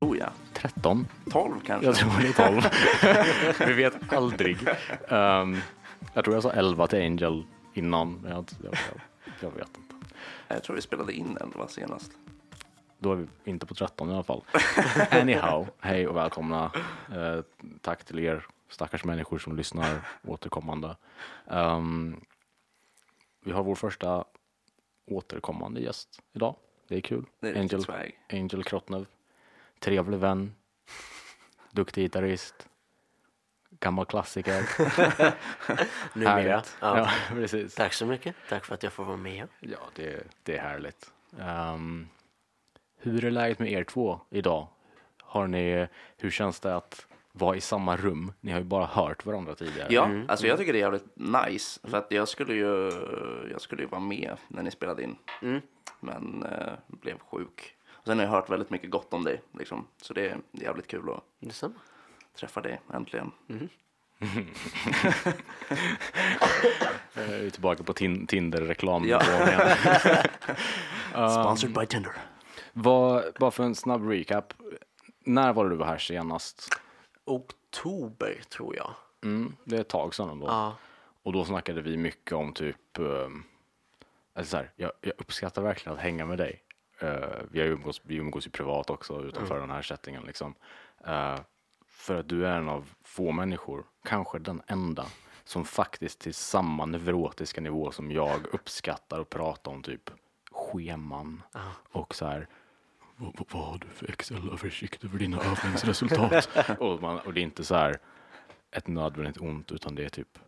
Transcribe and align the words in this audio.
Oh 0.00 0.18
ja. 0.18 0.32
13? 0.52 1.06
12 1.30 1.60
kanske. 1.60 1.86
Jag 1.86 1.96
tror 1.96 2.10
det 2.20 2.28
är 2.28 3.56
12. 3.58 3.66
Vi 3.66 3.72
vet 3.72 4.12
aldrig. 4.12 4.58
Um, 5.08 5.60
jag 6.14 6.24
tror 6.24 6.36
jag 6.36 6.42
sa 6.42 6.50
11 6.50 6.86
till 6.86 6.98
Angel 6.98 7.44
innan, 7.74 8.26
jag, 8.28 8.50
jag, 8.62 8.74
jag, 9.40 9.50
vet 9.50 9.76
inte. 9.76 9.94
Jag 10.48 10.62
tror 10.62 10.76
vi 10.76 10.82
spelade 10.82 11.12
in 11.12 11.38
11 11.40 11.68
senast. 11.68 12.12
Då 12.98 13.12
är 13.12 13.16
vi 13.16 13.26
inte 13.44 13.66
på 13.66 13.74
13 13.74 14.10
i 14.10 14.14
alla 14.14 14.22
fall. 14.22 14.44
Anyhow, 15.10 15.66
hej 15.80 16.08
och 16.08 16.16
välkomna. 16.16 16.70
Eh, 17.14 17.40
tack 17.80 18.04
till 18.04 18.18
er 18.18 18.46
stackars 18.68 19.04
människor 19.04 19.38
som 19.38 19.56
lyssnar 19.56 20.00
återkommande. 20.24 20.96
Um, 21.44 22.20
vi 23.44 23.52
har 23.52 23.62
vår 23.62 23.74
första 23.74 24.24
återkommande 25.06 25.80
gäst 25.80 26.22
idag. 26.32 26.56
Det 26.88 26.96
är 26.96 27.00
kul. 27.00 27.24
Det 27.40 27.48
är 27.48 27.60
Angel. 27.60 27.84
Angel 28.32 28.64
Krottnev. 28.64 29.06
Trevlig 29.80 30.18
vän. 30.18 30.54
Duktig 31.70 32.02
gitarrist. 32.02 32.68
Gammal 33.80 34.06
klassiker. 34.06 34.62
Numera. 36.18 36.62
Ja. 36.80 36.98
Ja, 36.98 37.10
precis. 37.34 37.74
Tack 37.74 37.92
så 37.92 38.06
mycket. 38.06 38.36
Tack 38.48 38.64
för 38.64 38.74
att 38.74 38.82
jag 38.82 38.92
får 38.92 39.04
vara 39.04 39.16
med. 39.16 39.48
Ja, 39.60 39.78
det, 39.94 40.22
det 40.42 40.56
är 40.56 40.62
härligt. 40.62 41.12
Ehm, 41.40 42.08
hur 42.98 43.24
är 43.24 43.30
läget 43.30 43.58
med 43.58 43.72
er 43.72 43.84
två 43.84 44.20
idag? 44.30 44.68
Har 45.22 45.46
ni, 45.46 45.88
hur 46.16 46.30
känns 46.30 46.60
det 46.60 46.76
att 46.76 47.06
vara 47.32 47.56
i 47.56 47.60
samma 47.60 47.96
rum? 47.96 48.32
Ni 48.40 48.52
har 48.52 48.58
ju 48.58 48.64
bara 48.64 48.86
hört 48.86 49.26
varandra 49.26 49.54
tidigare. 49.54 49.88
Ja, 49.94 50.10
alltså 50.28 50.46
jag 50.46 50.58
tycker 50.58 50.72
det 50.72 50.78
är 50.78 50.80
jävligt 50.80 51.16
nice. 51.16 51.80
För 51.88 51.98
att 51.98 52.06
jag 52.10 52.28
skulle 52.28 52.54
ju, 52.54 52.90
jag 53.50 53.60
skulle 53.60 53.82
ju 53.82 53.88
vara 53.88 54.00
med 54.00 54.36
när 54.48 54.62
ni 54.62 54.70
spelade 54.70 55.02
in. 55.02 55.16
Mm. 55.42 55.60
Men 56.00 56.42
eh, 56.42 56.72
blev 56.86 57.18
sjuk. 57.18 57.75
Och 58.06 58.08
sen 58.08 58.18
har 58.18 58.24
jag 58.24 58.32
hört 58.32 58.50
väldigt 58.50 58.70
mycket 58.70 58.90
gott 58.90 59.12
om 59.12 59.24
dig. 59.24 59.42
Liksom. 59.58 59.86
Så 60.02 60.14
det 60.14 60.28
är 60.28 60.38
jävligt 60.52 60.86
kul 60.86 61.10
att 61.10 61.24
Detsamma. 61.40 61.74
träffa 62.40 62.60
dig 62.60 62.80
äntligen. 62.94 63.30
Jag 67.14 67.24
är 67.24 67.50
tillbaka 67.50 67.82
på 67.82 67.92
tin, 67.92 68.26
Tinder-reklam. 68.26 69.04
Ja. 69.08 69.22
Um, 71.14 71.30
Sponsored 71.30 71.74
by 71.74 71.86
Tinder. 71.86 72.12
Vad, 72.72 73.24
bara 73.40 73.50
för 73.50 73.64
en 73.64 73.74
snabb 73.74 74.08
recap. 74.08 74.54
När 75.24 75.52
var 75.52 75.64
det 75.64 75.70
du 75.70 75.76
var 75.76 75.86
här 75.86 75.98
senast? 75.98 76.68
Oktober 77.24 78.40
tror 78.48 78.76
jag. 78.76 78.94
Mm, 79.24 79.56
det 79.64 79.76
är 79.76 79.80
ett 79.80 79.88
tag 79.88 80.14
sedan 80.14 80.30
ändå. 80.30 80.46
Ja. 80.46 80.76
Och 81.22 81.32
då 81.32 81.44
snackade 81.44 81.82
vi 81.82 81.96
mycket 81.96 82.32
om 82.32 82.52
typ, 82.52 82.98
um, 82.98 83.44
alltså 84.34 84.50
så 84.50 84.56
här, 84.56 84.70
jag, 84.76 84.92
jag 85.00 85.12
uppskattar 85.18 85.62
verkligen 85.62 85.96
att 85.96 86.02
hänga 86.02 86.26
med 86.26 86.38
dig. 86.38 86.62
Uh, 87.02 87.10
vi, 87.50 87.58
har 87.58 87.66
ju 87.66 87.72
umgås, 87.72 88.00
vi 88.04 88.16
umgås 88.16 88.46
ju 88.46 88.50
privat 88.50 88.90
också 88.90 89.22
utanför 89.22 89.60
den 89.60 89.70
här 89.70 89.82
settingen 89.82 90.22
liksom. 90.22 90.54
Uh, 91.08 91.38
för 91.86 92.14
att 92.14 92.28
du 92.28 92.46
är 92.46 92.58
en 92.58 92.68
av 92.68 92.92
få 93.02 93.32
människor, 93.32 93.84
kanske 94.04 94.38
den 94.38 94.62
enda, 94.66 95.06
som 95.44 95.64
faktiskt 95.64 96.18
till 96.18 96.34
samma 96.34 96.84
neurotiska 96.84 97.60
nivå 97.60 97.90
som 97.90 98.10
jag 98.10 98.46
uppskattar 98.52 99.20
att 99.20 99.30
prata 99.30 99.70
om 99.70 99.82
typ 99.82 100.10
scheman 100.50 101.42
och 101.92 102.14
så 102.14 102.26
här 102.26 102.48
vad, 103.16 103.62
har 103.62 103.78
du 103.78 103.86
för 103.88 104.10
Excel-översikt 104.10 105.04
över 105.04 105.18
dina 105.18 105.42
övningsresultat? 105.42 106.48
och, 106.78 107.02
man, 107.02 107.18
och 107.18 107.34
det 107.34 107.40
är 107.40 107.42
inte 107.42 107.64
så 107.64 107.74
här 107.74 107.98
ett 108.70 108.86
nödvändigt 108.86 109.40
ont 109.40 109.72
utan 109.72 109.94
det 109.94 110.04
är 110.04 110.08
typ 110.08 110.38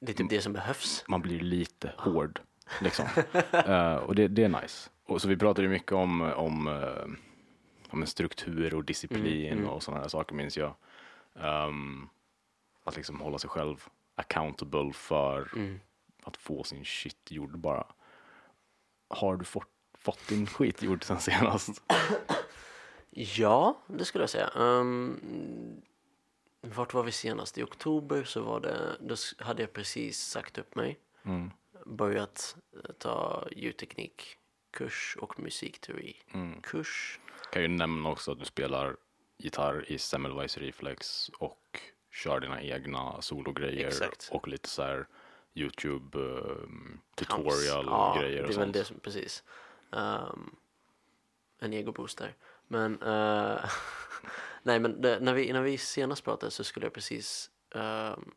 Det 0.00 0.12
är 0.12 0.16
typ 0.16 0.30
det 0.30 0.40
som 0.40 0.52
behövs. 0.52 1.04
man 1.08 1.22
blir 1.22 1.40
lite 1.40 1.92
hård. 1.98 2.40
Liksom. 2.80 3.06
Eh, 3.52 3.94
och 3.94 4.14
det, 4.14 4.28
det 4.28 4.44
är 4.44 4.48
nice. 4.48 4.90
Och 5.12 5.22
så 5.22 5.28
vi 5.28 5.36
pratade 5.36 5.62
ju 5.62 5.68
mycket 5.68 5.92
om, 5.92 6.20
om, 6.20 6.66
uh, 6.66 7.06
om 7.88 8.02
en 8.02 8.06
struktur 8.06 8.74
och 8.74 8.84
disciplin 8.84 9.66
och 9.66 9.82
sådana 9.82 10.02
här 10.02 10.08
saker 10.08 10.34
minns 10.34 10.56
jag. 10.56 10.74
Ehm, 11.34 12.08
att 12.84 12.96
liksom 12.96 13.20
hålla 13.20 13.38
sig 13.38 13.50
själv 13.50 13.84
accountable 14.14 14.92
för 14.92 15.50
att 16.22 16.36
få 16.36 16.64
sin 16.64 16.84
shit 16.84 17.30
gjord 17.30 17.58
bara. 17.58 17.86
Har 19.08 19.36
du 19.36 19.44
fått, 19.44 19.68
fått 19.98 20.28
din 20.28 20.46
skit 20.46 20.82
gjord 20.82 21.04
sen 21.04 21.20
senast? 21.20 21.82
Ja, 23.10 23.78
det 23.86 24.04
skulle 24.04 24.22
jag 24.22 24.30
säga. 24.30 24.50
Um, 24.54 25.82
vart 26.60 26.94
var 26.94 27.02
vi 27.02 27.12
senast? 27.12 27.58
I 27.58 27.62
oktober 27.62 28.24
så 28.24 28.42
var 28.42 28.60
det, 28.60 28.96
då 29.00 29.14
hade 29.38 29.62
jag 29.62 29.72
precis 29.72 30.20
sagt 30.20 30.58
upp 30.58 30.74
mig. 30.74 30.98
Mm. 31.24 31.50
Börjat 31.86 32.56
eh, 32.74 32.92
ta 32.98 33.48
ljudteknikkurs 34.72 35.16
och 35.20 35.40
musikteorikurs. 35.40 37.20
Kan 37.52 37.62
ju 37.62 37.68
nämna 37.68 38.08
också 38.08 38.32
att 38.32 38.38
du 38.38 38.44
spelar 38.44 38.96
gitarr 39.38 39.84
i 39.88 39.98
Semmelweis 39.98 40.58
Reflex 40.58 41.28
och 41.38 41.80
kör 42.10 42.40
dina 42.40 42.62
egna 42.62 43.22
sologrejer 43.22 43.88
Exakt. 43.88 44.28
och 44.32 44.48
lite 44.48 44.68
så 44.68 44.82
här 44.82 45.06
Youtube 45.54 46.18
um, 46.18 47.00
tutorial 47.14 47.84
ja, 47.86 48.16
grejer 48.20 48.42
och 48.42 48.48
det 48.48 48.54
är 48.54 48.58
väl 48.58 48.72
det 48.72 48.84
som, 48.84 49.00
precis. 49.00 49.44
Um, 49.90 50.56
en 51.58 51.72
egoboost 51.72 52.18
där. 52.18 52.34
Men, 52.68 53.02
eh, 53.02 53.64
nej 54.62 54.80
men 54.80 55.00
det, 55.00 55.20
när, 55.20 55.34
vi, 55.34 55.52
när 55.52 55.62
vi 55.62 55.78
senast 55.78 56.24
pratade 56.24 56.50
så 56.50 56.64
skulle 56.64 56.86
jag 56.86 56.92
precis, 56.92 57.50
ehm, 57.74 58.34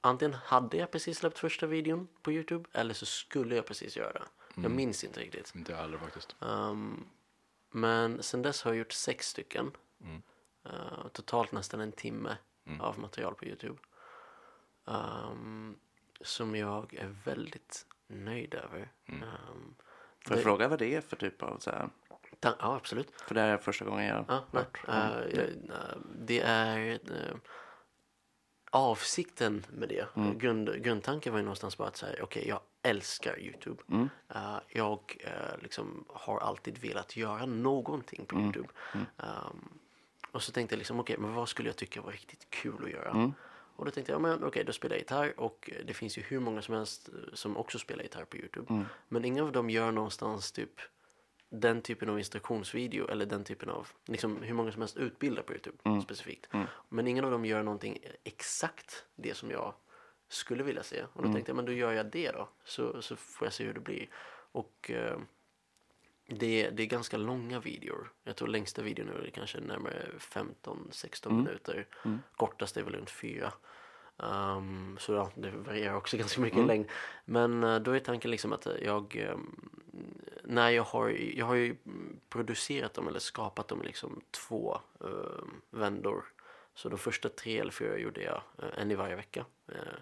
antingen 0.00 0.34
hade 0.34 0.76
jag 0.76 0.90
precis 0.90 1.18
släppt 1.18 1.38
första 1.38 1.66
videon 1.66 2.08
på 2.22 2.32
Youtube 2.32 2.68
eller 2.72 2.94
så 2.94 3.06
skulle 3.06 3.56
jag 3.56 3.66
precis 3.66 3.96
göra 3.96 4.12
det. 4.12 4.26
Jag 4.58 4.64
Mm. 4.64 4.76
minns 4.76 5.04
inte 5.04 5.20
riktigt. 5.20 5.52
Inte 5.54 5.72
jag 5.72 5.78
heller 5.78 5.98
faktiskt. 5.98 6.36
Ehm, 6.42 7.06
men 7.70 8.22
sen 8.22 8.42
dess 8.42 8.62
har 8.62 8.70
jag 8.70 8.78
gjort 8.78 8.92
sex 8.92 9.28
stycken. 9.28 9.70
Mm. 10.00 10.22
Eh, 10.64 11.08
totalt 11.12 11.52
nästan 11.52 11.80
en 11.80 11.92
timme 11.92 12.36
av 12.80 12.98
material 12.98 13.34
på 13.34 13.44
Youtube. 13.44 13.78
Ehm, 14.86 15.76
som 16.20 16.56
jag 16.56 16.94
är 16.94 17.16
väldigt 17.24 17.86
nöjd 18.06 18.54
över. 18.54 18.92
Mm. 19.06 19.22
Ehm, 19.22 19.74
Får 20.24 20.30
jag 20.32 20.38
det- 20.38 20.42
fråga 20.42 20.68
vad 20.68 20.78
det 20.78 20.94
är 20.94 21.00
för 21.00 21.16
typ 21.16 21.42
av 21.42 21.58
så 21.58 21.70
här? 21.70 21.88
ta- 22.40 22.56
ja, 22.58 22.76
absolut. 22.76 23.20
För 23.20 23.34
det 23.34 23.40
här 23.40 23.48
är 23.48 23.58
första 23.58 23.84
gången 23.84 24.06
jag 24.06 24.24
Ja, 24.28 24.44
nej. 24.50 24.62
hört 24.62 24.80
om 24.88 24.94
Eh, 24.94 25.10
det. 25.16 25.42
eh, 25.74 25.98
det 26.18 26.40
är 26.40 26.98
avsikten 28.76 29.64
med 29.72 29.88
det. 29.88 30.06
Grund, 30.38 30.82
grundtanken 30.82 31.32
var 31.32 31.38
ju 31.40 31.44
någonstans 31.44 31.78
bara 31.78 31.88
att 31.88 31.96
säga, 31.96 32.22
okej, 32.22 32.48
jag 32.48 32.60
älskar 32.82 33.40
Youtube. 33.40 33.82
Eh, 34.34 34.58
jag 34.68 35.16
eh, 35.20 35.62
liksom 35.62 36.04
har 36.08 36.38
alltid 36.38 36.78
velat 36.78 37.16
göra 37.16 37.46
någonting 37.46 38.26
på 38.26 38.36
Youtube. 38.40 38.68
Ehm, 39.18 39.68
och 40.32 40.42
så 40.42 40.52
tänkte 40.52 40.74
jag 40.74 40.78
liksom, 40.78 41.00
okej, 41.00 41.16
men 41.18 41.34
vad 41.34 41.48
skulle 41.48 41.68
jag 41.68 41.76
tycka 41.76 42.00
var 42.02 42.12
riktigt 42.12 42.50
kul 42.50 42.84
att 42.84 42.90
göra? 42.90 43.10
Och 43.76 43.84
då 43.84 43.90
tänkte 43.90 44.12
jag, 44.12 44.20
men 44.20 44.44
okej, 44.44 44.64
då 44.64 44.72
spelar 44.72 44.96
jag 44.96 45.00
gitarr 45.00 45.40
och 45.40 45.70
det 45.86 45.94
finns 45.94 46.18
ju 46.18 46.22
hur 46.22 46.40
många 46.40 46.62
som 46.62 46.74
helst 46.74 47.08
eh, 47.08 47.34
som 47.34 47.56
också 47.56 47.78
spelar 47.78 48.02
gitarr 48.02 48.24
på 48.24 48.36
Youtube. 48.36 48.84
Men 49.08 49.24
ingen 49.24 49.44
av 49.44 49.52
dem 49.52 49.70
gör 49.70 49.92
någonstans 49.92 50.52
typ 50.52 50.80
den 51.48 51.82
typen 51.82 52.08
av 52.08 52.18
instruktionsvideo 52.18 53.08
eller 53.08 53.26
den 53.26 53.44
typen 53.44 53.70
av, 53.70 53.88
liksom 54.06 54.42
hur 54.42 54.54
många 54.54 54.72
som 54.72 54.82
helst 54.82 54.96
utbildar 54.96 55.42
på 55.42 55.52
Youtube 55.52 56.00
specifikt. 56.02 56.46
Men 56.88 57.06
ingen 57.06 57.24
av 57.24 57.30
dem 57.30 57.44
gör 57.44 57.62
någonting 57.62 57.98
exakt 58.24 59.04
det 59.16 59.34
som 59.34 59.50
jag 59.50 59.74
skulle 60.28 60.62
vilja 60.62 60.82
se. 60.82 61.04
Och 61.12 61.22
då 61.22 61.32
tänkte 61.32 61.50
jag, 61.50 61.56
men 61.56 61.64
då 61.64 61.72
gör 61.72 61.92
jag 61.92 62.06
det 62.06 62.30
då. 62.30 62.48
Så, 62.64 63.02
så 63.02 63.16
får 63.16 63.46
jag 63.46 63.52
se 63.52 63.64
hur 63.64 63.74
det 63.74 63.80
blir. 63.80 64.08
Och 64.52 64.90
eh, 64.90 65.18
det, 66.28 66.70
det 66.70 66.82
är 66.82 66.86
ganska 66.86 67.16
långa 67.16 67.60
videor. 67.60 68.12
Jag 68.24 68.36
tror 68.36 68.48
längsta 68.48 68.82
videon 68.82 69.06
nu 69.06 69.26
är 69.26 69.30
kanske 69.30 69.60
närmare 69.60 70.06
15-16 70.18 71.32
minuter. 71.32 71.86
Kortaste 72.36 72.80
är 72.80 72.84
väl 72.84 72.94
runt 72.94 73.10
4. 73.10 73.52
Um, 74.18 74.96
så 75.00 75.12
ja, 75.12 75.30
det 75.34 75.50
varierar 75.50 75.94
också 75.94 76.16
ganska 76.18 76.40
mycket 76.40 76.58
i 76.58 76.64
längd. 76.64 76.86
Men 77.24 77.64
eh, 77.64 77.78
då 77.78 77.90
är 77.90 78.00
tanken 78.00 78.30
liksom 78.30 78.52
att 78.52 78.66
jag, 78.82 79.16
ehm, 79.16 79.68
när 80.46 80.70
jag 80.70 80.82
har, 80.82 81.08
jag 81.08 81.46
har 81.46 81.54
ju 81.54 81.76
producerat 82.28 82.94
dem 82.94 83.08
eller 83.08 83.18
skapat 83.18 83.68
dem 83.68 83.82
i 83.82 83.86
liksom 83.86 84.20
två 84.30 84.80
uh, 85.04 85.44
vändor. 85.70 86.24
Så 86.76 86.88
de 86.88 86.98
första 86.98 87.28
tre 87.28 87.58
eller 87.58 87.72
fyra 87.72 87.98
gjorde 87.98 88.22
jag 88.22 88.42
eh, 88.58 88.80
en 88.82 88.90
i 88.90 88.94
varje 88.94 89.16
vecka. 89.16 89.44
Eh, 89.68 89.98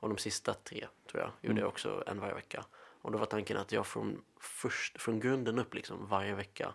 och 0.00 0.08
de 0.08 0.18
sista 0.18 0.54
tre 0.54 0.86
tror 1.10 1.22
jag 1.22 1.30
gjorde 1.40 1.60
jag 1.60 1.68
också 1.68 2.04
en 2.06 2.20
varje 2.20 2.34
vecka. 2.34 2.64
Och 3.02 3.12
då 3.12 3.18
var 3.18 3.26
tanken 3.26 3.56
att 3.56 3.72
jag 3.72 3.86
från, 3.86 4.22
först, 4.40 5.00
från 5.00 5.20
grunden 5.20 5.58
upp 5.58 5.74
liksom 5.74 6.06
varje 6.06 6.34
vecka 6.34 6.74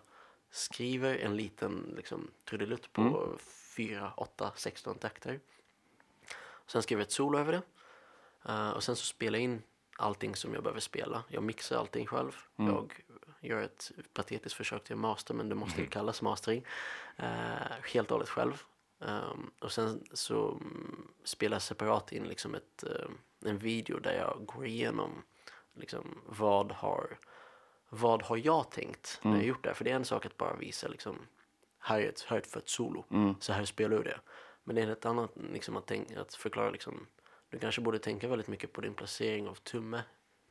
skriver 0.50 1.16
en 1.16 1.36
liten 1.36 1.94
liksom, 1.96 2.30
trudelutt 2.44 2.92
på 2.92 3.28
fyra, 3.76 4.12
åtta, 4.16 4.52
16 4.56 4.98
takter. 4.98 5.40
Sen 6.66 6.82
skriver 6.82 7.00
jag 7.00 7.06
ett 7.06 7.12
solo 7.12 7.38
över 7.38 7.52
det. 7.52 7.62
Eh, 8.52 8.70
och 8.70 8.84
sen 8.84 8.96
så 8.96 9.04
spelar 9.04 9.38
jag 9.38 9.44
in 9.44 9.62
allting 9.96 10.36
som 10.36 10.54
jag 10.54 10.62
behöver 10.62 10.80
spela. 10.80 11.24
Jag 11.28 11.42
mixar 11.42 11.76
allting 11.76 12.06
själv. 12.06 12.36
Jag 12.56 13.02
gör 13.44 13.62
ett 13.62 13.90
patetiskt 14.12 14.56
försök 14.56 14.84
till 14.84 14.96
master 14.96 15.34
men 15.34 15.48
det 15.48 15.54
måste 15.54 15.80
ju 15.80 15.86
kallas 15.86 16.22
mastering. 16.22 16.66
Eh, 17.16 17.26
helt 17.92 18.10
och 18.10 18.14
hållet 18.14 18.28
själv. 18.28 18.62
Um, 18.98 19.50
och 19.60 19.72
sen 19.72 20.04
så 20.12 20.50
mm, 20.50 21.08
spelar 21.24 21.54
jag 21.54 21.62
separat 21.62 22.12
in 22.12 22.24
liksom 22.24 22.54
ett, 22.54 22.84
eh, 22.84 23.50
en 23.50 23.58
video 23.58 23.98
där 23.98 24.18
jag 24.18 24.46
går 24.46 24.66
igenom 24.66 25.22
liksom, 25.74 26.20
vad 26.26 26.72
har 26.72 27.18
vad 27.88 28.22
har 28.22 28.36
jag 28.36 28.70
tänkt 28.70 29.20
när 29.22 29.36
jag 29.36 29.44
gjort 29.44 29.62
det 29.62 29.68
här? 29.68 29.74
För 29.74 29.84
det 29.84 29.90
är 29.90 29.96
en 29.96 30.04
sak 30.04 30.26
att 30.26 30.36
bara 30.36 30.56
visa 30.56 30.88
liksom, 30.88 31.18
här 31.78 32.00
är 32.00 32.08
ett, 32.08 32.20
här 32.28 32.36
är 32.36 32.40
ett 32.40 32.46
fett 32.46 32.68
solo, 32.68 33.04
så 33.40 33.52
här 33.52 33.64
spelar 33.64 33.96
du 33.96 34.02
det. 34.02 34.20
Men 34.64 34.76
det 34.76 34.82
är 34.82 34.88
ett 34.88 35.06
annat 35.06 35.30
liksom, 35.52 35.76
att, 35.76 35.86
tänka, 35.86 36.20
att 36.20 36.34
förklara 36.34 36.70
liksom, 36.70 37.06
du 37.48 37.58
kanske 37.58 37.80
borde 37.80 37.98
tänka 37.98 38.28
väldigt 38.28 38.48
mycket 38.48 38.72
på 38.72 38.80
din 38.80 38.94
placering 38.94 39.48
av 39.48 39.54
tumme 39.54 40.02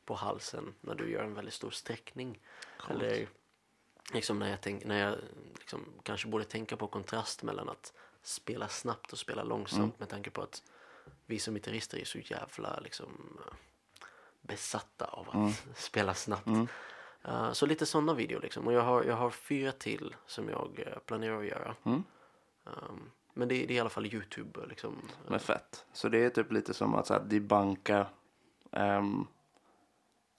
på 0.04 0.14
halsen 0.14 0.74
när 0.80 0.94
du 0.94 1.10
gör 1.10 1.24
en 1.24 1.34
väldigt 1.34 1.54
stor 1.54 1.70
sträckning. 1.70 2.38
Eller 2.90 3.28
liksom 4.12 4.38
när 4.38 4.50
jag, 4.50 4.60
tänk, 4.60 4.84
när 4.84 4.98
jag 4.98 5.18
liksom, 5.58 5.84
kanske 6.02 6.28
borde 6.28 6.44
tänka 6.44 6.76
på 6.76 6.86
kontrast 6.86 7.42
mellan 7.42 7.68
att 7.68 7.92
spela 8.22 8.68
snabbt 8.68 9.12
och 9.12 9.18
spela 9.18 9.44
långsamt 9.44 9.98
med 10.00 10.08
tanke 10.08 10.30
på 10.30 10.42
att 10.42 10.62
vi 11.26 11.38
som 11.38 11.54
gitarrister 11.54 11.98
är 11.98 12.04
så 12.04 12.18
jävla 12.18 12.80
liksom, 12.80 13.40
besatta 14.40 15.04
av 15.04 15.28
att 15.30 15.64
spela 15.78 16.14
snabbt. 16.14 16.48
Uh, 17.28 17.52
så 17.52 17.66
lite 17.66 17.86
sådana 17.86 18.14
videor 18.14 18.40
liksom. 18.40 18.66
Och 18.66 18.72
jag 18.72 18.82
har, 18.82 19.04
jag 19.04 19.16
har 19.16 19.30
fyra 19.30 19.72
till 19.72 20.16
som 20.26 20.48
jag 20.48 20.84
uh, 20.86 20.98
planerar 20.98 21.40
att 21.40 21.46
göra. 21.46 21.74
Um, 22.64 23.10
men 23.34 23.48
det, 23.48 23.54
det 23.54 23.72
är 23.74 23.76
i 23.76 23.80
alla 23.80 23.90
fall 23.90 24.06
Youtube 24.06 24.66
liksom. 24.66 24.96
Men 25.28 25.40
fett. 25.40 25.86
Så 25.92 26.08
det 26.08 26.24
är 26.24 26.30
typ 26.30 26.52
lite 26.52 26.74
som 26.74 26.94
att 26.94 27.06
så 27.06 27.14
här, 27.14 27.20
debanka 27.20 28.06
um, 28.70 29.26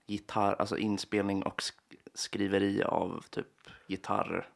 gitarr, 0.05 0.55
alltså 0.59 0.77
inspelning 0.77 1.43
och 1.43 1.61
sk- 1.61 1.97
skriveri 2.13 2.83
av 2.83 3.25
typ 3.29 3.47
gitarrer. 3.87 4.49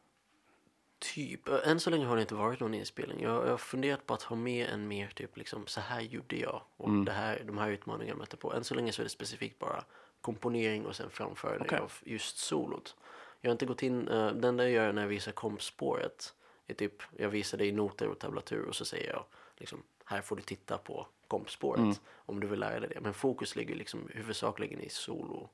Typ. 1.14 1.48
Än 1.48 1.80
så 1.80 1.90
länge 1.90 2.06
har 2.06 2.16
det 2.16 2.22
inte 2.22 2.34
varit 2.34 2.60
någon 2.60 2.74
inspelning. 2.74 3.22
Jag, 3.22 3.46
jag 3.46 3.50
har 3.50 3.56
funderat 3.56 4.06
på 4.06 4.14
att 4.14 4.22
ha 4.22 4.36
med 4.36 4.66
en 4.66 4.88
mer 4.88 5.08
typ 5.08 5.36
liksom 5.36 5.66
så 5.66 5.80
här 5.80 6.00
gjorde 6.00 6.36
jag. 6.36 6.62
Och 6.76 6.90
det 6.90 7.12
här, 7.12 7.42
de 7.46 7.58
här 7.58 7.70
utmaningarna 7.70 8.18
mötte 8.18 8.36
på. 8.36 8.52
Än 8.52 8.64
så 8.64 8.74
länge 8.74 8.92
så 8.92 9.02
är 9.02 9.04
det 9.04 9.10
specifikt 9.10 9.58
bara 9.58 9.84
komponering 10.20 10.86
och 10.86 10.96
sen 10.96 11.10
framförande 11.10 11.64
Okej. 11.64 11.78
av 11.78 11.92
just 12.04 12.38
solot. 12.38 12.96
Jag 13.40 13.50
har 13.50 13.52
inte 13.52 13.66
gått 13.66 13.82
in, 13.82 14.08
uh, 14.08 14.32
den 14.32 14.56
där 14.56 14.64
jag 14.64 14.72
gör 14.72 14.92
när 14.92 15.02
jag 15.02 15.08
visar 15.08 15.32
kompspåret 15.32 16.34
är 16.66 16.74
typ, 16.74 17.02
jag 17.16 17.28
visar 17.28 17.58
dig 17.58 17.72
noter 17.72 18.08
och 18.08 18.18
tablatur 18.18 18.64
och 18.64 18.76
så 18.76 18.84
säger 18.84 19.12
jag 19.12 19.24
liksom, 19.56 19.82
här 20.10 20.22
får 20.22 20.36
du 20.36 20.42
titta 20.42 20.78
på 20.78 21.06
kompspåret 21.28 22.00
om 22.10 22.40
du 22.40 22.46
vill 22.46 22.60
lära 22.60 22.80
dig 22.80 22.88
det. 22.94 23.00
Men 23.00 23.14
fokus 23.14 23.56
ligger 23.56 23.74
liksom 23.74 24.08
huvudsakligen 24.14 24.80
i 24.80 24.88
solo 24.88 25.48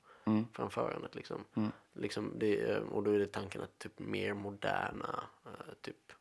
framförandet 0.53 1.15
liksom. 1.15 1.45
liksom 1.93 2.33
det, 2.39 2.71
eh, 2.71 2.83
och 2.83 3.03
då 3.03 3.11
är 3.11 3.19
det 3.19 3.27
tanken 3.27 3.63
att 3.63 3.79
typ 3.79 3.99
mer 3.99 4.35
moderna, 4.35 5.25
eh, 5.45 5.75
typ 5.81 6.13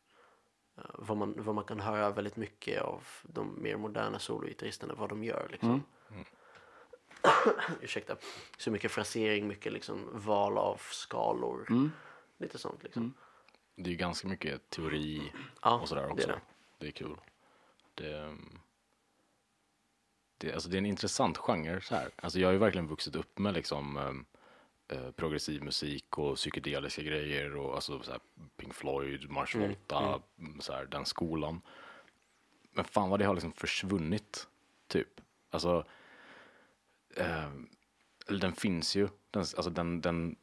eh, 0.76 0.82
vad 0.94 1.16
man, 1.16 1.34
vad 1.36 1.54
man 1.54 1.64
kan 1.64 1.80
höra 1.80 2.10
väldigt 2.10 2.36
mycket 2.36 2.82
av 2.82 3.02
de 3.22 3.62
mer 3.62 3.76
moderna 3.76 4.18
sologitarristerna, 4.18 4.94
vad 4.94 5.08
de 5.08 5.24
gör 5.24 5.48
liksom. 5.50 5.82
Ursäkta. 7.80 8.16
Så 8.58 8.70
mycket 8.70 8.90
frasering, 8.90 9.46
mycket 9.48 9.72
liksom 9.72 10.08
val 10.12 10.58
av 10.58 10.80
skalor. 10.90 11.90
Lite 12.38 12.58
sånt 12.58 12.82
liksom. 12.82 13.14
Det 13.74 13.88
är 13.88 13.90
ju 13.90 13.96
ganska 13.96 14.28
mycket 14.28 14.70
teori 14.70 15.32
Ja, 15.62 15.80
och 15.80 15.88
sådär 15.88 16.02
det 16.02 16.08
är 16.08 16.12
också. 16.12 16.28
det. 16.28 16.40
Det 16.78 16.86
är 16.86 16.90
kul. 16.92 17.16
Det, 17.96 18.18
mm, 18.18 18.58
det, 20.38 20.52
alltså 20.52 20.68
det 20.68 20.76
är 20.76 20.78
en 20.78 20.86
intressant 20.86 21.38
genre 21.38 21.80
så 21.80 21.94
här. 21.94 22.10
Alltså 22.16 22.38
jag 22.38 22.48
har 22.48 22.52
ju 22.52 22.58
verkligen 22.58 22.86
vuxit 22.86 23.16
upp 23.16 23.38
med 23.38 23.54
liksom 23.54 23.96
um, 23.96 24.26
eh, 24.88 25.10
progressiv 25.10 25.62
musik 25.62 26.18
och 26.18 26.36
psykedeliska 26.36 27.02
grejer 27.02 27.56
och 27.56 27.74
alltså 27.74 28.02
så 28.02 28.10
här 28.10 28.20
Pink 28.56 28.74
Floyd, 28.74 29.30
Mars 29.30 29.54
Mm, 29.54 29.68
Volta, 29.68 30.20
mm, 30.38 30.60
så 30.60 30.72
här, 30.72 30.84
den 30.86 31.04
skolan. 31.04 31.60
Men 32.72 32.84
fan 32.84 33.10
vad 33.10 33.18
det 33.18 33.24
har 33.24 33.34
liksom 33.34 33.52
försvunnit, 33.52 34.48
typ. 34.86 35.20
Alltså, 35.50 35.84
eh, 37.16 37.50
den 38.28 38.52
finns 38.52 38.96
ju, 38.96 39.08
den, 39.30 39.40
alltså 39.40 39.70
den, 39.70 40.00
den 40.00 40.36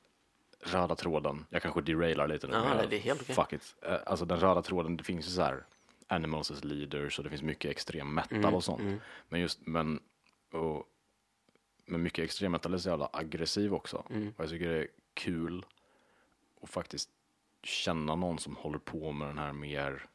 röda 0.60 0.96
tråden, 0.96 1.46
jag 1.50 1.62
kanske 1.62 1.82
derailar 1.82 2.28
lite 2.28 2.48
nu. 2.48 2.54
Nej, 2.54 2.88
det 2.90 2.96
är 2.96 3.00
helt 3.00 3.22
okej. 3.22 3.36
Fuck 3.36 3.54
it. 3.54 3.76
Eh, 3.82 3.98
Alltså 4.06 4.26
den 4.26 4.40
röda 4.40 4.62
tråden, 4.62 4.98
det 4.98 5.04
finns 5.04 5.28
ju 5.28 5.32
så 5.32 5.42
här 5.42 5.66
Animals 6.16 6.52
as 6.52 6.64
leaders 6.64 7.18
och 7.18 7.24
det 7.24 7.30
finns 7.30 7.42
mycket 7.42 7.72
extrem 7.72 8.14
metal 8.14 8.38
Mm, 8.38 8.54
och 8.54 8.64
sånt. 8.64 9.02
Men 9.30 9.42
just, 9.42 9.60
men, 9.68 10.00
och, 10.52 10.88
men 11.86 12.02
mycket 12.02 12.26
extrem 12.26 12.52
metal 12.52 12.74
är 12.74 12.78
så 12.78 12.90
jävla 12.90 13.10
aggressiv 13.14 13.74
också. 13.74 14.06
Mm. 14.10 14.34
Och 14.38 14.44
jag 14.44 14.50
tycker 14.50 14.70
det 14.70 14.80
är 14.80 14.88
kul 15.14 15.66
att 16.62 16.70
faktiskt 16.70 17.10
känna 17.64 18.16
någon 18.16 18.40
som 18.40 18.56
håller 18.56 18.80
på 18.80 19.12
med 19.12 19.28
den 19.28 19.38
här 19.38 19.54
mer 19.54 20.08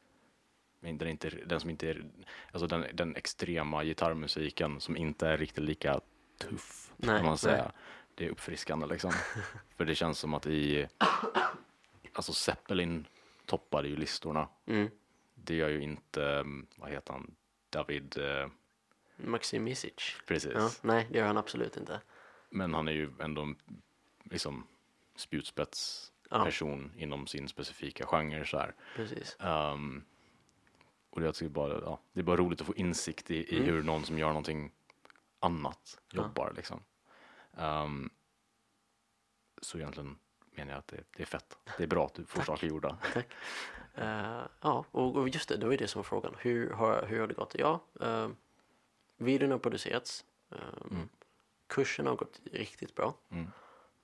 den, 0.79 1.07
inte, 1.07 1.29
den 1.29 1.59
som 1.59 1.69
inte 1.69 1.89
är, 1.89 2.05
alltså 2.51 2.67
den, 2.67 2.85
den 2.93 3.15
extrema 3.15 3.83
gitarrmusiken 3.83 4.81
som 4.81 4.97
inte 4.97 5.27
är 5.27 5.37
riktigt 5.37 5.63
lika 5.63 6.01
tuff, 6.37 6.91
Nej, 6.97 7.17
kan 7.17 7.25
man 7.25 7.37
säga. 7.37 7.63
nej. 7.63 7.71
Det 8.15 8.25
är 8.25 8.29
uppfriskande 8.29 8.87
liksom. 8.87 9.11
För 9.77 9.85
det 9.85 9.95
känns 9.95 10.19
som 10.19 10.33
att 10.33 10.45
i, 10.45 10.87
alltså 12.13 12.33
Zeppelin 12.33 13.07
toppade 13.45 13.87
ju 13.87 13.95
listorna. 13.95 14.47
Mm. 14.65 14.89
Det 15.43 15.55
gör 15.55 15.69
ju 15.69 15.81
inte, 15.81 16.25
mm, 16.25 16.67
vad 16.75 16.89
heter 16.89 17.13
han, 17.13 17.35
David, 17.69 18.17
eh, 18.17 18.47
Maxim 19.15 19.63
Misic. 19.63 20.15
precis. 20.25 20.53
Ja, 20.55 20.69
nej, 20.81 21.07
det 21.11 21.17
gör 21.17 21.27
han 21.27 21.37
absolut 21.37 21.77
inte. 21.77 22.01
Men 22.49 22.73
han 22.73 22.87
är 22.87 22.91
ju 22.91 23.11
ändå 23.19 23.41
en, 23.41 23.55
liksom 24.23 24.67
spjutspetsperson 25.15 26.91
inom 26.97 27.27
sin 27.27 27.47
specifika 27.47 28.05
genre 28.05 28.45
så 28.45 28.57
här. 28.57 28.75
Precis. 28.95 29.37
Um, 29.39 30.05
och 31.09 31.23
jag 31.23 31.35
tycker 31.35 31.49
bara, 31.49 31.81
ja, 31.81 31.99
det 32.13 32.19
är 32.19 32.23
bara 32.23 32.37
roligt 32.37 32.61
att 32.61 32.67
få 32.67 32.75
insikt 32.75 33.31
i, 33.31 33.55
i 33.55 33.63
hur 33.63 33.83
någon 33.83 34.03
som 34.03 34.17
gör 34.17 34.27
någonting 34.27 34.71
annat 35.39 35.99
jobbar 36.11 36.53
liksom. 36.55 36.83
Um, 37.51 38.09
så 39.61 39.77
egentligen 39.77 40.17
menar 40.51 40.71
jag 40.71 40.79
att 40.79 40.87
det, 40.87 41.03
det 41.17 41.23
är 41.23 41.27
fett. 41.27 41.57
Det 41.77 41.83
är 41.83 41.87
bra 41.87 42.05
att 42.05 42.13
du 42.13 42.25
får 42.25 42.41
saker 42.41 42.67
gjorda. 42.67 42.97
Tack. 43.13 43.27
Eh, 43.95 44.41
ja, 44.61 44.85
och 44.91 45.15
och 45.15 45.29
just 45.29 45.49
det, 45.49 45.57
det 45.57 45.65
var 45.65 45.71
ju 45.71 45.77
det 45.77 45.87
som 45.87 45.99
var 45.99 46.03
frågan. 46.03 46.35
Hur 46.39 46.69
har, 46.69 47.05
hur 47.05 47.19
har 47.19 47.27
det 47.27 47.33
gått? 47.33 47.55
Ja, 47.57 47.79
uh, 48.01 48.29
videon 49.17 49.51
har 49.51 49.59
producerats. 49.59 50.25
Um, 50.49 51.09
Kursen 51.67 52.07
har 52.07 52.15
gått 52.15 52.41
riktigt 52.51 52.95
bra. 52.95 53.13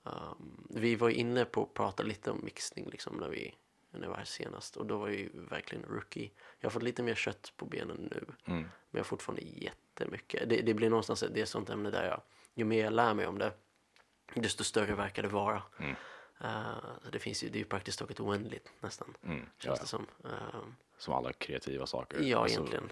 Um, 0.03 0.67
vi 0.69 0.95
var 0.95 1.09
inne 1.09 1.45
på 1.45 1.63
att 1.63 1.73
prata 1.73 2.03
lite 2.03 2.31
om 2.31 2.41
mixning 2.43 2.89
liksom 2.89 3.17
när 3.17 3.29
vi 3.29 3.55
när 3.91 4.07
var 4.07 4.17
här 4.17 4.25
senast 4.25 4.77
och 4.77 4.85
då 4.85 4.97
var 4.97 5.07
jag 5.07 5.17
ju 5.17 5.29
verkligen 5.33 5.85
rookie. 5.85 6.31
Jag 6.59 6.69
har 6.69 6.71
fått 6.71 6.83
lite 6.83 7.03
mer 7.03 7.15
kött 7.15 7.53
på 7.57 7.65
benen 7.65 7.97
nu 8.11 8.25
men 8.45 8.69
jag 8.91 8.99
har 8.99 9.03
fortfarande 9.03 9.41
jättemycket. 9.41 10.49
Det, 10.49 10.61
det 10.61 10.73
blir 10.73 10.89
någonstans 10.89 11.23
det 11.33 11.39
är 11.39 11.43
ett 11.43 11.49
sånt 11.49 11.69
ämne 11.69 11.89
där 11.89 12.07
jag, 12.07 12.21
ju 12.53 12.65
mer 12.65 12.83
jag 12.83 12.93
lär 12.93 13.13
mig 13.13 13.27
om 13.27 13.37
det 13.37 13.53
desto 14.33 14.63
större 14.63 14.95
verkar 14.95 15.23
det 15.23 15.29
vara. 15.29 15.63
Eh, 16.41 16.77
det 17.11 17.19
finns 17.19 17.43
ju, 17.43 17.49
det 17.49 17.57
är 17.57 17.59
ju 17.59 17.65
praktiskt 17.65 17.99
taget 17.99 18.19
oändligt 18.19 18.69
nästan. 18.79 19.13
Mm, 19.23 19.39
Känns 19.39 19.77
ja, 19.77 19.81
det 19.81 19.87
som. 19.87 20.07
Ehm, 20.23 20.75
Som 20.97 21.13
alla 21.13 21.33
kreativa 21.33 21.85
saker. 21.85 22.19
Ja, 22.21 22.47
egentligen. 22.47 22.91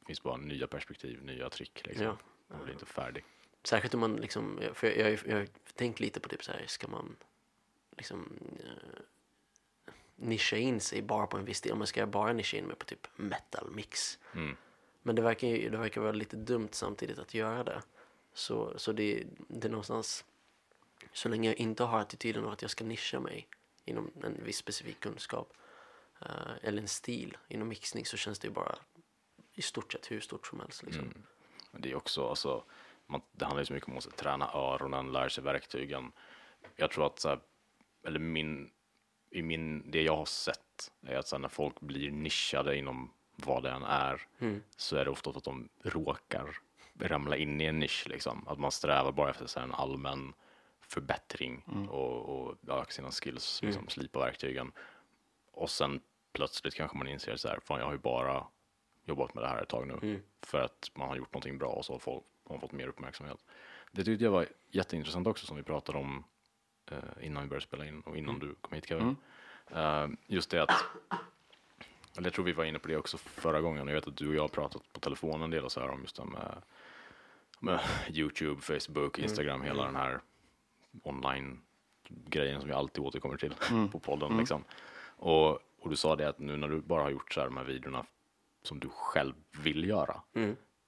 Det 0.00 0.06
finns 0.06 0.22
bara 0.22 0.36
nya 0.36 0.66
perspektiv, 0.66 1.24
nya 1.24 1.50
trick 1.50 1.86
liksom. 1.86 2.06
Ja. 2.06 2.16
Man 2.48 2.64
blir 2.64 2.72
inte 2.72 2.86
färdig. 2.86 3.24
särskilt 3.64 3.94
om 3.94 4.00
man 4.00 4.16
liksom, 4.16 4.60
för 4.74 4.86
jag, 4.86 5.12
jag, 5.12 5.20
jag 5.26 5.36
har 5.36 5.46
tänkt 5.74 6.00
lite 6.00 6.20
på 6.20 6.28
typ 6.28 6.44
så 6.44 6.52
här, 6.52 6.64
ska 6.66 6.88
man 6.88 7.16
liksom 7.96 8.38
eh, 8.60 9.02
nischa 10.16 10.56
in 10.56 10.80
sig 10.80 11.02
bara 11.02 11.26
på 11.26 11.36
en 11.36 11.44
viss 11.44 11.60
del? 11.60 11.72
Om 11.72 11.78
man 11.78 11.86
ska 11.86 12.06
bara 12.06 12.32
nischa 12.32 12.56
in 12.56 12.64
mig 12.64 12.76
på 12.76 12.84
typ 12.84 13.06
metal 13.16 13.70
mix. 13.70 14.18
Mm. 14.34 14.56
Men 15.02 15.16
det 15.16 15.22
verkar 15.22 15.48
det 15.48 15.76
verkar 15.78 16.00
vara 16.00 16.12
lite 16.12 16.36
dumt 16.36 16.68
samtidigt 16.72 17.18
att 17.18 17.34
göra 17.34 17.64
det. 17.64 17.82
Så, 18.34 18.78
så 18.78 18.92
det, 18.92 19.24
det 19.48 19.68
är 19.68 19.70
någonstans, 19.70 20.24
så 21.12 21.28
länge 21.28 21.48
jag 21.48 21.58
inte 21.58 21.84
har 21.84 22.00
attityden 22.00 22.48
att 22.48 22.62
jag 22.62 22.70
ska 22.70 22.84
nischa 22.84 23.20
mig 23.20 23.48
inom 23.84 24.10
en 24.24 24.44
viss 24.44 24.56
specifik 24.56 25.00
kunskap 25.00 25.52
eh, 26.20 26.52
eller 26.62 26.82
en 26.82 26.88
stil 26.88 27.36
inom 27.48 27.68
mixning 27.68 28.06
så 28.06 28.16
känns 28.16 28.38
det 28.38 28.48
ju 28.48 28.54
bara 28.54 28.78
i 29.54 29.62
stort 29.62 29.92
sett 29.92 30.10
hur 30.10 30.20
stort 30.20 30.46
som 30.46 30.60
helst. 30.60 30.82
Liksom. 30.82 31.12
Men 31.70 31.82
det 31.82 31.90
är 31.90 31.94
också, 31.94 32.28
alltså, 32.28 32.64
man, 33.06 33.20
det 33.32 33.44
handlar 33.44 33.62
ju 33.62 33.66
så 33.66 33.72
mycket 33.72 33.88
om 33.88 33.96
att 33.96 34.16
träna 34.16 34.50
öronen, 34.54 35.12
lära 35.12 35.30
sig 35.30 35.44
verktygen. 35.44 36.12
Jag 36.76 36.90
tror 36.90 37.06
att, 37.06 37.18
så 37.18 37.28
här, 37.28 37.40
eller 38.06 38.18
min, 38.18 38.70
i 39.30 39.42
min, 39.42 39.90
det 39.90 40.02
jag 40.02 40.16
har 40.16 40.24
sett 40.24 40.92
är 41.06 41.16
att 41.16 41.28
så 41.28 41.36
här, 41.36 41.40
när 41.40 41.48
folk 41.48 41.80
blir 41.80 42.10
nischade 42.10 42.76
inom 42.76 43.12
vad 43.36 43.62
det 43.62 43.70
än 43.70 43.82
är, 43.82 44.26
så 44.76 44.96
är 44.96 45.04
det 45.04 45.10
ofta 45.10 45.30
att 45.30 45.44
de 45.44 45.68
råkar 45.82 46.58
ramla 47.00 47.36
in 47.36 47.60
i 47.60 47.64
en 47.64 47.78
nisch 47.78 48.06
liksom. 48.08 48.48
Att 48.48 48.58
man 48.58 48.70
strävar 48.70 49.12
bara 49.12 49.30
efter 49.30 49.46
så 49.46 49.60
här, 49.60 49.66
en 49.66 49.74
allmän 49.74 50.32
förbättring 50.92 51.64
och, 51.90 52.28
och 52.28 52.56
öka 52.68 52.90
sina 52.90 53.10
skills, 53.10 53.62
liksom, 53.62 53.88
slipa 53.88 54.18
verktygen. 54.18 54.72
Och 55.52 55.70
sen 55.70 56.00
plötsligt 56.32 56.74
kanske 56.74 56.96
man 56.96 57.08
inser 57.08 57.36
så 57.36 57.48
här, 57.48 57.60
fan 57.64 57.78
jag 57.78 57.86
har 57.86 57.92
ju 57.92 57.98
bara 57.98 58.46
jobbat 59.04 59.34
med 59.34 59.44
det 59.44 59.48
här 59.48 59.62
ett 59.62 59.68
tag 59.68 59.86
nu. 59.86 59.98
För 60.42 60.60
att 60.60 60.90
man 60.94 61.08
har 61.08 61.16
gjort 61.16 61.32
någonting 61.32 61.58
bra 61.58 61.68
och 61.68 61.84
så 61.84 61.92
har 61.92 61.98
folk 61.98 62.24
har 62.44 62.58
fått 62.58 62.72
mer 62.72 62.86
uppmärksamhet. 62.88 63.38
Det 63.92 64.04
tyckte 64.04 64.24
jag 64.24 64.30
var 64.32 64.46
jätteintressant 64.70 65.26
också 65.26 65.46
som 65.46 65.56
vi 65.56 65.62
pratade 65.62 65.98
om 65.98 66.24
eh, 66.90 67.26
innan 67.26 67.42
vi 67.42 67.48
började 67.48 67.66
spela 67.66 67.86
in 67.86 68.00
och 68.00 68.16
innan 68.16 68.38
du 68.38 68.54
kom 68.60 68.74
hit 68.74 68.86
Kevin. 68.88 69.16
Eh, 69.70 70.08
just 70.26 70.50
det 70.50 70.62
att, 70.62 70.84
eller 72.16 72.26
jag 72.26 72.32
tror 72.32 72.44
vi 72.44 72.52
var 72.52 72.64
inne 72.64 72.78
på 72.78 72.88
det 72.88 72.96
också 72.96 73.18
förra 73.18 73.60
gången, 73.60 73.86
jag 73.88 73.94
vet 73.94 74.08
att 74.08 74.16
du 74.16 74.28
och 74.28 74.34
jag 74.34 74.42
har 74.42 74.48
pratat 74.48 74.92
på 74.92 75.00
telefon 75.00 75.42
en 75.42 75.50
del 75.50 75.70
så 75.70 75.80
här 75.80 75.88
om 75.90 76.00
just 76.00 76.16
det 76.16 76.24
med, 76.24 76.62
med 77.60 77.80
Youtube, 78.10 78.60
Facebook, 78.60 79.18
Instagram, 79.18 79.62
hela 79.62 79.84
den 79.84 79.96
här 79.96 80.20
online 81.02 81.60
grejen 82.08 82.60
som 82.60 82.68
vi 82.68 82.74
alltid 82.74 83.04
återkommer 83.04 83.36
till 83.36 83.54
på 83.92 83.98
podden 83.98 84.36
liksom. 84.38 84.64
Och, 85.16 85.50
och 85.52 85.90
du 85.90 85.96
sa 85.96 86.16
det 86.16 86.28
att 86.28 86.38
nu 86.38 86.56
när 86.56 86.68
du 86.68 86.80
bara 86.80 87.02
har 87.02 87.10
gjort 87.10 87.32
så 87.32 87.40
här 87.40 87.46
de 87.46 87.56
här 87.56 87.64
videorna 87.64 88.06
som 88.62 88.80
du 88.80 88.88
själv 88.88 89.34
vill 89.62 89.88
göra, 89.88 90.22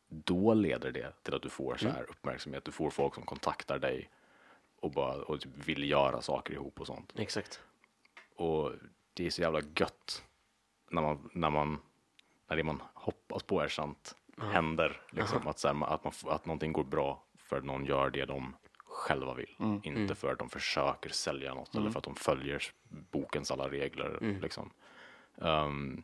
då 0.08 0.54
leder 0.54 0.92
det 0.92 1.22
till 1.22 1.34
att 1.34 1.42
du 1.42 1.48
får 1.48 1.76
så 1.76 1.88
här 1.88 2.10
uppmärksamhet, 2.10 2.64
du 2.64 2.72
får 2.72 2.90
folk 2.90 3.14
som 3.14 3.24
kontaktar 3.24 3.78
dig 3.78 4.10
och 4.80 4.90
bara 4.90 5.22
och 5.22 5.40
typ 5.40 5.68
vill 5.68 5.90
göra 5.90 6.22
saker 6.22 6.54
ihop 6.54 6.80
och 6.80 6.86
sånt. 6.86 7.12
Exakt. 7.16 7.60
Och 8.36 8.72
det 9.14 9.26
är 9.26 9.30
så 9.30 9.42
jävla 9.42 9.60
gött 9.76 10.22
när 10.90 11.02
man, 11.02 11.30
när 11.32 11.50
man, 11.50 11.78
när 12.48 12.56
det 12.56 12.62
man 12.62 12.82
hoppas 12.94 13.42
på 13.42 13.60
är 13.60 13.68
sant 13.68 14.16
händer. 14.38 15.00
Liksom, 15.10 15.48
att, 15.48 15.58
så 15.58 15.68
här, 15.68 15.94
att, 15.94 16.04
man, 16.04 16.12
att 16.26 16.46
någonting 16.46 16.72
går 16.72 16.84
bra 16.84 17.22
för 17.38 17.56
att 17.56 17.64
någon 17.64 17.84
gör 17.84 18.10
det 18.10 18.24
de 18.24 18.56
själva 18.94 19.34
vill. 19.34 19.56
Inte 19.82 20.14
för 20.14 20.32
att 20.32 20.38
de 20.38 20.48
försöker 20.48 21.10
sälja 21.10 21.54
något 21.54 21.74
eller 21.74 21.90
för 21.90 21.98
att 21.98 22.04
de 22.04 22.14
följer 22.14 22.62
bokens 22.88 23.50
alla 23.50 23.68
regler. 23.68 24.38
Liksom. 24.42 24.70
Ehm, 25.40 26.02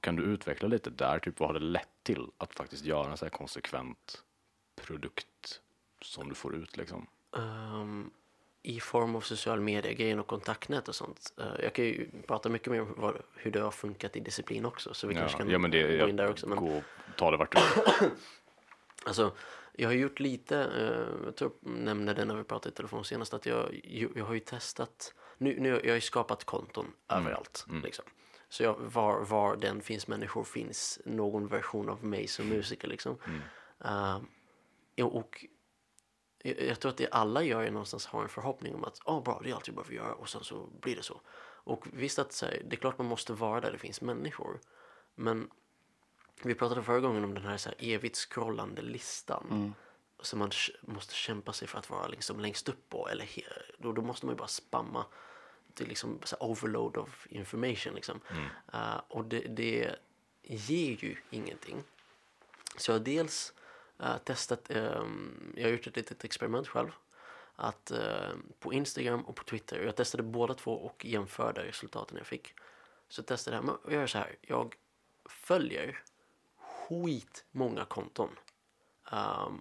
kan 0.00 0.16
du 0.16 0.22
utveckla 0.22 0.68
lite 0.68 0.90
där, 0.90 1.18
typ 1.18 1.40
vad 1.40 1.48
har 1.48 1.54
det 1.54 1.60
lett 1.66 1.88
till 2.02 2.26
att 2.38 2.54
faktiskt 2.54 2.84
göra 2.84 3.10
en 3.10 3.16
så 3.16 3.24
här 3.24 3.30
konsekvent 3.30 4.22
produkt 4.86 5.60
som 6.02 6.28
du 6.28 6.34
får 6.34 6.54
ut 6.54 6.76
liksom? 6.76 7.06
Ehm, 7.36 8.10
I 8.62 8.80
form 8.80 9.16
av 9.16 9.20
social 9.20 9.60
media-grejen 9.60 10.18
och 10.18 10.26
kontaktnät 10.26 10.88
och 10.88 10.94
sånt. 10.94 11.32
Eh, 11.38 11.62
jag 11.64 11.72
kan 11.72 11.84
ju 11.84 12.08
prata 12.26 12.48
mycket 12.48 12.72
mer 12.72 12.80
om 12.80 12.94
vad, 12.96 13.16
hur 13.34 13.50
det 13.50 13.60
har 13.60 13.70
funkat 13.70 14.16
i 14.16 14.20
disciplin 14.20 14.64
också. 14.64 14.94
Så 14.94 15.06
vi 15.06 15.14
Ja, 15.14 15.20
kanske 15.20 15.38
kan 15.38 15.50
ja 15.50 15.58
men 15.58 15.70
det, 15.70 15.98
gå 15.98 16.08
in 16.08 16.16
där 16.16 16.30
också. 16.30 16.48
Men, 16.48 16.58
gå 16.58 16.76
och 16.76 16.82
ta 17.16 17.30
det 17.30 17.36
vart 17.36 17.52
du 17.56 17.60
vill. 17.60 18.10
Alltså, 19.06 19.32
jag 19.76 19.88
har 19.88 19.94
gjort 19.94 20.20
lite, 20.20 20.58
eh, 20.58 21.24
jag 21.24 21.36
tror 21.36 21.52
jag 21.60 21.72
nämnde 21.72 22.14
det 22.14 22.24
när 22.24 22.34
vi 22.36 22.44
pratade 22.44 22.72
i 22.72 22.76
telefon 22.76 23.04
senast, 23.04 23.34
att 23.34 23.46
jag, 23.46 23.80
jag 24.14 24.24
har 24.24 24.34
ju 24.34 24.40
testat, 24.40 25.14
nu, 25.38 25.60
nu 25.60 25.68
jag 25.68 25.90
har 25.90 25.94
ju 25.94 26.00
skapat 26.00 26.44
konton 26.44 26.92
överallt. 27.08 27.66
Liksom. 27.84 28.04
Så 28.48 28.62
jag, 28.62 28.74
var, 28.78 29.24
var 29.24 29.56
den 29.56 29.80
finns 29.80 30.08
människor 30.08 30.44
finns 30.44 31.00
någon 31.04 31.48
version 31.48 31.88
av 31.88 32.04
mig 32.04 32.26
som 32.26 32.48
musiker. 32.48 32.88
Liksom. 32.88 33.18
Eh, 33.84 34.18
ja, 34.94 35.04
och 35.04 35.46
jag, 36.42 36.60
jag 36.60 36.80
tror 36.80 36.90
att 36.90 36.96
det 36.96 37.08
alla 37.08 37.42
gör 37.42 37.62
är 37.62 37.70
någonstans 37.70 38.06
har 38.06 38.22
en 38.22 38.28
förhoppning 38.28 38.74
om 38.74 38.84
att 38.84 38.98
ah, 39.04 39.20
bra, 39.20 39.40
det 39.44 39.50
är 39.50 39.54
allt 39.54 39.66
jag 39.66 39.76
behöver 39.76 39.94
göra 39.94 40.14
och 40.14 40.28
sen 40.28 40.44
så 40.44 40.66
blir 40.80 40.96
det 40.96 41.02
så. 41.02 41.20
Och 41.66 41.86
visst 41.92 42.18
att 42.18 42.40
här, 42.42 42.62
det 42.64 42.76
är 42.76 42.80
klart 42.80 42.98
man 42.98 43.06
måste 43.06 43.32
vara 43.32 43.60
där 43.60 43.72
det 43.72 43.78
finns 43.78 44.00
människor. 44.00 44.60
Men 45.14 45.50
vi 46.42 46.54
pratade 46.54 46.82
förra 46.82 47.00
gången 47.00 47.24
om 47.24 47.34
den 47.34 47.44
här, 47.44 47.56
så 47.56 47.68
här 47.68 47.76
evigt 47.78 48.16
scrollande 48.16 48.82
listan. 48.82 49.74
Som 50.20 50.38
man 50.38 50.50
måste 50.80 51.14
kämpa 51.14 51.52
sig 51.52 51.68
för 51.68 51.78
att 51.78 51.90
vara 51.90 52.08
liksom 52.08 52.40
längst 52.40 52.68
upp 52.68 52.88
på. 52.88 53.08
Eller 53.08 53.28
då, 53.78 53.92
då 53.92 54.02
måste 54.02 54.26
man 54.26 54.34
ju 54.34 54.38
bara 54.38 54.48
spamma. 54.48 55.04
Det 55.74 55.84
är 55.84 55.88
liksom 55.88 56.18
så 56.24 56.36
här 56.40 56.50
overload 56.50 56.96
of 56.96 57.26
information. 57.30 57.94
Liksom. 57.94 58.20
Eh, 58.72 59.00
och 59.08 59.24
det, 59.24 59.40
det 59.40 59.96
ger 60.42 61.04
ju 61.04 61.16
ingenting. 61.30 61.82
Så 62.76 62.90
jag 62.90 62.98
har 62.98 63.04
dels 63.04 63.52
eh, 63.98 64.16
testat, 64.18 64.70
ehm, 64.70 65.52
jag 65.56 65.64
har 65.64 65.70
gjort 65.70 65.86
ett 65.86 65.96
litet 65.96 66.24
experiment 66.24 66.68
själv. 66.68 66.90
Att 67.56 67.90
eh, 67.90 68.30
på 68.60 68.72
Instagram 68.72 69.22
och 69.22 69.36
på 69.36 69.44
Twitter, 69.44 69.80
jag 69.84 69.96
testade 69.96 70.22
båda 70.22 70.54
två 70.54 70.72
och 70.72 71.04
jämförde 71.04 71.64
resultaten 71.64 72.16
jag 72.16 72.26
fick. 72.26 72.54
Så 73.08 73.20
jag 73.20 73.26
testade 73.26 73.56
det 73.56 73.60
här, 73.60 73.66
men 73.66 73.76
jag 73.84 73.92
gör 73.92 74.06
så 74.06 74.18
här, 74.18 74.36
jag 74.40 74.74
följer 75.24 76.02
skitmånga 76.88 77.84
konton. 77.84 78.30
Ehm, 79.12 79.60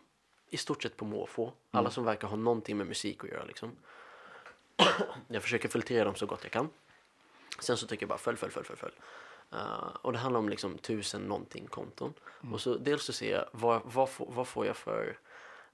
I 0.49 0.57
stort 0.57 0.83
sett 0.83 0.97
på 0.97 1.05
måfå. 1.05 1.53
Alla 1.71 1.91
som 1.91 2.05
verkar 2.05 2.27
ha 2.27 2.35
någonting 2.35 2.77
med 2.77 2.87
musik 2.87 3.23
att 3.23 3.29
göra 3.29 3.45
liksom. 3.45 3.71
jag 5.27 5.43
försöker 5.43 5.69
filtrera 5.69 6.05
dem 6.05 6.15
så 6.15 6.25
gott 6.25 6.43
jag 6.43 6.51
kan. 6.51 6.69
Sen 7.59 7.77
så 7.77 7.87
tycker 7.87 8.03
jag 8.03 8.09
bara 8.09 8.17
följ, 8.17 8.37
följ, 8.37 8.53
följ, 8.53 8.65
följ. 8.65 8.79
följ. 8.79 8.93
Eh, 9.51 9.95
och 10.01 10.13
det 10.13 10.19
handlar 10.19 10.39
om 10.39 10.49
liksom 10.49 10.77
tusen 10.77 11.21
någonting 11.21 11.67
konton. 11.67 12.13
Och 12.51 12.61
så 12.61 12.77
dels 12.77 13.03
så 13.03 13.13
ser 13.13 13.31
jag 13.31 13.45
vad, 13.51 13.81
vad, 13.85 14.09
får, 14.09 14.31
vad 14.31 14.47
får 14.47 14.65
jag 14.65 14.77
för 14.77 15.17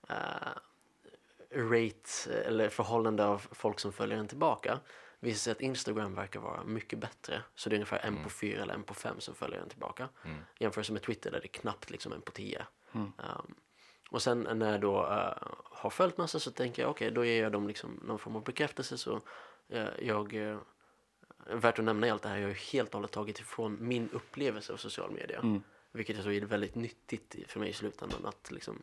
eh, 0.09 0.15
rate 1.55 2.33
eller 2.45 2.69
förhållande 2.69 3.25
av 3.25 3.47
folk 3.51 3.79
som 3.79 3.93
följer 3.93 4.17
en 4.17 4.27
tillbaka. 4.27 4.79
Visar 5.23 5.37
sig 5.37 5.51
att 5.51 5.61
Instagram 5.61 6.15
verkar 6.15 6.39
vara 6.39 6.63
mycket 6.63 6.99
bättre. 6.99 7.43
Så 7.55 7.69
det 7.69 7.73
är 7.73 7.77
ungefär 7.77 7.99
en 8.05 8.23
på 8.23 8.29
fyra 8.29 8.61
eller 8.61 8.73
en 8.73 8.83
på 8.83 8.93
fem 8.93 9.19
som 9.19 9.35
följer 9.35 9.59
en 9.59 9.69
tillbaka. 9.69 10.09
Jämfört 10.59 10.89
med 10.89 11.01
Twitter 11.01 11.31
där 11.31 11.39
det 11.39 11.45
är 11.45 11.59
knappt 11.61 11.89
liksom 11.89 12.13
en 12.13 12.21
på 12.21 12.31
tio. 12.31 12.65
Um, 12.91 13.55
och 14.09 14.21
sen 14.21 14.47
när 14.53 14.71
jag 14.71 14.81
då 14.81 15.07
eh, 15.07 15.37
har 15.71 15.89
följt 15.89 16.17
massa 16.17 16.39
så 16.39 16.51
tänker 16.51 16.81
jag 16.81 16.91
okej, 16.91 17.11
då 17.11 17.25
ger 17.25 17.43
jag 17.43 17.51
dem 17.51 17.67
liksom 17.67 17.99
någon 18.03 18.19
form 18.19 18.35
av 18.35 18.43
bekräftelse. 18.43 18.97
Så 18.97 19.21
eh, 19.69 19.87
jag, 20.01 20.33
uh, 20.33 20.59
värt 21.47 21.79
att 21.79 21.85
nämna 21.85 22.07
i 22.07 22.09
allt 22.09 22.21
det 22.21 22.29
här, 22.29 22.37
jag 22.37 22.43
har 22.43 22.49
ju 22.49 22.59
helt 22.71 22.89
och 22.89 22.95
hållet 22.95 23.11
tagit 23.11 23.39
ifrån 23.39 23.77
min 23.79 24.09
upplevelse 24.13 24.73
av 24.73 24.77
social 24.77 25.11
media. 25.11 25.39
Vilket 25.91 26.15
jag 26.15 26.23
tror 26.23 26.35
är 26.35 26.41
väldigt 26.41 26.75
nyttigt 26.75 27.35
för 27.47 27.59
mig 27.59 27.69
i 27.69 27.73
slutändan. 27.73 28.25
Att 28.25 28.51
liksom, 28.51 28.81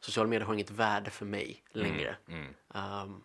social 0.00 0.26
media 0.26 0.46
har 0.46 0.54
inget 0.54 0.70
värde 0.70 1.10
för 1.10 1.26
mig 1.26 1.62
längre. 1.70 2.16
Um, 2.68 3.22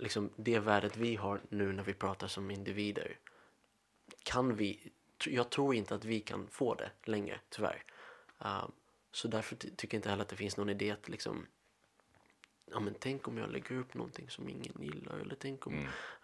liksom 0.00 0.30
det 0.36 0.58
värdet 0.58 0.96
vi 0.96 1.16
har 1.16 1.40
nu 1.48 1.72
när 1.72 1.82
vi 1.82 1.94
pratar 1.94 2.26
som 2.26 2.50
individer 2.50 3.18
kan 4.22 4.56
vi, 4.56 4.92
jag 5.26 5.50
tror 5.50 5.74
inte 5.74 5.94
att 5.94 6.04
vi 6.04 6.20
kan 6.20 6.46
få 6.46 6.74
det 6.74 6.90
längre 7.04 7.40
tyvärr. 7.48 7.84
Um, 8.38 8.72
så 9.12 9.28
därför 9.28 9.56
ty- 9.56 9.70
tycker 9.76 9.96
jag 9.96 9.98
inte 9.98 10.08
heller 10.08 10.22
att 10.22 10.28
det 10.28 10.36
finns 10.36 10.56
någon 10.56 10.70
idé 10.70 10.90
att 10.90 11.08
liksom 11.08 11.46
Ja 12.72 12.80
men 12.80 12.94
tänk 12.98 13.28
om 13.28 13.38
jag 13.38 13.50
lägger 13.50 13.72
upp 13.72 13.94
någonting 13.94 14.30
som 14.30 14.48
ingen 14.48 14.82
gillar 14.82 15.18
eller 15.18 15.34
tänk 15.34 15.66
om 15.66 15.74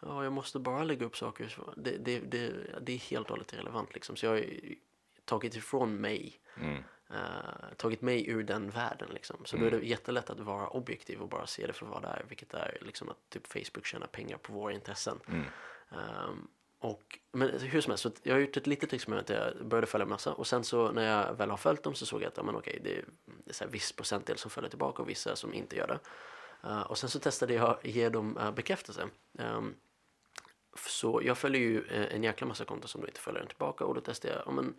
ja, 0.01 0.25
jag 0.25 0.33
måste 0.33 0.59
bara 0.59 0.85
lägga 0.85 1.07
upp 1.07 1.17
saker. 1.17 1.57
Det, 1.77 1.97
det, 1.97 2.21
det, 2.21 2.53
det 2.81 2.93
är 2.93 2.99
helt 2.99 3.25
och 3.25 3.31
hållet 3.31 3.53
irrelevant 3.53 3.95
liksom. 3.95 4.17
Så 4.17 4.27
jag 4.27 4.33
har 4.33 4.45
tagit 5.25 5.57
ifrån 5.57 5.97
mig 5.97 6.41
eh, 7.11 7.75
tagit 7.77 8.03
mig 8.03 8.29
ur 8.29 8.43
den 8.43 8.71
världen 8.71 9.09
liksom. 9.13 9.37
Så 9.45 9.57
då 9.57 9.65
är 9.65 9.71
det 9.71 9.87
jättelätt 9.87 10.31
att 10.31 10.41
vara 10.41 10.69
objektiv 10.69 11.21
och 11.21 11.29
bara 11.29 11.47
se 11.47 11.67
det 11.67 11.73
för 11.73 11.87
vad 11.87 12.03
det 12.03 12.09
är. 12.09 12.25
Vilket 12.29 12.55
är 12.55 12.79
liksom 12.81 13.09
att 13.09 13.31
typ 13.31 13.47
Facebook 13.47 13.87
tjänar 13.87 14.07
pengar 14.07 14.37
på 14.37 14.53
våra 14.53 14.73
intressen. 14.73 15.21
Ehm, 15.91 16.49
och, 16.79 17.19
men 17.33 17.51
hur 17.61 17.81
som 17.81 17.91
helst, 17.91 18.03
så 18.03 18.11
jag 18.23 18.35
har 18.35 18.41
gjort 18.41 18.57
ett 18.57 18.67
litet 18.67 18.93
experiment 18.93 19.27
där 19.27 19.55
jag 19.59 19.67
började 19.67 19.87
följa 19.87 20.07
massa 20.07 20.33
och 20.33 20.47
sen 20.47 20.65
så 20.65 20.93
när 20.93 21.03
jag 21.03 21.35
väl 21.35 21.51
har 21.51 21.57
följt 21.57 21.83
dem 21.83 21.95
så 21.95 22.07
såg 22.07 22.23
jag 22.23 22.29
att 22.29 22.37
ja, 22.37 22.43
men 22.43 22.57
okej, 22.57 22.81
det 22.85 22.99
är, 22.99 23.05
det 23.45 23.51
är 23.51 23.55
så 23.55 23.65
här 23.65 23.71
viss 23.71 23.93
procentdel 23.93 24.39
som 24.39 24.51
följer 24.51 24.71
tillbaka 24.71 25.03
och 25.03 25.09
vissa 25.09 25.37
som 25.37 25.55
inte 25.55 25.77
gör 25.77 25.87
det. 25.87 25.99
Eh, 26.69 26.81
och 26.83 26.99
sen 26.99 27.11
så 27.11 27.19
testade 27.19 27.55
jag 27.55 27.71
att 27.71 27.85
ge 27.85 28.09
dem 28.09 28.39
uh, 28.39 28.51
bekräftelse. 28.51 29.09
Ehm, 29.39 29.75
så 30.87 31.21
jag 31.25 31.39
följer 31.39 31.61
ju 31.61 31.87
eh, 31.87 32.15
en 32.15 32.23
jäkla 32.23 32.47
massa 32.47 32.65
konton 32.65 32.89
som 32.89 33.01
då 33.01 33.07
inte 33.07 33.21
följer 33.21 33.41
den 33.41 33.49
tillbaka 33.49 33.85
och 33.85 33.95
då 33.95 34.01
testar 34.01 34.29
jag 34.29 34.43
ja, 34.47 34.51
men, 34.51 34.75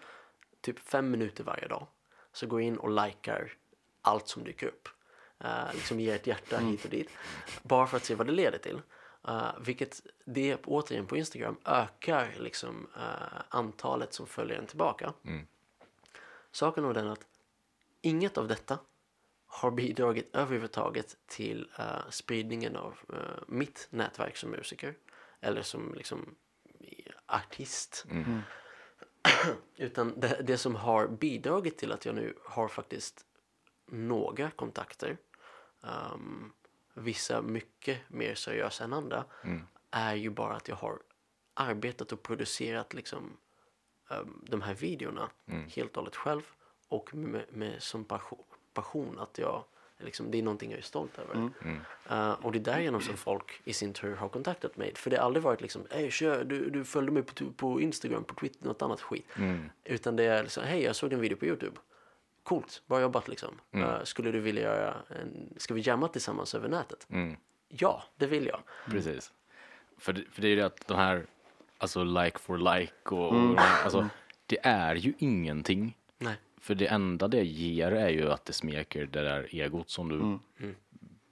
typ 0.62 0.80
fem 0.80 1.12
minuter 1.12 1.44
varje 1.44 1.68
dag. 1.68 1.88
Så 2.38 2.46
jag 2.46 2.62
in 2.62 2.78
och 2.78 3.06
likar 3.06 3.54
allt 4.02 4.28
som 4.28 4.44
dyker 4.44 4.68
upp. 4.68 4.90
Uh, 5.46 5.74
liksom 5.74 6.00
ger 6.00 6.16
ett 6.16 6.28
hjärta 6.28 6.58
hit 6.58 6.84
och 6.86 6.90
dit. 6.90 7.10
Bara 7.64 7.88
för 7.88 7.98
att 7.98 8.06
se 8.06 8.16
vad 8.16 8.28
det 8.28 8.34
leder 8.34 8.58
till. 8.58 8.82
Uh, 9.28 9.52
vilket 9.62 10.02
det 10.26 10.56
återigen 10.66 11.06
på 11.06 11.18
Instagram 11.18 11.58
ökar 11.66 12.34
liksom 12.40 12.88
uh, 12.98 13.42
antalet 13.50 14.14
som 14.14 14.28
följer 14.28 14.58
en 14.58 14.66
tillbaka. 14.66 15.14
Saken 16.52 16.86
är 16.86 16.94
den 16.94 17.08
att 17.08 17.26
inget 18.02 18.38
av 18.38 18.48
detta 18.48 18.80
har 19.48 19.72
bidragit 19.72 20.36
överhuvudtaget 20.36 21.18
till 21.28 21.70
uh, 21.80 22.10
spridningen 22.10 22.76
av 22.76 22.98
uh, 23.14 23.20
mitt 23.48 23.88
nätverk 23.90 24.38
som 24.38 24.52
musiker. 24.52 24.96
Eller 25.42 25.62
som 25.62 25.94
liksom 25.94 26.36
artist. 27.26 28.06
Utan 29.76 30.20
det, 30.20 30.42
det 30.44 30.58
som 30.58 30.76
har 30.76 31.08
bidragit 31.08 31.78
till 31.78 31.92
att 31.92 32.06
jag 32.06 32.16
nu 32.16 32.34
har 32.46 32.68
faktiskt 32.68 33.26
några 33.86 34.52
kontakter. 34.52 35.18
ehm, 35.84 36.52
vissa 36.94 37.42
mycket 37.42 38.10
mer 38.10 38.36
seriösa 38.36 38.84
än 38.84 38.94
andra. 38.94 39.26
Är 39.92 40.16
ju 40.16 40.30
bara 40.30 40.56
att 40.56 40.68
jag 40.68 40.76
har 40.76 41.00
arbetat 41.54 42.12
och 42.12 42.24
producerat 42.24 42.94
liksom 42.94 43.38
ehm, 44.10 44.44
de 44.48 44.62
här 44.62 44.74
videorna 44.74 45.30
helt 45.70 45.92
och 45.92 45.96
hållet 45.96 46.16
själv. 46.16 46.42
Och 46.88 47.16
med, 47.16 47.46
med 47.50 47.84
som 47.84 48.04
passion, 48.06 48.44
passion 48.74 49.20
att 49.20 49.38
jag 49.38 49.64
Liksom, 50.00 50.32
det 50.32 50.38
är 50.38 50.44
någonting 50.44 50.72
jag 50.72 50.78
är 50.78 50.84
stolt 50.84 51.20
över. 51.20 51.50
Eh, 52.10 52.32
och 52.32 52.52
det 52.52 52.58
är 52.58 52.64
därigenom 52.64 53.02
som 53.02 53.18
folk 53.18 53.62
i 53.64 53.74
sin 53.74 53.94
tur 53.94 54.16
har 54.16 54.30
kontaktat 54.30 54.78
mig. 54.78 54.96
För 54.96 55.10
det 55.10 55.18
har 55.18 55.24
aldrig 55.26 55.44
varit 55.44 55.62
liksom, 55.62 55.82
hej 55.92 56.12
kör, 56.12 56.44
du, 56.44 56.70
du 56.70 56.84
följde 56.84 57.12
mig 57.12 57.24
på, 57.24 57.52
på 57.52 57.82
Instagram, 57.82 58.24
på 58.24 58.34
Twitter, 58.36 58.66
något 58.68 58.82
annat 58.82 59.02
skit. 59.02 59.26
Utan 59.84 60.16
det 60.16 60.24
är 60.24 60.44
liksom, 60.44 60.64
hej 60.64 60.84
jag 60.84 60.96
såg 60.96 61.10
din 61.10 61.20
video 61.20 61.38
på 61.38 61.46
YouTube. 61.46 61.78
Coolt, 62.44 62.82
bra 62.88 63.02
jobbat 63.02 63.28
liksom. 63.28 63.60
Eh, 63.72 64.04
skulle 64.04 64.32
du 64.32 64.40
vilja 64.40 64.62
göra 64.64 64.96
en, 65.22 65.54
ska 65.58 65.74
vi 65.74 65.82
jamma 65.82 66.08
tillsammans 66.08 66.56
över 66.56 66.70
nätet? 66.70 67.08
Ja, 67.70 68.04
det 68.18 68.28
vill 68.28 68.46
jag. 68.48 68.60
Precis. 68.90 69.32
För, 69.98 70.14
det- 70.14 70.24
för 70.32 70.42
det 70.42 70.48
är 70.48 70.50
ju 70.50 70.56
det 70.56 70.66
att 70.66 70.88
de 70.88 70.98
här, 70.98 71.26
alltså 71.78 72.04
like 72.04 72.40
for 72.40 72.58
like 72.76 72.94
och, 73.04 73.34
och 73.34 73.60
alltså, 73.60 74.10
det 74.46 74.60
är 74.64 74.96
ju 74.96 75.14
ingenting. 75.18 75.98
För 76.58 76.76
det 76.76 76.88
enda 76.88 77.28
det 77.28 77.44
ger 77.44 77.92
är 77.92 78.10
ju 78.10 78.32
att 78.32 78.46
det 78.46 78.54
smeker 78.54 79.06
det 79.06 79.22
där 79.22 79.48
egot 79.56 79.90
som 79.90 80.10
du 80.10 80.40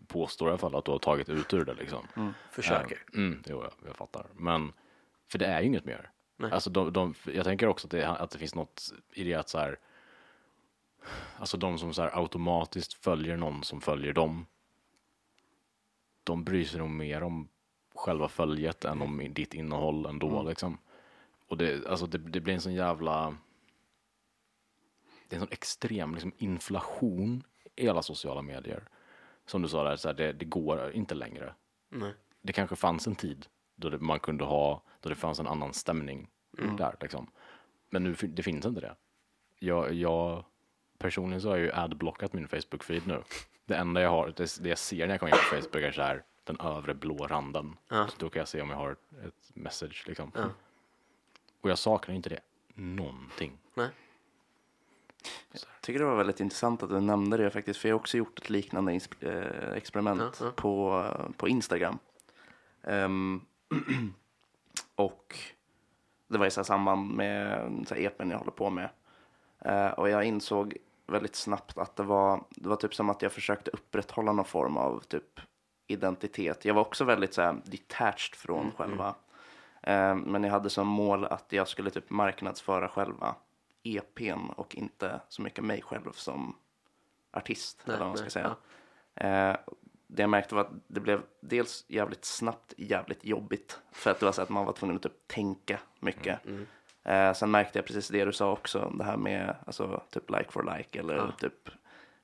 påstår 0.08 0.48
i 0.48 0.52
alla 0.52 0.58
fall 0.58 0.76
att 0.76 0.86
du 0.86 0.92
har 0.92 1.00
tagit 1.00 1.30
ut 1.30 1.54
ur 1.54 1.66
det 1.66 1.74
liksom. 1.74 2.08
Försöker. 2.52 3.04
Mm, 3.14 3.44
jo, 3.46 3.64
jag, 3.64 3.72
jag 3.88 3.96
fattar. 3.96 4.28
Men, 4.34 4.74
för 5.32 5.40
det 5.40 5.46
är 5.46 5.62
ju 5.62 5.68
inget 5.68 5.86
mer. 5.86 6.10
Nej. 6.38 6.52
Alltså 6.52 6.70
de, 6.70 6.94
de, 6.94 7.14
jag 7.34 7.46
tänker 7.46 7.68
också 7.68 7.88
att 7.88 7.92
det, 7.92 8.08
att 8.08 8.32
det 8.32 8.38
finns 8.38 8.56
något 8.56 8.94
i 9.14 9.24
det 9.24 9.34
att 9.34 9.50
så 9.50 9.58
här, 9.58 9.80
alltså 11.40 11.58
de 11.58 11.78
som 11.78 11.94
så 11.94 12.02
här 12.02 12.20
automatiskt 12.20 12.94
följer 12.94 13.38
någon 13.38 13.64
som 13.64 13.82
följer 13.82 14.14
dem, 14.14 14.46
de 16.24 16.44
bryr 16.44 16.66
sig 16.66 16.80
nog 16.80 16.90
mer 16.90 17.24
om 17.24 17.48
själva 17.96 18.28
följet 18.28 18.86
än 18.86 19.02
om 19.02 19.34
ditt 19.34 19.54
innehåll 19.54 20.06
ändå 20.06 20.30
Mm. 20.30 20.48
liksom. 20.48 20.78
Och 21.48 21.58
det, 21.58 21.88
alltså 21.88 22.08
det, 22.08 22.18
det 22.18 22.40
blir 22.40 22.54
en 22.54 22.62
sån 22.62 22.74
jävla, 22.74 23.38
det 25.28 25.36
är 25.36 25.38
en 25.38 25.46
sån 25.46 25.54
extrem 25.54 26.14
liksom, 26.14 26.32
inflation 26.38 27.44
i 27.76 27.90
alla 27.90 28.02
sociala 28.02 28.42
medier. 28.42 28.84
Som 29.46 29.62
du 29.62 29.68
sa 29.68 29.84
där, 29.84 29.96
så 29.96 30.08
här, 30.08 30.16
det, 30.16 30.34
det 30.34 30.46
går 30.46 30.92
inte 30.92 31.16
längre 31.16 31.54
Nej. 31.90 32.14
det 32.42 32.54
kanske 32.54 32.76
fanns 32.76 33.08
en 33.08 33.16
tid 33.16 33.48
då 33.76 33.90
det, 33.90 34.00
man 34.00 34.20
kunde 34.20 34.44
ha, 34.44 34.84
då 35.00 35.10
det 35.10 35.16
fanns 35.16 35.40
en 35.40 35.48
annan 35.48 35.74
stämning 35.74 36.30
där 36.52 36.96
liksom. 37.02 37.32
Men 37.90 38.04
nu 38.04 38.14
det 38.14 38.44
finns 38.44 38.66
inte 38.66 38.82
det. 38.82 38.96
Jag, 39.60 39.94
jag 39.94 40.46
personligen 40.98 41.42
så 41.42 41.50
har 41.50 41.58
jag 41.58 41.66
ju 41.66 41.72
adblockat 41.74 42.34
min 42.34 42.48
Facebook-feed 42.48 43.02
nu. 43.08 43.24
Det 43.66 43.76
enda 43.76 44.02
jag 44.02 44.10
har, 44.10 44.34
det, 44.36 44.58
det 44.64 44.70
jag 44.70 44.78
ser 44.78 45.08
när 45.08 45.14
jag 45.14 45.20
kommer 45.20 45.34
in 45.34 45.40
på 45.50 45.56
Facebook 45.56 45.84
är 45.84 45.92
så 45.92 46.02
här 46.02 46.24
den 46.44 46.60
övre 46.60 46.94
blå 46.94 47.28
randen. 47.28 47.78
Ja. 47.90 48.08
Så 48.08 48.16
då 48.18 48.30
kan 48.30 48.40
jag 48.40 48.48
se 48.48 48.62
om 48.62 48.70
jag 48.70 48.78
har 48.78 48.92
ett, 48.92 49.14
ett 49.26 49.56
message 49.56 50.04
liksom. 50.08 50.32
Ja. 50.36 50.50
Och 51.62 51.70
jag 51.70 51.78
saknar 51.78 52.16
inte 52.16 52.30
det 52.30 52.40
någonting. 52.74 53.58
Nej. 53.74 53.90
Jag 55.52 55.82
tycker 55.82 56.00
det 56.00 56.06
var 56.06 56.16
väldigt 56.16 56.40
intressant 56.40 56.84
att 56.84 56.90
du 56.90 57.02
nämnde 57.02 57.38
det 57.38 57.50
faktiskt, 57.50 57.80
för 57.80 57.90
jag 57.90 57.96
har 57.96 58.00
också 58.00 58.18
gjort 58.18 58.40
ett 58.40 58.50
liknande 58.50 59.00
eh, 59.20 59.72
experiment 59.74 60.38
ja. 60.42 60.52
På, 60.56 61.06
på 61.38 61.48
Instagram. 61.48 61.98
Ehm, 62.84 63.42
och 64.96 65.38
det 66.28 66.38
var 66.38 66.46
i 66.46 66.52
så 66.52 66.64
samband 66.64 67.12
med 67.12 67.70
så 67.88 67.96
EPen 67.96 68.30
jag 68.30 68.38
håller 68.38 68.52
på 68.52 68.70
med. 68.70 68.90
Eh, 69.60 69.88
och 69.88 70.10
jag 70.10 70.24
insåg 70.24 70.78
väldigt 71.08 71.36
snabbt 71.36 71.78
att 71.78 71.96
det 71.96 72.04
var, 72.04 72.44
det 72.50 72.70
var 72.70 72.76
typ 72.76 72.96
som 72.96 73.10
att 73.10 73.22
jag 73.22 73.32
försökte 73.32 73.72
upprätthålla 73.72 74.32
någon 74.32 74.46
form 74.46 74.78
av 74.78 75.00
typ 75.00 75.40
identitet. 75.88 76.66
Jag 76.66 76.74
var 76.74 76.82
också 76.82 77.04
väldigt 77.04 77.34
så 77.34 77.42
här 77.42 77.62
detached 77.66 78.36
från 78.36 78.72
själva. 78.78 79.16
Eh, 79.82 80.16
men 80.16 80.44
jag 80.44 80.52
hade 80.52 80.70
som 80.70 80.88
mål 80.88 81.26
att 81.26 81.46
jag 81.50 81.68
skulle 81.68 81.90
typ 81.90 82.10
marknadsföra 82.10 82.88
själva 82.88 83.36
EPn 83.86 84.50
och 84.56 84.76
inte 84.76 85.22
så 85.30 85.42
mycket 85.42 85.64
mig 85.64 85.82
själv 85.82 86.12
som 86.12 86.56
artist. 87.32 87.82
Nej, 87.86 87.96
eller 87.96 88.06
vad 88.06 88.08
man 88.08 88.18
ska 88.18 88.30
säga. 88.30 88.56
Eh, 89.16 89.58
det 90.08 90.22
jag 90.24 90.30
märkte 90.30 90.56
var 90.56 90.62
att 90.62 90.72
det 90.88 91.00
blev 91.00 91.22
dels 91.42 91.86
jävligt 91.88 92.26
snabbt 92.26 92.74
jävligt 92.78 93.26
jobbigt. 93.26 93.80
För 93.92 94.12
att 94.12 94.20
det 94.20 94.26
var 94.26 94.34
så 94.34 94.42
att 94.42 94.50
man 94.50 94.66
var 94.66 94.74
tvungen 94.74 94.96
att 94.96 95.02
typ 95.02 95.28
tänka 95.28 95.80
mycket. 96.00 96.40
Eh, 97.04 97.34
sen 97.34 97.52
märkte 97.52 97.78
jag 97.80 97.86
precis 97.86 98.08
det 98.08 98.26
du 98.26 98.34
sa 98.34 98.52
också, 98.52 98.94
det 98.98 99.04
här 99.04 99.18
med 99.18 99.56
alltså, 99.66 100.02
typ 100.10 100.30
like 100.30 100.52
for 100.52 100.78
like. 100.78 101.00
Eller 101.00 101.16
Ja. 101.16 101.32
typ, 101.40 101.70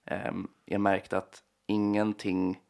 ehm, 0.06 0.48
jag 0.66 0.82
märkte 0.82 1.18
att 1.18 1.44
ingenting 1.66 2.62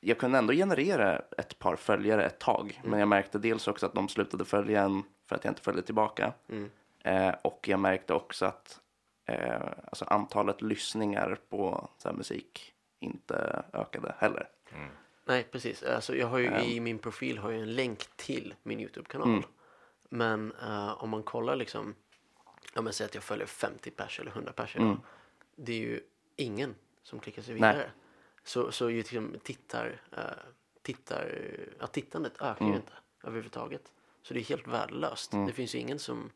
jag 0.00 0.18
kunde 0.18 0.38
ändå 0.38 0.52
generera 0.52 1.18
ett 1.38 1.58
par 1.58 1.76
följare 1.76 2.24
ett 2.26 2.38
tag. 2.38 2.80
Men 2.84 2.98
jag 2.98 3.08
märkte 3.08 3.38
dels 3.38 3.68
också 3.68 3.86
att 3.86 3.94
de 3.94 4.08
slutade 4.08 4.44
följa 4.44 4.82
en 4.82 5.02
för 5.26 5.36
att 5.36 5.44
jag 5.44 5.50
inte 5.50 5.62
följde 5.62 5.82
tillbaka. 5.82 6.32
Mm. 6.48 6.70
Eh, 7.04 7.34
och 7.42 7.68
jag 7.68 7.80
märkte 7.80 8.14
också 8.14 8.46
att 8.46 8.80
eh, 9.26 9.62
alltså 9.86 10.04
antalet 10.04 10.62
lyssningar 10.62 11.38
på 11.48 11.88
så 11.98 12.08
här, 12.08 12.16
musik 12.16 12.74
inte 13.00 13.64
ökade 13.72 14.14
heller. 14.18 14.48
Nej, 15.24 15.44
precis. 15.52 15.82
Alltså, 15.82 16.16
jag 16.16 16.26
har 16.26 16.38
ju 16.38 16.46
Ehm. 16.46 16.62
i 16.62 16.80
min 16.80 16.98
profil 16.98 17.38
har 17.38 17.50
jag 17.50 17.60
en 17.60 17.74
länk 17.74 18.06
till 18.16 18.54
min 18.62 18.80
YouTube-kanal. 18.80 19.28
Mm. 19.28 19.42
Men 20.08 20.52
eh, 20.62 21.02
om 21.02 21.10
man 21.10 21.22
kollar 21.22 21.56
liksom, 21.56 21.94
om 22.76 22.86
jag 22.86 22.94
säger 22.94 23.08
att 23.08 23.14
jag 23.14 23.24
följer 23.24 23.46
50 23.46 23.90
pers 23.90 24.20
eller 24.20 24.30
100 24.30 24.52
pers. 24.52 24.76
Mm. 24.76 25.00
Det 25.56 25.72
är 25.72 25.76
ju 25.78 26.00
ingen 26.36 26.74
som 27.02 27.20
klickar 27.20 27.42
sig 27.42 27.60
Nej. 27.60 27.72
vidare. 27.72 27.90
Så, 28.44 28.72
så 28.72 28.90
ju 28.90 28.96
liksom 28.96 29.34
tittar, 29.42 30.00
uh, 30.12 30.20
tittar, 30.82 31.38
ja, 31.80 31.86
tittandet 31.86 32.32
ökar 32.34 32.60
Mm. 32.60 32.72
ju 32.72 32.76
inte 32.76 32.92
överhuvudtaget. 33.22 33.92
Så 34.22 34.34
det 34.34 34.40
är 34.40 34.44
helt 34.44 34.66
värdelöst. 34.66 35.30
Det 35.30 35.52
finns 35.52 35.74
ju 35.74 35.78
ingen 35.78 35.98
som 35.98 36.30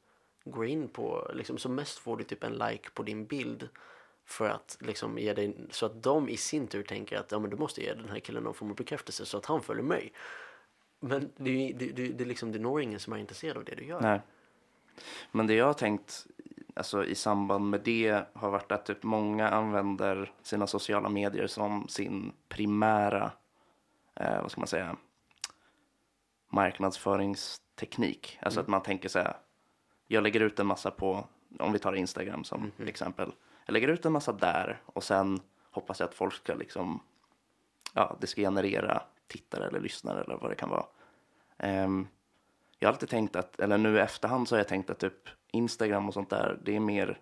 går 0.51 0.67
in 0.67 0.89
på, 0.89 1.31
liksom 1.35 1.59
som 1.59 1.75
mest 1.75 1.99
får 1.99 2.17
du 2.17 2.25
typ 2.25 2.45
en 2.45 2.53
like 2.53 2.91
på 2.95 3.03
din 3.03 3.27
bild. 3.27 3.69
För 4.25 4.49
att 4.49 4.79
liksom 4.81 5.19
ge 5.19 5.35
dig, 5.35 5.57
så 5.71 5.87
att 5.87 6.03
de 6.03 6.29
i 6.29 6.37
sin 6.37 6.67
tur 6.67 6.83
tänker 6.83 7.19
att 7.19 7.33
ja 7.33 7.39
men 7.39 7.51
du 7.51 7.57
måste 7.57 7.83
ge 7.83 7.95
den 7.95 8.09
här 8.09 8.21
killen 8.21 8.43
någon 8.43 8.55
form 8.55 8.71
av 8.71 8.77
bekräftelse 8.77 9.27
så 9.27 9.37
att 9.37 9.47
han 9.47 9.63
följer 9.63 9.85
mig. 9.85 10.13
Men 11.01 11.33
det, 11.37 11.73
det, 11.73 11.93
det, 11.93 12.09
det, 12.09 12.25
liksom, 12.25 12.53
det 12.53 12.59
når 12.59 12.81
ingen 12.81 13.01
som 13.01 13.13
är 13.13 13.17
intresserad 13.17 13.57
av 13.57 13.65
det 13.65 13.75
du 13.75 13.85
gör. 13.85 14.01
Nej. 14.01 14.21
Men 15.31 15.47
det 15.47 15.55
jag 15.55 15.67
har 15.67 15.75
tänkt 15.75 16.27
alltså, 16.75 17.05
i 17.05 17.15
samband 17.15 17.71
med 17.71 17.81
det 17.81 18.25
har 18.33 18.51
varit 18.51 18.73
att 18.73 18.87
typ 18.87 19.03
många 19.03 19.49
använder 19.49 20.33
sina 20.43 20.67
sociala 20.67 21.09
medier 21.09 21.47
som 21.47 21.89
sin 21.89 22.33
primära, 22.49 23.31
eh, 24.15 24.43
vad 24.43 24.51
ska 24.51 24.61
man 24.61 24.69
säga, 24.69 24.97
marknadsföringsteknik. 26.49 28.39
Alltså 28.43 28.61
att 28.61 28.69
man 28.69 28.83
tänker 28.83 29.09
så 29.09 29.19
här, 29.19 29.37
jag 30.09 30.23
lägger 30.23 30.41
ut 30.41 30.59
en 30.59 30.67
massa 30.67 30.91
på, 30.91 31.25
om 31.59 31.73
vi 31.73 31.79
tar 31.79 31.93
Instagram 31.93 32.45
som 32.45 32.73
exempel. 32.87 33.33
Jag 33.67 33.73
lägger 33.73 33.89
ut 33.89 34.05
en 34.05 34.13
massa 34.13 34.33
där 34.33 34.81
och 34.85 35.05
sen 35.05 35.41
hoppas 35.71 36.01
jag 36.01 36.09
att 36.09 36.15
folk 36.15 36.35
ska 36.35 36.55
liksom, 36.55 37.01
ja, 37.95 38.17
det 38.21 38.27
ska 38.27 38.41
generera 38.41 39.03
tittare 39.27 39.67
eller 39.67 39.81
lyssnare 39.81 40.23
eller 40.25 40.37
vad 40.37 40.51
det 40.51 40.55
kan 40.55 40.69
vara. 40.69 40.87
Ehm, 41.59 42.09
jag 42.79 42.89
har 42.89 42.93
alltid 42.93 43.09
tänkt 43.09 43.37
att, 43.37 43.61
eller 43.61 43.79
nu 43.79 43.97
i 43.97 44.01
efterhand 44.01 44.49
så 44.49 44.55
har 44.55 44.61
jag 44.61 44.69
tänkt 44.69 44.91
att 44.91 44.99
typ 44.99 45.29
Instagram 45.51 46.09
och 46.09 46.15
sånt 46.15 46.31
där, 46.31 46.59
det 46.63 46.77
är 46.77 46.81
mer 46.81 47.19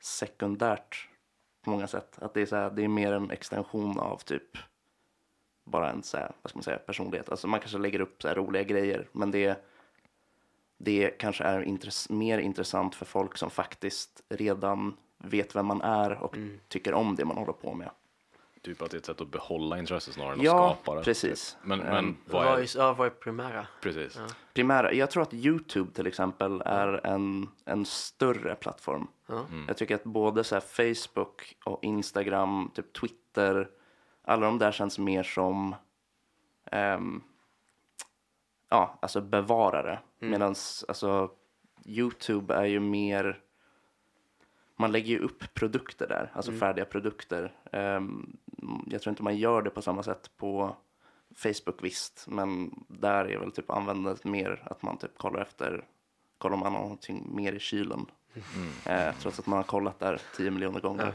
sekundärt 0.00 1.08
på 1.62 1.70
många 1.70 1.86
sätt. 1.86 2.18
Att 2.18 2.34
det 2.34 2.42
är, 2.42 2.46
så 2.46 2.56
här, 2.56 2.70
det 2.70 2.84
är 2.84 2.88
mer 2.88 3.12
en 3.12 3.30
extension 3.30 3.98
av 3.98 4.18
typ 4.18 4.58
bara 5.64 5.90
en 5.90 6.02
så 6.02 6.16
här, 6.16 6.32
vad 6.42 6.50
ska 6.50 6.56
man 6.56 6.64
säga, 6.64 6.78
personlighet. 6.78 7.28
Alltså 7.28 7.46
man 7.46 7.60
kanske 7.60 7.78
lägger 7.78 8.00
upp 8.00 8.22
så 8.22 8.28
här 8.28 8.34
roliga 8.34 8.62
grejer, 8.62 9.08
men 9.12 9.30
det, 9.30 9.64
det 10.78 11.10
kanske 11.10 11.44
är 11.44 11.62
intress- 11.62 12.12
mer 12.12 12.38
intressant 12.38 12.94
för 12.94 13.04
folk 13.04 13.36
som 13.36 13.50
faktiskt 13.50 14.22
redan 14.28 14.96
vet 15.18 15.56
vem 15.56 15.66
man 15.66 15.82
är 15.82 16.22
och 16.22 16.36
tycker 16.68 16.94
om 16.94 17.16
det 17.16 17.24
man 17.24 17.36
håller 17.36 17.52
på 17.52 17.74
med. 17.74 17.90
Typ 18.62 18.82
att 18.82 18.90
det 18.90 18.96
är 18.96 18.98
ett 18.98 19.04
sätt 19.06 19.20
att 19.20 19.28
behålla 19.30 19.78
intresset 19.78 20.14
snarare 20.14 20.32
än 20.34 20.40
Ja, 20.40 20.70
att 20.72 20.76
skapa 20.82 20.98
det. 20.98 21.04
precis. 21.04 21.56
Men, 21.62 21.80
Ehm, 21.80 21.86
men 21.94 22.16
vad 22.26 22.44
Vad 22.44 22.58
är, 22.58 22.62
är, 22.62 22.76
ja, 22.78 22.92
vad 22.94 23.06
är 23.06 23.10
primära? 23.10 23.66
precis. 23.82 24.18
primära, 24.54 24.92
jag 24.92 25.10
tror 25.10 25.22
att 25.22 25.34
YouTube 25.34 25.92
till 25.92 26.06
exempel 26.06 26.62
är 26.66 27.06
en, 27.06 27.48
en 27.64 27.84
större 27.84 28.54
plattform. 28.54 29.06
Ja. 29.26 29.46
Jag 29.68 29.76
tycker 29.76 29.94
att 29.94 30.04
både 30.04 30.44
så 30.44 30.54
här 30.54 30.60
Facebook 30.94 31.56
och 31.64 31.84
Instagram, 31.84 32.70
typ 32.74 32.92
Twitter, 32.92 33.68
alla 34.22 34.46
de 34.46 34.58
där 34.58 34.72
känns 34.72 34.98
mer 34.98 35.22
som 35.22 35.74
ehm, 36.70 37.22
ja, 38.74 38.98
alltså 39.02 39.20
bevarare. 39.20 39.98
Medan 40.18 40.48
alltså, 40.88 41.30
YouTube 41.84 42.54
är 42.54 42.64
ju 42.64 42.80
mer, 42.80 43.40
man 44.76 44.92
lägger 44.92 45.08
ju 45.08 45.18
upp 45.18 45.54
produkter 45.54 46.08
där, 46.08 46.30
alltså 46.34 46.52
färdiga 46.52 46.84
produkter. 46.84 47.52
Ehm, 47.72 48.36
jag 48.86 49.02
tror 49.02 49.10
inte 49.10 49.22
man 49.22 49.36
gör 49.36 49.62
det 49.62 49.70
på 49.70 49.82
samma 49.82 50.02
sätt 50.02 50.30
på 50.36 50.76
Facebook 51.36 51.84
visst, 51.84 52.24
men 52.28 52.70
där 52.88 53.24
är 53.24 53.38
väl 53.38 53.52
typ 53.52 53.70
användandet 53.70 54.24
mer 54.24 54.62
att 54.64 54.82
man 54.82 54.98
typ 54.98 55.18
kollar 55.18 55.40
efter, 55.40 55.84
kollar 56.38 56.54
om 56.54 56.60
man 56.60 56.72
har 56.72 56.80
någonting 56.80 57.36
mer 57.36 57.52
i 57.52 57.60
kylen. 57.60 58.06
Eh, 58.86 59.14
trots 59.20 59.38
att 59.38 59.46
man 59.46 59.56
har 59.56 59.64
kollat 59.64 59.98
där 59.98 60.20
10 60.36 60.50
miljoner 60.50 60.80
gånger. 60.80 61.14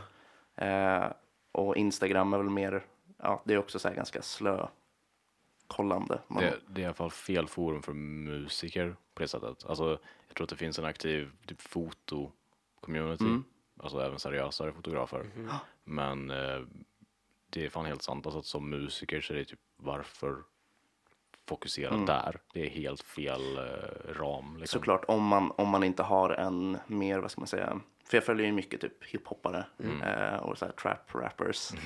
Eh, 0.55 1.11
och 1.51 1.77
Instagram 1.77 2.33
är 2.33 2.37
väl 2.37 2.49
mer, 2.49 2.85
ja 3.17 3.41
det 3.45 3.53
är 3.53 3.57
också 3.57 3.79
så 3.79 3.87
här 3.87 3.95
ganska 3.95 4.21
slö 4.21 4.67
kollande. 5.69 6.21
Man, 6.27 6.43
Det, 6.43 6.59
det 6.67 6.81
är 6.81 6.83
i 6.83 6.85
alla 6.85 6.93
fall 6.93 7.11
fel 7.11 7.47
forum 7.47 7.81
för 7.81 7.93
musiker 7.93 8.95
på 9.13 9.21
det 9.21 9.27
sättet. 9.27 9.65
Alltså, 9.65 9.99
jag 10.27 10.35
tror 10.35 10.43
att 10.43 10.49
det 10.49 10.55
finns 10.55 10.79
en 10.79 10.85
aktiv 10.85 11.31
typ 11.45 11.61
foto-community. 11.61 13.23
Mm. 13.25 13.43
Alltså 13.83 13.99
även 13.99 14.19
seriösare 14.19 14.71
fotografer. 14.73 15.29
Men 15.83 16.29
eh, 16.31 16.59
det 17.49 17.65
är 17.65 17.69
fan 17.69 17.85
helt 17.85 18.01
sant. 18.03 18.25
Alltså 18.25 18.39
att 18.39 18.45
som 18.45 18.69
musiker 18.69 19.21
så 19.21 19.33
är 19.33 19.37
det 19.37 19.45
typ 19.45 19.59
varför 19.77 20.35
fokusera 21.47 21.93
Mm. 21.93 22.05
där? 22.05 22.39
Det 22.53 22.65
är 22.65 22.69
helt 22.69 23.01
fel 23.01 23.57
eh, 23.57 24.13
ram. 24.13 24.57
Liksom. 24.57 24.79
Såklart 24.79 25.05
om 25.07 25.23
man, 25.23 25.51
om 25.57 25.69
man 25.69 25.83
inte 25.83 26.03
har 26.03 26.29
en 26.29 26.77
mer, 26.87 27.19
vad 27.19 27.31
ska 27.31 27.41
man 27.41 27.47
säga, 27.47 27.79
för 28.09 28.17
jag 28.17 28.23
följer 28.23 28.45
ju 28.45 28.51
mycket 28.51 28.81
typ 28.81 29.03
hiphoppare 29.03 29.65
eh, 30.03 30.35
och 30.35 30.57
så 30.57 30.65
här 30.65 30.71
trap 30.71 31.15
rappers. 31.15 31.71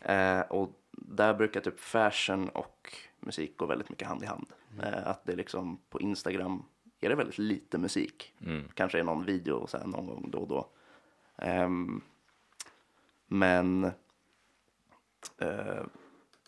Eh, 0.00 0.40
och 0.40 0.80
där 0.92 1.34
brukar 1.34 1.60
typ 1.60 1.80
fashion 1.80 2.48
och 2.48 2.94
musik 3.20 3.56
gå 3.56 3.66
väldigt 3.66 3.90
mycket 3.90 4.08
hand 4.08 4.22
i 4.22 4.26
hand. 4.26 4.46
Eh, 4.82 5.06
att 5.06 5.24
det 5.24 5.32
är 5.32 5.36
liksom 5.36 5.80
på 5.90 6.00
Instagram 6.00 6.62
är 7.00 7.08
det 7.08 7.14
väldigt 7.14 7.38
lite 7.38 7.78
musik. 7.78 8.34
Mm. 8.40 8.68
Kanske 8.74 8.98
är 8.98 9.04
någon 9.04 9.24
video 9.24 9.66
så 9.66 9.78
här, 9.78 9.86
någon 9.86 10.06
gång 10.06 10.30
då 10.30 10.38
och 10.38 10.48
då. 10.48 10.68
Ehm, 11.36 12.00
men 13.26 13.84
eh, 15.38 15.84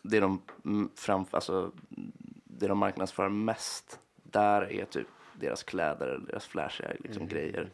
det 0.03 0.21
de 0.21 0.43
mm, 0.65 0.91
fram, 0.95 1.27
alltså, 1.31 1.73
det 2.45 2.67
de 2.67 2.79
marknadsför 2.79 3.29
mest 3.29 4.01
där 4.15 4.73
är 4.73 4.85
typ 4.85 5.09
deras 5.35 5.63
kläder, 5.63 6.21
deras 6.27 6.47
flashiga 6.47 6.93
liksom, 6.99 7.29
grejer, 7.29 7.71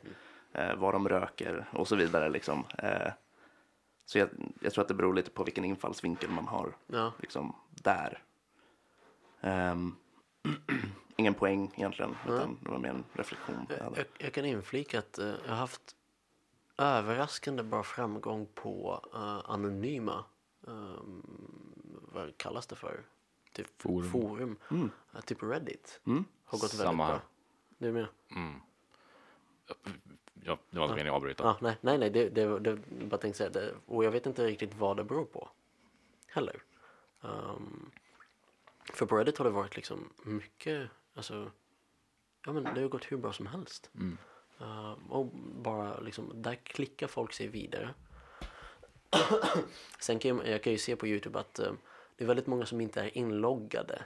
eh, 0.54 0.74
vad 0.76 0.94
de 0.94 1.08
röker 1.08 1.68
och 1.72 1.88
så 1.88 1.96
vidare. 1.96 2.28
Liksom. 2.28 2.64
Eh, 2.78 3.12
så 4.06 4.18
jag, 4.18 4.28
jag 4.60 4.72
tror 4.72 4.82
att 4.82 4.88
det 4.88 4.94
beror 4.94 5.14
lite 5.14 5.30
på 5.30 5.44
vilken 5.44 5.64
infallsvinkel 5.64 6.30
man 6.30 6.48
har 6.48 6.76
Ja. 6.86 7.12
liksom, 7.18 7.56
där. 7.70 8.22
Ehm, 9.40 9.96
ingen 11.16 11.34
poäng 11.34 11.70
egentligen, 11.76 12.16
utan 12.26 12.58
det 12.62 12.70
var 12.70 12.78
mer 12.78 12.88
en 12.90 13.04
reflektion. 13.12 13.66
jag. 13.68 13.92
Jag, 13.98 14.06
jag 14.18 14.32
kan 14.32 14.44
inflika 14.44 14.98
att 14.98 15.18
eh, 15.18 15.26
jag 15.26 15.48
har 15.50 15.56
haft 15.56 15.96
överraskande 16.78 17.62
bra 17.62 17.82
framgång 17.82 18.46
på 18.54 19.00
eh, 19.14 19.50
anonyma, 19.50 20.24
um, 20.60 21.22
vad 22.12 22.36
kallas 22.36 22.66
det 22.66 22.76
för? 22.76 23.00
Typ 23.52 23.82
Forum. 23.82 24.10
forum. 24.10 24.56
Eh, 25.14 25.20
typ 25.20 25.42
Reddit. 25.42 26.00
Har 26.44 26.58
gått 26.58 26.70
Samma 26.70 27.06
väldigt 27.08 27.22
bra. 27.78 27.86
Du 27.88 27.92
med? 27.92 28.06
Ja, 30.42 30.58
det 30.70 30.78
var 30.78 30.84
inte 30.84 30.96
meningen 30.96 31.14
att 31.14 31.16
avbryta. 31.16 31.44
Ja, 31.44 31.56
nej, 31.60 31.76
nej, 31.80 31.98
nej, 31.98 32.10
det, 32.10 32.28
det, 32.28 32.58
det 32.58 32.76
bara 33.04 33.18
tänkte 33.18 33.38
säga 33.38 33.50
det. 33.50 33.74
Och 33.86 34.04
jag 34.04 34.10
vet 34.10 34.26
inte 34.26 34.46
riktigt 34.46 34.74
vad 34.74 34.96
det 34.96 35.04
beror 35.04 35.24
på. 35.24 35.48
Heller. 36.26 36.62
Ehm, 37.22 37.90
för 38.92 39.06
på 39.06 39.16
Reddit 39.16 39.38
har 39.38 39.44
det 39.44 39.50
varit 39.50 39.76
liksom 39.76 40.12
mycket, 40.22 40.88
alltså, 41.14 41.50
ja 42.46 42.52
men 42.52 42.64
det 42.64 42.80
har 42.80 42.88
gått 42.88 43.12
hur 43.12 43.16
bra 43.16 43.32
som 43.32 43.46
helst. 43.46 43.90
Ehm, 44.60 44.96
och 45.10 45.26
bara 45.62 46.00
liksom, 46.00 46.42
där 46.42 46.54
klickar 46.54 47.06
folk 47.06 47.32
sig 47.32 47.48
vidare. 47.48 47.94
Sen 49.98 50.18
kan 50.18 50.36
jag, 50.36 50.48
jag 50.48 50.62
kan 50.62 50.72
ju 50.72 50.78
se 50.78 50.96
på 50.96 51.06
Youtube 51.06 51.38
att 51.38 51.58
eh, 51.58 51.72
det 52.16 52.24
är 52.24 52.28
väldigt 52.28 52.46
många 52.46 52.66
som 52.66 52.80
inte 52.80 53.00
är 53.00 53.18
inloggade 53.18 54.04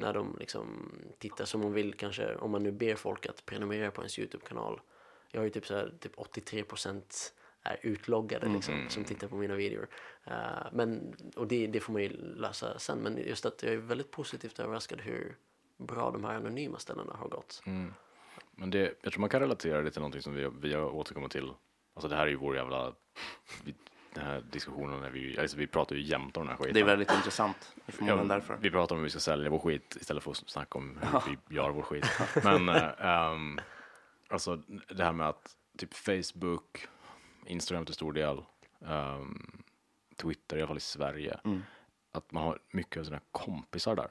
när 0.00 0.12
de 0.12 0.36
liksom 0.38 0.92
tittar. 1.18 1.44
Som 1.44 1.60
man 1.60 1.72
vill 1.72 1.94
kanske, 1.94 2.34
om 2.34 2.50
man 2.50 2.62
nu 2.62 2.72
ber 2.72 2.94
folk 2.94 3.26
att 3.26 3.46
prenumerera 3.46 3.90
på 3.90 4.00
ens 4.02 4.18
Youtube-kanal. 4.18 4.80
Jag 5.32 5.40
har 5.40 5.44
ju 5.44 5.50
typ, 5.50 5.66
så 5.66 5.74
här, 5.74 5.92
typ 6.00 6.16
83% 6.16 7.02
är 7.62 7.78
utloggade 7.82 8.48
liksom, 8.48 8.86
som 8.88 9.04
tittar 9.04 9.28
på 9.28 9.36
mina 9.36 9.54
videor. 9.54 9.88
Eh, 10.24 10.32
men, 10.72 11.14
och 11.36 11.46
det, 11.46 11.66
det 11.66 11.80
får 11.80 11.92
man 11.92 12.02
ju 12.02 12.08
lösa 12.36 12.78
sen. 12.78 12.98
Men 12.98 13.18
just 13.18 13.46
att 13.46 13.62
jag 13.62 13.72
är 13.72 13.76
väldigt 13.76 14.10
positivt 14.10 14.58
överraskad 14.58 15.00
hur 15.00 15.36
bra 15.76 16.10
de 16.10 16.24
här 16.24 16.34
anonyma 16.34 16.78
ställena 16.78 17.12
har 17.12 17.28
gått. 17.28 17.62
Men 18.50 18.70
det, 18.70 18.94
jag 19.02 19.12
tror 19.12 19.20
man 19.20 19.30
kan 19.30 19.40
relatera 19.40 19.82
det 19.82 19.90
till 19.90 20.00
någonting 20.00 20.22
som 20.22 20.34
vi, 20.34 20.50
vi 20.60 20.74
har 20.74 20.94
återkommit 20.94 21.32
till. 21.32 21.52
Alltså 21.94 22.08
det 22.08 22.16
här 22.16 22.26
är 22.26 22.30
ju 22.30 22.36
vår 22.36 22.56
jävla, 22.56 22.92
vi, 23.64 23.74
den 24.14 24.24
här 24.24 24.44
diskussionen, 24.52 25.00
när 25.00 25.10
vi, 25.10 25.38
alltså 25.38 25.56
vi 25.56 25.66
pratar 25.66 25.96
ju 25.96 26.02
jämt 26.02 26.36
om 26.36 26.42
den 26.42 26.48
här 26.48 26.56
skiten. 26.56 26.74
Det 26.74 26.80
är 26.80 26.84
väldigt 26.84 27.12
intressant, 27.12 27.74
förmodligen 27.88 28.28
därför. 28.28 28.58
Vi 28.60 28.70
pratar 28.70 28.94
om 28.94 28.98
hur 28.98 29.04
vi 29.04 29.10
ska 29.10 29.20
sälja 29.20 29.50
vår 29.50 29.58
skit 29.58 29.96
istället 30.00 30.22
för 30.22 30.30
att 30.30 30.36
snacka 30.36 30.78
om 30.78 30.98
hur 31.26 31.38
vi 31.48 31.56
gör 31.56 31.70
vår 31.70 31.82
skit. 31.82 32.06
Men 32.44 32.68
ehm, 32.68 33.60
alltså 34.30 34.56
det 34.88 35.04
här 35.04 35.12
med 35.12 35.28
att 35.28 35.56
typ 35.78 35.94
Facebook, 35.94 36.88
Instagram 37.46 37.84
till 37.84 37.94
stor 37.94 38.12
del, 38.12 38.42
ehm, 38.86 39.62
Twitter 40.16 40.56
i 40.56 40.60
alla 40.60 40.66
fall 40.68 40.76
i 40.76 40.80
Sverige, 40.80 41.40
Mm. 41.44 41.62
att 42.12 42.32
man 42.32 42.42
har 42.42 42.58
mycket 42.70 43.00
av 43.00 43.04
sina 43.04 43.20
kompisar 43.30 43.96
där. 43.96 44.10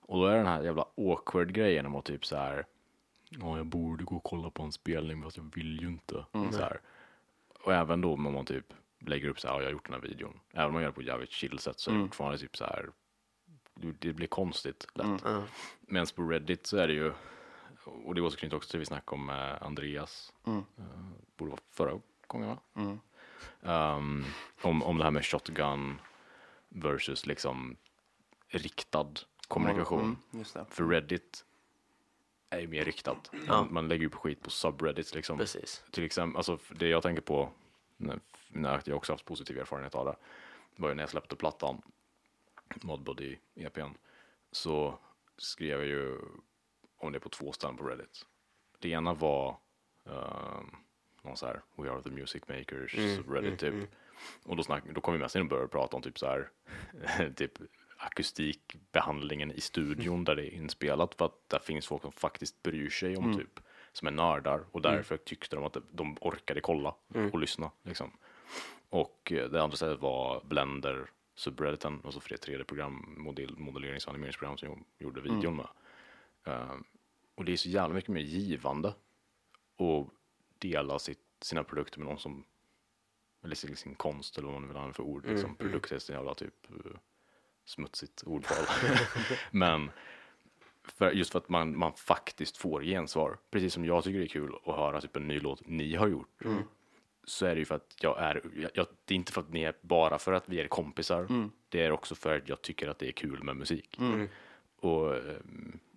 Och 0.00 0.18
då 0.20 0.26
är 0.26 0.36
den 0.36 0.46
här 0.46 0.62
jävla 0.62 0.84
awkward 0.96 1.52
grejen 1.52 1.86
om 1.86 1.94
att 1.96 2.04
typ 2.04 2.26
så 2.26 2.36
här, 2.36 2.66
ja 3.28 3.56
jag 3.56 3.66
borde 3.66 4.04
gå 4.04 4.16
och 4.16 4.24
kolla 4.24 4.50
på 4.50 4.62
en 4.62 4.72
spelning 4.72 5.22
fast 5.22 5.36
jag 5.36 5.54
vill 5.54 5.80
ju 5.80 5.86
inte. 5.88 6.26
Mm. 6.32 6.52
Så 6.52 6.58
här. 6.58 6.80
Och 7.64 7.74
även 7.74 8.00
då 8.00 8.12
om 8.12 8.22
man 8.32 8.44
typ 8.44 8.72
lägger 8.98 9.28
upp 9.28 9.40
så 9.40 9.48
här, 9.48 9.54
ja, 9.54 9.60
jag 9.60 9.66
har 9.66 9.72
gjort 9.72 9.84
den 9.86 9.94
här 9.94 10.00
videon. 10.08 10.40
Även 10.52 10.66
om 10.66 10.72
man 10.72 10.82
gör 10.82 10.88
det 10.88 10.94
på 10.94 11.00
ett 11.00 11.06
jävligt 11.06 11.30
chill 11.30 11.58
sätt 11.58 11.78
så 11.80 11.90
är 11.90 11.94
Mm. 11.94 12.02
det 12.02 12.08
fortfarande 12.08 12.38
typ 12.38 12.56
så 12.56 12.64
här, 12.64 12.90
det 13.74 14.12
blir 14.12 14.26
konstigt 14.26 14.86
lätt. 14.94 15.24
Mm. 15.24 15.42
Medan 15.80 16.06
på 16.16 16.22
Reddit 16.22 16.66
så 16.66 16.76
är 16.76 16.86
det 16.88 16.94
ju, 16.94 17.12
och 18.04 18.14
det 18.14 18.20
återknyter 18.20 18.56
också 18.56 18.70
till 18.70 18.78
vi 18.78 18.86
snackade 18.86 19.22
om 19.22 19.30
eh, 19.30 19.62
Andreas, 19.62 20.32
Mm. 20.46 20.58
eh, 20.78 20.84
borde 21.36 21.50
vara 21.50 21.60
förra 21.70 22.00
gången 22.26 22.48
va? 22.48 22.58
Mm. 22.74 22.98
Um, 23.62 24.24
om, 24.62 24.82
om 24.82 24.98
det 24.98 25.04
här 25.04 25.10
med 25.10 25.26
shotgun 25.26 26.00
versus 26.68 27.26
liksom 27.26 27.76
riktad 28.48 29.06
kommunikation. 29.48 30.00
Mm, 30.00 30.16
just 30.30 30.54
det. 30.54 30.66
För 30.70 30.84
Reddit 30.84 31.44
är 32.50 32.60
ju 32.60 32.66
mer 32.68 32.84
riktat. 32.84 33.30
Man, 33.46 33.72
man 33.72 33.88
lägger 33.88 34.02
ju 34.02 34.08
på 34.08 34.18
skit 34.18 34.42
på 34.42 34.50
subreddits 34.50 35.14
liksom. 35.14 35.38
Precis. 35.38 35.84
Till 35.90 36.04
exempel, 36.04 36.36
alltså 36.36 36.58
det 36.68 36.88
jag 36.88 37.02
tänker 37.02 37.22
på, 37.22 37.50
när, 37.96 38.20
när 38.48 38.82
jag 38.84 38.96
också 38.96 39.12
haft 39.12 39.24
positiv 39.24 39.58
erfarenhet 39.58 39.94
av 39.94 40.06
det, 40.06 40.16
var 40.76 40.88
ju 40.88 40.94
när 40.94 41.02
jag 41.02 41.10
släppte 41.10 41.36
plattan, 41.36 41.82
Modbody 42.82 43.36
EPn, 43.54 43.90
så 44.52 44.98
skrev 45.36 45.78
jag 45.78 45.86
ju 45.88 46.18
om 47.00 47.12
det 47.12 47.20
på 47.20 47.28
två 47.28 47.52
ställen 47.52 47.76
på 47.76 47.84
Reddit. 47.84 48.26
Det 48.78 48.88
ena 48.88 49.14
var 49.14 49.56
um, 50.04 50.76
någon 51.22 51.36
så 51.36 51.46
här, 51.46 51.62
We 51.76 51.90
are 51.90 52.02
the 52.02 52.10
music 52.10 52.42
makers, 52.48 52.94
Reddit 53.28 53.58
typ. 53.58 53.74
Och 54.42 54.56
då, 54.56 54.62
snack, 54.62 54.84
då 54.94 55.00
kom 55.00 55.14
vi 55.14 55.20
mest 55.20 55.36
in 55.36 55.42
och 55.42 55.48
började 55.48 55.68
prata 55.68 55.96
om 55.96 56.02
typ 56.02 56.18
så 56.18 56.26
här, 56.26 56.50
typ 57.36 57.52
akustikbehandlingen 57.96 59.52
i 59.52 59.60
studion 59.60 60.24
där 60.24 60.36
det 60.36 60.42
är 60.42 60.54
inspelat 60.54 61.14
för 61.14 61.24
att 61.26 61.48
där 61.48 61.58
finns 61.58 61.86
folk 61.86 62.02
som 62.02 62.12
faktiskt 62.12 62.62
bryr 62.62 62.90
sig 62.90 63.16
om 63.16 63.36
typ, 63.38 63.60
som 63.92 64.08
är 64.08 64.12
nördar 64.12 64.64
och 64.70 64.82
därför 64.82 65.16
tyckte 65.16 65.56
de 65.56 65.64
att 65.64 65.76
de 65.90 66.16
orkade 66.20 66.60
kolla 66.60 66.94
och 67.32 67.38
lyssna 67.38 67.70
liksom. 67.82 68.10
Och 68.88 69.32
eh, 69.32 69.50
det 69.50 69.62
andra 69.62 69.76
stället 69.76 70.00
var 70.00 70.42
Blender, 70.44 71.10
subredditen 71.34 72.00
och 72.00 72.14
så 72.14 72.20
för 72.20 72.28
det 72.30 72.46
3D-program, 72.46 73.14
modell, 73.18 73.58
modellerings 73.58 74.06
och 74.06 74.10
animeringsprogram 74.10 74.56
som 74.58 74.68
jag 74.68 74.78
gjorde 74.98 75.20
videon 75.20 75.56
med. 75.56 75.66
Ehm, 76.50 76.84
och 77.34 77.44
det 77.44 77.52
är 77.52 77.56
så 77.56 77.68
jävla 77.68 77.94
mycket 77.94 78.10
mer 78.10 78.20
givande 78.20 78.88
att 78.88 80.08
dela 80.58 80.98
sitt, 80.98 81.18
sina 81.40 81.64
produkter 81.64 81.98
med 81.98 82.08
någon 82.08 82.18
som, 82.18 82.44
eller 83.44 83.54
sin, 83.54 83.76
sin 83.76 83.94
konst 83.94 84.38
eller 84.38 84.48
vad 84.48 84.60
man 84.60 84.68
vill 84.68 84.76
använda 84.76 84.94
för 84.94 85.02
ord. 85.02 85.26
Liksom. 85.26 85.56
Produkt 85.56 85.92
är 85.92 85.98
så 85.98 86.12
jävla 86.12 86.34
typ 86.34 86.70
eh, 86.70 86.92
smutsigt 87.64 88.22
ordval. 88.26 88.66
Men 89.50 89.90
för, 90.84 91.10
just 91.10 91.32
för 91.32 91.38
att 91.38 91.48
man, 91.48 91.78
man 91.78 91.92
faktiskt 91.92 92.56
får 92.56 92.82
gensvar. 92.82 93.38
Precis 93.50 93.74
som 93.74 93.84
jag 93.84 94.04
tycker 94.04 94.18
det 94.18 94.24
är 94.24 94.28
kul 94.28 94.54
att 94.64 94.76
höra 94.76 95.00
typ 95.00 95.16
en 95.16 95.28
ny 95.28 95.40
låt 95.40 95.66
ni 95.66 95.94
har 95.94 96.08
gjort. 96.08 96.42
Så 97.24 97.46
är 97.46 97.54
det 97.54 97.58
ju 97.58 97.64
för 97.64 97.74
att 97.74 97.96
jag 98.00 98.18
är, 98.18 98.42
jag, 98.56 98.70
jag, 98.74 98.86
det 99.04 99.14
är 99.14 99.16
inte 99.16 99.32
för 99.32 99.40
att 99.40 99.52
ni 99.52 99.62
är 99.62 99.74
bara 99.80 100.18
för 100.18 100.32
att 100.32 100.48
vi 100.48 100.60
är 100.60 100.68
kompisar. 100.68 101.26
Det 101.68 101.84
är 101.84 101.90
också 101.90 102.14
för 102.14 102.36
att 102.36 102.48
jag 102.48 102.62
tycker 102.62 102.88
att 102.88 102.98
det 102.98 103.08
är 103.08 103.12
kul 103.12 103.42
med 103.42 103.56
musik. 103.56 103.96
Och 104.76 105.16
eh, 105.16 105.36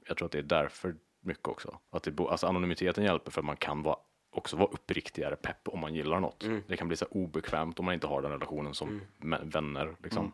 jag 0.07 0.17
tror 0.17 0.25
att 0.25 0.31
det 0.31 0.37
är 0.37 0.43
därför 0.43 0.95
mycket 1.19 1.47
också. 1.47 1.79
Att 1.89 2.03
det, 2.03 2.19
alltså 2.19 2.47
anonymiteten 2.47 3.03
hjälper 3.03 3.31
för 3.31 3.41
att 3.41 3.45
man 3.45 3.57
kan 3.57 3.83
vara, 3.83 3.97
också 4.29 4.57
vara 4.57 4.69
uppriktigare 4.69 5.35
pepp 5.35 5.67
om 5.67 5.79
man 5.79 5.95
gillar 5.95 6.19
något. 6.19 6.43
Det 6.67 6.77
kan 6.77 6.87
bli 6.87 6.97
så 6.97 7.05
obekvämt 7.05 7.79
om 7.79 7.85
man 7.85 7.93
inte 7.93 8.07
har 8.07 8.21
den 8.21 8.31
relationen 8.31 8.73
som 8.73 9.01
mä- 9.19 9.51
vänner. 9.51 9.95
Liksom. 10.03 10.31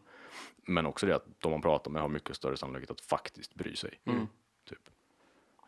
Men 0.65 0.85
också 0.85 1.05
det 1.05 1.15
att 1.15 1.25
de 1.39 1.51
man 1.51 1.61
pratar 1.61 1.91
med 1.91 2.01
har 2.01 2.09
mycket 2.09 2.35
större 2.35 2.57
sannolikhet 2.57 2.91
att 2.91 3.01
faktiskt 3.01 3.55
bry 3.55 3.75
sig. 3.75 3.99
Typ. 4.69 4.89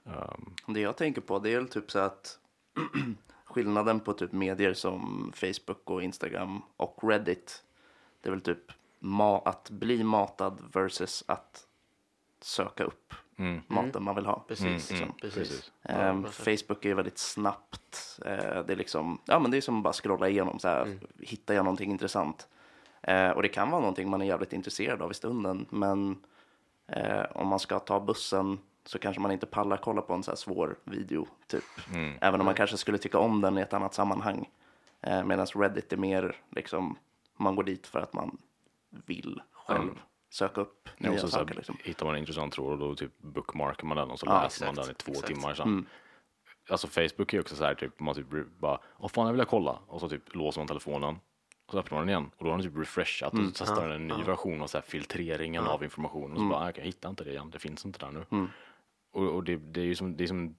Um, 0.04 0.56
Det 0.68 0.80
jag 0.80 0.98
tänker 0.98 1.22
på 1.22 1.40
det 1.40 1.54
är 1.54 1.64
typ 1.64 1.92
så 1.92 2.00
att 2.00 2.40
skillnaden 3.46 4.00
på 4.00 4.14
typ 4.14 4.32
medier 4.32 4.74
som 4.74 5.32
Facebook 5.36 5.90
och 5.90 6.04
Instagram 6.04 6.62
och 6.78 7.00
Reddit. 7.04 7.64
Det 8.22 8.30
är 8.30 8.32
väl 8.32 8.42
typ 8.42 8.72
ma- 9.00 9.42
att 9.46 9.70
bli 9.70 10.04
matad 10.04 10.62
versus 10.74 11.24
att 11.28 11.68
söka 12.42 12.84
upp 12.84 13.14
maten 13.68 14.04
man 14.04 14.16
vill 14.16 14.26
ha. 14.26 14.46
Precis. 14.48 14.92
liksom. 14.92 15.16
Precis. 15.22 15.36
precis. 15.36 15.72
Ehm, 15.84 16.22
varför? 16.22 16.58
Facebook 16.58 16.86
är 16.86 16.90
ju 16.90 16.96
väldigt 16.96 17.18
snabbt. 17.18 18.20
Eh, 18.26 18.64
det 18.66 18.74
är 18.74 18.76
liksom, 18.76 19.22
ja 19.26 19.40
men 19.40 19.52
det 19.52 19.58
är 19.58 19.62
som 19.62 19.78
att 19.78 19.84
bara 19.84 19.94
scrolla 19.94 20.30
igenom 20.30 20.60
så 20.60 20.68
här, 20.68 21.00
hittar 21.20 21.54
jag 21.54 21.66
någonting 21.66 21.92
intressant. 21.92 22.48
Eh, 23.02 23.30
och 23.30 23.42
det 23.42 23.50
kan 23.50 23.72
vara 23.72 23.82
någonting 23.82 24.10
man 24.10 24.22
är 24.22 24.26
jävligt 24.26 24.54
intresserad 24.54 25.02
av 25.02 25.12
i 25.12 25.14
stunden, 25.14 25.66
men 25.70 26.18
eh, 26.88 27.24
om 27.34 27.48
man 27.48 27.60
ska 27.60 27.80
ta 27.80 28.00
bussen 28.00 28.60
så 28.86 29.00
kanske 29.00 29.22
man 29.22 29.32
inte 29.32 29.46
pallar 29.46 29.78
kolla 29.78 30.02
på 30.02 30.14
en 30.14 30.24
så 30.24 30.32
här 30.32 30.36
svår 30.36 30.76
video, 30.84 31.28
typ. 31.48 31.64
Även 32.22 32.40
om 32.40 32.46
man 32.46 32.56
kanske 32.56 32.78
skulle 32.78 32.98
tycka 32.98 33.18
om 33.18 33.42
den 33.42 33.58
i 33.58 33.62
ett 33.62 33.74
annat 33.74 33.94
sammanhang. 33.94 34.50
Eh, 35.02 35.24
Medan 35.24 35.46
Reddit 35.46 35.94
är 35.94 35.98
mer 35.98 36.36
liksom, 36.50 36.98
man 37.38 37.56
går 37.56 37.64
dit 37.64 37.88
för 37.88 38.00
att 38.00 38.14
man 38.14 38.38
vill 38.90 39.42
själv 39.52 40.00
söka 40.32 40.62
upp 40.62 40.90
Ja, 40.98 41.08
och 41.10 41.16
nya 41.16 41.20
så 41.20 41.28
här, 41.28 41.32
saker. 41.32 41.56
Liksom. 41.56 41.78
Hittar 41.84 42.06
man 42.06 42.16
en 42.16 42.20
intressant 42.20 42.54
tråd 42.54 42.72
och 42.72 42.78
då 42.90 42.96
typ 42.96 43.18
bookmarkar 43.18 43.86
man 43.88 43.98
den 43.98 44.12
och 44.12 44.20
så 44.20 44.26
Ja, 44.26 44.44
läser 44.44 44.66
man 44.66 44.74
exakt, 44.74 44.88
den 44.88 44.96
i 44.96 45.00
två 45.00 45.12
exakt. 45.12 45.28
timmar 45.28 45.54
sen. 45.54 45.86
Alltså 46.70 46.88
Facebook 46.88 47.34
är 47.34 47.40
också 47.40 47.56
så 47.56 47.64
här 47.64 47.76
typ, 47.76 48.00
man 48.00 48.16
typ 48.16 48.28
bara, 48.60 48.80
åh 49.00 49.08
fan 49.10 49.28
jag 49.28 49.34
vill 49.34 49.46
kolla 49.46 49.80
och 49.88 50.00
så 50.00 50.10
typ 50.10 50.36
låser 50.36 50.60
man 50.62 50.68
telefonen 50.68 51.20
och 51.66 51.72
så 51.72 51.80
öppnar 51.80 51.98
man 51.98 52.08
den 52.08 52.10
igen 52.18 52.32
och 52.38 52.46
då 52.46 52.52
har 52.52 52.58
den 52.58 52.68
typ 52.68 52.78
refreshat 52.80 53.34
och 53.34 53.40
så 53.40 53.52
testar 53.56 53.88
den 53.90 53.92
en 53.92 54.18
ny 54.18 54.24
version 54.24 54.62
av 54.62 54.68
så 54.68 54.78
här 54.78 54.86
filtreringen 54.86 55.68
av 55.68 55.84
information 55.84 56.32
och 56.32 56.38
så 56.38 56.44
bara, 56.50 56.60
"Ah, 56.60 56.72
jag 56.76 56.84
hittar 56.84 57.10
inte 57.10 57.24
det 57.24 57.30
igen, 57.32 57.50
det 57.50 57.60
finns 57.60 57.86
inte 57.86 58.00
där 58.00 58.12
nu. 58.12 58.48
Och, 59.14 59.36
och 59.36 59.44
det, 59.44 59.56
det 59.56 59.82
är 59.82 59.86
ju 59.86 59.96
som, 59.96 60.18
det 60.18 60.24
är 60.24 60.28
som 60.28 60.56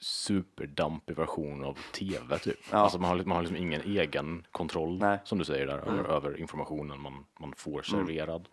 superdampig 0.00 1.16
version 1.16 1.64
av 1.64 1.78
tv 1.92 2.38
typ. 2.38 2.58
Alltså 2.70 2.98
man 2.98 3.10
har, 3.10 3.24
man 3.24 3.36
har 3.36 3.42
liksom 3.42 3.56
ingen 3.56 3.80
egen 3.80 4.46
kontroll 4.50 4.98
Nej. 4.98 5.18
som 5.24 5.38
du 5.38 5.44
säger 5.44 5.66
där 5.66 5.78
över, 5.78 6.04
över 6.04 6.40
informationen 6.40 7.00
man, 7.00 7.24
man 7.40 7.52
får 7.56 7.82
serverad. 7.82 8.48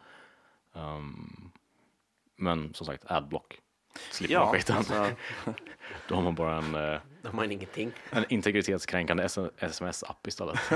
Um, 0.74 1.52
men 2.38 2.74
som 2.74 2.86
sagt, 2.86 3.04
adblock. 3.12 3.60
slipper 4.12 4.34
Ja, 4.34 4.46
man 4.46 4.54
skiten. 4.54 4.76
alltså, 4.78 5.10
Då 6.08 6.16
har 6.16 6.22
man 6.22 6.36
bara 6.36 6.56
en, 6.58 6.76
eh, 6.76 7.00
Då 7.22 7.30
har 7.30 7.34
man 7.36 7.52
ingenting. 7.52 7.92
en 8.10 8.26
integritetskränkande 8.30 9.24
sms-app 9.60 10.28
istället. 10.28 10.60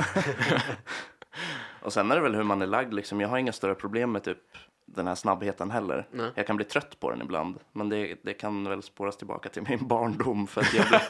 och 1.82 1.94
sen 1.94 2.12
är 2.12 2.16
det 2.16 2.22
väl 2.22 2.36
hur 2.36 2.44
man 2.44 2.62
är 2.62 2.68
lagd. 2.68 2.94
Liksom. 2.94 3.22
Jag 3.22 3.28
har 3.30 3.38
inga 3.38 3.52
större 3.52 3.76
problem 3.76 4.12
med 4.12 4.24
typ 4.24 4.38
den 4.88 5.08
här 5.08 5.16
snabbheten 5.16 5.72
heller. 5.72 6.08
Nej. 6.12 6.32
Jag 6.36 6.48
kan 6.48 6.56
bli 6.56 6.66
trött 6.66 7.00
på 7.00 7.10
den 7.12 7.22
ibland, 7.22 7.60
men 7.72 7.90
det, 7.90 8.16
det 8.24 8.34
kan 8.34 8.70
väl 8.70 8.84
spåras 8.84 9.18
tillbaka 9.18 9.50
till 9.50 9.64
min 9.70 9.88
barndom. 9.88 10.48
För 10.48 10.62
att 10.62 10.74
jag 10.74 10.88
blev... 10.88 11.02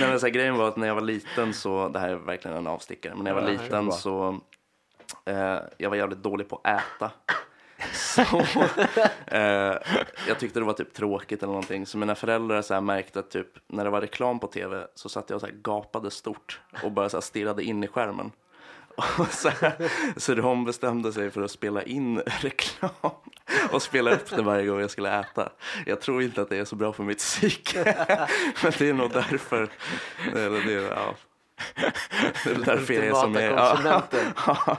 Nej, 0.00 0.08
men 0.08 0.20
så 0.20 0.26
här, 0.26 0.32
grejen 0.32 0.56
var 0.56 0.68
att 0.68 0.76
när 0.76 0.86
jag 0.86 0.94
var 0.94 1.02
liten 1.02 1.54
så, 1.54 1.88
det 1.88 1.98
här 1.98 2.08
är 2.08 2.14
verkligen 2.16 2.56
en 2.56 2.66
avstickare, 2.66 3.14
men 3.14 3.24
när 3.24 3.30
jag 3.30 3.42
var 3.42 3.50
Ja, 3.50 3.62
liten 3.62 3.92
så, 3.92 4.40
eh, 5.24 5.58
jag 5.78 5.90
var 5.90 5.96
jävligt 5.96 6.22
dålig 6.22 6.48
på 6.48 6.60
att 6.64 6.80
äta. 6.80 7.10
Så, 7.92 8.22
eh, 9.26 9.74
jag 10.28 10.38
tyckte 10.38 10.58
det 10.60 10.64
var 10.64 10.72
typ 10.72 10.94
tråkigt 10.94 11.42
eller 11.42 11.52
någonting. 11.52 11.86
Så 11.86 11.98
mina 11.98 12.14
föräldrar 12.14 12.62
så 12.62 12.74
här 12.74 12.80
märkte 12.80 13.18
att 13.18 13.30
typ 13.30 13.48
när 13.66 13.84
det 13.84 13.90
var 13.90 14.00
reklam 14.00 14.38
på 14.38 14.46
tv 14.46 14.86
så 14.94 15.08
satt 15.08 15.30
jag 15.30 15.34
och 15.34 15.40
så 15.40 15.46
här 15.46 15.54
gapade 15.54 16.10
stort 16.10 16.60
och 16.82 16.92
bara 16.92 17.08
så 17.08 17.16
här 17.16 17.22
stirrade 17.22 17.64
in 17.64 17.84
i 17.84 17.88
skärmen. 17.88 18.30
Och 19.18 19.28
så, 19.30 19.48
här, 19.48 19.90
så 20.16 20.34
de 20.34 20.64
bestämde 20.64 21.12
sig 21.12 21.30
för 21.30 21.42
att 21.42 21.50
spela 21.50 21.82
in 21.82 22.18
reklam 22.26 22.90
och 23.70 23.82
spela 23.82 24.10
upp 24.10 24.30
det 24.30 24.42
varje 24.42 24.66
gång 24.66 24.80
jag 24.80 24.90
skulle 24.90 25.20
äta. 25.20 25.52
Jag 25.86 26.00
tror 26.00 26.22
inte 26.22 26.42
att 26.42 26.48
det 26.48 26.56
är 26.56 26.64
så 26.64 26.76
bra 26.76 26.92
för 26.92 27.02
mitt 27.02 27.18
psyke. 27.18 27.84
Men 28.62 28.72
det 28.78 28.88
är 28.88 28.92
nog 28.92 29.10
därför. 29.10 29.68
Eller 30.34 30.66
det, 30.66 30.72
ja. 30.72 31.14
det 32.44 32.50
är 32.50 32.54
väl 32.54 32.64
därför 32.64 32.94
jag 32.94 33.04
är 33.04 33.14
som 33.14 33.34
jag 33.34 33.42
är. 33.42 33.50
Ja. 33.50 34.78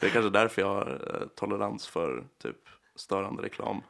det 0.00 0.06
är 0.06 0.10
kanske 0.10 0.30
därför 0.30 0.62
jag 0.62 0.68
har 0.68 1.00
eh, 1.14 1.28
tolerans 1.36 1.88
för 1.88 2.24
typ 2.42 2.56
störande 2.96 3.42
reklam. 3.42 3.82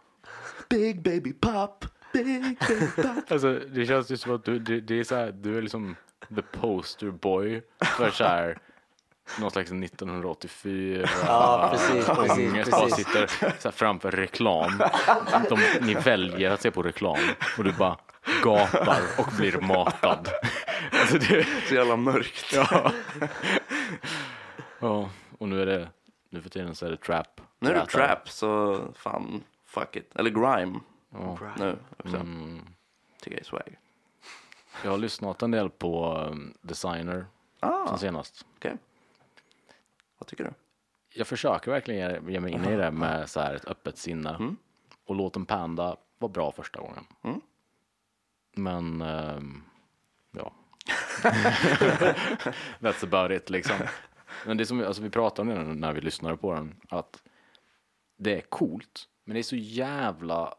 Big 0.68 1.02
baby 1.02 1.32
pop, 1.32 1.84
big 2.12 2.26
baby 2.68 2.86
pop. 2.96 3.06
Alltså, 3.30 3.52
det 3.52 3.86
känns 3.86 4.10
ju 4.10 4.16
som 4.16 4.34
att 4.34 4.44
du, 4.44 4.58
det, 4.58 4.80
det 4.80 5.00
är 5.00 5.04
så 5.04 5.14
här, 5.14 5.32
du 5.32 5.58
är 5.58 5.62
liksom 5.62 5.96
the 6.34 6.42
poster 6.42 7.10
boy 7.10 7.62
för 7.96 8.10
så 8.10 8.24
här 8.24 8.58
någon 9.40 9.50
slags 9.50 9.72
1984 9.72 11.08
Ja, 11.26 11.68
precis, 11.72 12.08
ångest. 12.38 12.70
Bara 12.70 12.88
sitter 12.90 13.26
så 13.58 13.68
här 13.68 13.70
framför 13.70 14.10
reklam. 14.10 14.82
De, 15.48 15.58
ni 15.80 15.94
väljer 15.94 16.50
att 16.50 16.62
se 16.62 16.70
på 16.70 16.82
reklam 16.82 17.18
och 17.58 17.64
du 17.64 17.72
bara 17.72 17.96
gapar 18.42 19.00
och 19.18 19.32
blir 19.36 19.60
matad. 19.60 20.28
Alltså 21.12 21.18
det, 21.32 21.46
Så 21.68 21.74
jävla 21.74 21.96
mörkt. 21.96 22.52
ja. 22.52 22.92
ja, 24.80 25.10
och 25.38 25.48
nu 25.48 25.62
är 25.62 25.66
det, 25.66 25.88
nu 26.30 26.42
för 26.42 26.50
tiden 26.50 26.74
så 26.74 26.86
är 26.86 26.90
det 26.90 26.96
trap. 26.96 27.40
Nu 27.58 27.70
är 27.70 27.74
det 27.74 27.86
trap, 27.86 28.28
så 28.30 28.80
fan, 28.94 29.44
fuck 29.64 29.96
it. 29.96 30.16
Eller 30.16 30.30
grime 30.30 30.80
Ja. 31.10 31.38
nu 31.58 31.78
också. 31.96 32.16
Mm. 32.16 32.60
Tycker 33.20 33.36
jag 33.36 33.40
är 33.40 33.44
swag. 33.44 33.76
Jag 34.84 34.90
har 34.90 34.98
lyssnat 34.98 35.42
en 35.42 35.50
del 35.50 35.70
på 35.70 36.14
um, 36.30 36.54
Designer 36.60 37.26
Ah, 37.60 37.86
sen 37.88 37.98
senast. 37.98 38.46
okej. 38.56 38.76
Vad 40.18 40.26
tycker 40.26 40.44
du? 40.44 40.50
jag 41.14 41.26
försöker 41.26 41.70
verkligen 41.70 42.28
ge, 42.30 42.40
mig 42.40 42.52
in 42.52 42.64
i 42.64 42.76
det 42.76 42.90
med 42.90 43.30
så 43.30 43.40
här 43.40 43.54
ett 43.54 43.64
öppet 43.64 43.98
sinne. 43.98 44.30
Mm. 44.30 44.56
Och 45.04 45.14
låten 45.14 45.46
Panda 45.46 45.96
var 46.18 46.28
bra 46.28 46.52
första 46.52 46.80
gången. 46.80 47.04
Mm. 47.22 47.40
Men, 48.56 49.00
ja. 49.00 49.40
That's 52.80 53.04
about 53.04 53.30
it 53.30 53.50
liksom. 53.50 53.76
Men 54.46 54.56
det 54.56 54.66
som 54.66 54.84
alltså, 54.84 55.02
vi 55.02 55.10
pratade 55.10 55.50
om 55.52 55.58
det 55.66 55.74
när 55.74 55.92
vi 55.92 56.00
lyssnade 56.00 56.36
på 56.36 56.54
den, 56.54 56.74
att 56.88 57.22
det 58.16 58.36
är 58.36 58.40
coolt, 58.40 59.08
men 59.24 59.34
det 59.34 59.40
är 59.40 59.42
så 59.42 59.56
jävla, 59.56 60.54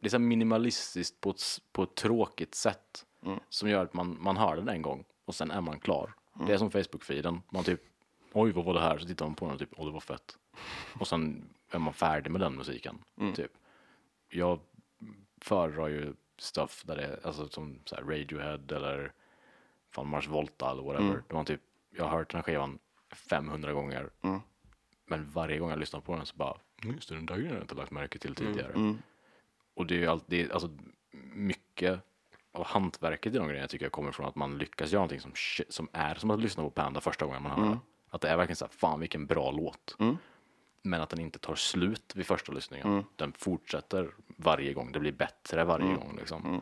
det 0.00 0.06
är 0.06 0.10
så 0.10 0.18
minimalistiskt 0.18 1.20
på 1.20 1.30
ett, 1.30 1.42
på 1.72 1.82
ett 1.82 1.94
tråkigt 1.94 2.54
sätt 2.54 3.02
Mm. 3.22 3.38
som 3.48 3.68
gör 3.68 3.82
att 3.84 3.94
man, 3.94 4.16
man 4.20 4.36
hör 4.36 4.56
den 4.56 4.68
en 4.68 4.82
gång 4.82 5.04
och 5.24 5.34
sen 5.34 5.50
är 5.50 5.60
man 5.60 5.80
klar. 5.80 6.12
Det 6.46 6.52
är 6.52 6.58
som 6.58 6.70
Facebook-feeden, 6.70 7.40
man 7.50 7.64
typ, 7.64 7.80
oj 8.32 8.52
vad 8.52 8.64
var 8.64 8.74
det 8.74 8.80
här? 8.80 8.98
Så 8.98 9.06
tittar 9.06 9.26
man 9.26 9.34
på 9.34 9.44
den 9.44 9.54
och 9.54 9.58
typ, 9.60 9.72
åh 9.76 9.86
det 9.86 9.92
var 9.92 10.00
fett. 10.00 10.36
Och 11.00 11.08
sen 11.08 11.48
är 11.70 11.78
man 11.78 11.94
färdig 11.94 12.30
med 12.30 12.40
den 12.40 12.54
musiken. 12.56 12.98
Typ. 13.34 13.50
Jag 14.28 14.60
föredrar 15.42 15.88
ju 15.88 16.14
stuff 16.38 16.82
där 16.86 16.96
det 16.96 17.02
är, 17.02 17.26
alltså 17.26 17.48
som 17.48 17.78
så 17.84 17.96
Radiohead 17.96 18.60
eller 18.76 19.12
fan 19.96 20.08
Mars 20.08 20.28
Volta 20.28 20.70
eller 20.70 20.82
whatever. 20.82 21.22
Det 21.28 21.34
var 21.34 21.44
typ, 21.44 21.60
jag 21.90 22.04
har 22.04 22.18
hört 22.18 22.30
den 22.30 22.38
här 22.38 22.42
skivan 22.42 22.78
500 23.14 23.72
gånger. 23.72 24.10
Mm. 24.22 24.40
Men 25.06 25.30
varje 25.30 25.58
gång 25.58 25.70
jag 25.70 25.78
lyssnar 25.78 26.00
på 26.00 26.16
den 26.16 26.26
så 26.26 26.36
bara, 26.36 26.56
"Mm, 26.82 26.94
just 26.94 27.08
det, 27.08 27.14
den 27.14 27.26
där 27.26 27.34
grejen 27.34 27.50
har 27.50 27.56
jag 27.56 27.64
inte 27.64 27.74
lagt 27.74 27.90
märke 27.90 28.18
till 28.18 28.34
tidigare. 28.34 28.72
Mm. 28.72 28.98
Och 29.74 29.86
det 29.86 29.94
är 29.94 29.98
ju 29.98 30.06
alltid, 30.06 30.52
alltså 30.52 30.70
mycket 31.34 32.00
av 32.52 32.64
hantverket 32.64 33.34
i 33.34 33.38
de 33.38 33.48
grejerna 33.48 33.68
tycker 33.68 33.84
jag 33.84 33.92
kommer 33.92 34.12
från 34.12 34.26
att 34.26 34.34
man 34.36 34.58
lyckas 34.58 34.92
göra 34.92 35.00
någonting 35.00 35.20
som, 35.20 35.32
som 35.68 35.88
är 35.92 36.14
som 36.14 36.30
att 36.30 36.40
lyssna 36.40 36.62
på 36.62 36.70
Panda 36.70 37.00
första 37.00 37.24
gången 37.26 37.42
man 37.42 37.52
hör 37.52 37.70
det. 37.70 37.78
Att 38.10 38.20
det 38.20 38.28
är 38.28 38.36
verkligen 38.36 38.56
så 38.56 38.64
här, 38.64 38.72
fan 38.72 39.00
vilken 39.00 39.26
bra 39.26 39.50
låt. 39.50 39.96
Mm. 39.98 40.16
Men 40.82 41.00
att 41.00 41.10
den 41.10 41.20
inte 41.20 41.38
tar 41.38 41.54
slut 41.54 42.12
vid 42.16 42.26
första 42.26 42.52
lyssningen. 42.52 42.86
Mm. 42.88 43.04
Den 43.16 43.32
fortsätter 43.32 44.14
varje 44.36 44.72
gång, 44.72 44.92
det 44.92 45.00
blir 45.00 45.12
bättre 45.12 45.64
varje 45.64 45.94
gång 45.94 46.16
liksom. 46.18 46.44
Mm. 46.46 46.60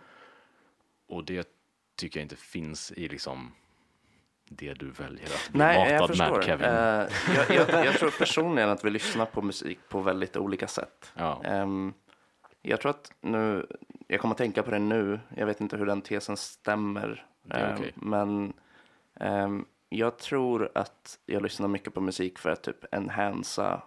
Och 1.07 1.25
det 1.25 1.54
tycker 1.97 2.21
jag 2.21 2.25
inte 2.25 2.37
finns 2.37 2.93
i 2.93 3.09
liksom 3.09 3.53
det 4.49 4.75
du 4.75 4.91
väljer 4.91 5.25
att 5.27 5.49
bli 5.51 5.59
Nej, 5.59 5.91
jag 5.93 6.01
matad 6.01 6.09
förstår. 6.17 6.37
med 6.37 6.45
Kevin. 6.45 6.67
Eh, 6.67 7.55
jag, 7.57 7.69
jag, 7.75 7.87
jag 7.87 7.95
tror 7.95 8.11
personligen 8.19 8.71
att 8.71 8.85
vi 8.85 8.91
lyssnar 8.91 9.27
på 9.27 9.43
musik 9.43 9.79
på 9.89 10.01
väldigt 10.01 10.37
olika 10.37 10.69
sätt. 10.69 11.13
Ja. 11.15 11.43
Ehm, 11.45 11.93
jag 12.63 12.81
tror 12.81 12.91
att 12.91 13.13
nu, 13.21 13.67
jag 14.07 14.21
kommer 14.21 14.35
att 14.35 14.39
tänka 14.39 14.63
på 14.63 14.71
det 14.71 14.79
nu, 14.79 15.21
jag 15.37 15.47
vet 15.47 15.61
inte 15.61 15.77
hur 15.77 15.87
den 15.87 16.03
tesen 16.03 16.37
stämmer. 16.37 17.27
Okej. 17.47 17.93
Men 17.95 18.53
ehm, 19.21 19.65
jag 19.89 20.19
tror 20.19 20.71
att 20.75 21.19
jag 21.27 21.43
lyssnar 21.43 21.69
mycket 21.69 21.95
på 21.95 22.01
musik 22.01 22.39
för 22.39 22.51
att 22.51 22.63
typ 22.63 22.95
enhansa 22.95 23.83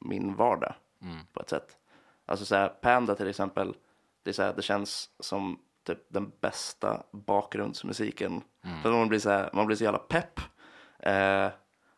min 0.00 0.34
vardag 0.34 0.74
Mm. 1.02 1.16
på 1.32 1.40
ett 1.40 1.48
sätt. 1.48 1.76
Alltså 2.26 2.44
så 2.46 2.54
här, 2.56 2.68
Panda 2.68 3.14
till 3.14 3.28
exempel, 3.28 3.74
det, 4.22 4.30
är 4.30 4.34
så 4.34 4.42
här, 4.42 4.52
det 4.56 4.62
känns 4.62 5.10
som 5.20 5.58
typ 5.86 5.98
den 6.08 6.32
bästa 6.40 7.02
bakgrundsmusiken. 7.10 8.42
Mm. 8.64 8.82
För 8.82 8.92
man 8.92 9.08
blir 9.08 9.18
så 9.18 9.30
här, 9.30 9.50
man 9.52 9.66
blir 9.66 9.76
så 9.76 9.84
jävla 9.84 9.98
pepp. 9.98 10.40
Eh, 10.98 11.48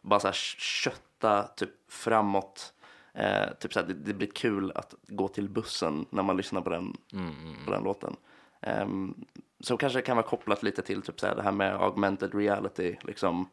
bara 0.01 0.21
så 0.21 0.27
här 0.27 0.35
kötta 0.59 1.43
typ 1.43 1.71
framåt. 1.89 2.73
Eh, 3.15 3.49
typ 3.61 3.73
så 3.73 3.81
här, 3.81 3.87
det, 3.87 3.95
det 3.95 4.15
blir 4.15 4.31
kul 4.31 4.73
att 4.75 4.95
gå 5.09 5.29
till 5.29 5.49
bussen 5.49 6.07
när 6.11 6.23
man 6.23 6.37
lyssnar 6.37 6.61
på 6.61 6.71
den, 6.71 6.97
Mm, 7.13 7.31
mm, 7.31 7.65
på 7.65 7.71
den 7.71 7.83
låten. 7.83 8.17
Ehm, 8.61 9.15
så 9.61 9.77
kanske 9.77 9.99
det 9.99 10.03
kan 10.03 10.17
vara 10.17 10.27
kopplat 10.27 10.63
lite 10.63 10.83
till 10.83 11.03
typ 11.03 11.21
så 11.21 11.27
här, 11.27 11.37
det 11.37 11.43
här 11.43 11.53
med 11.53 11.75
augmented 11.75 12.35
reality. 12.35 12.97
Liksom, 13.03 13.49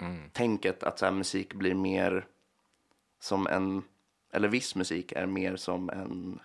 mm. 0.00 0.30
tänket 0.30 0.82
att 0.82 0.98
så 0.98 1.04
här, 1.04 1.12
musik 1.12 1.54
blir 1.54 1.74
mer 1.74 2.26
som 3.20 3.46
en, 3.46 3.82
eller 4.32 4.48
viss 4.48 4.74
musik 4.74 5.12
är 5.12 5.26
mer 5.26 5.56
som 5.56 5.90
en 5.90 6.40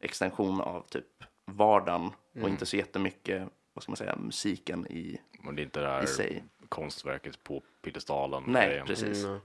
extension 0.00 0.60
av 0.60 0.86
typ 0.88 1.24
vardagen 1.48 2.10
och 2.42 2.48
inte 2.48 2.66
så 2.66 2.76
jättemycket, 2.76 3.48
vad 3.72 3.82
ska 3.82 3.90
man 3.92 3.96
säga, 3.96 4.16
musiken 4.16 4.86
i, 4.86 5.20
Och 5.46 5.54
det 5.54 5.62
är 5.62 5.64
inte 5.64 5.80
det 5.80 5.88
här 5.88 6.02
i 6.04 6.06
sig. 6.06 6.44
konstverket 6.68 7.44
på 7.44 7.62
piedestalen. 7.82 8.42
Nej, 8.46 8.68
grejen. 8.68 8.86
precis. 8.86 9.24
Mm, 9.24 9.40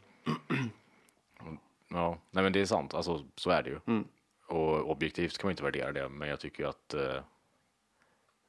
Ja, 1.89 2.17
nej 2.31 2.43
men 2.43 2.53
det 2.53 2.61
är 2.61 2.65
sant. 2.65 2.93
Alltså 2.93 3.25
så 3.35 3.49
är 3.49 3.63
det 3.63 3.69
ju. 3.69 3.79
Mm. 3.87 4.07
Och 4.47 4.89
objektivt 4.91 5.37
kan 5.37 5.47
man 5.47 5.51
inte 5.51 5.63
värdera 5.63 5.91
det, 5.91 6.09
men 6.09 6.29
jag 6.29 6.39
tycker 6.39 6.63
ju 6.63 6.69
att 6.69 6.93
eh, 6.93 7.23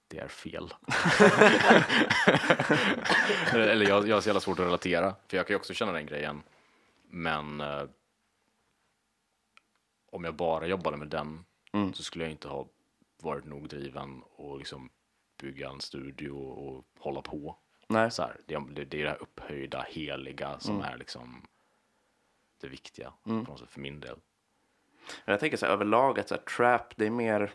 det 0.08 0.18
är 0.18 0.28
fel. 0.28 0.74
eller 3.52 3.88
jag, 3.88 4.08
jag 4.08 4.16
har 4.16 4.20
så 4.20 4.28
jävla 4.28 4.40
svårt 4.40 4.58
att 4.58 4.66
relatera, 4.66 5.14
för 5.28 5.36
jag 5.36 5.46
kan 5.46 5.54
ju 5.54 5.58
också 5.58 5.74
känna 5.74 5.92
den 5.92 6.06
grejen. 6.06 6.42
Men 7.08 7.60
eh, 7.60 7.82
om 10.12 10.24
jag 10.24 10.34
bara 10.34 10.66
jobbade 10.66 10.96
med 10.96 11.08
den 11.08 11.44
Mm. 11.72 11.92
så 11.94 12.02
skulle 12.02 12.24
jag 12.24 12.30
inte 12.30 12.48
ha 12.48 12.66
varit 13.22 13.44
nog 13.44 13.68
driven 13.68 14.22
och 14.22 14.58
liksom 14.58 14.90
bygga 15.40 15.68
en 15.68 15.80
studio 15.80 16.30
och 16.30 16.84
hålla 16.98 17.22
på. 17.22 17.56
Nej, 17.88 18.10
Så 18.10 18.22
här, 18.22 18.40
det, 18.46 18.84
det, 18.84 19.00
är 19.00 19.04
det 19.04 19.08
här 19.10 19.22
upphöjda, 19.22 19.86
heliga 19.88 20.58
som 20.58 20.74
Mm. 20.76 20.92
är 20.92 20.96
liksom 20.98 21.46
det 22.60 22.68
viktiga 22.68 23.12
Mm. 23.26 23.46
sätt 23.46 23.70
för 23.70 23.80
min 23.80 24.00
del. 24.00 24.16
Men 25.24 25.32
jag 25.32 25.40
tänker 25.40 25.56
så 25.56 25.66
här, 25.66 25.72
överlag 25.72 26.18
att 26.18 26.28
så 26.28 26.34
här, 26.34 26.42
trap, 26.42 26.96
det 26.96 27.06
är 27.06 27.10
mer... 27.10 27.52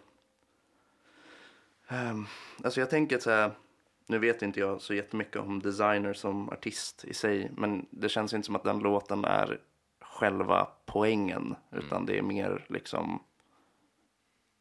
Um, 1.91 2.27
alltså 2.63 2.79
jag 2.79 2.89
tänker 2.89 3.19
så 3.19 3.29
här, 3.31 3.51
nu 4.05 4.19
vet 4.19 4.41
inte 4.41 4.59
jag 4.59 4.81
så 4.81 4.93
jättemycket 4.93 5.35
om 5.35 5.59
designer 5.59 6.13
som 6.13 6.49
artist 6.49 7.05
i 7.05 7.13
sig, 7.13 7.51
men 7.57 7.85
det 7.89 8.09
känns 8.09 8.33
inte 8.33 8.45
som 8.45 8.55
att 8.55 8.63
den 8.63 8.79
låten 8.79 9.25
är 9.25 9.59
själva 10.01 10.67
poängen, 10.85 11.55
utan 11.71 12.05
det 12.05 12.17
är 12.17 12.21
mer 12.21 12.65
liksom 12.69 13.23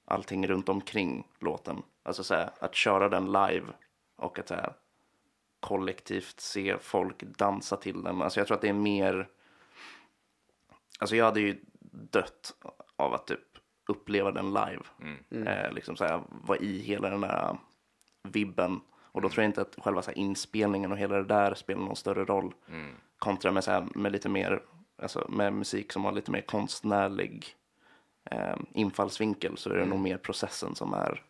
allting 0.08 0.46
runt 0.46 0.68
omkring 0.68 1.26
låten. 1.38 1.82
Alltså 2.02 2.24
så 2.24 2.34
här, 2.34 2.50
att 2.58 2.74
köra 2.74 3.08
den 3.08 3.26
live 3.26 3.66
och 4.16 4.38
att 4.38 4.48
så 4.48 4.54
här, 4.54 4.72
kollektivt 5.60 6.40
se 6.40 6.76
folk 6.80 7.22
dansa 7.22 7.76
till 7.76 8.02
den. 8.02 8.22
Alltså 8.22 8.40
jag 8.40 8.46
tror 8.46 8.54
att 8.54 8.62
det 8.62 8.68
är 8.68 8.72
mer 8.72 9.28
Alltså 10.98 11.16
jag 11.16 11.24
hade 11.24 11.40
ju 11.40 11.60
dött 11.90 12.54
av 12.96 13.14
att 13.14 13.26
typ 13.26 13.40
uppleva 13.88 14.30
den 14.32 14.46
live. 14.46 14.82
Eh, 15.50 15.72
liksom 15.72 15.96
så 15.96 16.04
här, 16.04 16.22
vara 16.28 16.58
i 16.58 16.78
hela 16.78 17.10
den 17.10 17.20
där 17.20 17.58
vibben. 18.22 18.80
Och 19.12 19.20
då 19.22 19.28
tror 19.28 19.42
jag 19.42 19.48
inte 19.48 19.60
att 19.60 19.76
själva 19.78 20.02
så 20.02 20.10
här, 20.10 20.18
inspelningen 20.18 20.92
och 20.92 20.98
hela 20.98 21.16
det 21.16 21.24
där 21.24 21.54
spelar 21.54 21.80
någon 21.80 21.96
större 21.96 22.24
roll. 22.24 22.54
Kontra 23.18 23.52
med, 23.52 23.64
så 23.64 23.70
här, 23.70 23.86
med 23.94 24.12
lite 24.12 24.28
mer, 24.28 24.62
alltså 25.02 25.26
med 25.28 25.52
musik 25.52 25.92
som 25.92 26.04
har 26.04 26.12
lite 26.12 26.30
mer 26.30 26.40
konstnärlig 26.40 27.56
eh, 28.30 28.56
infallsvinkel 28.72 29.56
så 29.56 29.70
är 29.70 29.76
det 29.76 29.86
nog 29.86 29.98
mer 29.98 30.18
processen 30.18 30.74
som 30.74 30.94
är 30.94 31.24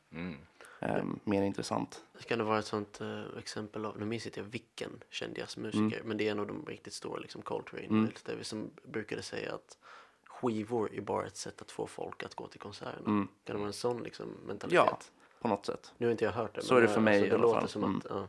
eh, 0.80 1.04
mer 1.24 1.42
intressant. 1.42 2.04
Kan 2.28 2.38
det 2.38 2.44
vara 2.44 2.58
ett 2.58 2.66
sånt 2.66 3.00
eh, 3.00 3.22
exempel 3.38 3.84
av, 3.84 3.98
nu 3.98 4.04
minns 4.04 4.26
inte 4.26 4.40
jag 4.40 4.44
vilken 4.44 4.90
känd 5.10 5.38
jazzmusiker, 5.38 6.02
men 6.04 6.16
det 6.16 6.28
är 6.28 6.32
en 6.32 6.40
av 6.40 6.46
de 6.46 6.66
riktigt 6.66 6.92
stora, 6.94 7.20
liksom 7.20 7.42
Coltrane, 7.42 7.86
mm. 7.86 8.10
Davis, 8.24 8.48
som 8.48 8.70
brukade 8.82 9.22
säga 9.22 9.54
att 9.54 9.78
skivor 10.24 10.94
är 10.94 11.00
bara 11.00 11.26
ett 11.26 11.36
sätt 11.36 11.62
att 11.62 11.70
få 11.70 11.86
folk 11.86 12.22
att 12.22 12.34
gå 12.34 12.46
till 12.46 12.60
konserterna. 12.60 13.04
Kan 13.04 13.28
det 13.44 13.52
vara 13.54 13.66
en 13.66 13.72
sån 13.72 14.02
liksom, 14.02 14.26
mentalitet? 14.46 14.76
Ja, 14.76 14.98
på 15.40 15.48
något 15.48 15.66
sätt. 15.66 15.92
Nu 15.98 16.06
har 16.06 16.10
inte 16.10 16.24
jag 16.24 16.32
hört 16.32 16.54
det. 16.54 16.62
Så 16.62 16.74
men, 16.74 16.82
är 16.82 16.86
det 16.86 16.94
för 16.94 17.00
mig 17.00 17.14
alltså, 17.14 17.26
i 17.26 17.28
det 17.28 17.34
alla 17.34 17.42
låter 17.42 17.60
fall. 17.60 17.68
som 17.68 17.96
att, 17.96 18.06
ja. 18.10 18.28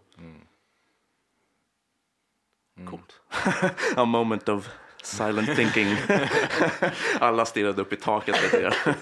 Coolt. 2.86 3.21
A 3.95 4.05
moment 4.05 4.49
of 4.49 4.69
silent 5.03 5.55
thinking. 5.55 5.88
Alla 7.19 7.45
stirrade 7.45 7.81
upp 7.81 7.93
i 7.93 7.95
taket 7.95 8.43
lite 8.43 8.62
grann. 8.62 8.95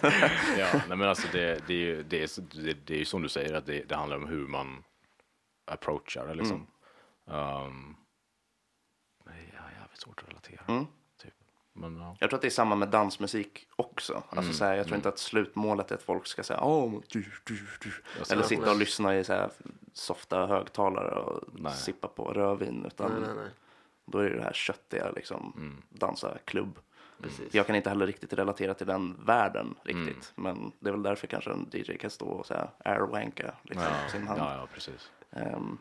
Ja, 0.57 0.81
nej 0.87 0.97
men 0.97 1.03
alltså 1.09 1.27
det, 1.31 1.67
det, 1.67 1.73
är 1.73 1.77
ju, 1.77 2.03
det, 2.03 2.23
är, 2.23 2.29
det, 2.63 2.73
det 2.73 2.93
är 2.93 2.97
ju 2.97 3.05
som 3.05 3.21
du 3.21 3.29
säger 3.29 3.53
att 3.53 3.65
det, 3.65 3.83
det 3.89 3.95
handlar 3.95 4.17
om 4.17 4.27
hur 4.27 4.47
man 4.47 4.83
approachar 5.71 6.27
det 6.27 6.33
liksom. 6.33 6.67
Um, 7.25 7.95
nej, 9.25 9.53
ja, 9.53 9.79
jävligt 9.81 10.01
svårt 10.01 10.23
att 10.23 10.29
relatera. 10.29 10.85
Typ. 11.21 11.33
Men 11.73 11.97
ja. 11.97 12.15
Jag 12.19 12.29
tror 12.29 12.37
att 12.37 12.41
det 12.41 12.47
är 12.47 12.49
samma 12.49 12.75
med 12.75 12.89
dansmusik 12.89 13.67
också. 13.75 14.13
Mm, 14.13 14.23
Alltså, 14.29 14.53
så 14.53 14.65
här, 14.65 14.75
jag 14.75 14.85
tror 14.85 14.95
inte 14.95 15.09
att 15.09 15.19
slutmålet 15.19 15.91
är 15.91 15.95
att 15.95 16.03
folk 16.03 16.27
ska 16.27 16.43
säga 16.43 16.63
åh, 16.63 16.93
du, 17.07 17.21
du, 17.45 17.55
du. 17.81 17.91
Jag 18.17 18.31
Eller 18.31 18.43
sitta 18.43 18.71
och 18.71 18.77
lyssna 18.77 19.17
i 19.17 19.23
så 19.23 19.33
här 19.33 19.49
softa 19.93 20.47
högtalare 20.47 21.19
och 21.19 21.43
Nej. 21.53 21.73
sippa 21.73 22.07
på 22.07 22.23
rödvin. 22.23 22.85
Utan 22.85 23.11
Nej, 23.11 23.21
nej, 23.21 23.35
nej. 23.35 23.51
Då 24.07 24.19
är 24.19 24.29
det 24.29 24.35
det 24.35 24.43
här 24.43 24.53
köttiga, 24.53 25.11
liksom, 25.11 25.53
Mm. 25.57 25.81
dansa 25.89 26.37
klubb. 26.45 26.79
Precis. 27.21 27.53
Jag 27.53 27.67
kan 27.67 27.75
inte 27.75 27.89
heller 27.89 28.07
riktigt 28.07 28.33
relatera 28.33 28.73
till 28.73 28.87
den 28.87 29.25
världen 29.25 29.75
riktigt. 29.83 30.33
Men 30.35 30.71
det 30.79 30.89
är 30.89 30.91
väl 30.93 31.03
därför 31.03 31.27
kanske 31.27 31.51
en 31.51 31.69
DJ 31.73 31.97
kan 31.97 32.09
stå 32.09 32.25
och 32.27 32.45
säga 32.45 32.69
airwanka 32.85 33.53
liksom, 33.63 33.83
Ja, 34.03 34.09
sin 34.09 34.27
hand. 34.27 34.39
ja, 34.41 34.55
ja, 34.55 34.67
precis. 34.73 35.11
Ehm, 35.31 35.77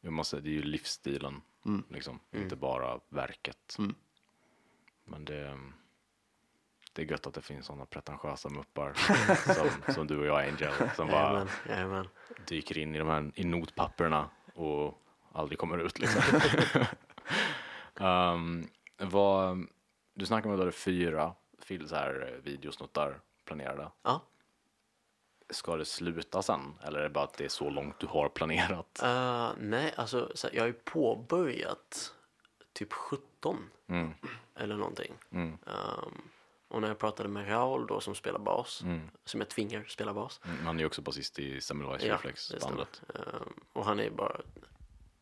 Jag 0.00 0.12
måste, 0.12 0.40
det 0.40 0.48
är 0.48 0.52
ju 0.52 0.62
livsstilen, 0.62 1.42
liksom. 1.88 2.20
inte 2.32 2.56
bara 2.56 3.00
verket. 3.08 3.76
Mm. 3.78 3.94
Men 5.04 5.24
det, 5.24 5.58
det 6.92 7.02
är 7.02 7.06
gött 7.10 7.26
att 7.26 7.34
det 7.34 7.42
finns 7.42 7.66
sådana 7.66 7.86
pretentiösa 7.86 8.48
muppar 8.48 8.92
som, 9.54 9.94
som 9.94 10.06
du 10.06 10.18
och 10.18 10.26
jag, 10.26 10.48
Angel, 10.48 10.72
som 10.96 11.08
bara 11.08 11.22
Jajamän, 11.32 11.48
jajamän. 11.68 12.08
dyker 12.46 12.78
in 12.78 12.94
i 12.94 12.98
de 12.98 13.08
här 13.08 13.30
i 13.34 13.44
notpapperna 13.44 14.30
och 14.54 15.02
aldrig 15.32 15.58
kommer 15.58 15.78
ut. 15.78 15.98
Liksom. 15.98 16.22
um, 17.94 18.68
vad, 18.98 19.66
du 20.14 20.26
snackade 20.26 20.48
om 20.48 20.54
att 20.54 20.58
du 20.58 20.62
hade 20.62 20.72
fyra 20.76 21.34
fil- 21.58 21.88
så 21.88 21.94
här, 21.96 22.40
videosnuttar 22.44 23.20
planerade. 23.44 23.90
Ja. 24.02 24.20
Ska 25.50 25.76
det 25.76 25.84
sluta 25.84 26.42
sen? 26.42 26.78
Eller 26.82 26.98
är 26.98 27.02
det 27.02 27.10
bara 27.10 27.24
att 27.24 27.34
det 27.38 27.44
är 27.44 27.48
så 27.48 27.70
långt 27.70 27.98
du 27.98 28.06
har 28.06 28.28
planerat? 28.28 29.02
Eh, 29.02 29.50
nej, 29.58 29.94
alltså 29.96 30.30
så 30.34 30.46
här, 30.48 30.54
jag 30.54 30.62
har 30.62 30.66
ju 30.66 30.72
påbörjat 30.72 32.14
typ 32.72 32.92
17 32.92 33.70
Mm. 33.88 34.14
eller 34.54 34.76
någonting. 34.76 35.14
Ehm, 35.30 35.58
och 36.68 36.80
när 36.80 36.88
jag 36.88 36.98
pratade 36.98 37.28
med 37.28 37.48
Raul 37.50 37.86
då 37.86 38.00
som 38.00 38.14
spelar 38.14 38.38
bas, 38.38 38.82
som 39.24 39.40
jag 39.40 39.48
tvingar 39.48 39.84
spela 39.88 40.14
bas. 40.14 40.40
Mm, 40.44 40.66
Han 40.66 40.76
är 40.76 40.80
ju 40.80 40.86
också 40.86 41.02
basist 41.02 41.38
i 41.38 41.60
Ja, 41.68 41.74
Reflex 42.14 42.54
bandet. 42.60 43.02
Ehm, 43.14 43.52
och 43.72 43.84
han 43.84 44.00
är 44.00 44.10
bara 44.10 44.40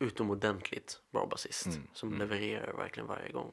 utomordentligt 0.05 1.01
bra 1.13 1.27
basist 1.27 1.67
Mm, 1.67 1.89
som 1.93 2.19
levererar 2.19 2.73
verkligen 2.73 3.07
varje 3.07 3.33
gång. 3.33 3.53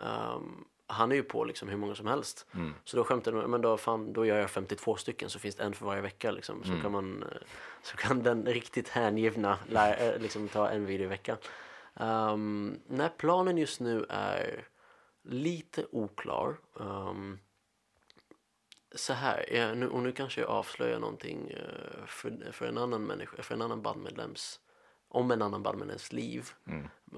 Ehm, 0.00 0.64
han 0.86 1.12
är 1.12 1.16
ju 1.16 1.22
på 1.22 1.44
liksom 1.44 1.68
hur 1.68 1.76
många 1.76 1.94
som 1.94 2.06
helst. 2.06 2.46
Mm. 2.54 2.74
Så 2.84 2.96
då 2.96 3.04
skämtade 3.04 3.36
man, 3.36 3.50
men 3.50 3.60
då, 3.60 3.76
fan, 3.76 4.12
då 4.12 4.26
gör 4.26 4.38
jag 4.38 4.50
52 4.50 4.96
stycken 4.96 5.30
så 5.30 5.38
finns 5.38 5.54
det 5.56 5.62
en 5.64 5.74
för 5.74 5.86
varje 5.86 6.02
vecka 6.02 6.30
liksom. 6.30 6.64
Så, 6.64 6.70
Mm. 6.70 6.82
kan, 6.82 6.92
man, 6.92 7.22
eh, 7.22 7.28
så 7.82 7.96
kan 7.96 8.22
den 8.22 8.46
riktigt 8.46 8.88
hängivna 8.88 9.58
lära, 9.68 9.96
eh, 9.96 10.20
liksom, 10.20 10.48
ta 10.48 10.68
en 10.68 10.86
video 10.86 11.04
i 11.04 11.08
veckan. 11.08 11.36
Um, 11.94 12.80
nej, 12.86 13.10
planen 13.16 13.58
just 13.58 13.80
nu 13.80 14.06
är 14.08 14.68
lite 15.24 15.86
oklar. 15.92 16.56
Ehm, 16.80 17.38
så 18.94 19.12
här, 19.12 19.74
nu, 19.74 19.88
och 19.88 20.02
nu 20.02 20.12
kanske 20.12 20.40
jag 20.40 20.50
avslöjar 20.50 20.98
någonting 20.98 21.50
eh, 21.50 22.06
för, 22.06 22.52
för 22.52 22.66
en 22.66 22.78
annan 22.78 23.02
människa, 23.04 23.42
för 23.42 23.54
en 23.54 23.62
annan 23.62 23.82
bandmedlems, 23.82 24.60
om 25.12 25.30
en 25.30 25.42
annan 25.42 25.62
bandmedlems 25.62 26.12
liv. 26.12 26.50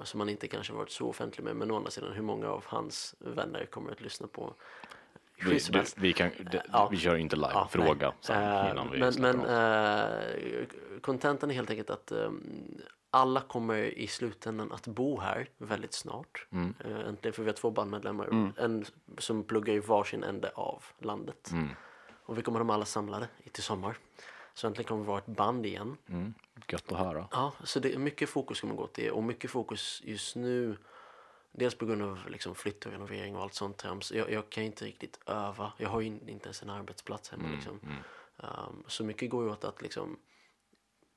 Som 0.03 0.19
man 0.19 0.29
inte 0.29 0.49
kanske 0.49 0.73
varit 0.73 0.91
så 0.91 1.09
offentlig 1.09 1.45
med, 1.45 1.57
men 1.57 1.71
å 1.71 1.77
andra 1.77 1.91
sidan 1.91 2.13
hur 2.13 2.23
många 2.23 2.49
av 2.49 2.65
hans 2.67 3.15
vänner 3.19 3.67
kommer 3.67 3.93
att 3.93 4.01
lyssna 4.01 4.27
på. 4.27 4.55
Vi, 5.45 5.51
helst. 5.79 5.99
vi, 5.99 6.13
kan, 6.13 6.31
det, 6.53 6.63
Ja. 6.73 6.89
vi 6.91 6.97
kör 6.97 7.17
inte 7.17 7.37
live. 7.37 7.51
Ja, 7.55 7.69
Eh, 8.29 8.91
vi 8.93 8.99
Men, 8.99 9.15
men 9.21 9.41
eh, 9.41 10.67
kontentan 11.01 11.51
är 11.51 11.55
helt 11.55 11.71
enkelt 11.71 11.91
att 11.91 12.13
eh, 12.13 12.31
alla 13.11 13.41
kommer 13.41 13.77
i 13.79 14.07
slutändan 14.07 14.73
att 14.73 14.87
bo 14.87 15.21
här 15.21 15.49
väldigt 15.59 15.93
snart. 15.95 16.47
Mm. 16.53 16.75
Eh, 16.85 17.09
äntligen, 17.09 17.33
för 17.33 17.43
vi 17.43 17.49
har 17.49 17.55
två 17.57 17.71
bandmedlemmar 17.71 18.53
en 18.59 18.85
som 19.19 19.43
pluggar 19.45 19.75
i 19.75 19.79
varsin 19.81 20.25
ände 20.25 20.51
av 20.55 20.85
landet. 20.99 21.51
Mm. 21.53 21.69
Och 22.27 22.39
vi 22.39 22.43
kommer 22.43 22.59
ha 22.59 22.65
dem 22.65 22.71
alla 22.71 22.85
samlade 22.85 23.29
i- 23.45 23.49
till 23.49 23.63
sommar. 23.63 23.97
Så 24.55 24.67
äntligen 24.67 24.89
kommer 24.89 25.03
vi 25.03 25.07
vara 25.09 25.19
ett 25.19 25.27
band 25.27 25.67
igen. 25.67 25.97
Mm. 26.09 26.35
Gött 26.69 26.93
att 26.93 26.99
höra. 26.99 27.29
Ja, 27.31 27.53
så 27.65 27.81
det 27.81 27.95
är 27.95 27.99
mycket 27.99 28.29
fokus 28.29 28.61
kommer 28.61 28.75
gå 28.75 28.87
till 28.87 29.05
det. 29.05 29.11
Och 29.11 29.23
mycket 29.25 29.51
fokus 29.51 30.03
just 30.05 30.37
nu. 30.37 30.77
Dels 31.53 31.75
på 31.75 31.87
grund 31.87 32.03
av 32.03 32.19
liksom 32.29 32.55
flytt 32.55 32.87
och 32.87 32.93
renovering 32.93 33.37
och 33.37 33.43
allt 33.43 33.55
sånt 33.55 33.77
trams. 33.77 34.13
Jag, 34.13 34.31
jag 34.31 34.51
kan 34.51 34.65
inte 34.65 34.85
riktigt 34.85 35.21
öva. 35.27 35.73
Jag 35.79 35.89
har 35.89 36.01
ju 36.01 36.07
in- 36.07 36.29
inte 36.29 36.47
ens 36.47 36.63
en 36.63 36.71
arbetsplats 36.71 37.31
hemma. 37.31 37.49
Liksom. 37.55 37.81
Um, 38.37 38.85
så 38.87 39.05
mycket 39.05 39.31
går 39.31 39.45
ju 39.45 39.51
åt 39.51 39.65
att 39.65 39.83
liksom 39.83 40.17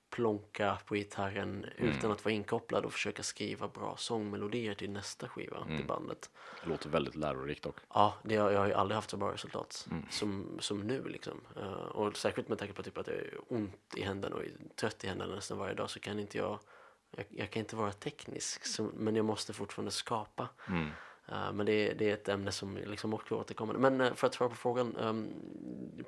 plonka 0.10 0.78
på 0.86 0.96
gitarren 0.96 1.66
utan 1.78 2.12
att 2.12 2.26
vara 2.26 2.34
inkopplad 2.34 2.86
och 2.86 2.94
försöka 2.94 3.24
skriva 3.24 3.68
bra 3.68 3.96
sångmelodier 3.98 4.74
till 4.74 4.90
nästa 4.90 5.28
skiva 5.28 5.66
till 5.78 5.86
bandet. 5.88 6.30
Det 6.64 6.70
låter 6.70 6.90
väldigt 6.90 7.16
lärorikt 7.16 7.64
dock. 7.64 7.76
Ja, 7.94 8.14
det, 8.24 8.34
jag 8.34 8.60
har 8.60 8.68
ju 8.68 8.74
aldrig 8.74 8.96
haft 8.96 9.10
så 9.10 9.18
bra 9.18 9.34
resultat 9.34 9.88
som, 10.10 10.58
som 10.60 10.80
nu 10.80 11.04
liksom. 11.04 11.42
Eh, 11.56 11.72
och 11.72 12.18
särskilt 12.18 12.50
med 12.50 12.58
tanke 12.58 12.74
på 12.74 12.84
typ 12.84 12.98
att 12.98 13.08
jag 13.08 13.16
är 13.16 13.34
ont 13.48 13.94
i 13.96 14.02
händerna 14.02 14.36
och 14.36 14.44
trött 14.76 15.04
i 15.04 15.08
händerna 15.08 15.36
nästan 15.36 15.58
varje 15.58 15.74
dag 15.74 15.90
så 15.90 16.00
kan 16.00 16.20
inte 16.20 16.38
jag, 16.38 16.60
jag, 17.12 17.26
jag 17.30 17.52
kan 17.52 17.60
inte 17.60 17.76
vara 17.76 17.92
teknisk 17.92 18.66
så, 18.66 18.90
men 18.94 19.16
jag 19.16 19.26
måste 19.26 19.54
fortfarande 19.54 19.92
skapa. 19.92 20.48
Eh, 20.68 20.88
men 21.54 21.66
det, 21.66 21.74
är- 21.90 21.96
det 21.96 22.10
är 22.10 22.14
ett 22.14 22.30
ämne 22.30 22.52
som 22.52 22.78
liksom 22.78 23.14
också 23.14 23.36
återkommer. 23.36 23.74
Men 23.74 24.02
eh, 24.02 24.14
för 24.14 24.28
att 24.28 24.34
svara 24.34 24.50
på 24.50 24.56
frågan, 24.56 24.96
um, 24.96 25.30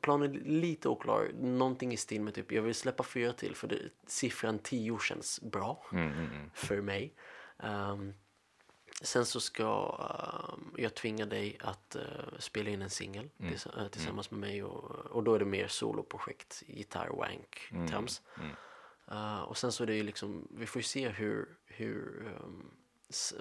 planen 0.01 0.36
är 0.36 0.39
lite 0.39 0.89
oklar. 0.89 1.27
Någonting 1.41 1.93
i 1.93 1.97
stil 1.97 2.21
med 2.21 2.34
typ, 2.34 2.51
jag 2.51 2.62
vill 2.62 2.75
släppa 2.75 3.03
fyra 3.03 3.34
till 3.34 3.55
för 3.55 3.67
det, 3.67 3.79
siffran 4.08 4.60
10 4.60 4.99
känns 4.99 5.41
bra 5.41 5.86
för 6.53 6.82
mig. 6.82 7.13
Ehm, 7.60 8.13
Sen 9.01 9.25
så 9.25 9.39
ska 9.39 9.97
ehm, 10.53 10.73
jag 10.77 10.93
tvinga 10.95 11.25
dig 11.25 11.58
att 11.62 11.95
eh, 11.95 12.01
spela 12.39 12.69
in 12.69 12.82
en 12.82 12.89
singel 12.89 13.29
tills, 13.49 13.65
eh, 13.65 13.88
tillsammans 13.88 14.32
med 14.32 14.39
mig 14.39 14.63
och, 14.63 14.91
och 14.95 15.23
då 15.23 15.34
är 15.36 15.39
det 15.39 15.45
mer 15.45 15.67
soloprojekt, 15.67 16.63
gitarr, 16.67 17.10
wank, 17.10 17.71
trams. 17.89 18.21
Eh, 19.12 19.39
och 19.41 19.58
sen 19.58 19.71
så 19.71 19.84
är 19.84 19.88
det 19.88 19.95
ju 19.95 20.03
liksom, 20.03 20.47
vi 20.51 20.65
får 20.65 20.79
ju 20.79 20.84
se 20.84 21.10
hur, 21.10 21.58
hur 21.65 22.27
ehm, 22.27 22.65
s- 22.65 22.88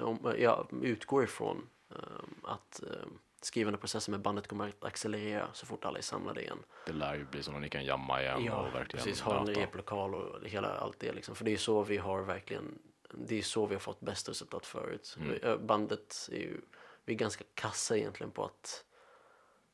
om, 0.01 0.35
jag 0.39 0.69
utgår 0.83 1.25
ifrån 1.25 1.69
ehm, 1.91 2.35
att 2.43 2.83
um, 2.83 3.19
skrivandeprocessen 3.41 4.13
med 4.13 4.21
bandet 4.21 4.49
kommer 4.49 4.69
att 4.69 4.85
accelerera 4.85 5.49
så 5.53 5.67
fort 5.67 5.85
alla 5.85 5.99
är 5.99 6.03
samlade 6.03 6.43
igen. 6.43 6.59
Det 6.87 6.93
lär 6.93 7.15
ju 7.15 7.25
bli 7.25 7.43
så 7.43 7.55
att 7.55 7.61
ni 7.61 7.69
kan 7.69 7.85
jamma 7.85 8.23
igen 8.23 8.53
och 8.53 8.75
verkligen 8.75 9.05
precis. 9.05 9.21
Ha 9.21 9.41
en 9.41 9.47
replokal 9.47 10.15
och 10.15 10.49
hela 10.49 10.69
allt 10.69 11.01
det 11.01 11.13
liksom. 11.13 11.35
För 11.35 11.45
det 11.45 11.53
är 11.53 11.57
så 11.57 11.83
vi 11.83 11.97
har 11.97 12.23
verkligen, 12.23 12.79
det 13.11 13.39
är 13.39 13.43
så 13.43 13.67
vi 13.67 13.75
har 13.75 13.81
fått 13.81 14.01
bäst 14.01 14.29
resultat 14.29 14.67
förut. 14.67 15.17
Mm. 15.21 15.39
Ö, 15.43 15.59
Bandet 15.59 16.29
är 16.33 16.37
ju, 16.37 16.61
vi 17.05 17.13
är 17.15 17.19
ganska 17.19 17.45
kassa 17.55 17.97
egentligen 17.97 18.31
på 18.31 18.45
att, 18.45 18.85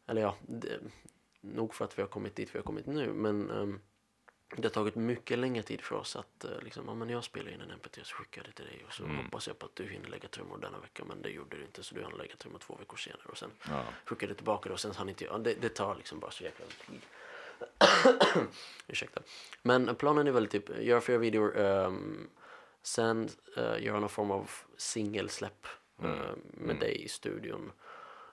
eller 0.06 0.22
ja, 0.22 0.36
det, 0.40 0.80
nog 1.40 1.74
för 1.74 1.84
att 1.84 1.98
vi 1.98 2.02
har 2.02 2.08
kommit 2.08 2.36
dit 2.36 2.54
vi 2.54 2.58
har 2.58 2.64
kommit 2.64 2.86
nu, 2.86 3.12
men 3.12 3.50
ehm, 3.50 3.80
det 4.56 4.64
har 4.68 4.70
tagit 4.70 4.94
mycket 4.94 5.38
längre 5.38 5.62
tid 5.62 5.80
för 5.80 5.96
oss 5.96 6.16
att 6.16 6.44
eh, 6.44 6.50
liksom, 6.62 6.84
ja 6.88 6.94
men 6.94 7.08
jag 7.10 7.24
spelar 7.24 7.50
in 7.50 7.60
en 7.60 7.70
MP3 7.70 8.02
så 8.02 8.14
skickar 8.14 8.42
jag 8.42 8.50
det 8.50 8.52
till 8.56 8.64
dig 8.64 8.84
och 8.86 8.92
så 8.92 9.04
Mm. 9.04 9.16
hoppas 9.16 9.46
jag 9.46 9.58
på 9.58 9.66
att 9.66 9.76
du 9.76 9.84
hinner 9.84 10.08
lägga 10.08 10.28
trummor 10.28 10.58
denna 10.58 10.78
vecka 10.78 11.04
men 11.04 11.22
det 11.22 11.28
gjorde 11.30 11.56
du 11.56 11.62
inte 11.62 11.82
så 11.82 11.94
du 11.94 12.02
hann 12.02 12.12
lägga 12.18 12.36
trummor 12.36 12.58
två 12.58 12.76
veckor 12.76 12.96
senare 12.96 13.22
och 13.28 13.38
sen 13.38 13.50
Ja. 13.68 13.84
skickar 14.04 14.26
det 14.28 14.34
tillbaka 14.34 14.68
det 14.68 14.72
och 14.72 14.80
sen 14.80 14.92
hann 14.94 15.08
inte 15.08 15.24
jag, 15.24 15.34
ja, 15.34 15.38
det, 15.38 15.54
det 15.54 15.68
tar 15.68 15.94
liksom 15.94 16.20
bara 16.20 16.30
så 16.30 16.44
jäkla 16.44 16.66
tid. 16.86 17.00
Ursäkta. 18.86 19.20
Men 19.62 19.94
planen 19.94 20.26
är 20.26 20.32
väl 20.32 20.46
typ, 20.46 20.78
göra 20.80 21.00
fyra 21.00 21.18
videor, 21.18 21.56
um, 21.56 22.30
sen 22.82 23.28
uh, 23.58 23.82
göra 23.82 24.00
någon 24.00 24.08
form 24.08 24.30
av 24.30 24.50
singelsläpp 24.76 25.66
uh, 26.04 26.30
med 26.52 26.76
dig 26.76 27.04
i 27.04 27.08
studion. 27.08 27.72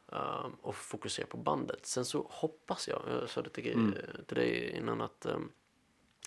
Um, 0.06 0.54
och 0.62 0.76
fokusera 0.76 1.26
på 1.28 1.38
bandet. 1.38 1.86
Sen 1.86 2.06
så 2.06 2.28
hoppas 2.30 2.88
jag, 2.88 3.02
jag 3.10 3.30
sa 3.30 3.42
det 3.42 3.50
till, 3.50 3.96
till 4.28 4.38
dig 4.38 4.70
innan 4.78 5.02
att 5.02 5.26
um, 5.26 5.52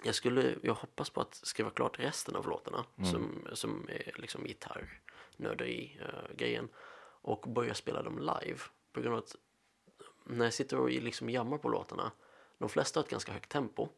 jag 0.03 0.15
skulle, 0.15 0.55
jag 0.63 0.75
hoppas 0.75 1.11
på 1.11 1.21
att 1.21 1.35
skriva 1.35 1.71
klart 1.71 1.99
resten 1.99 2.37
av 2.37 2.49
låtarna 2.49 2.85
som, 3.11 3.49
som 3.53 3.89
är 3.89 4.13
liksom 4.17 4.45
gitarrnörderi 4.45 6.01
uh, 6.01 6.37
grejen 6.37 6.69
och 7.23 7.41
börja 7.41 7.75
spela 7.75 8.03
dem 8.03 8.19
live. 8.19 8.59
På 8.93 9.01
grund 9.01 9.15
av 9.15 9.19
att 9.19 9.37
när 10.25 10.45
jag 10.45 10.55
sitter 10.55 10.79
och 10.79 10.91
liksom 10.91 11.31
jammar 11.31 11.59
på 11.59 11.69
låtarna, 11.69 12.13
de 12.59 12.69
flesta 12.69 13.01
har 13.01 13.05
ett 13.05 13.11
ganska 13.11 13.33
högt 13.33 13.51
tempo. 13.51 13.89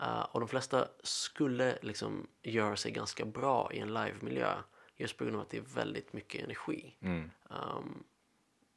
Uh, 0.00 0.22
och 0.22 0.40
de 0.40 0.48
flesta 0.48 0.88
skulle 1.02 1.78
liksom 1.82 2.26
göra 2.42 2.76
sig 2.76 2.92
ganska 2.92 3.24
bra 3.24 3.70
i 3.72 3.78
en 3.78 3.94
live-miljö. 3.94 4.54
Just 4.96 5.16
på 5.16 5.24
grund 5.24 5.36
av 5.36 5.42
att 5.42 5.50
det 5.50 5.56
är 5.56 5.74
väldigt 5.74 6.12
mycket 6.12 6.44
energi. 6.44 6.96
Um, 7.48 8.04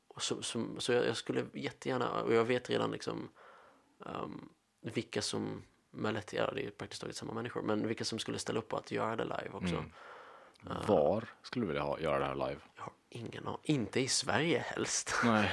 och 0.08 0.22
så, 0.22 0.42
så, 0.42 0.66
så 0.78 0.94
jag, 0.94 1.06
jag 1.06 1.18
skulle 1.18 1.46
jättegärna, 1.54 2.22
och 2.24 2.34
jag 2.34 2.46
vet 2.46 2.70
redan 2.70 2.92
liksom 2.92 3.30
um, 4.00 4.50
vilka 4.82 5.22
som, 5.22 5.64
med 5.96 6.14
lätt, 6.14 6.34
ja, 6.34 6.52
det 6.56 6.66
är 6.66 6.70
praktiskt 6.70 7.02
taget 7.02 7.16
samma 7.16 7.34
människor, 7.34 7.62
men 7.62 7.88
vilka 7.88 8.06
som 8.06 8.20
skulle 8.20 8.40
ställa 8.40 8.60
upp 8.60 8.68
på 8.68 8.78
att 8.78 8.92
göra 8.92 9.16
det 9.16 9.24
live 9.24 9.50
också. 9.52 9.84
Var 10.88 11.24
skulle 11.42 11.64
du 11.64 11.68
vilja 11.68 11.82
ha, 11.82 12.00
göra 12.00 12.20
det 12.20 12.26
här 12.26 12.36
live? 12.36 12.62
Jag 12.76 12.84
har 12.84 12.94
ingen 13.10 13.48
aning, 13.48 13.60
inte 13.64 14.00
i 14.00 14.08
Sverige 14.08 14.60
helst. 14.60 15.16
Nej. 15.24 15.52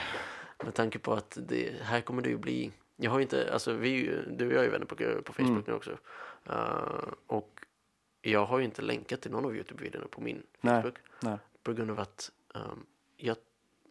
Med 0.64 0.74
tanke 0.74 0.99
på 0.99 1.12
att 1.12 1.38
det, 1.40 1.82
här 1.82 2.01
kommer 2.01 2.22
det 2.22 2.28
ju 2.28 2.36
bli, 2.36 2.72
jag 2.97 3.11
har 3.11 3.18
ju 3.18 3.22
inte, 3.22 3.53
alltså 3.53 3.72
vi, 3.72 4.18
du 4.30 4.47
och 4.47 4.53
jag 4.53 4.61
är 4.61 4.64
ju 4.64 4.70
vänner 4.70 4.86
på, 4.86 5.22
på 5.22 5.32
Facebook 5.32 5.66
nu 5.66 5.72
också. 5.72 5.99
Uh, 6.51 7.12
och 7.26 7.61
jag 8.20 8.47
har 8.47 8.59
ju 8.59 8.64
inte 8.64 8.82
länkat 8.82 9.20
till 9.20 9.30
någon 9.30 9.45
av 9.45 9.57
Youtube-videorna 9.57 10.07
på 10.11 10.20
min 10.20 10.43
Nej. 10.61 10.82
Facebook. 10.82 10.99
Nej. 11.20 11.38
På 11.62 11.72
grund 11.72 11.90
av 11.90 12.01
att 12.01 12.30
um, 12.55 12.86
jag, 13.16 13.36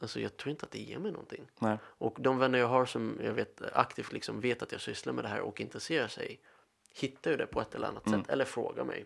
alltså 0.01 0.19
jag 0.19 0.37
tror 0.37 0.51
inte 0.51 0.65
att 0.65 0.71
det 0.71 0.79
ger 0.79 0.99
mig 0.99 1.11
någonting. 1.11 1.47
Nej. 1.59 1.77
Och 1.83 2.17
de 2.19 2.37
vänner 2.37 2.59
jag 2.59 2.67
har 2.67 2.85
som 2.85 3.19
jag 3.23 3.33
vet 3.33 3.61
aktivt 3.73 4.11
liksom 4.11 4.41
vet 4.41 4.63
att 4.63 4.71
jag 4.71 4.81
sysslar 4.81 5.13
med 5.13 5.23
det 5.23 5.27
här 5.27 5.41
och 5.41 5.61
intresserar 5.61 6.07
sig 6.07 6.39
hittar 6.93 7.31
ju 7.31 7.37
det 7.37 7.45
på 7.45 7.61
ett 7.61 7.75
eller 7.75 7.87
annat 7.87 8.09
sätt 8.09 8.29
eller 8.29 8.45
frågar 8.45 8.83
mig. 8.83 9.05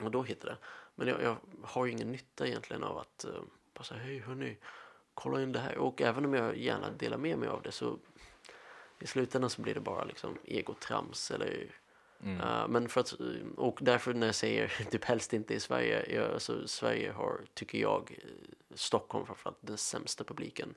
Och 0.00 0.10
då 0.10 0.22
hittar 0.22 0.48
det. 0.48 0.56
Men 0.94 1.08
jag, 1.08 1.22
jag 1.22 1.36
har 1.62 1.86
ju 1.86 1.92
ingen 1.92 2.12
nytta 2.12 2.46
egentligen 2.46 2.84
av 2.84 2.98
att 2.98 3.26
uh, 3.28 3.82
säga 3.82 4.00
hej 4.00 4.18
hörni, 4.18 4.58
kolla 5.14 5.42
in 5.42 5.52
det 5.52 5.58
här. 5.58 5.78
Och 5.78 6.02
även 6.02 6.24
om 6.24 6.34
jag 6.34 6.56
gärna 6.56 6.90
delar 6.90 7.18
med 7.18 7.38
mig 7.38 7.48
av 7.48 7.62
det 7.62 7.72
så 7.72 7.98
i 8.98 9.06
slutändan 9.06 9.50
så 9.50 9.62
blir 9.62 9.74
det 9.74 9.80
bara 9.80 10.04
liksom 10.04 10.38
egotrams 10.44 11.30
eller 11.30 11.70
Uh, 12.26 12.68
men 12.68 12.88
för 12.88 13.00
att, 13.00 13.12
och 13.56 13.78
därför 13.80 14.14
när 14.14 14.26
jag 14.26 14.34
säger 14.34 14.68
typ 14.90 15.04
helst 15.04 15.32
inte 15.32 15.54
i 15.54 15.60
Sverige, 15.60 16.14
jag, 16.14 16.32
alltså, 16.32 16.68
Sverige 16.68 17.12
har, 17.12 17.40
tycker 17.54 17.78
jag, 17.78 18.18
eh, 18.22 18.28
Stockholm 18.74 19.26
framförallt, 19.26 19.58
den 19.60 19.78
sämsta 19.78 20.24
publiken 20.24 20.74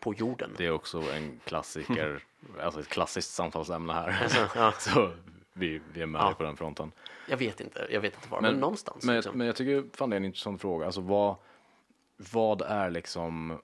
på 0.00 0.14
jorden. 0.14 0.54
Det 0.58 0.66
är 0.66 0.70
också 0.70 1.00
en 1.12 1.40
klassiker, 1.44 2.24
alltså 2.60 2.80
ett 2.80 2.88
klassiskt 2.88 3.30
samtalsämne 3.34 3.92
här. 3.92 4.22
Alltså, 4.22 4.48
ja, 4.54 4.72
Så 4.78 5.12
vi, 5.52 5.80
vi 5.92 6.02
är 6.02 6.06
med 6.06 6.20
Ja. 6.20 6.34
på 6.38 6.42
den 6.42 6.56
fronten. 6.56 6.92
jag 7.28 7.36
vet 7.36 7.60
inte, 7.60 7.86
jag 7.90 8.00
vet 8.00 8.14
inte 8.14 8.28
var, 8.28 8.40
men, 8.40 8.54
någonstans. 8.54 9.04
Men, 9.04 9.14
liksom. 9.14 9.38
men 9.38 9.46
jag 9.46 9.56
tycker 9.56 9.96
fan 9.96 10.10
det 10.10 10.16
är 10.16 10.20
en 10.20 10.24
intressant 10.24 10.60
fråga. 10.60 10.86
Alltså 10.86 11.00
vad, 11.00 11.36
vad 12.32 12.62
är 12.62 12.90
liksom 12.90 13.58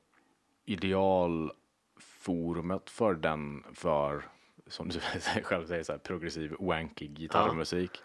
idealforumet 0.65 2.91
för 2.91 3.15
den, 3.15 3.65
för 3.75 4.25
som 4.67 4.89
du 4.89 5.01
själv 5.43 5.67
säger, 5.67 5.83
så 5.83 5.93
här, 5.93 5.99
progressiv 5.99 6.55
wanky 6.61 7.09
gitarrmusik 7.09 8.01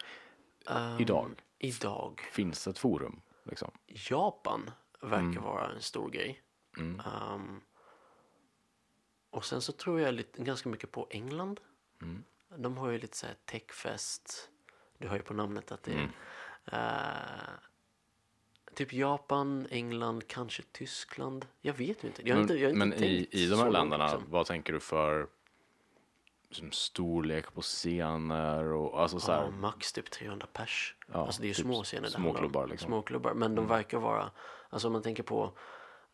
Ehm, 0.66 1.00
idag? 1.00 1.30
Idag. 1.58 2.20
Finns 2.32 2.64
det 2.64 2.70
ett 2.70 2.78
forum? 2.78 3.20
Liksom? 3.42 3.70
Japan 3.86 4.70
verkar 5.04 5.22
Mm. 5.26 5.42
vara 5.42 5.68
en 5.72 5.82
stor 5.82 6.10
grej. 6.10 6.42
Ehm, 6.78 7.60
och 9.30 9.44
sen 9.44 9.62
så 9.62 9.72
tror 9.72 10.00
jag 10.00 10.14
lite, 10.14 10.42
ganska 10.42 10.68
mycket 10.68 10.90
på 10.92 11.06
England. 11.10 11.60
Mm. 12.02 12.24
De 12.56 12.76
har 12.76 12.90
ju 12.90 12.98
lite 12.98 13.16
så 13.16 13.26
här 13.26 13.36
techfest. 13.44 14.50
Du 14.98 15.08
hör 15.08 15.16
ju 15.16 15.22
på 15.22 15.34
namnet 15.34 15.72
att 15.72 15.82
det 15.82 15.92
är 15.92 15.96
Mm. 15.96 16.10
eh, 16.72 17.54
typ 18.74 18.92
Japan, 18.92 19.66
England, 19.70 20.28
kanske 20.28 20.62
Tyskland. 20.72 21.46
Jag 21.60 21.74
vet 21.74 22.04
ju 22.04 22.08
inte. 22.08 22.28
Jag 22.28 22.34
Men, 22.34 22.42
inte, 22.42 22.54
jag 22.54 22.70
inte 22.70 22.78
men 22.78 22.92
i, 23.04 23.28
i 23.30 23.46
de 23.48 23.56
här 23.58 23.70
länderna, 23.70 24.04
liksom. 24.04 24.22
vad 24.30 24.46
tänker 24.46 24.72
du 24.72 24.80
för 24.80 25.26
som 26.50 26.72
storlek 26.72 27.54
på 27.54 27.60
scener 27.62 28.64
och 28.64 29.00
alltså 29.02 29.20
så 29.20 29.32
Ja, 29.32 29.40
här, 29.40 29.50
max 29.50 29.92
typ 29.92 30.10
300 30.10 30.46
pers. 30.52 30.96
Ja, 31.12 31.26
alltså 31.26 31.40
det 31.42 31.46
är 31.46 31.48
ju 31.48 31.54
typ 31.54 31.64
små 31.64 31.82
scener. 31.82 32.02
det 32.02 32.10
små 32.10 32.18
handlar 32.18 32.30
om. 32.42 32.46
klubbar, 32.50 32.66
liksom. 32.66 32.86
Små 32.86 33.02
klubbar. 33.02 33.34
Men 33.34 33.54
de 33.54 33.66
verkar 33.66 33.98
vara, 33.98 34.30
alltså 34.74 34.88
om 34.88 34.92
man 34.92 35.02
tänker 35.02 35.22
på 35.22 35.52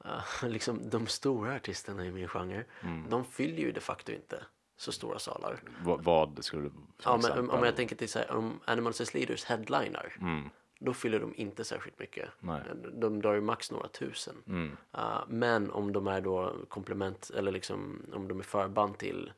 eh, 0.05 0.49
liksom 0.49 0.91
de 0.91 1.07
stora 1.07 1.55
artisterna 1.55 2.07
i 2.07 2.13
min 2.13 2.29
genre. 2.29 2.65
Mm. 2.81 3.11
De 3.11 3.25
fyller 3.25 3.59
ju 3.59 3.73
de 3.73 3.81
facto 3.81 4.13
inte 4.13 4.45
så 4.77 4.93
stora 4.93 5.19
salar. 5.19 5.61
vad, 5.85 6.05
vad 6.05 6.45
skulle 6.45 6.63
du 6.63 6.73
Ja, 7.05 7.21
men, 7.23 7.51
om 7.51 7.65
jag 7.65 7.77
tänker 7.77 7.97
till 7.97 8.09
så 8.09 8.19
här, 8.19 8.31
om 8.31 8.61
Animals 8.65 9.01
as 9.01 9.15
Leaders 9.15 9.45
headliner. 9.45 10.17
Mm. 10.21 10.51
Då 10.79 10.95
fyller 10.95 11.21
de 11.21 11.35
inte 11.35 11.65
särskilt 11.65 11.99
mycket. 11.99 12.29
Nej. 12.41 12.61
De 12.93 13.23
drar 13.23 13.35
ju 13.35 13.41
max 13.41 13.71
några 13.71 13.89
tusen. 13.89 14.35
Mm. 14.47 14.77
Uh, 14.99 15.23
men 15.29 15.71
om 15.71 15.93
de 15.93 16.07
är 16.07 16.21
då 16.21 16.57
komplement 16.69 17.31
eller 17.31 17.53
liksom 17.53 18.03
om 18.15 18.29
de 18.29 18.39
är 18.39 18.43
förband 18.45 18.99
till 18.99 19.33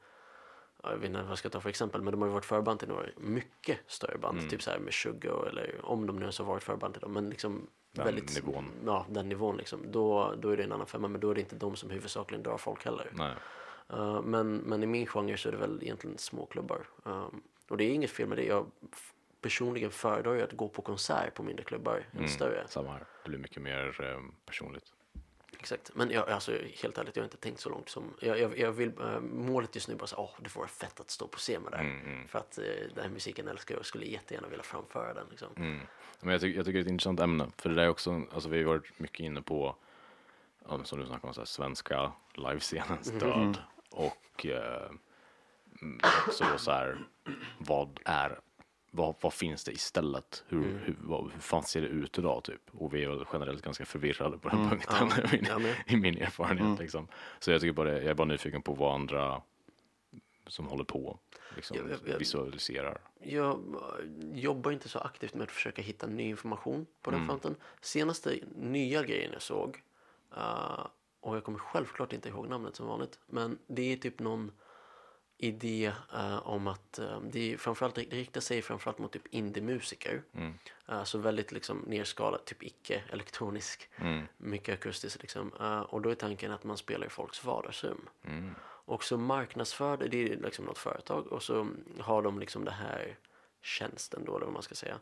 ja, 0.83 0.91
jag 0.91 0.97
vet 0.97 1.07
inte 1.07 1.23
vad 1.23 1.31
jag 1.31 1.39
ska 1.39 1.49
ta 1.51 1.61
för 1.61 1.69
exempel, 1.69 2.03
men 2.03 2.11
de 2.13 2.21
har 2.21 2.29
ju 2.29 2.35
varit 2.35 2.45
förband 2.45 2.79
till 2.79 2.89
några 2.89 3.07
mycket 3.17 3.79
större 3.87 4.19
band, 4.19 4.39
Mm. 4.39 4.51
typ 4.51 4.63
så 4.63 4.71
här 4.71 4.79
med 4.79 4.95
Sugar 4.95 5.47
eller 5.49 5.81
om 5.83 6.07
de 6.07 6.17
nu 6.17 6.23
ens 6.23 6.39
har 6.39 6.47
varit 6.47 6.63
förband 6.63 6.95
till 6.95 7.01
dem, 7.01 7.13
men 7.13 7.31
liksom 7.31 7.67
Den 7.93 8.05
väldigt, 8.05 8.35
nivån. 8.35 8.71
Ja, 8.87 9.07
den 9.09 9.29
nivån 9.29 9.57
liksom. 9.57 9.93
Då, 9.93 10.35
då 10.39 10.49
är 10.49 10.57
det 10.57 10.63
en 10.63 10.73
annan 10.73 10.87
femma, 10.87 11.09
men 11.09 11.21
då 11.21 11.31
är 11.31 11.35
det 11.35 11.41
inte 11.41 11.57
de 11.57 11.77
som 11.77 11.91
huvudsakligen 11.91 12.43
drar 12.43 12.59
folk 12.59 12.85
heller. 12.85 13.11
Nej. 13.13 13.35
Uh, 13.93 14.23
men, 14.23 14.57
men 14.57 14.83
i 14.83 14.87
min 14.87 15.07
genre 15.07 15.37
så 15.37 15.49
är 15.49 15.53
det 15.53 15.59
väl 15.59 15.83
egentligen 15.83 16.19
små 16.19 16.47
klubbar. 16.47 16.87
Um, 17.03 17.43
och 17.69 17.77
det 17.77 17.85
är 17.85 17.91
inget 17.91 18.11
fel 18.11 18.29
med 18.29 18.39
det. 18.39 18.45
Jag 18.45 18.67
personligen 19.41 19.91
föredrar 19.91 20.35
ju 20.35 20.43
att 20.43 20.53
gå 20.53 20.69
på 20.69 20.83
konsert 20.83 21.35
på 21.35 21.43
mindre 21.43 21.65
klubbar 21.65 22.05
än 22.19 22.29
större. 22.29 22.65
Samma 22.69 22.93
här. 22.93 22.99
Det 22.99 23.29
blir 23.29 23.39
mycket 23.39 23.63
mer 23.63 24.01
eh, 24.01 24.21
personligt. 24.47 24.93
Exakt. 25.59 25.91
Men 25.95 26.11
jag, 26.11 26.31
alltså, 26.31 26.53
helt 26.83 26.99
ärligt, 26.99 27.17
jag 27.17 27.23
har 27.23 27.27
inte 27.27 27.37
tänkt 27.37 27.61
så 27.61 27.71
långt 27.71 27.89
som... 27.89 28.15
Jag, 28.21 28.41
jag, 28.41 28.59
jag 28.59 28.73
vill, 28.73 28.93
eh, 29.01 29.21
målet 29.21 29.75
just 29.75 29.89
nu 29.89 29.95
är 29.95 29.99
bara 29.99 30.07
så 30.07 30.17
åh, 30.17 30.31
det 30.41 30.49
får 30.49 30.61
vara 30.61 30.69
fett 30.69 31.01
att 31.01 31.11
stå 31.11 31.27
på 31.27 31.39
scen 31.39 31.63
med 31.63 31.73
det 31.73 31.77
här. 31.77 32.27
För 32.29 32.39
att 32.39 32.59
eh, 32.59 32.65
den 32.95 33.05
här 33.05 33.11
musiken 33.11 33.49
älskar 33.49 33.75
jag 33.75 33.81
och 33.81 33.87
skulle 33.87 34.07
jättegärna 34.07 34.49
vilja 34.49 34.63
framföra 34.63 35.15
den. 35.15 35.27
Liksom. 35.31 35.49
Men 36.23 36.33
jag, 36.33 36.41
tycker, 36.41 36.57
jag 36.57 36.67
tycker 36.67 36.79
det 36.79 36.83
är 36.83 36.87
ett 36.87 36.91
intressant 36.91 37.21
ämne. 37.21 37.47
För 37.57 37.69
det 37.69 37.75
där 37.75 37.83
är 37.83 37.89
också, 37.89 38.23
alltså 38.33 38.49
vi 38.49 38.59
har 38.59 38.65
varit 38.65 38.99
mycket 38.99 39.21
inne 39.21 39.43
på, 39.43 39.77
ja, 40.69 40.85
som 40.85 40.99
du 41.01 41.07
snackade 41.07 41.29
om, 41.29 41.35
så 41.35 41.41
här, 41.41 41.47
svenska 41.47 42.13
livescenens 42.35 43.11
död. 43.11 43.59
Och 43.91 44.47
eh, 44.47 44.91
mm, 45.83 46.01
så, 46.31 46.45
så 46.57 46.71
här, 46.71 46.99
vad 47.59 48.01
är, 48.05 48.41
vad, 48.91 49.15
vad 49.21 49.33
finns 49.33 49.65
det 49.65 49.73
istället? 49.73 50.45
Hur, 50.49 50.81
hur, 50.85 50.97
vad, 51.01 51.33
hur 51.33 51.41
fan 51.41 51.63
ser 51.63 51.81
det 51.81 51.87
ut 51.87 52.19
idag 52.19 52.45
typ? 52.45 52.63
Och 52.73 52.95
vi 52.95 53.05
är 53.05 53.27
generellt 53.33 53.63
ganska 53.63 53.85
förvirrade 53.85 54.39
på 54.39 54.49
den 54.49 54.69
punkten 54.69 54.95
Ja, 55.01 55.23
i, 55.33 55.41
min, 55.59 55.75
i 55.87 55.97
min 55.97 56.23
erfarenhet. 56.23 56.79
Liksom. 56.79 57.09
Så 57.39 57.51
jag 57.51 57.61
tycker 57.61 57.73
bara 57.73 57.93
jag 57.93 58.05
är 58.05 58.15
bara 58.15 58.25
nyfiken 58.25 58.63
på 58.63 58.75
vad 58.75 58.95
andra 58.95 59.43
som 60.53 60.67
håller 60.67 60.85
på 60.85 61.19
liksom, 61.57 61.77
Jag- 61.77 62.01
jag- 62.07 62.19
visualiserar. 62.19 63.01
Jag 63.21 63.51
eh, 63.53 64.39
jobbar 64.39 64.71
inte 64.71 64.89
så 64.89 64.99
aktivt 64.99 65.35
med 65.35 65.43
att 65.45 65.51
försöka 65.51 65.83
hitta 65.83 66.07
ny 66.07 66.23
information 66.23 66.87
på 67.03 67.11
den 67.11 67.21
fronten. 67.27 67.57
Senaste 67.81 68.39
nya 68.57 69.03
grejen 69.03 69.33
jag 69.33 69.43
såg, 69.43 69.83
eh, 70.37 70.87
och 71.21 71.37
jag 71.37 71.45
kommer 71.45 71.59
självklart 71.59 72.13
inte 72.13 72.29
ihåg 72.29 72.49
namnet 72.49 72.77
som 72.77 72.87
vanligt, 72.87 73.19
men 73.27 73.59
det 73.67 73.93
är 73.93 73.97
typ 73.97 74.19
någon 74.19 74.53
idé 75.39 75.93
eh, 76.15 76.49
om 76.49 76.67
att 76.67 76.99
eh, 76.99 77.21
det, 77.21 77.53
är 77.53 77.57
framförallt, 77.57 77.95
det 77.95 78.03
riktar 78.03 78.41
sig 78.41 78.63
framförallt 78.63 78.99
mot 78.99 79.13
typ 79.13 79.27
indie-musiker. 79.31 80.23
Eh, 80.89 81.05
så 81.05 81.19
väldigt 81.19 81.53
liksom 81.53 81.79
nerskalat, 81.87 82.45
typ 82.45 82.63
icke-elektronisk, 82.63 83.89
mycket 84.37 84.75
akustiskt 84.75 85.23
liksom. 85.23 85.49
Och 85.89 86.01
då 86.03 86.11
är 86.11 86.15
tanken 86.15 86.53
att 86.53 86.65
man 86.65 86.77
spelar 86.77 87.07
i 87.07 87.11
folks 87.11 87.45
vardagsrum. 87.45 88.09
Och 88.85 89.05
så 89.05 89.17
marknadsför 89.17 89.97
det, 89.97 90.09
det 90.09 90.33
är 90.33 90.37
liksom 90.37 90.65
något 90.65 90.79
företag 90.79 91.27
och 91.27 91.43
så 91.43 91.69
har 92.01 92.23
de 92.23 92.39
liksom 92.39 92.65
det 92.65 92.71
här 92.71 93.19
tjänsten 93.63 94.25
då 94.25 94.37
eller 94.37 94.47
vad 94.47 94.53
man 94.53 94.63
ska 94.63 94.75
säga. 94.75 95.01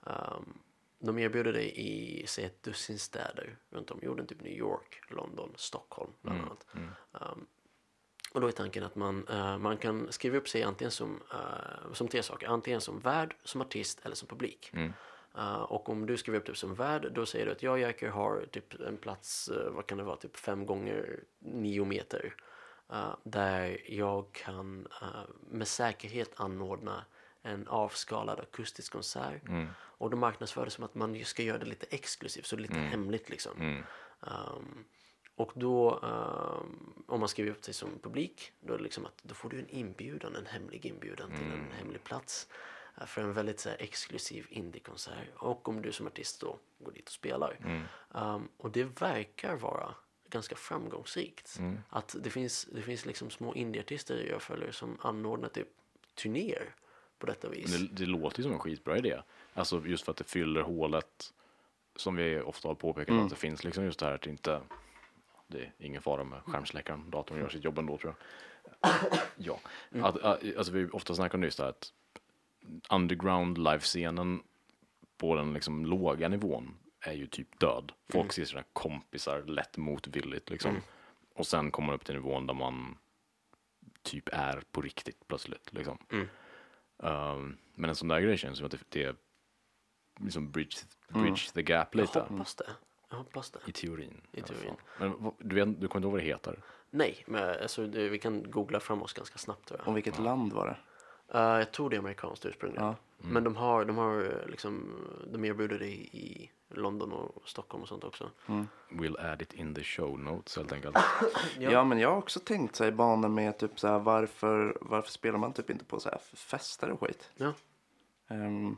Um, 0.00 0.58
de 0.98 1.18
erbjuder 1.18 1.52
det 1.52 1.80
i, 1.80 2.24
säg 2.26 2.44
ett 2.44 2.62
dussin 2.62 2.98
städer 2.98 3.56
runt 3.70 3.90
om 3.90 3.98
jorden, 4.02 4.26
typ 4.26 4.40
New 4.42 4.52
York, 4.52 5.02
London, 5.08 5.52
Stockholm 5.56 6.12
bland 6.20 6.40
annat. 6.40 6.66
Um, 7.12 7.46
och 8.32 8.40
då 8.40 8.46
är 8.46 8.52
tanken 8.52 8.84
att 8.84 8.96
man, 8.96 9.26
eh, 9.28 9.58
man 9.58 9.76
kan 9.76 10.12
skriva 10.12 10.36
upp 10.36 10.48
sig 10.48 10.62
antingen 10.62 10.90
som, 10.90 11.22
eh, 11.32 11.92
som 11.92 12.08
tre 12.08 12.22
saker. 12.22 12.46
Antingen 12.46 12.80
som 12.80 13.00
värd, 13.00 13.36
som 13.44 13.60
artist 13.60 14.00
eller 14.04 14.14
som 14.14 14.28
publik. 14.28 14.70
Eh, 15.38 15.62
och 15.62 15.88
om 15.88 16.06
du 16.06 16.16
skriver 16.16 16.38
upp 16.38 16.46
dig 16.46 16.56
som 16.56 16.74
värd, 16.74 17.12
då 17.12 17.26
säger 17.26 17.46
du 17.46 17.52
att 17.52 17.62
jag 17.62 17.78
Jerker 17.80 18.08
har 18.08 18.46
typ 18.50 18.80
en 18.80 18.96
plats, 18.96 19.48
eh, 19.48 19.70
vad 19.70 19.86
kan 19.86 19.98
det 19.98 20.04
vara, 20.04 20.16
typ 20.16 20.36
fem 20.36 20.66
gånger 20.66 21.20
nio 21.38 21.84
meter. 21.84 22.34
Eh, 22.92 23.14
där 23.22 23.90
jag 23.92 24.32
kan 24.32 24.86
eh, 25.02 25.08
med 25.50 25.68
säkerhet 25.68 26.30
anordna 26.36 27.04
en 27.42 27.68
avskalad 27.68 28.40
akustisk 28.40 28.92
konsert. 28.92 29.42
Och 29.98 30.10
då 30.10 30.16
marknadsför 30.16 30.64
det 30.64 30.70
som 30.70 30.84
att 30.84 30.94
man 30.94 31.24
ska 31.24 31.42
göra 31.42 31.58
det 31.58 31.66
lite 31.66 31.86
exklusivt, 31.90 32.46
så 32.46 32.56
lite 32.56 32.74
hemligt 32.78 33.28
liksom. 33.30 33.52
Um, 34.20 34.84
Och 35.34 35.52
då, 35.54 36.00
ehm, 36.02 37.04
om 37.06 37.20
man 37.20 37.28
skriver 37.28 37.50
upp 37.50 37.64
sig 37.64 37.74
som 37.74 37.98
publik, 38.02 38.52
då, 38.60 38.74
är 38.74 38.78
det 38.78 38.82
liksom 38.84 39.06
att, 39.06 39.18
då 39.22 39.34
får 39.34 39.48
du 39.50 39.58
en 39.58 39.68
inbjudan, 39.68 40.36
en 40.36 40.46
hemlig 40.46 40.86
inbjudan 40.86 41.30
till 41.30 41.46
en 41.52 41.72
hemlig 41.78 42.04
plats 42.04 42.48
eh, 43.00 43.06
för 43.06 43.22
en 43.22 43.32
väldigt 43.32 43.60
så 43.60 43.68
här, 43.68 43.76
exklusiv 43.80 44.46
indiekonsert. 44.50 45.28
Och 45.36 45.68
om 45.68 45.82
du 45.82 45.92
som 45.92 46.06
artist 46.06 46.40
då 46.40 46.58
går 46.78 46.92
dit 46.92 47.06
och 47.08 47.12
spelar. 47.12 47.56
Ehm, 48.14 48.48
och 48.56 48.70
det 48.70 48.84
verkar 49.00 49.56
vara 49.56 49.94
ganska 50.32 50.56
framgångsrikt. 50.56 51.60
Att 51.88 52.16
det 52.20 52.30
finns, 52.30 52.68
det 52.72 52.82
finns 52.82 53.06
liksom 53.06 53.30
små 53.30 53.54
indieartister 53.54 54.26
jag 54.30 54.42
följer 54.42 54.72
som 54.72 54.98
anordnar 55.00 55.48
typ 55.48 55.68
turnéer 56.14 56.74
på 57.18 57.26
detta 57.26 57.48
vis. 57.48 57.78
Det, 57.78 57.88
det 57.88 58.06
låter 58.06 58.38
ju 58.38 58.42
som 58.42 58.52
en 58.52 58.58
skitbra 58.58 58.98
idé. 58.98 59.22
Alltså 59.54 59.82
just 59.86 60.04
för 60.04 60.12
att 60.12 60.18
det 60.18 60.24
fyller 60.24 60.60
hålet 60.60 61.32
som 61.96 62.16
vi 62.16 62.40
ofta 62.40 62.68
har 62.68 62.74
påpekat 62.74 63.22
att 63.22 63.30
det 63.30 63.36
finns 63.36 63.64
liksom 63.64 63.84
just 63.84 63.98
det 63.98 64.06
här 64.06 64.12
att 64.12 64.22
det 64.22 64.30
inte 64.30 64.60
det 65.46 65.62
är 65.62 65.72
ingen 65.78 66.02
fara 66.02 66.24
med 66.24 66.42
skärmsläckaren, 66.46 67.10
datorn 67.10 67.38
gör 67.38 67.48
sitt 67.48 67.64
jobb 67.64 67.78
ändå 67.78 67.98
tror 67.98 68.14
jag. 68.80 68.92
ja, 69.36 69.60
att, 69.90 70.16
att, 70.22 70.56
alltså 70.56 70.72
vi 70.72 70.86
ofta 70.86 71.14
snackar 71.14 71.38
om 71.38 71.44
just 71.44 71.58
det 71.58 71.64
här 71.64 71.70
att 71.70 71.92
underground 72.90 73.58
live-scenen 73.58 74.42
på 75.16 75.34
den 75.34 75.52
liksom 75.52 75.86
låga 75.86 76.28
nivån 76.28 76.74
är 77.02 77.12
ju 77.12 77.26
typ 77.26 77.60
död. 77.60 77.92
Folk 78.08 78.32
ser 78.32 78.44
sina 78.44 78.62
kompisar 78.72 79.42
lätt 79.42 79.76
motvilligt 79.76 80.50
liksom. 80.50 80.76
Och 81.34 81.46
sen 81.46 81.70
kommer 81.70 81.86
man 81.86 81.94
upp 81.94 82.04
till 82.04 82.14
nivån 82.14 82.46
där 82.46 82.54
man 82.54 82.98
typ 84.02 84.28
är 84.32 84.62
på 84.72 84.80
riktigt 84.80 85.28
plötsligt 85.28 85.72
liksom. 85.72 85.98
Um, 86.96 87.56
men 87.74 87.90
en 87.90 87.96
sån 87.96 88.08
där 88.08 88.20
grej 88.20 88.36
känns 88.36 88.58
som 88.58 88.66
att 88.66 88.72
det, 88.72 88.78
det 88.88 89.04
är 89.04 89.16
liksom 90.20 90.50
bridge, 90.50 90.76
bridge 91.08 91.52
the 91.54 91.62
gap 91.62 91.94
Jag 91.94 92.00
lite. 92.00 92.20
hoppas 92.20 92.54
det. 92.54 92.70
Jag 93.10 93.16
hoppas 93.16 93.50
det. 93.50 93.58
I 93.66 93.72
teorin. 93.72 94.20
I 94.32 94.42
teorin. 94.42 94.74
Men 94.98 95.32
du, 95.38 95.54
vet, 95.54 95.80
du 95.80 95.88
kommer 95.88 95.98
inte 95.98 96.06
ihåg 96.06 96.12
vad 96.12 96.20
det 96.20 96.26
heter? 96.26 96.58
Nej, 96.90 97.24
men 97.26 97.62
alltså, 97.62 97.86
det, 97.86 98.08
vi 98.08 98.18
kan 98.18 98.50
googla 98.50 98.80
fram 98.80 99.02
oss 99.02 99.12
ganska 99.12 99.38
snabbt 99.38 99.68
tror 99.68 99.80
jag. 99.80 99.88
Och 99.88 99.96
vilket 99.96 100.18
land 100.18 100.52
var 100.52 100.66
det? 100.66 100.76
Eh, 101.38 101.58
jag 101.58 101.72
tror 101.72 101.90
det 101.90 101.96
är 101.96 101.98
amerikanskt 101.98 102.46
ursprungligen. 102.46 102.86
Ja. 102.86 102.96
Men 103.18 103.44
de 103.44 103.56
har, 103.56 103.84
de 103.84 103.96
har 103.96 104.44
liksom, 104.48 104.94
de 105.32 105.44
erbjuder 105.44 105.78
det 105.78 105.86
i, 105.86 106.00
i 106.12 106.50
London 106.74 107.12
och 107.12 107.48
Stockholm 107.48 107.82
och 107.82 107.88
sånt 107.88 108.04
också. 108.04 108.30
We'll 108.90 109.32
add 109.32 109.42
it 109.42 109.52
in 109.52 109.74
the 109.74 109.84
show 109.84 110.18
notes 110.18 110.56
helt 110.56 110.72
enkelt. 110.72 110.96
Ja. 111.58 111.84
men 111.84 111.98
jag 111.98 112.10
har 112.10 112.16
också 112.18 112.40
tänkt 112.40 112.76
så 112.76 112.84
här 112.84 112.92
i 112.92 112.94
banor 112.94 113.28
med 113.28 113.58
typ 113.58 113.80
så 113.80 113.88
här 113.88 113.98
varför, 113.98 114.78
varför 114.80 115.10
spelar 115.10 115.38
man 115.38 115.52
typ 115.52 115.70
inte 115.70 115.84
på 115.84 116.00
så 116.00 116.08
här 116.08 116.18
fester 116.34 116.90
och 116.90 117.00
skit? 117.00 117.30
Ja. 117.36 117.52
Um, 118.28 118.76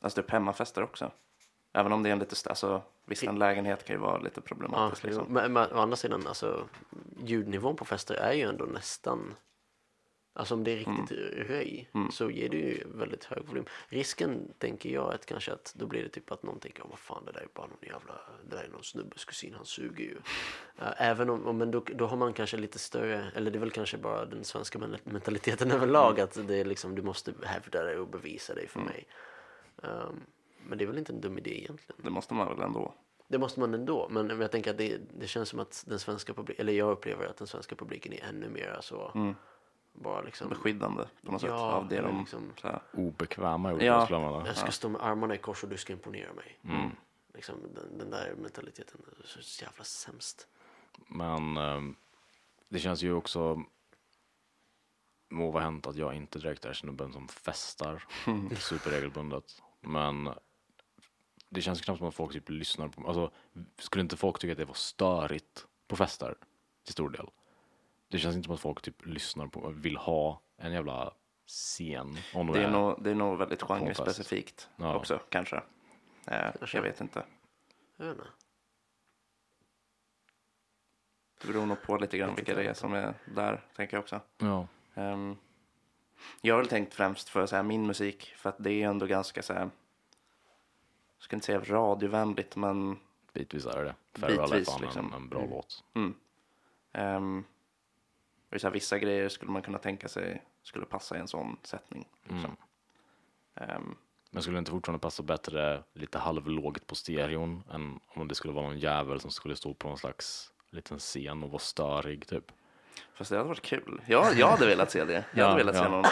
alltså 0.00 0.22
typ 0.22 0.30
hemmafester 0.30 0.82
också. 0.82 1.10
Även 1.72 1.92
om 1.92 2.02
det 2.02 2.08
är 2.08 2.12
en 2.12 2.18
lite, 2.18 2.48
alltså 2.50 2.82
visst 3.04 3.22
en 3.22 3.38
lägenhet 3.38 3.84
kan 3.84 3.96
ju 3.96 4.00
vara 4.00 4.18
lite 4.18 4.40
Ja, 4.40 4.42
problematiskt 4.48 5.04
jo. 5.04 5.08
liksom. 5.08 5.26
men, 5.32 5.52
men 5.52 5.72
å 5.72 5.78
andra 5.78 5.96
sidan, 5.96 6.26
alltså, 6.26 6.64
ljudnivån 7.18 7.76
på 7.76 7.84
fester 7.84 8.14
är 8.14 8.32
ju 8.32 8.42
ändå 8.42 8.64
nästan... 8.64 9.34
Alltså 10.40 10.54
om 10.54 10.64
det 10.64 10.70
är 10.72 10.76
riktigt 10.76 11.10
röj 11.50 11.90
så 12.12 12.30
ger 12.30 12.48
det 12.48 12.56
ju 12.56 12.82
väldigt 12.94 13.24
hög 13.24 13.44
volym. 13.46 13.64
Risken 13.88 14.52
tänker 14.58 14.90
jag 14.90 15.14
att 15.14 15.26
kanske 15.26 15.52
att 15.52 15.74
då 15.76 15.86
blir 15.86 16.02
det 16.02 16.08
typ 16.08 16.32
att 16.32 16.42
någon 16.42 16.58
tänker, 16.60 16.82
"Åh, 16.82 16.90
vad 16.90 16.98
fan 16.98 17.24
det 17.24 17.32
där 17.32 17.40
är 17.40 17.48
bara 17.54 17.66
någon 17.66 17.76
jävla, 17.82 18.14
det 18.50 18.56
där 18.56 18.64
är 18.64 18.68
någon 18.68 18.84
snubbes 18.84 19.24
kusin, 19.24 19.54
han 19.54 19.66
suger 19.66 20.04
ju. 20.04 20.16
Eh, 20.78 20.92
Även 21.08 21.30
om, 21.30 21.58
men 21.58 21.70
då, 21.70 21.80
då 21.94 22.06
har 22.06 22.16
man 22.16 22.32
kanske 22.32 22.56
lite 22.56 22.78
större, 22.78 23.30
eller 23.34 23.50
det 23.50 23.58
är 23.58 23.60
väl 23.60 23.70
kanske 23.70 23.98
bara 23.98 24.24
den 24.24 24.44
svenska 24.44 24.78
men- 24.78 24.96
mentaliteten 25.04 25.70
överlag 25.76 26.20
att 26.20 26.48
det 26.48 26.56
är 26.56 26.64
liksom, 26.64 26.94
du 26.94 27.02
måste 27.02 27.32
hävda 27.44 27.82
dig 27.82 27.96
och 27.98 28.08
bevisa 28.08 28.54
dig 28.54 28.68
för 28.68 28.80
mig. 28.80 29.06
Ehm, 29.82 30.20
men 30.66 30.78
det 30.78 30.84
är 30.84 30.86
väl 30.86 30.98
inte 30.98 31.12
en 31.12 31.20
dum 31.20 31.38
idé 31.38 31.50
egentligen. 31.62 32.00
Det 32.04 32.10
måste 32.10 32.34
man 32.34 32.48
väl 32.48 32.60
ändå. 32.60 32.94
Det 33.28 33.38
måste 33.38 33.60
man 33.60 33.74
ändå, 33.74 34.08
men 34.10 34.40
jag 34.40 34.50
tänker 34.50 34.70
att 34.70 34.78
det, 34.78 34.98
det 35.18 35.26
känns 35.26 35.48
som 35.48 35.60
att 35.60 35.84
den 35.88 35.98
svenska 35.98 36.34
publiken, 36.34 36.62
eller 36.62 36.72
jag 36.72 36.90
upplever 36.90 37.26
att 37.26 37.36
den 37.36 37.46
svenska 37.46 37.74
publiken 37.76 38.12
är 38.12 38.24
ännu 38.28 38.48
mer 38.48 38.78
så, 38.82 39.34
bara 40.00 40.20
liksom, 40.22 40.48
Beskyddande 40.48 41.04
på 41.22 41.32
något 41.32 41.40
sätt 41.40 41.50
Ja, 41.50 41.72
av 41.72 41.88
det 41.88 42.00
de... 42.00 42.18
liksom- 42.18 42.52
Så 42.60 42.68
här, 42.68 42.80
Obekväma 42.92 43.72
ord 43.72 43.82
Ja. 43.82 44.42
jag 44.46 44.56
ska 44.56 44.70
stå 44.70 44.88
med 44.88 45.02
armarna 45.02 45.34
i 45.34 45.38
kors 45.38 45.62
och 45.64 45.68
du 45.70 45.76
ska 45.76 45.92
imponera 45.92 46.32
mig. 46.32 46.58
Mm. 46.64 46.90
Liksom, 47.34 47.54
den, 47.74 47.98
den 47.98 48.10
där 48.10 48.34
mentaliteten 48.38 49.00
är 49.22 49.26
så 49.26 49.64
jävla 49.64 49.84
sämst. 49.84 50.48
Men 51.08 51.56
ehm, 51.56 51.96
det 52.68 52.78
känns 52.78 53.02
ju 53.02 53.12
också 53.12 53.62
må 55.30 55.50
vara 55.50 55.62
hänt 55.64 55.86
att 55.86 55.96
jag 55.96 56.14
inte 56.14 56.38
direkt 56.38 56.64
är 56.64 56.72
snubben 56.72 57.12
som 57.12 57.28
festar 57.28 58.04
superregelbundet. 58.58 59.62
Men 59.80 60.30
det 61.48 61.62
känns 61.62 61.80
knappt 61.80 61.98
som 61.98 62.08
att 62.08 62.14
folk 62.14 62.32
typ 62.32 62.48
lyssnar 62.48 62.88
på 62.88 63.06
Alltså, 63.06 63.30
skulle 63.78 64.02
inte 64.02 64.16
folk 64.16 64.38
tycka 64.38 64.52
att 64.52 64.58
det 64.58 64.64
var 64.64 64.74
störigt 64.74 65.66
på 65.88 65.96
fester 65.96 66.34
till 66.84 66.92
stor 66.92 67.10
del? 67.10 67.26
Det 68.10 68.18
känns 68.18 68.36
inte 68.36 68.46
som 68.46 68.54
att 68.54 68.60
folk 68.60 68.82
typ 68.82 69.06
lyssnar 69.06 69.46
på, 69.46 69.68
vill 69.68 69.96
ha 69.96 70.40
en 70.56 70.72
jävla 70.72 71.14
scen. 71.46 72.16
Om 72.34 72.46
de 72.46 72.52
det, 72.52 72.64
är 72.64 72.70
nog, 72.70 73.02
det 73.02 73.10
är 73.10 73.14
nog 73.14 73.38
väldigt 73.38 73.62
genrespecifikt 73.62 74.68
Ja. 74.76 74.94
också 74.96 75.20
kanske. 75.28 75.62
Eh, 76.26 76.50
jag 76.72 76.82
vet 76.82 77.00
inte. 77.00 77.24
Jag 77.96 78.06
vet 78.06 78.16
inte. 78.16 78.24
Det 81.40 81.46
beror 81.46 81.66
nog 81.66 81.82
på 81.82 81.96
lite 81.96 82.18
grann 82.18 82.34
vilka 82.34 82.54
det 82.54 82.64
är 82.64 82.74
som 82.74 82.92
är 82.94 83.14
där, 83.34 83.64
tänker 83.76 83.96
jag 83.96 84.02
också. 84.02 84.20
Ja. 84.38 84.66
Ehm, 84.94 85.36
jag 86.40 86.54
har 86.54 86.60
väl 86.60 86.68
tänkt 86.68 86.94
främst 86.94 87.28
för 87.28 87.46
så 87.46 87.56
här, 87.56 87.62
min 87.62 87.86
musik, 87.86 88.32
för 88.36 88.48
att 88.48 88.56
det 88.58 88.70
är 88.82 88.88
ändå 88.88 89.06
ganska 89.06 89.42
så 89.42 89.52
här, 89.52 89.60
jag 91.16 91.22
ska 91.24 91.36
inte 91.36 91.46
säga 91.46 91.60
radiovänligt, 91.60 92.56
men 92.56 92.98
Bitvis 93.32 93.66
är 93.66 93.76
det 93.76 93.84
det. 93.84 94.20
Farewell 94.20 94.38
är 94.40 94.46
Bitvis, 94.48 94.68
fan 94.68 94.80
liksom. 94.80 95.06
en, 95.06 95.12
en 95.12 95.28
bra 95.28 95.46
låt. 95.50 95.84
mm. 95.94 96.14
Ehm, 96.92 97.44
och 98.52 98.60
så 98.60 98.66
här, 98.66 98.72
vissa 98.74 98.98
grejer 98.98 99.28
skulle 99.28 99.50
man 99.52 99.62
kunna 99.62 99.78
tänka 99.78 100.08
sig 100.08 100.42
skulle 100.62 100.84
passa 100.86 101.16
i 101.16 101.20
en 101.20 101.28
sån 101.28 101.56
sättning. 101.62 102.08
Liksom. 102.22 102.56
Ehm, 103.54 103.94
Men 104.30 104.42
skulle 104.42 104.56
det 104.56 104.58
inte 104.58 104.70
fortfarande 104.70 105.00
passa 105.02 105.22
bättre 105.22 105.82
lite 105.92 106.18
halvlågt 106.18 106.86
på 106.86 106.94
stereon 106.94 107.62
än 107.72 108.00
om 108.06 108.28
det 108.28 108.34
skulle 108.34 108.54
vara 108.54 108.66
någon 108.66 108.78
jävel 108.78 109.20
som 109.20 109.30
skulle 109.30 109.56
stå 109.56 109.74
på 109.74 109.88
någon 109.88 109.98
slags 109.98 110.52
liten 110.70 110.98
scen 110.98 111.42
och 111.44 111.50
vara 111.50 111.58
störig 111.60 112.26
typ? 112.26 112.52
fast 113.14 113.30
det 113.30 113.36
hade 113.36 113.48
varit 113.48 113.62
kul. 113.62 114.00
Jag, 114.06 114.34
jag 114.38 114.46
hade 114.48 114.66
velat 114.66 114.90
se 114.90 115.04
det. 115.04 115.24
Jag 115.34 115.44
hade 115.44 115.60
Ja, 115.60 115.64
velat 115.66 115.76
se 115.76 115.82
ja. 115.82 115.88
någon 115.88 116.04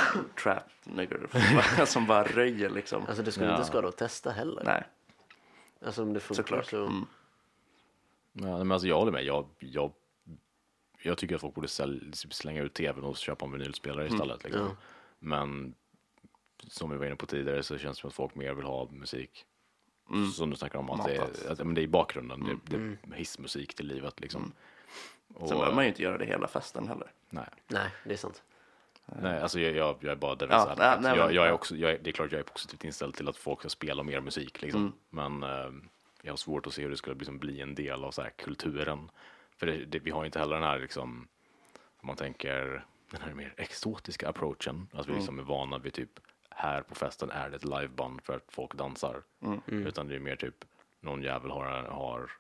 trap 0.43 0.63
nigger 0.85 1.85
som 1.85 2.07
bara 2.07 2.25
röjer 2.25 2.71
liksom. 2.71 3.07
Alltså 3.07 3.23
det 3.23 3.33
skulle 3.33 3.47
Ja. 3.49 3.55
inte 3.57 3.67
skada 3.69 3.89
att 3.89 3.97
testa 3.97 4.31
heller. 4.31 4.63
Nej, 4.65 4.85
Alltså 5.87 6.03
om 6.03 6.13
det 6.13 6.21
funkar 6.21 6.43
såklart. 6.43 6.67
så. 6.67 6.87
Mm. 6.87 7.07
Ja, 8.33 8.59
men 8.59 8.73
alltså 8.73 8.89
jag 8.89 8.97
håller 8.99 9.13
med. 9.13 9.25
Jag, 9.25 9.47
jag, 9.59 9.93
jag 11.03 11.19
tycker 11.19 11.35
att 11.35 11.41
folk 11.41 11.55
borde 11.55 11.69
sälj, 11.69 12.13
slänga 12.13 12.63
ut 12.63 12.75
tvn 12.75 13.05
och 13.05 13.17
köpa 13.17 13.45
en 13.45 13.53
vinylspelare 13.53 14.07
istället. 14.07 14.45
Liksom. 14.45 14.63
Ja. 14.63 14.77
Men 15.19 15.75
som 16.69 16.91
vi 16.91 16.97
var 16.97 17.07
inne 17.07 17.17
på 17.17 17.27
tidigare 17.27 17.63
så 17.63 17.79
känns 17.79 17.97
det 17.97 18.01
som 18.01 18.09
att 18.09 18.15
folk 18.15 18.35
mer 18.35 18.55
vill 18.55 18.65
ha 18.65 18.89
musik. 18.91 19.45
Som 20.35 20.51
du 20.51 20.57
snackar 20.57 20.79
om, 20.79 20.91
att 20.91 21.07
det, 21.07 21.17
är, 21.17 21.53
att, 21.53 21.59
men 21.59 21.75
det 21.75 21.81
är 21.81 21.83
i 21.83 21.89
bakgrunden. 21.89 22.61
Det, 22.65 22.77
det 22.77 23.15
är 23.15 23.19
hissmusik 23.19 23.75
till 23.75 23.87
livet 23.87 24.21
liksom. 24.21 24.53
Och, 25.35 25.49
Sen 25.49 25.59
behöver 25.59 25.75
man 25.75 25.85
ju 25.85 25.89
inte 25.89 26.03
göra 26.03 26.19
det 26.19 26.25
hela 26.25 26.49
festen 26.49 26.89
heller. 26.89 27.13
nej. 27.31 27.49
Nej, 27.67 27.91
det 28.05 28.13
är 28.13 28.17
sant. 28.17 28.43
Nej, 29.23 29.41
alltså 29.41 29.61
jag, 29.61 29.75
jag, 29.75 29.97
jag 30.01 30.13
är 30.13 30.17
bara 30.17 30.35
där 30.35 30.49
Ja, 30.51 30.75
nej, 30.79 30.99
nej, 31.01 31.17
jag, 31.17 31.33
jag 31.33 31.47
är 31.47 31.53
också, 31.53 31.77
jag 31.77 32.03
Det 32.03 32.11
är 32.11 32.13
klart 32.13 32.33
jag 32.33 32.39
är 32.39 32.45
positivt 32.45 32.85
inställd 32.85 33.15
till 33.15 33.29
att 33.29 33.37
folk 33.37 33.61
ska 33.61 33.69
spela 33.69 34.03
mer 34.03 34.21
musik 34.21 34.63
liksom. 34.63 34.93
Men 35.11 35.43
eh, 35.43 35.71
jag 36.23 36.33
har 36.33 36.37
svårt 36.37 36.67
att 36.67 36.73
se 36.75 36.83
hur 36.83 36.91
det 36.91 36.97
skulle 36.97 37.17
liksom 37.17 37.39
bli 37.39 37.61
en 37.61 37.75
del 37.75 38.05
av 38.05 38.11
så 38.11 38.23
här, 38.23 38.31
kulturen. 38.31 39.11
För 39.59 39.67
det, 39.67 39.85
det, 39.85 39.99
vi 39.99 40.11
har 40.11 40.23
ju 40.23 40.27
inte 40.27 40.39
heller 40.39 40.55
den 40.55 40.65
här 40.65 40.79
liksom, 40.79 41.29
om 41.97 42.07
man 42.07 42.17
tänker 42.17 42.87
den 43.11 43.21
här 43.21 43.35
mer 43.35 43.55
exotiska 43.57 44.29
approachen. 44.29 44.89
Att 44.93 45.09
vi 45.09 45.15
liksom 45.15 45.39
är 45.39 45.43
vana 45.43 45.79
vid 45.79 45.93
typ 45.93 46.21
här 46.51 46.83
på 46.83 46.95
festen 46.95 47.31
är 47.31 47.51
det 47.51 47.57
ett 47.57 47.65
liveband 47.65 48.23
för 48.23 48.37
att 48.37 48.45
folk 48.49 48.75
dansar. 48.75 49.23
Utan 49.67 50.09
det 50.09 50.15
är 50.15 50.19
mer 50.19 50.37
typ 50.37 50.65
någon 51.01 51.23
jävel 51.23 51.51
har, 51.51 51.65
har 51.83 52.31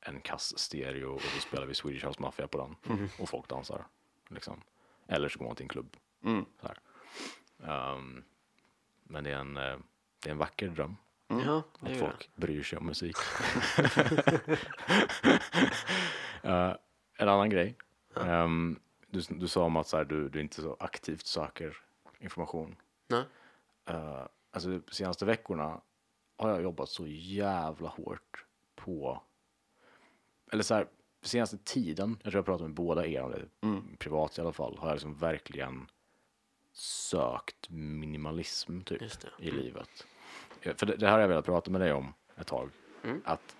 en 0.00 0.20
kass 0.20 0.58
stereo 0.58 1.14
och 1.14 1.22
så 1.22 1.40
spelar 1.40 1.66
vi 1.66 1.74
Swedish 1.74 2.06
House 2.06 2.22
Mafia 2.22 2.48
på 2.48 2.58
den 2.58 3.08
och 3.18 3.28
folk 3.28 3.48
dansar. 3.48 3.86
Liksom. 4.28 4.60
Eller 5.06 5.28
så 5.28 5.38
går 5.38 5.46
man 5.46 5.56
till 5.56 5.64
en 5.64 5.68
klubb. 5.68 5.96
Mm. 6.24 6.44
Så 6.60 6.66
här. 6.66 6.78
Ehm, 7.62 8.24
men 9.02 9.24
det 9.24 9.30
är, 9.30 9.38
en, 9.38 9.56
eh, 9.56 9.78
det 10.20 10.28
är 10.28 10.30
en 10.30 10.38
vacker 10.38 10.68
dröm 10.68 10.96
Ja, 11.40 11.62
det 11.80 11.86
att 11.86 11.88
är 11.88 11.94
det. 11.94 11.98
folk 11.98 12.30
bryr 12.34 12.62
sig 12.62 12.78
om 12.78 12.86
musik. 12.86 13.16
Eh, 16.42 16.74
en 17.18 17.28
annan 17.28 17.50
grej. 17.50 17.76
Ehm, 18.16 18.80
du, 19.06 19.20
du 19.28 19.48
sa 19.48 19.64
om 19.64 19.76
att 19.76 19.88
så 19.88 19.96
här, 19.96 20.04
du, 20.04 20.28
du 20.28 20.40
inte 20.40 20.62
så 20.62 20.76
aktivt 20.80 21.26
söker 21.26 21.76
information. 22.20 22.76
Nej. 23.08 23.24
Uh, 23.90 24.26
alltså 24.50 24.68
de 24.68 24.82
senaste 24.90 25.24
veckorna 25.24 25.80
har 26.36 26.50
jag 26.50 26.62
jobbat 26.62 26.88
så 26.88 27.06
jävla 27.06 27.88
hårt 27.88 28.44
på, 28.74 29.22
eller 30.52 30.62
så 30.62 30.74
här, 30.74 30.88
senaste 31.22 31.58
tiden, 31.58 32.18
jag 32.22 32.32
tror 32.32 32.38
jag 32.38 32.46
pratat 32.46 32.66
med 32.66 32.74
båda 32.74 33.06
er 33.06 33.22
om 33.22 33.30
det, 33.30 33.96
privat 33.98 34.38
i 34.38 34.40
alla 34.40 34.52
fall, 34.52 34.78
har 34.78 34.88
jag 34.88 34.94
liksom 34.94 35.14
verkligen 35.14 35.90
sökt 36.72 37.70
minimalism 37.70 38.80
typ 38.80 39.02
i 39.38 39.50
livet. 39.50 40.06
För 40.64 40.86
det, 40.86 40.96
det 40.96 41.06
här 41.06 41.12
har 41.12 41.20
jag 41.20 41.28
velat 41.28 41.44
prata 41.44 41.70
med 41.70 41.80
dig 41.80 41.92
om 41.92 42.14
ett 42.36 42.46
tag. 42.46 42.70
Att, 43.24 43.56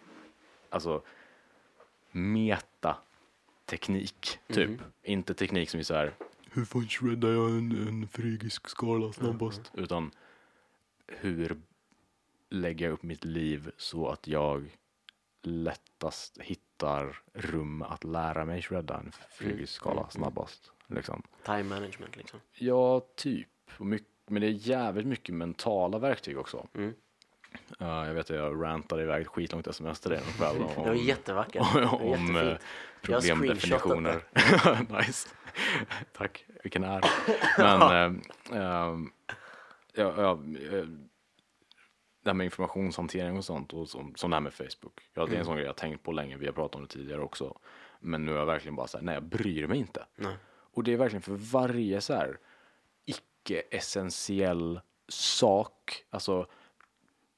alltså, 0.71 1.03
metateknik, 2.11 4.39
typ. 4.47 4.81
Inte 5.03 5.35
teknik 5.35 5.71
som 5.71 5.81
är 5.81 5.85
så 5.85 5.95
här, 5.95 6.15
hur 6.51 6.65
fan 6.65 6.89
shreddar 6.89 7.29
jag 7.29 7.51
en, 7.51 7.89
en 7.89 8.09
frigisk 8.09 8.69
skala 8.69 9.13
snabbast? 9.13 9.73
Utan 9.75 10.11
hur 11.07 11.61
lägger 12.51 12.87
jag 12.87 12.93
upp 12.93 13.03
mitt 13.03 13.25
liv 13.25 13.71
så 13.77 14.09
att 14.09 14.27
jag 14.27 14.77
lättast 15.43 16.39
hittar 16.39 17.23
rum 17.33 17.83
att 17.83 18.05
lära 18.05 18.45
mig 18.45 18.63
shredda 18.63 18.99
en 18.99 19.13
frigisk 19.31 19.73
skala 19.73 20.11
snabbast. 20.11 20.73
Liksom. 20.87 21.23
Time 21.45 21.63
management 21.63 22.17
liksom. 22.17 22.41
Ja, 22.53 23.01
typ. 23.15 23.49
Och 23.79 23.87
mycket, 23.87 24.09
men 24.27 24.43
det 24.43 24.49
är 24.49 24.51
jävligt 24.51 25.07
mycket 25.07 25.35
mentala 25.35 25.99
verktyg 25.99 26.39
också. 26.39 26.67
Mm. 26.75 26.95
Ja, 27.79 28.07
jag 28.07 28.15
vet 28.15 28.31
att 28.31 28.37
jag 28.37 28.63
rantade 28.63 29.03
iväg 29.03 29.27
skitlångt 29.27 29.67
sms 29.67 30.01
till 30.01 30.11
dig 30.11 30.21
en 30.27 30.33
kväll 30.33 30.63
om, 30.63 30.83
Det 30.83 30.89
var 30.89 30.95
jättevackert. 30.95 31.63
Om 31.93 32.37
eh, 32.37 32.43
jättefint. 32.43 32.61
Har 33.09 33.21
problemdefinitioner. 33.21 34.23
nice. 34.99 35.29
Tack, 36.13 36.45
vilken 36.63 36.85
ära. 36.85 37.09
Men 37.59 37.83
eh, 37.83 38.61
ehm, 38.61 39.11
ja, 39.95 40.15
ja, 40.17 40.31
eh, 40.33 40.85
det 42.23 42.31
här 42.31 42.35
med 42.35 42.45
informationshantering 42.45 43.37
och 43.37 43.45
sånt 43.45 43.73
och 43.73 43.89
som, 43.89 44.15
som 44.15 44.31
det 44.31 44.37
här 44.37 44.41
med 44.41 44.53
Facebook. 44.53 45.01
Ja, 45.15 45.27
det 45.27 45.35
är 45.35 45.39
en 45.39 45.45
sån 45.45 45.57
grej 45.57 45.67
jag 45.67 45.77
tänkt 45.77 46.03
på 46.03 46.13
länge. 46.13 46.37
Vi 46.37 46.47
har 46.47 46.53
pratat 46.53 46.75
om 46.75 46.83
det 46.83 46.89
tidigare 46.89 47.23
också. 47.23 47.59
Men 48.01 48.25
nu 48.25 48.33
är 48.33 48.37
jag 48.37 48.47
verkligen 48.47 48.77
bara 48.77 48.87
så 48.87 48.99
här, 48.99 49.05
nej, 49.05 49.15
jag 49.15 49.23
bryr 49.23 49.67
mig 49.67 49.79
inte. 49.79 50.07
Nej. 50.17 50.37
Och 50.47 50.85
det 50.85 50.93
är 50.93 50.97
verkligen 50.97 51.23
för 51.23 51.33
varje 51.33 52.01
så 52.01 52.15
här 52.15 52.39
icke-essentiell 53.45 54.81
sak, 55.09 56.05
alltså 56.11 56.47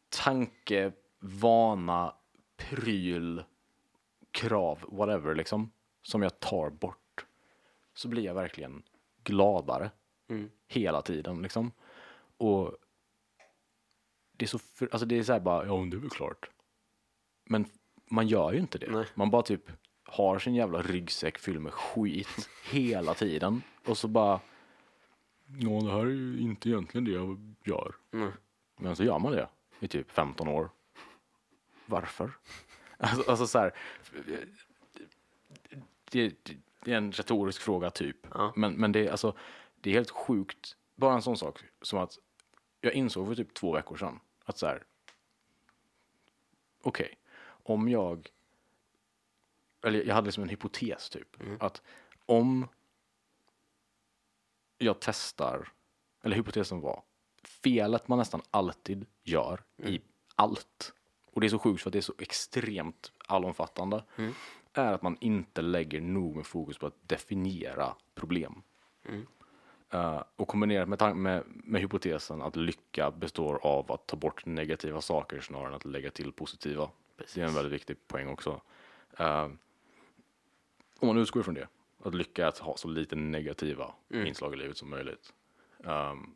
tanke, 0.09 0.93
vana, 1.19 2.15
pryl, 2.57 3.45
krav, 4.31 4.79
whatever 4.89 5.35
liksom, 5.35 5.73
som 6.03 6.23
jag 6.23 6.41
tar 6.41 6.71
bort, 6.71 7.27
så 7.95 8.09
blir 8.09 8.23
jag 8.25 8.35
verkligen 8.35 8.83
gladare 9.25 9.91
Mm. 10.29 10.51
hela 10.67 11.03
tiden 11.03 11.43
liksom. 11.43 11.73
Och 12.37 12.77
det 14.33 14.45
är 14.45 14.49
så, 14.49 14.59
alltså 14.91 15.07
det 15.07 15.19
är 15.19 15.23
så 15.23 15.33
här 15.33 15.41
bara, 15.41 15.67
ja 15.67 15.77
men 15.77 15.91
det 15.91 15.97
är 15.97 15.99
väl 15.99 16.11
klart. 16.11 16.51
Men 17.45 17.67
man 18.11 18.29
gör 18.29 18.53
ju 18.53 18.59
inte 18.59 18.79
det. 18.79 18.91
Nej. 18.91 19.07
Man 19.15 19.31
bara 19.31 19.43
typ 19.43 19.71
har 20.05 20.39
sin 20.39 20.55
jävla 20.55 20.83
ryggsäck 20.83 21.39
fylld 21.39 21.61
med 21.61 21.73
skit 21.73 22.49
hela 22.71 23.15
tiden. 23.15 23.63
Och 23.85 23.99
så 23.99 24.09
bara, 24.09 24.41
ja 25.47 25.71
det 25.71 25.91
här 25.91 26.01
är 26.01 26.11
ju 26.11 26.41
inte 26.41 26.69
egentligen 26.69 27.05
det 27.05 27.11
jag 27.11 27.55
gör. 27.65 27.95
Mm. 28.13 28.33
Men 28.77 28.97
så 28.97 29.05
gör 29.05 29.19
man 29.19 29.33
det 29.33 29.49
i 29.81 29.89
typ 29.89 30.11
15 30.11 30.49
år. 30.49 30.71
Varför? 31.87 32.33
Alltså, 32.99 33.31
alltså 33.31 33.47
så 33.47 33.59
här, 33.59 33.75
det, 36.11 36.29
det, 36.45 36.53
det 36.85 36.93
är 36.93 36.97
en 36.97 37.13
retorisk 37.13 37.63
fråga 37.63 37.91
typ. 37.91 38.17
Ja. 38.35 38.53
Men, 38.57 38.73
men 38.73 38.93
det, 38.93 39.07
är 39.07 39.11
alltså, 39.11 39.37
det 39.81 39.91
är 39.91 39.95
helt 39.95 40.11
sjukt. 40.11 40.77
Bara 40.95 41.15
en 41.15 41.23
sån 41.23 41.37
sak 41.37 41.61
som 41.83 41.99
att 41.99 42.19
jag 42.81 42.93
insåg 42.93 43.27
för 43.27 43.35
typ 43.35 43.55
två 43.55 43.73
veckor 43.73 43.97
sedan 43.97 44.21
att 44.45 44.59
så 44.59 44.67
här, 44.67 44.85
okej, 46.83 47.19
om 47.47 47.89
jag, 47.89 48.29
eller 49.83 50.05
jag 50.05 50.15
hade 50.15 50.27
liksom 50.27 50.43
en 50.43 50.49
hypotes 50.49 51.11
typ, 51.11 51.37
att 51.61 51.83
om 52.27 52.69
jag 54.79 54.97
testar, 55.01 55.69
eller 56.23 56.37
hypotesen 56.37 56.81
var, 56.81 57.03
felet 57.63 58.09
man 58.09 58.19
nästan 58.19 58.43
alltid 58.51 59.07
gör 59.25 59.63
i 59.77 60.01
allt, 60.35 60.93
och 61.33 61.41
det 61.41 61.47
är 61.47 61.49
så 61.49 61.59
sjukt 61.59 61.83
för 61.83 61.91
att 61.91 61.93
det 61.93 61.99
är 61.99 62.01
så 62.01 62.15
extremt 62.19 63.13
allomfattande, 63.27 64.05
är 64.73 64.93
att 64.93 65.03
man 65.03 65.17
inte 65.21 65.63
lägger 65.63 66.01
nog 66.01 66.37
med 66.37 66.47
fokus 66.47 66.79
på 66.79 66.87
att 66.87 67.09
definiera 67.09 67.95
problem. 68.15 68.63
Eh, 69.91 70.23
och 70.37 70.49
kombinerat 70.49 70.89
med, 70.89 71.17
med, 71.17 71.43
med 71.47 71.81
hypotesen 71.81 72.43
att 72.43 72.57
lycka 72.57 73.11
består 73.11 73.59
av 73.63 73.93
att 73.93 74.07
ta 74.07 74.17
bort 74.17 74.47
negativa 74.47 75.01
saker 75.01 75.41
snarare 75.41 75.69
än 75.69 75.75
att 75.75 75.85
lägga 75.85 76.11
till 76.11 76.33
positiva. 76.33 76.91
Det 77.35 77.41
är 77.41 77.45
en 77.45 77.55
väldigt 77.55 77.73
viktig 77.73 78.09
poäng 78.09 78.29
också. 78.29 78.61
Uh, 79.21 79.49
om 80.99 81.09
man 81.09 81.19
utgår 81.19 81.43
från 81.43 81.55
det, 81.55 81.69
att 82.07 82.15
lycka 82.15 82.45
är 82.45 82.49
att 82.49 82.59
ha 82.59 82.77
så 82.77 82.89
lite 82.89 83.17
negativa 83.17 83.95
inslag 84.27 84.55
i 84.55 84.57
livet 84.57 84.77
som 84.77 84.91
möjligt. 84.91 85.33
ehm, 85.85 86.35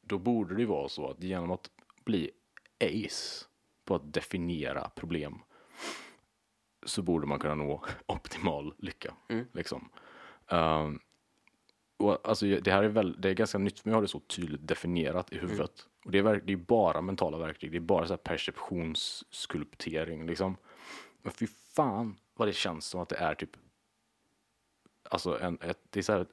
då 0.00 0.18
borde 0.18 0.54
det 0.54 0.66
vara 0.66 0.88
så 0.88 1.10
att 1.10 1.22
genom 1.22 1.50
att 1.50 1.70
bli 2.04 2.30
ace 2.80 3.44
på 3.84 3.94
att 3.94 4.12
definiera 4.12 4.88
problem 4.88 5.38
så 6.86 7.02
borde 7.02 7.26
man 7.26 7.38
kunna 7.38 7.54
nå 7.54 7.84
optimal 8.06 8.74
lycka. 8.78 9.14
Liksom. 9.52 9.88
Ehm, 10.48 11.00
och 11.96 12.28
alltså, 12.28 12.46
det 12.46 12.72
här 12.72 12.82
är, 12.82 12.88
väl, 12.88 13.20
det 13.20 13.28
är 13.28 13.34
ganska 13.34 13.58
nytt 13.58 13.80
för 13.80 13.88
mig 13.88 13.92
att 13.92 13.96
ha 13.96 14.00
det 14.02 14.08
så 14.08 14.20
tydligt 14.20 14.68
definierat 14.68 15.32
i 15.32 15.38
huvudet. 15.38 15.86
Och 16.04 16.10
det 16.10 16.18
är, 16.18 16.40
det 16.44 16.52
är 16.52 16.56
bara 16.56 17.00
mentala 17.00 17.38
verktyg, 17.38 17.70
det 17.72 17.78
är 17.78 17.80
bara 17.80 18.06
så 18.06 18.12
här 18.12 18.18
perceptionsskulptering 18.18 20.26
liksom. 20.26 20.56
Men 21.22 21.32
fy 21.32 21.46
fan 21.46 22.16
vad 22.34 22.48
det 22.48 22.52
känns 22.52 22.86
som 22.86 23.00
att 23.00 23.08
det 23.08 23.16
är 23.16 23.34
typ, 23.34 23.56
alltså 25.10 25.40
en, 25.40 25.58
ett, 25.60 25.78
det 25.90 26.00
är 26.00 26.02
så 26.02 26.12
här, 26.12 26.26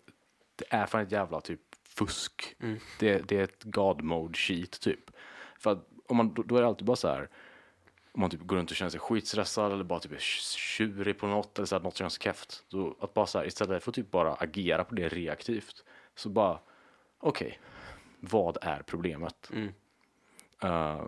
det 0.56 0.66
är 0.70 0.86
fan 0.86 1.02
ett 1.02 1.12
jävla 1.12 1.42
typ 1.42 1.62
fusk. 1.84 2.56
Det, 3.00 3.18
det 3.28 3.40
är 3.40 3.44
ett 3.44 3.64
god 3.64 4.02
mode 4.02 4.38
sheet 4.38 4.80
typ. 4.82 5.12
För 5.60 5.72
att 5.72 5.88
om 6.08 6.18
man, 6.18 6.34
då, 6.34 6.44
då 6.44 6.58
är 6.58 6.62
det 6.62 6.68
alltid 6.68 6.86
bara 6.86 6.96
så 6.96 7.08
här, 7.08 7.30
om 8.12 8.22
man 8.22 8.30
typ 8.30 8.42
går 8.42 8.56
runt 8.56 8.72
och 8.72 8.78
känner 8.78 8.90
sig 8.90 9.00
skitstressad 9.00 9.72
eller 9.72 9.84
bara 9.84 10.00
typ 10.00 10.12
är 10.12 10.18
tjurig 10.20 11.20
på 11.20 11.28
något 11.28 11.58
eller 11.60 11.66
så 11.66 11.76
att 11.76 11.84
något 11.84 11.98
känns 11.98 12.22
keft. 12.22 12.64
Så 12.68 12.96
att 13.00 13.14
bara 13.14 13.26
så 13.26 13.40
här, 13.40 13.46
istället 13.46 13.84
för 13.84 13.92
att 13.92 13.96
typ 13.96 14.12
bara 14.12 14.34
agera 14.34 14.84
på 14.84 14.96
det 14.96 15.10
reaktivt 15.10 15.84
så 16.16 16.30
bara 16.30 16.60
okej, 17.20 17.60
vad 18.20 18.58
är 18.62 18.82
problemet? 18.82 19.50
Eh, 20.64 21.02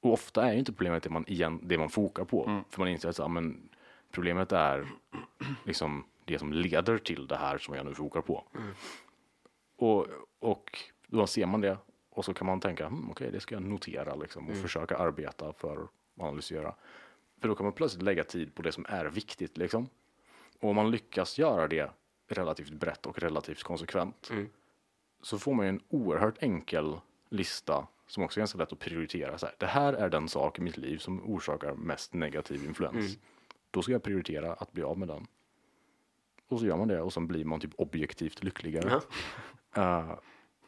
och 0.00 0.12
ofta 0.12 0.44
är 0.48 0.52
ju 0.52 0.58
inte 0.58 0.72
problemet 0.72 1.02
det 1.02 1.10
man, 1.10 1.24
igen, 1.28 1.60
det 1.62 1.78
man 1.78 1.90
fokar 1.90 2.24
på. 2.24 2.44
För 2.70 2.78
man 2.78 2.88
inser 2.88 3.08
att 3.08 3.16
så, 3.16 3.28
men 3.28 3.68
problemet 4.10 4.52
är 4.52 4.88
liksom 5.64 6.04
det 6.24 6.38
som 6.38 6.52
leder 6.52 6.98
till 6.98 7.26
det 7.26 7.36
här 7.36 7.58
som 7.58 7.74
jag 7.74 7.86
nu 7.86 7.94
fokar 7.94 8.20
på. 8.20 8.44
Och, 9.76 10.06
och 10.38 10.78
då 11.06 11.26
ser 11.26 11.46
man 11.46 11.60
det 11.60 11.78
och 12.10 12.24
så 12.24 12.34
kan 12.34 12.46
man 12.46 12.60
tänka, 12.60 12.86
hm, 12.86 13.10
okej 13.10 13.30
det 13.32 13.40
ska 13.40 13.54
jag 13.54 13.62
notera 13.62 14.14
liksom, 14.14 14.48
och 14.48 14.56
försöka 14.62 14.96
arbeta 14.96 15.52
för 15.52 15.82
att 15.82 15.90
analysera. 16.20 16.74
För 17.40 17.48
då 17.48 17.54
kan 17.54 17.64
man 17.64 17.72
plötsligt 17.72 18.02
lägga 18.02 18.24
tid 18.24 18.54
på 18.54 18.62
det 18.62 18.72
som 18.72 18.86
är 18.88 19.04
viktigt 19.04 19.56
liksom. 19.56 19.88
Och 20.60 20.70
om 20.70 20.76
man 20.76 20.90
lyckas 20.90 21.38
göra 21.38 21.68
det 21.68 21.90
relativt 22.28 22.70
brett 22.72 23.06
och 23.06 23.18
relativt 23.18 23.62
konsekvent 23.62 24.28
så 25.22 25.38
får 25.38 25.54
man 25.54 25.66
ju 25.66 25.68
en 25.68 25.80
oerhört 25.88 26.42
enkel 26.42 27.00
lista 27.28 27.86
som 28.06 28.22
också 28.22 28.38
är 28.38 28.40
ganska 28.40 28.58
lätt 28.58 28.72
att 28.72 28.78
prioritera. 28.78 29.38
Så 29.38 29.46
här, 29.46 29.54
det 29.58 29.66
här 29.66 29.92
är 29.92 30.08
den 30.08 30.28
sak 30.28 30.58
i 30.58 30.62
mitt 30.62 30.76
liv 30.76 30.98
som 30.98 31.22
orsakar 31.30 31.74
mest 31.74 32.14
negativ 32.14 32.64
influens. 32.64 32.94
Då 33.70 33.82
ska 33.82 33.92
jag 33.92 34.02
prioritera 34.02 34.52
att 34.52 34.72
bli 34.72 34.82
av 34.82 34.98
med 34.98 35.08
den. 35.08 35.26
Och 36.48 36.58
så 36.60 36.66
gör 36.66 36.76
man 36.76 36.88
det 36.88 37.00
och 37.00 37.12
sen 37.12 37.26
blir 37.26 37.44
man 37.44 37.60
typ 37.60 37.74
objektivt 37.76 38.44
lyckligare. 38.44 39.00
Eh, 39.74 40.18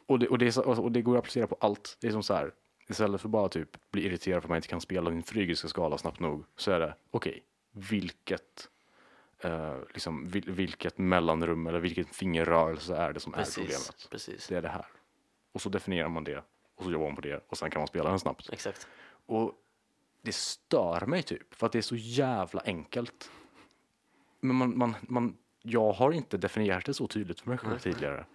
och, 0.05 0.19
det, 0.19 0.27
och, 0.27 0.37
det 0.37 0.47
är 0.47 0.51
så, 0.51 0.83
och 0.83 0.91
det 0.91 1.01
går 1.01 1.15
att 1.15 1.19
applicera 1.19 1.47
på 1.47 1.57
allt. 1.59 1.97
Det 2.01 2.07
är 2.07 2.11
som 2.11 2.23
så 2.23 2.33
här, 2.33 2.53
istället 2.89 3.21
för 3.21 3.29
bara 3.29 3.49
typ 3.49 3.91
bli 3.91 4.05
irriterad 4.05 4.41
för 4.41 4.47
att 4.47 4.49
man 4.49 4.55
inte 4.55 4.67
kan 4.67 4.81
spela 4.81 5.09
din 5.09 5.23
frygiska 5.23 5.67
skala 5.67 5.97
snabbt 5.97 6.19
nog, 6.19 6.45
så 6.55 6.71
är 6.71 6.79
det 6.79 6.95
okej, 7.11 7.43
vilket 7.71 8.69
eh, 9.39 9.77
liksom, 9.93 10.29
vil, 10.29 10.51
vilket 10.51 10.97
mellanrum 10.97 11.67
eller 11.67 11.79
vilken 11.79 12.05
fingerrörelse 12.05 12.95
är 12.95 13.13
det 13.13 13.19
som 13.19 13.33
är 13.33 13.37
Precis, 13.37 13.55
problemet? 13.55 14.07
precis. 14.11 14.47
Det 14.47 14.57
är 14.57 14.61
det 14.61 14.69
här. 14.69 14.85
Och 15.51 15.61
så 15.61 15.69
definierar 15.69 16.09
man 16.09 16.23
det 16.23 16.43
och 16.75 16.83
så 16.83 16.91
jobbar 16.91 17.05
man 17.07 17.15
på 17.15 17.21
det 17.21 17.45
och 17.47 17.57
sen 17.57 17.69
kan 17.69 17.79
man 17.79 17.87
spela 17.87 18.09
den 18.09 18.19
snabbt. 18.19 18.49
Exakt. 18.53 18.87
Och 19.25 19.53
det 20.21 20.35
stör 20.35 21.05
mig 21.05 21.23
typ, 21.23 21.53
för 21.55 21.65
att 21.65 21.71
det 21.71 21.77
är 21.77 21.81
så 21.81 21.95
jävla 21.95 22.61
enkelt. 22.65 23.31
Men 24.39 24.55
man, 24.55 24.77
man, 24.77 24.95
man, 25.01 25.37
jag 25.65 25.91
har 25.91 26.11
inte 26.11 26.37
definierat 26.37 26.85
det 26.85 26.93
så 26.93 27.07
tydligt 27.07 27.39
för 27.39 27.49
mig 27.49 27.57
själv 27.57 27.79
tidigare. 27.79 28.25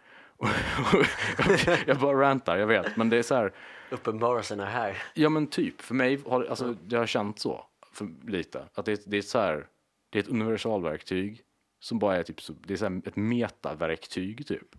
Jag, 1.86 1.98
bara 1.98 2.20
rantar, 2.20 2.56
jag 2.56 2.66
vet, 2.66 2.96
men 2.96 3.08
det 3.10 3.16
är 3.16 3.22
så 3.22 3.34
här, 3.34 3.52
Uppenbarelsen 3.90 4.60
är 4.60 4.66
här. 4.66 5.02
ja 5.14 5.28
men 5.28 5.46
typ, 5.46 5.80
för 5.80 5.94
mig 5.94 6.22
har 6.26 6.44
alltså, 6.44 6.76
det 6.84 6.96
har 6.96 7.06
känt 7.06 7.38
så, 7.38 7.66
för, 7.92 8.08
lite, 8.26 8.68
att 8.74 8.84
det, 8.84 9.02
det 9.06 9.16
är 9.16 9.22
så 9.22 9.38
här, 9.38 9.66
det 10.10 10.18
är 10.18 10.22
ett 10.22 10.28
universalverktyg 10.28 11.42
som 11.80 11.98
bara 11.98 12.16
är 12.16 12.22
typ, 12.22 12.40
det 12.66 12.72
är 12.72 12.76
så 12.76 12.88
här 12.88 13.02
ett 13.06 13.16
metaverktyg 13.16 14.46
typ. 14.46 14.74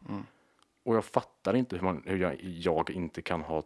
Och 0.86 0.96
jag 0.96 1.06
fattar 1.06 1.56
inte 1.56 1.76
hur, 1.76 1.84
man, 1.84 2.04
hur 2.06 2.18
jag, 2.18 2.38
jag 2.42 2.90
inte 2.90 3.22
kan 3.22 3.42
ha 3.42 3.64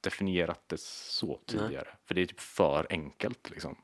definierat 0.00 0.60
det 0.66 0.80
så 0.80 1.40
tidigare. 1.46 1.88
För 2.04 2.14
det 2.14 2.20
är 2.22 2.26
typ 2.26 2.40
för 2.40 2.86
enkelt 2.90 3.50
liksom. 3.50 3.76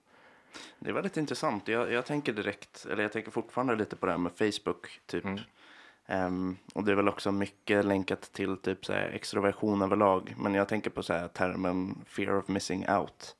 Det 0.78 0.90
är 0.90 0.94
väldigt 0.94 1.16
intressant. 1.16 1.68
Jag, 1.68 1.92
jag 1.92 2.06
tänker 2.06 2.32
direkt, 2.32 2.86
eller 2.90 3.02
jag 3.02 3.12
tänker 3.12 3.30
fortfarande 3.30 3.76
lite 3.76 3.96
på 3.96 4.06
det 4.06 4.12
här 4.12 4.18
med 4.18 4.32
Facebook. 4.32 5.00
Typ. 5.06 5.24
Ehm, 6.06 6.56
och 6.74 6.84
det 6.84 6.92
är 6.92 6.96
väl 6.96 7.08
också 7.08 7.32
mycket 7.32 7.84
länkat 7.84 8.32
till 8.32 8.56
typ 8.56 8.84
så 8.86 8.92
här 8.92 9.08
extroversion 9.08 9.82
överlag. 9.82 10.34
Men 10.38 10.54
jag 10.54 10.68
tänker 10.68 10.90
på 10.90 11.02
så 11.02 11.12
här 11.12 11.28
termen 11.28 12.04
fear 12.06 12.38
of 12.38 12.48
missing 12.48 12.88
out. 12.88 13.36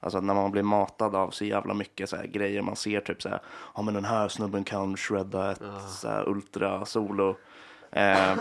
Alltså 0.00 0.20
när 0.20 0.34
man 0.34 0.50
blir 0.50 0.62
matad 0.62 1.14
av 1.14 1.30
så 1.30 1.44
jävla 1.44 1.74
mycket 1.74 2.08
så 2.08 2.16
här 2.16 2.26
grejer. 2.26 2.62
Man 2.62 2.76
ser 2.76 3.00
typ 3.00 3.22
så 3.22 3.28
här, 3.28 3.40
ja 3.74 3.82
men 3.82 3.94
den 3.94 4.04
här 4.04 4.28
snubben 4.28 4.64
kan 4.64 4.96
shredda 4.96 5.52
ett 5.52 5.62
så 5.88 6.08
här 6.08 6.28
ultra 6.28 6.84
solo. 6.86 7.36
Eh, 7.90 8.36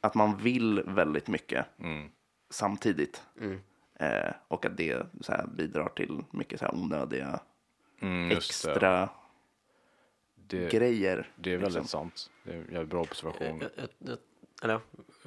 att 0.00 0.14
man 0.14 0.36
vill 0.36 0.82
väldigt 0.86 1.28
mycket 1.28 1.66
samtidigt. 2.50 3.22
Eh, 4.00 4.32
och 4.48 4.66
att 4.66 4.76
det 4.76 5.02
så 5.20 5.32
här, 5.32 5.46
bidrar 5.46 5.88
till 5.88 6.24
mycket 6.30 6.58
så 6.60 6.64
här 6.66 6.74
onödiga 6.74 7.40
Mm, 8.00 8.30
just 8.30 8.64
det. 8.64 8.70
extra 8.70 9.08
Det, 10.34 10.70
grejer. 10.72 11.30
det 11.36 11.52
är 11.52 11.56
väldigt 11.56 11.82
liksom. 11.82 12.00
sant. 12.00 12.30
Det 12.44 12.52
är 12.52 12.80
en 12.80 12.88
bra 12.88 13.00
observation. 13.00 13.60
Jag, 13.60 13.70
jag, 13.76 13.88
jag, 13.98 14.18
eller, 14.62 14.74
ja, 14.74 14.80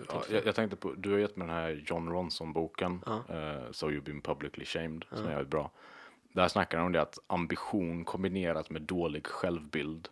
Ja, 0.09 0.23
jag, 0.29 0.45
jag 0.45 0.55
tänkte 0.55 0.75
på, 0.75 0.93
du 0.93 1.11
har 1.11 1.17
gett 1.17 1.35
mig 1.35 1.47
den 1.47 1.55
här 1.55 1.83
John 1.87 2.09
Ronson-boken, 2.09 3.03
eh, 3.07 3.71
So 3.71 3.89
You've 3.89 4.01
Been 4.03 4.21
Publicly 4.21 4.65
Shamed, 4.65 5.05
som 5.11 5.25
är 5.25 5.29
jävligt 5.31 5.49
bra. 5.49 5.71
Där 6.33 6.47
snackar 6.47 6.77
han 6.77 6.85
om 6.87 6.91
det 6.93 7.01
att 7.01 7.19
ambition 7.27 8.05
kombinerat 8.05 8.69
med 8.69 8.81
dålig 8.81 9.27
självbild 9.27 10.09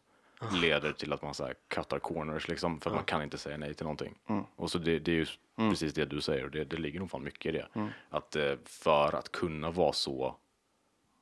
leder 0.61 0.91
till 0.91 1.13
att 1.13 1.21
man 1.21 1.33
så 1.33 1.45
här 1.45 1.55
cuttar 1.67 1.99
corners 1.99 2.47
liksom, 2.47 2.81
för 2.81 2.89
att 2.89 2.95
man 2.95 3.05
kan 3.05 3.23
inte 3.23 3.37
säga 3.37 3.57
nej 3.57 3.73
till 3.73 3.83
någonting. 3.85 4.15
Och 4.55 4.71
så 4.71 4.77
det, 4.77 4.99
det 4.99 5.11
är 5.11 5.15
ju 5.15 5.25
precis 5.55 5.93
det 5.93 6.05
du 6.05 6.21
säger 6.21 6.43
och 6.43 6.51
det, 6.51 6.63
det 6.63 6.77
ligger 6.77 6.99
nog 6.99 7.09
fan 7.09 7.23
mycket 7.23 7.55
i 7.55 7.57
det. 7.57 7.89
Att 8.09 8.35
eh, 8.35 8.53
för 8.65 9.15
att 9.15 9.31
kunna 9.31 9.71
vara 9.71 9.93
så 9.93 10.35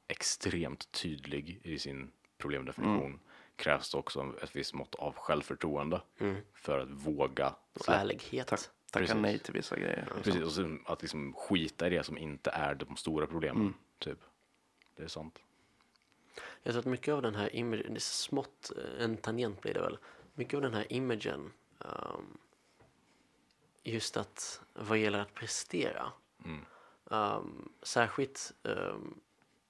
extremt 0.08 0.91
tydlig 0.91 1.60
i 1.64 1.80
sin 1.80 2.12
problemdefinition 2.38 3.20
krävs 3.55 3.91
det 3.91 3.97
också 3.97 4.34
ett 4.43 4.55
visst 4.55 4.74
mått 4.74 4.95
av 4.95 5.14
självförtroende 5.16 6.01
för 6.53 6.80
att 6.80 6.89
våga 6.89 7.55
och 7.74 7.89
ärlighet. 7.89 8.47
Tack, 8.47 8.60
tacka 8.91 9.16
nej 9.16 9.39
till 9.39 9.53
vissa 9.53 9.76
grejer. 9.76 10.10
Precis, 10.24 10.41
och 10.43 10.51
sen 10.51 10.84
att 10.86 11.01
liksom 11.01 11.34
skita 11.34 11.88
i 11.88 11.89
det 11.89 12.03
som 12.03 12.18
inte 12.18 12.49
är 12.49 12.76
de 12.76 12.95
stora 12.97 13.28
problemen. 13.28 13.74
Typ. 13.99 14.20
Det 14.95 15.03
är 15.03 15.08
sant. 15.08 15.39
Jag 16.64 16.74
tror 16.74 16.80
att 16.80 16.86
mycket 16.86 17.14
av 17.14 17.22
den 17.22 17.36
här 17.36 17.55
imagen, 17.55 17.93
det 17.93 17.97
är 17.97 17.99
smått, 17.99 18.72
eh, 18.78 19.03
en 19.03 19.18
tangent 19.18 19.62
blir 19.62 19.74
det 19.74 19.82
väl. 19.82 19.97
Mycket 20.34 20.53
av 20.53 20.62
den 20.62 20.74
här 20.74 20.93
imagen, 20.93 21.51
ehm, 21.80 22.38
just 23.84 24.18
att 24.18 24.62
vad 24.74 24.97
gäller 24.97 25.20
att 25.20 25.34
prestera. 25.34 26.12
ehm, 27.12 27.70
särskilt, 27.82 28.53
um, 28.64 29.20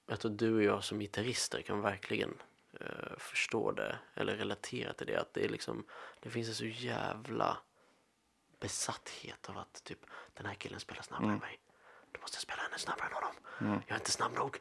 jag 0.07 0.19
tror 0.19 0.31
du 0.31 0.55
och 0.55 0.63
jag 0.63 0.83
som 0.83 0.99
gitarrister 0.99 1.61
kan 1.61 1.81
verkligen 1.81 2.33
eh, 2.79 3.17
förstå 3.17 3.71
det 3.71 3.99
eller 4.15 4.35
relatera 4.35 4.93
till 4.93 5.07
det. 5.07 5.15
Att 5.21 5.33
det 5.33 5.45
är 5.45 5.49
liksom, 5.49 5.85
det 6.19 6.29
finns 6.29 6.47
en 6.47 6.55
så 6.55 6.65
jävla 6.65 7.57
besatthet 8.59 9.49
av 9.49 9.57
att 9.57 9.83
typ 9.83 9.99
den 10.33 10.45
här 10.45 10.53
killen 10.53 10.79
spelar 10.79 11.01
snabbare 11.01 11.31
än 11.33 11.39
mig. 11.39 11.59
Då 12.11 12.21
måste 12.21 12.35
jag 12.35 12.41
spela 12.41 12.61
ännu 12.69 12.77
snabbare 12.77 13.07
än 13.07 13.13
honom. 13.13 13.35
Jag 13.87 13.91
är 13.91 13.95
inte 13.99 14.11
snabb 14.11 14.33
nog. 14.35 14.59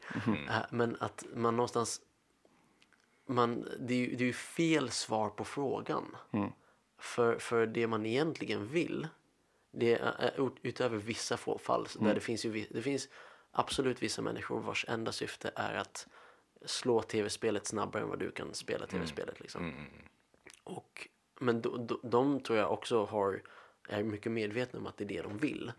Eh, 0.49 0.65
men 0.71 0.97
att 0.99 1.25
man 1.33 1.55
någonstans 1.55 2.01
man, 3.25 3.67
det, 3.79 3.93
är 3.93 3.97
ju, 3.97 4.15
det 4.15 4.23
är 4.23 4.27
ju 4.27 4.33
fel 4.33 4.89
svar 4.89 5.29
på 5.29 5.45
frågan. 5.45 6.15
För, 6.99 7.39
för 7.39 7.65
det 7.65 7.87
man 7.87 8.05
egentligen 8.05 8.67
vill, 8.67 9.07
det 9.71 9.93
är, 9.93 9.99
är 10.19 10.47
ut- 10.47 10.59
utöver 10.61 10.97
vissa 10.97 11.37
fall, 11.37 11.87
där 11.99 12.13
det 12.13 12.19
finns 12.19 12.45
ju 12.45 12.67
det 12.69 12.81
finns 12.81 13.07
absolut 13.57 14.03
vissa 14.03 14.21
människor 14.21 14.59
vars 14.59 14.85
enda 14.87 15.11
syfte 15.11 15.51
är 15.55 15.73
att 15.73 16.07
slå 16.65 17.01
tv-spelet 17.01 17.67
snabbare 17.67 18.03
än 18.03 18.09
vad 18.09 18.19
du 18.19 18.31
kan 18.31 18.53
spela 18.53 18.87
tv-spelet. 18.87 19.39
Liksom. 19.39 19.87
Och, 20.63 21.07
men 21.39 21.61
de, 21.61 21.87
de, 21.87 21.99
de 22.03 22.39
tror 22.39 22.59
jag 22.59 22.71
också 22.71 23.05
har, 23.05 23.41
är 23.89 24.03
mycket 24.03 24.31
medvetna 24.31 24.79
om 24.79 24.87
att 24.87 24.97
det 24.97 25.03
är 25.03 25.07
det 25.07 25.21
de 25.21 25.37
vill. 25.37 25.71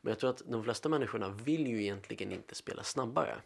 Men 0.00 0.10
jag 0.10 0.18
tror 0.18 0.30
att 0.30 0.42
de 0.46 0.64
flesta 0.64 0.88
människorna 0.88 1.28
vill 1.28 1.66
ju 1.66 1.82
egentligen 1.82 2.32
inte 2.32 2.54
spela 2.54 2.82
snabbare. 2.82 3.36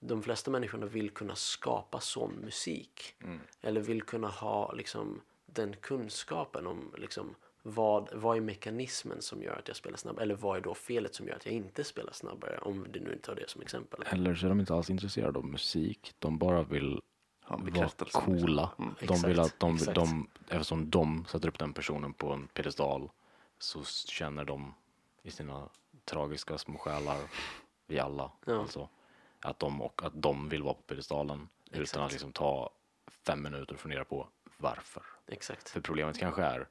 De 0.00 0.22
flesta 0.22 0.50
människorna 0.50 0.86
vill 0.86 1.10
kunna 1.10 1.34
skapa 1.36 2.00
sån 2.00 2.32
musik. 2.32 3.14
Eller 3.60 3.80
vill 3.80 4.02
kunna 4.02 4.28
ha 4.28 4.72
liksom, 4.72 5.20
den 5.46 5.76
kunskapen 5.76 6.66
om 6.66 6.94
liksom, 6.98 7.34
vad, 7.62 8.08
vad 8.12 8.36
är 8.36 8.40
mekanismen 8.40 9.22
som 9.22 9.42
gör 9.42 9.56
att 9.58 9.68
jag 9.68 9.76
spelar 9.76 9.96
snabbare? 9.96 10.22
Eller 10.22 10.34
vad 10.34 10.56
är 10.56 10.60
då 10.60 10.74
felet 10.74 11.14
som 11.14 11.26
gör 11.28 11.36
att 11.36 11.46
jag 11.46 11.54
inte 11.54 11.84
spelar 11.84 12.12
snabbare? 12.12 12.58
Om 12.58 12.86
du 12.90 13.00
nu 13.00 13.18
tar 13.18 13.34
det 13.34 13.50
som 13.50 13.62
exempel. 13.62 14.02
Eller 14.06 14.34
så 14.34 14.46
är 14.46 14.48
de 14.48 14.60
inte 14.60 14.74
alls 14.74 14.90
intresserade 14.90 15.38
av 15.38 15.44
musik. 15.44 16.14
De 16.18 16.38
bara 16.38 16.62
vill 16.62 17.00
vara 17.48 17.88
coola. 18.12 18.70
De 18.76 19.22
vill 19.22 19.38
Exakt, 19.38 19.38
att 19.38 19.60
de, 19.60 19.74
exakt. 19.74 19.94
de, 19.94 20.28
eftersom 20.48 20.90
de 20.90 21.24
sätter 21.28 21.48
upp 21.48 21.58
den 21.58 21.72
personen 21.72 22.12
på 22.12 22.32
en 22.32 22.46
pedestal 22.46 23.10
så 23.58 23.84
känner 23.84 24.44
de 24.44 24.74
i 25.22 25.30
sina 25.30 25.68
tragiska 26.04 26.58
små 26.58 26.78
själar, 26.78 27.18
vi 27.86 27.98
alla 27.98 28.30
Ja. 28.44 28.60
alltså, 28.60 28.88
att 29.40 29.58
de, 29.58 29.82
och 29.82 30.02
att 30.04 30.12
de 30.14 30.48
vill 30.48 30.62
vara 30.62 30.74
på 30.74 30.82
pedestalen 30.82 31.48
utan 31.70 32.02
att 32.02 32.12
liksom 32.12 32.32
ta 32.32 32.70
fem 33.26 33.42
minuter 33.42 33.74
och 33.74 33.80
fundera 33.80 34.04
på 34.04 34.28
varför. 34.58 35.02
Exakt. 35.26 35.68
För 35.68 35.80
problemet 35.80 36.18
kanske 36.18 36.42
är 36.42 36.68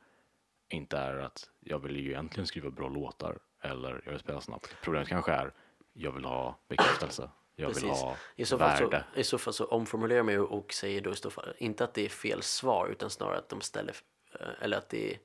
inte 0.73 0.97
är 0.97 1.17
att 1.17 1.49
jag 1.59 1.79
vill 1.79 1.95
ju 1.97 2.09
egentligen 2.09 2.47
skriva 2.47 2.69
bra 2.69 2.89
låtar 2.89 3.39
eller 3.61 4.01
jag 4.05 4.11
vill 4.11 4.19
spela 4.19 4.41
snabbt. 4.41 4.75
Problemet 4.83 5.07
kanske 5.09 5.31
är 5.31 5.53
jag 5.93 6.11
vill 6.11 6.25
ha 6.25 6.59
bekräftelse. 6.67 7.29
Jag 7.55 7.67
vill 7.67 7.73
Precis. 7.75 7.89
ha 7.89 8.15
I 8.35 8.45
så, 8.45 8.57
fall 8.57 8.77
så, 8.77 8.83
värde. 8.83 9.05
I 9.15 9.23
så 9.23 9.37
fall 9.37 9.53
så 9.53 9.65
omformulerar 9.65 10.23
man 10.23 10.33
ju 10.33 10.39
och 10.39 10.73
säger 10.73 11.01
då 11.01 11.11
i 11.11 11.15
så 11.15 11.29
fall, 11.29 11.53
inte 11.57 11.83
att 11.83 11.93
det 11.93 12.05
är 12.05 12.09
fel 12.09 12.41
svar 12.41 12.87
utan 12.87 13.09
snarare 13.09 13.37
att 13.37 13.49
de 13.49 13.61
ställer, 13.61 13.95
eh, 14.39 14.47
eller 14.61 14.77
att 14.77 14.89
det 14.89 15.13
är 15.13 15.19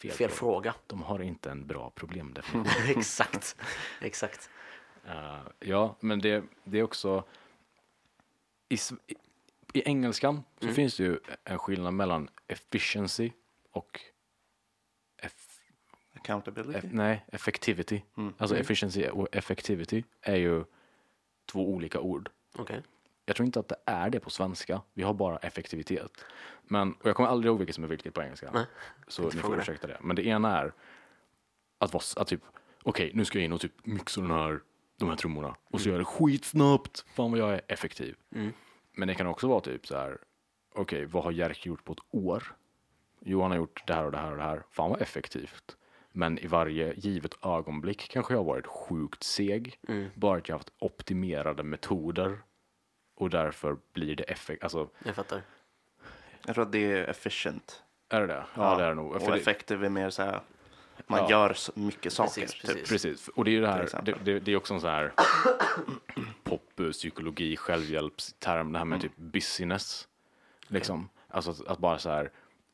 fel, 0.00 0.10
Fel 0.10 0.30
fråga. 0.30 0.74
De 0.86 1.02
har 1.02 1.22
inte 1.22 1.50
en 1.50 1.66
bra 1.66 1.90
problemdefinition. 1.90 2.86
exakt, 2.96 3.56
exakt. 4.00 4.50
Eh, 5.06 5.40
ja, 5.60 5.96
men 6.00 6.18
det, 6.18 6.44
det 6.64 6.78
är 6.78 6.82
också... 6.82 7.24
I, 8.68 8.78
i, 9.72 9.82
engelskan 9.88 10.42
så 10.58 10.64
Mm. 10.64 10.74
finns 10.74 10.96
det 10.96 11.02
ju 11.04 11.18
en 11.44 11.58
skillnad 11.58 11.94
mellan 11.94 12.28
efficiency 12.46 13.30
och 13.70 14.00
Accountability. 16.22 16.78
eff, 16.78 16.84
nej, 16.92 17.24
effectivity. 17.28 18.02
Mm. 18.16 18.34
Alltså 18.38 18.56
efficiency 18.56 19.08
och 19.08 19.28
effectivity 19.32 20.04
är 20.20 20.36
ju 20.36 20.64
två 21.46 21.70
olika 21.70 22.00
ord. 22.00 22.30
Okej. 22.56 22.82
Jag 23.26 23.36
tror 23.36 23.46
inte 23.46 23.60
att 23.60 23.68
det 23.68 23.76
är 23.86 24.10
det 24.10 24.20
på 24.20 24.30
svenska. 24.30 24.80
Vi 24.94 25.02
har 25.02 25.14
bara 25.14 25.36
effektivitet. 25.36 26.24
Men, 26.62 26.92
och 26.92 27.06
jag 27.08 27.16
kommer 27.16 27.28
aldrig 27.28 27.50
ihåg 27.50 27.58
vilket 27.58 27.74
som 27.74 27.84
är 27.84 27.88
vilket 27.88 28.14
på 28.14 28.22
engelska. 28.22 28.50
Nej, 28.54 28.66
så 29.08 29.22
ni 29.22 29.30
får 29.30 29.56
det. 29.56 29.62
ursäkta 29.62 29.86
det. 29.86 29.98
Men 30.00 30.16
det 30.16 30.26
ena 30.26 30.58
är 30.58 30.72
att 31.78 31.92
vara 31.92 32.02
att 32.16 32.28
typ, 32.28 32.42
okej 32.82 33.10
nu 33.14 33.24
ska 33.24 33.38
jag 33.38 33.44
in 33.44 33.52
och 33.52 33.60
typ 33.60 33.86
mixa 33.86 34.20
den 34.20 34.30
här, 34.30 34.60
de 34.96 35.08
här 35.08 35.16
trummorna. 35.16 35.56
Och 35.70 35.80
så 35.80 35.88
gör 35.88 35.94
jag 35.94 36.00
det 36.00 36.04
skitsnabbt. 36.04 37.04
Fan 37.14 37.30
vad 37.30 37.40
jag 37.40 37.54
är 37.54 37.60
effektiv. 37.68 38.16
Men 38.92 39.08
det 39.08 39.14
kan 39.14 39.26
också 39.26 39.48
vara 39.48 39.60
typ 39.60 39.86
så 39.86 39.96
här, 39.96 40.18
okej 40.74 41.06
vad 41.06 41.24
har 41.24 41.32
Jerker 41.32 41.68
gjort 41.68 41.84
på 41.84 41.92
ett 41.92 41.98
år? 42.10 42.56
Jo 43.20 43.42
han 43.42 43.50
har 43.50 43.58
gjort 43.58 43.86
det 43.86 43.94
här 43.94 44.04
och 44.04 44.12
det 44.12 44.18
här 44.18 44.30
och 44.30 44.36
det 44.36 44.42
här. 44.42 44.62
Fan 44.70 44.90
vad 44.90 45.02
effektivt. 45.02 45.76
Men 46.12 46.38
i 46.38 46.46
varje 46.46 46.94
givet 46.96 47.34
ögonblick 47.44 48.08
kanske 48.10 48.34
jag 48.34 48.38
har 48.38 48.44
varit 48.44 48.66
sjukt 48.66 49.22
seg. 49.22 49.78
Bara 50.14 50.38
att 50.38 50.48
jag 50.48 50.54
har 50.54 50.58
haft 50.58 50.72
optimerade 50.78 51.62
metoder. 51.62 52.38
Och 53.14 53.30
därför 53.30 53.76
blir 53.92 54.16
det 54.16 54.22
effektivt. 54.22 54.62
Alltså, 54.64 54.88
Jag 55.04 55.14
fattar. 55.14 55.42
Jag 56.46 56.54
tror 56.54 56.64
att 56.64 56.72
det 56.72 56.92
är 56.92 57.04
efficient. 57.04 57.82
är 58.08 58.20
det 58.20 58.26
det? 58.26 58.44
Ja, 58.54 58.76
det 58.76 58.84
är 58.84 58.88
det 58.88 58.94
nog. 58.94 59.12
Och 59.12 59.22
För 59.22 59.32
det- 59.32 59.38
effective 59.38 59.86
är 59.86 59.90
mer 59.90 60.10
så 60.10 60.22
här, 60.22 60.40
man 61.06 61.18
Ja. 61.20 61.30
gör 61.30 61.52
så 61.54 61.72
mycket 61.74 62.12
saker. 62.12 62.40
Precis, 62.40 62.60
typ. 62.60 62.70
precis. 62.70 62.88
Precis, 62.88 63.28
och 63.28 63.44
det 63.44 63.50
är 63.50 63.52
ju 63.52 63.60
det 63.60 63.68
här, 63.68 64.00
det, 64.04 64.14
det, 64.24 64.40
det 64.40 64.52
är 64.52 64.56
också 64.56 64.74
en 64.74 64.80
sån 64.80 64.90
här 64.90 65.12
poppsykologi, 66.44 67.56
självhjälpsterm, 67.56 68.72
det 68.72 68.78
här 68.78 68.84
med 68.84 69.00
typ 69.00 69.16
business. 69.16 70.08
Liksom, 70.66 71.08
alltså 71.28 71.50
att, 71.50 71.66
att 71.66 71.78
bara 71.78 71.98
så 71.98 72.10
här, 72.10 72.30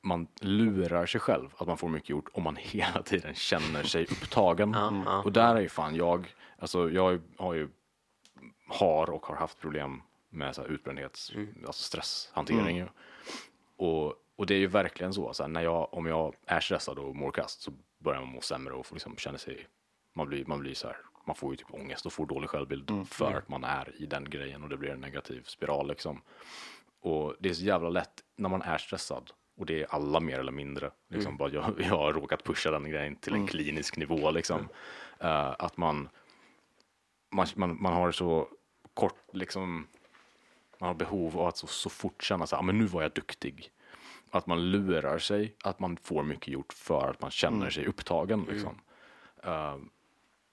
man 0.08 0.26
lurar 0.40 1.06
sig 1.06 1.20
själv 1.20 1.54
att 1.56 1.66
man 1.66 1.78
får 1.78 1.88
mycket 1.88 2.10
gjort 2.10 2.28
om 2.32 2.42
man 2.42 2.56
hela 2.60 3.02
tiden 3.02 3.34
känner 3.34 3.82
sig 3.82 4.04
upptagen. 4.04 4.72
ja. 5.06 5.22
Och 5.22 5.32
där 5.32 5.56
är 5.56 5.60
ju 5.60 5.68
fan 5.68 5.94
jag, 5.94 6.34
alltså 6.58 6.90
jag 6.90 7.20
har 7.36 7.54
ju, 7.54 7.68
har 8.68 9.10
och 9.10 9.26
har 9.26 9.36
haft 9.36 9.60
problem 9.60 10.02
med 10.30 10.54
så 10.54 10.62
här 10.62 10.68
utbrändhets, 10.68 11.32
alltså 11.66 11.82
stresshantering. 11.82 12.76
ju. 12.76 12.86
Och, 13.76 14.14
och 14.36 14.46
det 14.46 14.54
är 14.54 14.58
ju 14.58 14.66
verkligen 14.66 15.12
så, 15.12 15.32
så 15.32 15.42
här, 15.42 15.50
när 15.50 15.62
jag, 15.62 15.94
om 15.94 16.06
jag 16.06 16.34
är 16.46 16.60
stressad 16.60 16.98
och 16.98 17.16
mår 17.16 17.30
kast 17.32 17.60
så 17.60 17.72
börjar 17.98 18.20
man 18.20 18.28
må 18.28 18.40
sämre 18.40 18.74
och 18.74 18.86
får 18.86 18.96
liksom 18.96 19.16
känna 19.16 19.38
sig, 19.38 19.66
man 20.14 20.28
blir, 20.28 20.44
man 20.44 20.60
blir 20.60 20.74
så 20.74 20.86
här, 20.86 20.96
man 21.26 21.36
får 21.36 21.52
ju 21.52 21.56
typ 21.56 21.74
ångest 21.74 22.06
och 22.06 22.12
får 22.12 22.26
dålig 22.26 22.50
självbild 22.50 23.08
för 23.08 23.32
att 23.32 23.48
man 23.48 23.64
är 23.64 24.02
i 24.02 24.06
den 24.06 24.30
grejen 24.30 24.62
och 24.62 24.68
det 24.68 24.76
blir 24.76 24.90
en 24.90 25.00
negativ 25.00 25.42
spiral 25.42 25.88
liksom. 25.88 26.22
Och 27.00 27.34
det 27.38 27.48
är 27.48 27.54
så 27.54 27.64
jävla 27.64 27.88
lätt 27.88 28.24
när 28.36 28.48
man 28.48 28.62
är 28.62 28.78
stressad 28.78 29.30
och 29.58 29.66
det 29.66 29.82
är 29.82 29.86
alla 29.90 30.20
mer 30.20 30.38
eller 30.38 30.52
mindre. 30.52 30.90
Liksom, 31.08 31.36
bara 31.36 31.50
jag, 31.50 31.74
jag 31.78 31.98
har 31.98 32.12
råkat 32.12 32.44
pusha 32.44 32.70
den 32.70 32.90
grejen 32.90 33.16
till 33.16 33.34
en 33.34 33.46
klinisk 33.46 33.96
nivå 33.96 34.30
liksom. 34.30 34.68
Eh, 35.20 35.54
att 35.58 35.76
man, 35.76 36.08
man, 37.30 37.46
man, 37.54 37.82
man 37.82 37.92
har 37.92 38.12
så 38.12 38.48
kort 38.94 39.24
liksom, 39.32 39.86
man 40.78 40.86
har 40.88 40.94
behov 40.94 41.38
av 41.38 41.46
att 41.46 41.56
så, 41.56 41.66
så 41.66 41.90
fort 41.90 42.22
känna 42.22 42.46
så 42.46 42.56
här, 42.56 42.62
"Ah, 42.62 42.66
men 42.66 42.78
nu 42.78 42.84
var 42.86 43.02
jag 43.02 43.12
duktig. 43.12 43.70
Att 44.30 44.46
man 44.46 44.70
lurar 44.70 45.18
sig 45.18 45.54
att 45.64 45.80
man 45.80 45.96
får 45.96 46.22
mycket 46.22 46.48
gjort 46.48 46.72
för 46.72 47.10
att 47.10 47.20
man 47.22 47.30
känner 47.30 47.70
sig 47.70 47.86
upptagen. 47.86 48.46
Liksom. 48.50 48.80
Eh, 49.42 49.76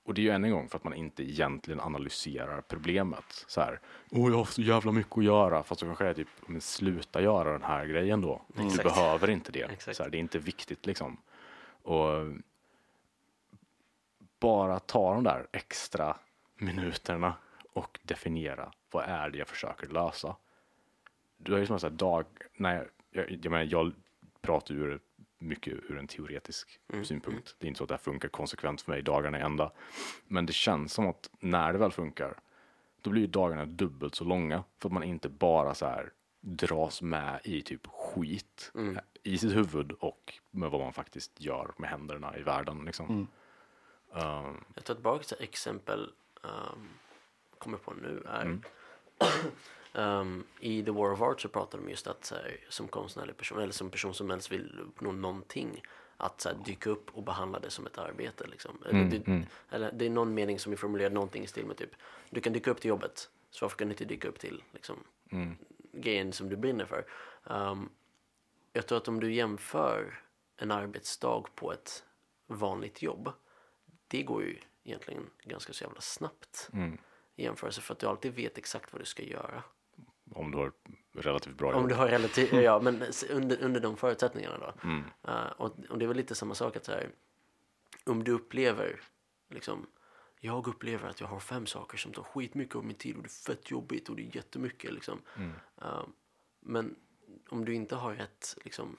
och 0.05 0.13
det 0.13 0.21
är 0.21 0.23
ju 0.23 0.29
än 0.29 0.43
en 0.43 0.51
gång 0.51 0.69
för 0.69 0.77
att 0.77 0.83
man 0.83 0.93
inte 0.93 1.23
egentligen 1.23 1.79
analyserar 1.79 2.61
problemet. 2.61 3.45
Så 3.47 3.61
här, 3.61 3.79
åh 4.11 4.31
jag 4.31 4.37
har 4.37 4.45
så 4.45 4.61
jävla 4.61 4.91
mycket 4.91 5.17
att 5.17 5.23
göra. 5.23 5.63
Fast 5.63 5.79
så 5.79 5.85
kanske 5.85 6.03
det 6.03 6.09
är 6.09 6.13
typ, 6.13 6.27
men 6.47 6.61
sluta 6.61 7.21
göra 7.21 7.51
den 7.51 7.63
här 7.63 7.85
grejen 7.85 8.21
då. 8.21 8.41
Du 8.47 8.65
Exakt. 8.65 8.83
behöver 8.83 9.29
inte 9.29 9.51
det. 9.51 9.63
Exakt. 9.63 9.97
Så 9.97 10.03
här, 10.03 10.09
det 10.09 10.17
är 10.17 10.19
inte 10.19 10.39
viktigt 10.39 10.85
liksom. 10.85 11.17
Och 11.81 12.25
bara 14.39 14.79
ta 14.79 15.13
de 15.13 15.23
där 15.23 15.47
extra 15.51 16.17
minuterna 16.57 17.33
och 17.73 17.99
definiera 18.03 18.71
vad 18.91 19.03
är 19.03 19.29
det 19.29 19.37
jag 19.37 19.47
försöker 19.47 19.87
lösa. 19.87 20.35
Du 21.37 21.51
har 21.51 21.59
ju 21.59 21.65
som 21.65 21.73
en 21.73 21.79
sån 21.79 21.89
här 21.89 21.97
dag, 21.97 22.25
nej, 22.57 22.87
jag, 23.11 23.31
jag 23.31 23.51
menar 23.51 23.63
jag 23.63 23.93
pratar 24.41 24.75
ur 24.75 24.99
mycket 25.45 25.73
ur 25.73 25.97
en 25.97 26.07
teoretisk 26.07 26.79
synpunkt. 27.03 27.55
Det 27.59 27.65
är 27.65 27.67
inte 27.67 27.77
så 27.77 27.83
att 27.83 27.87
det 27.87 27.93
här 27.93 27.99
funkar 27.99 28.29
konsekvent 28.29 28.81
för 28.81 28.91
mig 28.91 29.01
dagarna 29.01 29.39
i 29.39 29.41
ända. 29.41 29.71
Men 30.27 30.45
det 30.45 30.53
känns 30.53 30.93
som 30.93 31.07
att 31.07 31.29
när 31.39 31.73
det 31.73 31.79
väl 31.79 31.91
funkar, 31.91 32.37
då 33.01 33.09
blir 33.09 33.21
ju 33.21 33.27
dagarna 33.27 33.65
dubbelt 33.65 34.15
så 34.15 34.23
långa. 34.23 34.63
För 34.79 34.89
att 34.89 34.93
man 34.93 35.03
inte 35.03 35.29
bara 35.29 35.73
så 35.75 35.85
här 35.85 36.11
dras 36.41 37.01
med 37.01 37.39
i 37.43 37.61
typ 37.61 37.87
skit 37.87 38.71
i 39.23 39.37
sitt 39.37 39.55
huvud 39.55 39.91
och 39.91 40.33
med 40.51 40.69
vad 40.71 40.81
man 40.81 40.93
faktiskt 40.93 41.41
gör 41.41 41.73
med 41.77 41.89
händerna 41.89 42.37
i 42.37 42.41
världen. 42.41 42.85
Liksom. 42.85 43.27
Um, 44.11 44.63
Jag 44.75 44.83
tar 44.83 44.93
tillbaka 44.93 45.23
till 45.23 45.43
exempel, 45.43 46.11
um, 46.41 46.89
kommer 47.57 47.77
på 47.77 47.93
nu, 47.93 48.23
är 48.29 48.45
um, 49.95 50.43
i 50.59 50.83
The 50.83 50.91
War 50.91 51.11
of 51.11 51.21
Art 51.21 51.41
så 51.41 51.49
pratar 51.49 51.77
de 51.77 51.89
just 51.89 52.07
att 52.07 52.33
här, 52.35 52.57
som 52.69 52.87
konstnärlig 52.87 53.37
person, 53.37 53.59
eller 53.59 53.73
som 53.73 53.89
person 53.89 54.13
som 54.13 54.29
helst 54.29 54.51
vill 54.51 54.79
uppnå 54.79 55.11
någonting, 55.11 55.81
att 56.17 56.41
så 56.41 56.49
här, 56.49 56.57
dyka 56.65 56.89
upp 56.89 57.09
och 57.13 57.23
behandla 57.23 57.59
det 57.59 57.69
som 57.69 57.85
ett 57.85 57.97
arbete. 57.97 58.47
Liksom. 58.47 58.83
Eller, 58.89 59.03
det, 59.03 59.45
eller 59.69 59.91
det 59.91 60.05
är 60.05 60.09
någon 60.09 60.33
mening 60.33 60.59
som 60.59 60.71
är 60.71 60.77
formulerad 60.77 61.13
någonting 61.13 61.43
i 61.43 61.47
stil 61.47 61.65
med 61.65 61.77
typ, 61.77 61.91
du 62.29 62.41
kan 62.41 62.53
dyka 62.53 62.71
upp 62.71 62.81
till 62.81 62.89
jobbet, 62.89 63.29
så 63.49 63.65
varför 63.65 63.77
kan 63.77 63.87
du 63.87 63.93
inte 63.93 64.05
dyka 64.05 64.27
upp 64.27 64.39
till 64.39 64.63
liksom, 64.71 65.03
grejen 65.91 66.33
som 66.33 66.49
du 66.49 66.55
brinner 66.55 66.85
för? 66.85 67.05
Um, 67.43 67.89
jag 68.73 68.87
tror 68.87 68.97
att 68.97 69.07
om 69.07 69.19
du 69.19 69.33
jämför 69.33 70.19
en 70.57 70.71
arbetsdag 70.71 71.43
på 71.55 71.73
ett 71.73 72.03
vanligt 72.47 73.01
jobb, 73.01 73.31
det 74.07 74.23
går 74.23 74.43
ju 74.43 74.57
egentligen 74.83 75.29
ganska 75.43 75.73
så 75.73 75.83
jävla 75.83 76.01
snabbt 76.01 76.69
i 77.35 77.43
jämförelse 77.43 77.81
för 77.81 77.93
att 77.93 77.99
du 77.99 78.07
alltid 78.07 78.33
vet 78.33 78.57
exakt 78.57 78.93
vad 78.93 79.01
du 79.01 79.05
ska 79.05 79.23
göra. 79.23 79.63
Om 80.31 80.51
du 80.51 80.57
har 80.57 80.71
relativt 81.13 81.57
bra 81.57 81.73
Om 81.73 81.81
jobb. 81.81 81.89
du 81.89 81.95
har 81.95 82.07
relativt, 82.07 82.53
ja 82.63 82.79
men 82.79 83.03
under, 83.29 83.63
under 83.63 83.79
de 83.79 83.97
förutsättningarna 83.97 84.57
då. 84.57 84.89
Eh, 85.31 85.47
och, 85.57 85.79
och 85.89 85.97
det 85.97 86.05
är 86.05 86.07
väl 86.07 86.17
lite 86.17 86.35
samma 86.35 86.55
sak 86.55 86.75
att 86.75 86.85
så 86.85 86.91
här, 86.91 87.09
om 88.03 88.23
du 88.23 88.31
upplever 88.31 89.01
liksom, 89.49 89.87
jag 90.39 90.67
upplever 90.67 91.09
att 91.09 91.19
jag 91.19 91.27
har 91.27 91.39
fem 91.39 91.65
saker 91.65 91.97
som 91.97 92.11
tar 92.13 92.23
skitmycket 92.23 92.75
av 92.75 92.85
min 92.85 92.95
tid 92.95 93.15
och 93.15 93.23
det 93.23 93.27
är 93.27 93.53
fett 93.53 93.71
jobbigt 93.71 94.09
och 94.09 94.15
det 94.15 94.21
är 94.21 94.35
jättemycket 94.35 94.93
liksom. 94.93 95.21
Eh, 95.81 96.03
men 96.59 96.95
om 97.49 97.65
du 97.65 97.73
inte 97.73 97.95
har 97.95 98.15
rätt 98.15 98.57
liksom 98.63 98.97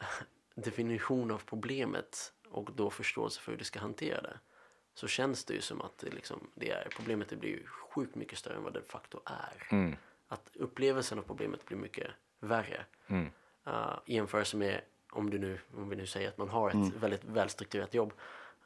definition 0.54 1.30
av 1.30 1.42
problemet 1.46 2.32
och 2.48 2.70
då 2.74 2.90
förståelse 2.90 3.40
för 3.40 3.52
hur 3.52 3.58
du 3.58 3.64
ska 3.64 3.80
hantera 3.80 4.22
det 4.22 4.38
så 4.96 5.06
känns 5.06 5.44
det 5.44 5.54
ju 5.54 5.60
som 5.60 5.80
att 5.80 5.98
det, 5.98 6.10
liksom, 6.10 6.40
det 6.54 6.70
är, 6.70 6.88
problemet 6.96 7.28
det 7.28 7.36
blir 7.36 7.50
ju 7.50 7.66
sjukt 7.66 8.14
mycket 8.14 8.38
större 8.38 8.56
än 8.56 8.62
vad 8.62 8.72
det 8.72 8.80
de 8.80 8.86
facto 8.86 9.20
är. 9.24 9.66
Att 10.28 10.50
upplevelsen 10.54 11.18
av 11.18 11.22
problemet 11.22 11.66
blir 11.66 11.78
mycket 11.78 12.10
värre. 12.40 12.84
Uh, 13.66 13.98
I 14.06 14.14
jämförelse 14.14 14.56
med 14.56 14.80
om, 15.10 15.30
du 15.30 15.38
nu, 15.38 15.58
om 15.76 15.88
vi 15.88 15.96
nu 15.96 16.06
säger 16.06 16.28
att 16.28 16.38
man 16.38 16.48
har 16.48 16.70
ett 16.70 16.94
väldigt 17.02 17.24
välstrukturerat 17.24 17.94
jobb 17.94 18.12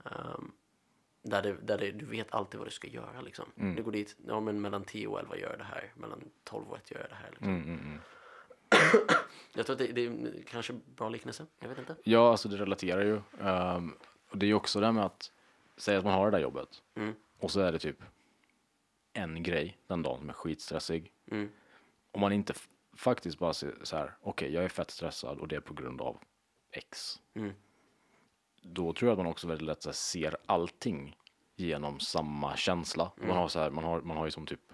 um, 0.02 0.52
där, 1.22 1.42
det, 1.42 1.52
där 1.52 1.78
det, 1.78 1.90
du 1.90 2.06
vet 2.06 2.32
alltid 2.32 2.58
vad 2.58 2.66
du 2.66 2.72
ska 2.72 2.88
göra. 2.88 3.20
Liksom. 3.20 3.44
Du 3.76 3.82
går 3.82 3.92
dit, 3.92 4.16
ja 4.26 4.40
men 4.40 4.60
mellan 4.60 4.84
10 4.84 5.06
och 5.06 5.20
11 5.20 5.36
gör 5.36 5.50
jag 5.50 5.58
det 5.58 5.64
här, 5.64 5.92
mellan 5.94 6.24
12 6.44 6.70
och 6.70 6.76
1 6.76 6.90
gör 6.90 7.00
jag 7.00 7.10
det 7.10 7.14
här. 7.14 7.30
Liksom. 7.30 8.00
jag 9.52 9.66
tror 9.66 9.74
att 9.74 9.78
det, 9.78 9.92
det 9.92 10.06
är 10.06 10.42
kanske 10.46 10.72
bra 10.96 11.08
liknelse, 11.08 11.46
jag 11.58 11.68
vet 11.68 11.78
inte. 11.78 11.96
Ja, 12.02 12.30
alltså 12.30 12.48
det 12.48 12.56
relaterar 12.56 13.04
ju. 13.04 13.20
Ehm, 13.40 13.94
och 14.30 14.38
det 14.38 14.46
är 14.46 14.48
ju 14.48 14.54
också 14.54 14.80
det 14.80 14.86
här 14.86 14.92
med 14.92 15.04
att 15.04 15.32
säga 15.80 15.98
att 15.98 16.04
man 16.04 16.14
har 16.14 16.30
det 16.30 16.36
där 16.36 16.42
jobbet 16.42 16.82
Mm. 16.94 17.14
och 17.38 17.50
så 17.50 17.60
är 17.60 17.72
det 17.72 17.78
typ 17.78 18.02
en 19.12 19.42
grej 19.42 19.78
den 19.86 20.02
dagen 20.02 20.18
som 20.18 20.28
är 20.28 20.32
skitstressig. 20.32 21.12
Mm. 21.30 21.50
Om 22.12 22.20
man 22.20 22.32
inte 22.32 22.54
faktiskt 22.96 23.38
bara 23.38 23.52
ser 23.52 23.74
så 23.82 23.96
här, 23.96 24.16
okej, 24.22 24.52
jag 24.54 24.64
är 24.64 24.68
fett 24.68 24.90
stressad 24.90 25.38
och 25.38 25.48
det 25.48 25.56
är 25.56 25.60
på 25.60 25.74
grund 25.74 26.00
av 26.00 26.18
X. 26.72 27.20
Mm. 27.34 27.52
Då 28.62 28.92
tror 28.92 29.08
jag 29.08 29.12
att 29.12 29.24
man 29.24 29.32
också 29.32 29.48
väldigt 29.48 29.66
lätt 29.66 29.84
här, 29.84 29.92
ser 29.92 30.36
allting 30.46 31.16
genom 31.56 32.00
samma 32.00 32.56
känsla. 32.56 33.12
Man 33.16 33.36
har 33.36 33.48
så 33.48 33.58
här, 33.60 33.70
man 33.70 33.84
har, 33.84 34.00
man 34.00 34.16
har 34.16 34.24
ju 34.24 34.30
som 34.30 34.46
typ 34.46 34.72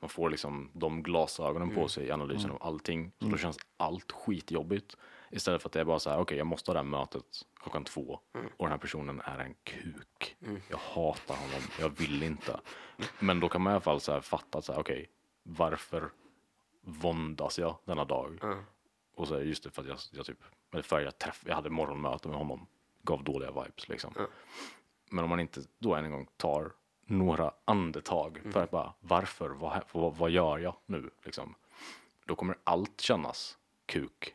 man 0.00 0.08
får 0.08 0.30
liksom 0.30 0.70
de 0.74 1.02
glasögonen 1.02 1.70
på 1.74 1.88
sig 1.88 2.06
i 2.06 2.10
analysen 2.10 2.50
av 2.50 2.62
allting. 2.62 3.12
Så 3.18 3.26
då 3.26 3.36
känns 3.36 3.58
allt 3.76 4.12
skitjobbigt. 4.12 4.96
Istället 5.34 5.62
för 5.62 5.68
att 5.68 5.72
det 5.72 5.80
är 5.80 5.84
bara 5.84 5.98
så 5.98 6.10
här, 6.10 6.18
okej 6.18 6.38
jag 6.38 6.46
måste 6.46 6.70
ha 6.70 6.74
det 6.74 6.78
här 6.78 6.84
mötet 6.84 7.24
klockan 7.62 7.84
två. 7.84 8.20
Och 8.56 8.64
den 8.64 8.70
här 8.70 8.78
personen 8.78 9.20
är 9.24 9.38
en 9.38 9.54
kuk. 9.64 10.36
Jag 10.70 10.76
hatar 10.78 11.34
honom, 11.34 11.62
jag 11.80 11.88
vill 11.88 12.22
inte. 12.22 12.60
Men 13.18 13.40
då 13.40 13.48
kan 13.48 13.62
man 13.62 13.70
i 13.70 13.74
alla 13.74 13.80
fall 13.80 14.00
så 14.00 14.12
här 14.12 14.20
fatta 14.20 14.58
att 14.58 14.64
så 14.64 14.72
här, 14.72 14.80
okej, 14.80 15.10
varför 15.42 16.10
våndas 16.80 17.58
jag 17.58 17.76
denna 17.84 18.04
dag? 18.04 18.38
Och 19.14 19.28
så 19.28 19.34
är 19.34 19.38
det 19.38 19.44
just 19.44 19.64
det 19.64 19.70
för 19.70 19.82
att 19.82 19.88
jag, 19.88 19.98
jag 20.12 20.26
typ, 20.26 20.38
eller 20.72 20.82
för 20.82 21.00
jag 21.00 21.18
träff, 21.18 21.42
jag 21.46 21.54
hade 21.54 21.70
morgonmöte 21.70 22.28
med 22.28 22.36
honom. 22.36 22.66
Gav 23.02 23.24
dåliga 23.24 23.50
vibes 23.50 23.88
liksom. 23.88 24.12
Men 25.10 25.24
om 25.24 25.30
man 25.30 25.40
inte 25.40 25.60
då 25.78 25.94
än 25.94 26.04
en 26.04 26.10
gång 26.10 26.28
tar 26.36 26.72
några 27.06 27.52
andetag 27.64 28.40
för 28.52 28.62
att 28.62 28.70
bara 28.70 28.92
varför, 29.00 29.48
vad, 29.48 29.82
vad, 29.92 30.16
vad 30.16 30.30
gör 30.30 30.58
jag 30.58 30.76
nu 30.86 31.10
liksom. 31.22 31.54
Då 32.24 32.34
kommer 32.36 32.58
allt 32.64 33.00
kännas 33.00 33.58
kuk. 33.86 34.34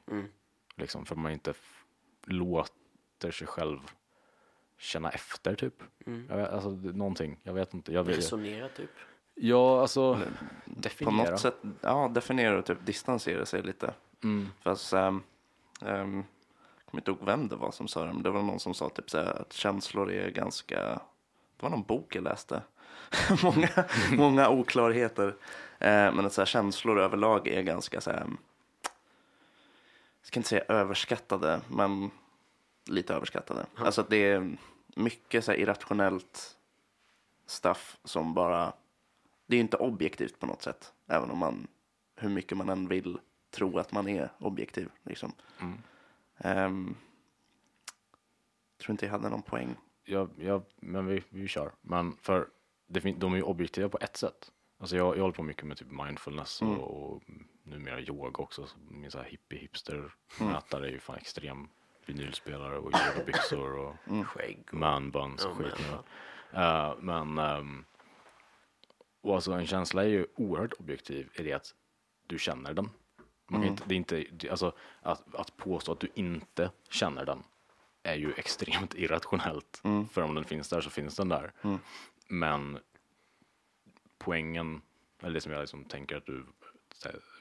Liksom 0.78 1.06
för 1.06 1.16
man 1.16 1.32
inte 1.32 1.54
låter 2.26 3.32
sig 3.32 3.48
själv 3.48 3.80
känna 4.78 5.10
efter 5.10 5.56
typ. 5.56 5.74
Jag 6.30 6.38
vet, 6.38 6.50
alltså 6.50 6.70
någonting, 6.70 7.40
jag 7.44 7.54
vet 7.54 7.74
inte. 7.74 7.94
Jag 7.94 8.04
vet, 8.04 8.18
Resonera 8.18 8.70
typ. 8.70 8.90
ja, 9.36 9.82
alltså 9.82 10.14
På 10.16 10.22
definiera. 10.66 11.32
något 11.32 11.40
sätt, 11.40 11.56
ja, 11.82 12.08
definiera 12.14 12.60
och 12.60 12.66
typ 12.66 12.86
distansera 12.86 13.46
sig 13.46 13.62
lite. 13.62 13.94
Mm. 14.24 14.48
Fast, 14.62 14.94
um, 14.94 15.00
um, 15.82 16.26
jag 16.76 16.86
kommer 16.86 17.02
inte 17.02 17.12
ihåg 17.12 17.26
vem 17.26 17.48
det 17.48 17.56
var 17.56 17.72
som 17.72 17.88
sa 17.88 18.06
det, 18.06 18.14
men 18.14 18.24
det 18.24 18.30
var 18.30 18.42
någon 18.42 18.60
som 18.60 18.74
sa 18.74 18.90
typ 18.90 19.10
så 19.10 19.18
här, 19.18 19.42
att 19.42 19.54
känslor 19.54 20.12
är 20.12 20.30
ganska, 20.30 20.80
det 21.58 21.64
var 21.64 21.70
någon 21.70 21.84
bok 21.84 22.16
jag 22.16 22.24
läste. 22.24 22.62
många, 23.44 23.70
många 24.12 24.50
oklarheter. 24.50 25.28
Eh, 25.80 26.14
men 26.14 26.26
att 26.26 26.34
så 26.34 26.42
här, 26.42 26.46
känslor 26.46 27.00
överlag 27.00 27.48
är 27.48 27.62
ganska 27.62 28.02
så 28.02 28.12
här, 28.12 28.28
jag 30.28 30.32
ska 30.32 30.40
inte 30.40 30.50
säga 30.50 30.64
överskattade, 30.68 31.62
men 31.70 32.12
lite 32.86 33.14
överskattade. 33.14 33.66
Alltså 33.76 34.02
att 34.02 34.10
det 34.10 34.18
är 34.32 34.58
mycket 34.96 35.46
så 35.46 35.54
irrationellt 35.54 36.58
stuff 37.46 37.98
som 38.04 38.34
bara, 38.34 38.74
det 39.46 39.56
är 39.56 39.58
ju 39.58 39.62
inte 39.62 39.78
objektivt 39.78 40.40
på 40.40 40.46
något 40.46 40.62
sätt. 40.62 40.94
Även 41.08 41.32
om 41.32 41.38
man, 41.38 41.68
hur 42.16 42.30
mycket 42.30 42.58
man 42.58 42.70
än 42.70 42.88
vill 42.88 43.20
tro 43.50 43.78
att 43.80 43.92
man 43.92 44.08
är 44.08 44.30
objektiv. 44.38 44.90
Liksom. 45.04 45.32
Ehm, 46.38 46.96
tror 48.78 48.92
inte 48.92 49.06
jag 49.06 49.12
hade 49.12 49.30
någon 49.30 49.42
poäng. 49.42 49.76
Ja, 50.04 50.28
ja 50.38 50.62
men 50.76 51.06
vi, 51.06 51.24
vi 51.30 51.48
kör. 51.48 51.72
Men 51.82 52.16
för 52.22 52.48
det 52.88 53.02
fin- 53.02 53.20
de 53.20 53.34
är 53.34 53.38
ju 53.38 53.44
objektiva 53.44 53.90
på 53.90 53.98
ett 54.02 54.18
sätt. 54.18 54.52
Alltså 54.80 54.98
jag, 54.98 55.18
jag 55.18 55.22
håller 55.22 55.34
på 55.34 55.44
mycket 55.44 55.64
med 55.64 55.78
typ 55.78 55.92
mindfulness 55.92 56.62
och, 56.62 57.14
och 57.14 57.24
numera 57.64 58.02
yoga 58.02 58.44
också. 58.44 58.68
Så 58.68 58.78
Min 58.90 59.12
så 59.12 59.18
här 59.18 59.26
hippie 59.26 59.60
hipster 59.60 60.12
mätare 60.40 60.88
är 60.88 60.92
ju 60.92 61.00
fan 61.00 61.18
extrem 61.18 61.70
vinylspelare 62.06 62.78
och 62.78 62.92
yogabyxor 62.94 63.78
och 63.78 63.96
Skägg 64.26 64.64
och 64.72 64.78
man 64.78 65.12
buns 65.12 65.46
och 65.46 65.52
Ja, 65.52 65.56
skit 65.56 65.74
men, 65.80 65.92
nu. 65.92 66.62
Eh, 66.62 66.96
men 67.00 67.38
ehm, 67.38 67.86
och 69.22 69.36
alltså 69.36 69.52
en 69.52 69.68
känsla 69.68 70.04
är 70.04 70.08
ju 70.08 70.28
oerhört 70.36 70.74
objektiv 70.74 71.30
i 71.36 71.44
det 71.44 71.54
att 71.54 71.74
du 72.28 72.40
känner 72.40 72.74
den. 72.74 72.90
Man 73.50 73.62
kan 73.62 73.70
inte, 73.70 73.84
det 73.86 73.96
är 73.96 73.98
inte, 73.98 74.26
alltså 74.50 74.76
att, 75.02 75.36
att 75.36 75.58
påstå 75.58 75.92
att 75.92 76.00
du 76.00 76.10
inte 76.14 76.72
känner 76.90 77.26
den 77.26 77.44
är 78.04 78.16
ju 78.16 78.34
extremt 78.34 78.96
irrationellt. 78.96 79.82
För 80.12 80.22
om 80.22 80.36
den 80.36 80.46
finns 80.46 80.70
där 80.70 80.82
så 80.82 80.90
finns 80.90 81.16
den 81.16 81.30
där. 81.30 81.52
Men 82.28 82.80
poängen, 84.18 84.82
eller 85.22 85.34
det 85.34 85.42
som 85.42 85.52
jag 85.52 85.62
liksom 85.62 85.86
tänker 85.86 86.18
att 86.18 86.26
du 86.26 86.46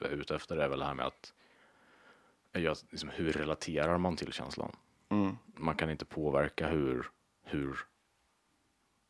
är 0.01 0.09
ute 0.09 0.35
efter 0.35 0.57
är 0.57 0.69
väl 0.69 0.79
det 0.79 0.85
här 0.85 0.93
med 0.93 1.05
att 1.05 1.33
att 2.53 2.85
liksom, 2.91 3.09
hur 3.09 3.31
relaterar 3.31 3.97
man 3.97 4.15
till 4.15 4.33
känslan? 4.33 4.75
Man 5.55 5.75
kan 5.75 5.89
inte 5.89 6.05
påverka 6.05 6.67
hur, 6.67 7.11
hur 7.43 7.79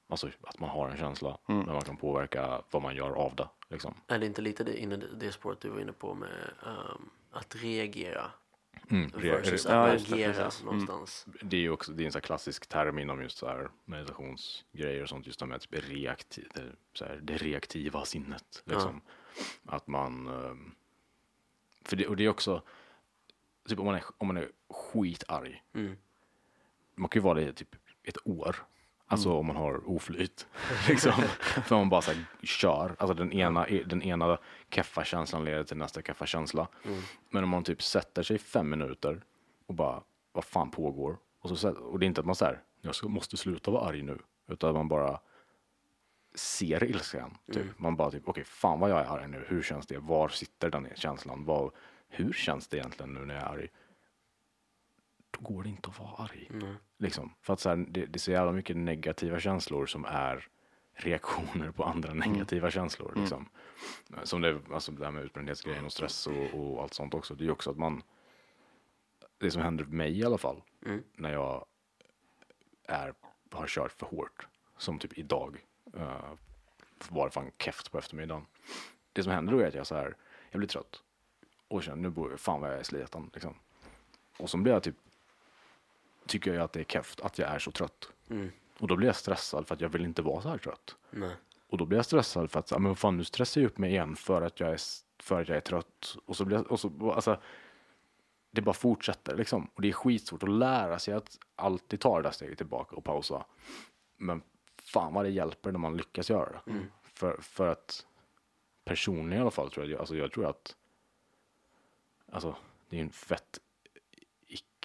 alltså 0.07 0.29
att 0.41 0.59
man 0.59 0.69
har 0.69 0.89
en 0.89 0.97
känsla, 0.97 1.37
men 1.45 1.65
man 1.65 1.81
kan 1.81 1.97
påverka 1.97 2.61
vad 2.71 2.81
man 2.81 2.95
gör 2.95 3.11
av 3.11 3.35
det. 3.35 3.49
Liksom. 3.69 3.93
Är 4.07 4.19
det 4.19 4.25
inte 4.25 4.41
lite 4.41 4.63
det, 4.63 4.81
inne 4.81 4.97
det, 4.97 5.31
spåret 5.31 5.61
du 5.61 5.69
var 5.69 5.79
inne 5.79 5.91
på 5.91 6.13
med 6.13 6.53
ehm, 6.65 7.09
att 7.31 7.55
reagera 7.55 8.31
Mm, 8.89 9.09
versus 9.09 9.65
re- 9.65 9.69
Ja. 9.71 9.83
Mm. 10.61 10.65
någonstans. 10.65 11.25
det 11.41 11.57
är 11.57 11.61
ju 11.61 11.69
också 11.69 11.91
det 11.91 12.03
är 12.03 12.05
en 12.05 12.11
här 12.11 12.21
klassisk 12.21 12.67
term 12.67 12.99
inom 12.99 13.21
just 13.21 13.37
så 13.37 13.47
här 13.47 13.69
meditationsgrejer 13.85 15.03
och 15.03 15.09
sånt, 15.09 15.27
just 15.27 15.39
det 15.39 15.45
med 15.45 15.55
reaktiv, 15.79 16.47
det, 16.53 16.63
så 16.93 17.05
här, 17.05 17.19
det 17.23 17.37
reaktiva 17.37 18.05
sinnet. 18.05 18.63
Liksom. 18.65 19.01
Att 19.65 19.87
man, 19.87 20.27
ehm, 20.27 20.75
för 21.85 21.95
det, 21.95 22.07
och 22.07 22.15
det 22.17 22.25
är 22.25 22.29
också, 22.29 22.61
typ 23.69 23.79
om 23.79 23.85
man 23.85 23.95
är, 23.95 24.03
om 24.17 24.27
man 24.27 24.37
är 24.37 24.49
skitarg, 24.69 25.63
Mm. 25.73 25.97
man 26.95 27.09
kan 27.09 27.19
ju 27.19 27.23
vara 27.23 27.39
det 27.39 27.53
typ 27.53 27.75
ett 28.03 28.27
år. 28.27 28.55
Alltså 29.09 29.33
om 29.33 29.45
man 29.45 29.55
har 29.55 29.89
oflyt. 29.89 30.47
liksom. 30.87 31.11
För 31.65 31.75
man 31.75 31.89
bara 31.89 32.01
så 32.01 32.11
här, 32.11 32.25
kör. 32.43 32.95
Alltså 32.99 33.13
den 33.13 33.33
ena, 33.33 33.65
den 33.85 34.01
ena 34.01 34.37
keffa 34.69 35.03
känslan 35.03 35.45
leder 35.45 35.63
till 35.63 35.77
nästa 35.77 36.01
keffa 36.01 36.25
känsla. 36.25 36.67
Men 37.29 37.43
om 37.43 37.49
man 37.49 37.63
typ 37.63 37.81
sätter 37.81 38.23
sig 38.23 38.37
fem 38.37 38.69
minuter 38.69 39.23
och 39.65 39.73
bara, 39.73 40.03
vad 40.31 40.43
fan 40.43 40.71
pågår? 40.71 41.17
Och, 41.41 41.57
så, 41.57 41.69
och 41.69 41.99
det 41.99 42.05
är 42.05 42.07
inte 42.07 42.21
att 42.21 42.25
man 42.27 42.35
säger, 42.35 42.61
jag 42.81 42.95
ska, 42.95 43.07
måste 43.07 43.37
sluta 43.37 43.71
vara 43.71 43.89
arg 43.89 44.01
nu. 44.01 44.17
Utan 44.47 44.73
man 44.73 44.87
bara 44.87 45.19
ser 46.35 46.83
ilskan. 46.83 47.37
Typ. 47.51 47.79
Man 47.79 47.95
bara 47.95 48.11
typ, 48.11 48.23
okej, 48.25 48.43
fan 48.43 48.79
vad 48.79 48.89
jag 48.89 48.99
är 48.99 49.05
arg 49.05 49.27
nu. 49.27 49.45
Hur 49.47 49.61
känns 49.61 49.87
det? 49.87 49.97
Var 49.99 50.29
sitter 50.29 50.69
den 50.69 50.87
känslan? 50.95 51.45
Vad, 51.45 51.71
hur 52.09 52.33
känns 52.33 52.67
det 52.67 52.77
egentligen 52.77 53.13
nu 53.13 53.25
när 53.25 53.35
jag 53.35 53.43
är 53.43 53.47
arg? 53.47 53.67
Då 55.31 55.39
går 55.41 55.63
det 55.63 55.69
inte 55.69 55.89
att 55.89 55.99
vara 55.99 56.23
arg. 56.23 56.49
Liksom. 56.97 57.33
För 57.41 57.53
att 57.53 57.59
så 57.59 57.69
här, 57.69 57.75
det, 57.75 58.05
det 58.05 58.17
är 58.17 58.19
så 58.19 58.31
jävla 58.31 58.51
mycket 58.51 58.77
negativa 58.77 59.39
känslor 59.39 59.85
som 59.85 60.05
är 60.05 60.47
reaktioner 60.93 61.71
på 61.71 61.83
andra 61.83 62.13
negativa 62.13 62.71
känslor. 62.71 63.13
Liksom. 63.15 63.49
Som 64.23 64.41
det, 64.41 64.61
alltså 64.71 64.91
det 64.91 65.05
här 65.05 65.11
med 65.11 65.23
utbrändhetsgrejen 65.23 65.85
och 65.85 65.93
stress 65.93 66.27
och, 66.27 66.53
och 66.53 66.81
allt 66.81 66.93
sånt 66.93 67.13
också. 67.13 67.35
Det 67.35 67.45
är 67.45 67.51
också 67.51 67.71
att 67.71 67.77
man, 67.77 68.03
det 69.37 69.51
som 69.51 69.61
händer 69.61 69.85
mig 69.85 70.19
i 70.19 70.23
alla 70.23 70.37
fall, 70.37 70.61
när 71.13 71.33
jag 71.33 71.65
är, 72.87 73.13
har 73.51 73.67
kört 73.67 73.91
för 73.91 74.05
hårt, 74.05 74.47
som 74.77 74.99
typ 74.99 75.17
idag, 75.17 75.65
uh, 75.95 76.33
var 77.09 77.29
fan 77.29 77.51
keft 77.57 77.91
på 77.91 77.97
eftermiddagen. 77.97 78.45
Det 79.13 79.23
som 79.23 79.31
händer 79.31 79.53
då 79.53 79.59
är 79.59 79.67
att 79.67 79.73
jag 79.73 79.87
så 79.87 79.95
här, 79.95 80.15
jag 80.51 80.59
blir 80.59 80.69
trött 80.69 81.03
och 81.67 81.83
känner 81.83 81.97
nu 81.97 82.09
bor 82.09 82.37
fan 82.37 82.61
vad 82.61 82.71
jag 82.71 82.79
är 82.79 82.83
sliten 82.83 83.29
liksom. 83.33 83.55
Och 84.37 84.49
så 84.49 84.57
blir 84.57 84.73
jag 84.73 84.83
typ, 84.83 84.95
tycker 86.27 86.53
jag 86.53 86.63
att 86.63 86.73
det 86.73 86.79
är 86.79 86.83
keft 86.83 87.21
att 87.21 87.39
jag 87.39 87.49
är 87.49 87.59
så 87.59 87.71
trött. 87.71 88.09
Och 88.79 88.87
då 88.87 88.95
blir 88.95 89.07
jag 89.07 89.15
stressad 89.15 89.67
för 89.67 89.75
att 89.75 89.81
jag 89.81 89.89
vill 89.89 90.05
inte 90.05 90.21
vara 90.21 90.41
så 90.41 90.49
här 90.49 90.57
trött. 90.57 90.95
Nej. 91.09 91.35
Och 91.69 91.77
då 91.77 91.85
blir 91.85 91.97
jag 91.97 92.05
stressad 92.05 92.51
för 92.51 92.59
att, 92.59 92.81
men 92.81 92.95
fan 92.95 93.17
nu 93.17 93.23
stressar 93.23 93.61
jag 93.61 93.67
upp 93.67 93.77
mig 93.77 93.89
igen 93.91 94.15
för 94.15 94.41
att 94.41 94.59
jag 94.59 94.69
är, 94.69 94.79
för 95.23 95.41
att 95.41 95.47
jag 95.47 95.57
är 95.57 95.61
trött. 95.61 96.17
Och 96.25 96.37
så 96.37 96.45
blir 96.45 96.57
jag, 96.57 96.71
och 96.71 96.79
så, 96.79 97.11
alltså, 97.11 97.39
det 98.51 98.61
bara 98.61 98.73
fortsätter 98.73 99.37
liksom. 99.37 99.69
Och 99.73 99.81
det 99.81 99.87
är 99.87 99.93
skitsvårt 99.93 100.43
att 100.43 100.49
lära 100.49 100.99
sig 100.99 101.13
att 101.13 101.37
alltid 101.55 101.99
ta 101.99 102.17
det 102.17 102.23
där 102.23 102.31
steget 102.31 102.57
tillbaka 102.57 102.95
och 102.95 103.03
pausa. 103.03 103.45
Men 104.17 104.41
fan 104.83 105.13
vad 105.13 105.25
det 105.25 105.29
hjälper 105.29 105.71
när 105.71 105.79
man 105.79 105.97
lyckas 105.97 106.29
göra 106.29 106.49
det. 106.51 106.71
För, 107.13 107.37
för 107.41 107.67
att 107.67 108.05
personligen 108.85 109.33
i 109.33 109.41
alla 109.41 109.51
fall 109.51 109.71
tror 109.71 109.89
jag, 109.89 109.99
alltså 109.99 110.15
jag 110.15 110.31
tror 110.31 110.45
att, 110.45 110.75
alltså 112.31 112.55
det 112.89 112.97
är 112.97 113.01
en 113.01 113.09
fett 113.09 113.59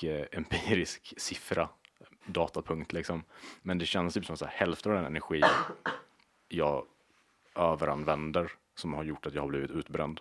icke-empirisk 0.02 1.14
siffra, 1.16 1.68
datapunkt 2.26 2.92
liksom. 2.92 3.24
Men 3.62 3.78
det 3.78 3.86
känns 3.86 4.14
typ 4.14 4.26
som 4.26 4.36
så 4.36 4.44
här, 4.44 4.52
hälften 4.52 4.92
av 4.92 4.98
den 4.98 5.06
energi 5.06 5.42
jag 6.48 6.86
överanvänder 7.54 8.52
som 8.74 8.94
har 8.94 9.04
gjort 9.04 9.26
att 9.26 9.34
jag 9.34 9.42
har 9.42 9.48
blivit 9.48 9.70
utbränd 9.70 10.20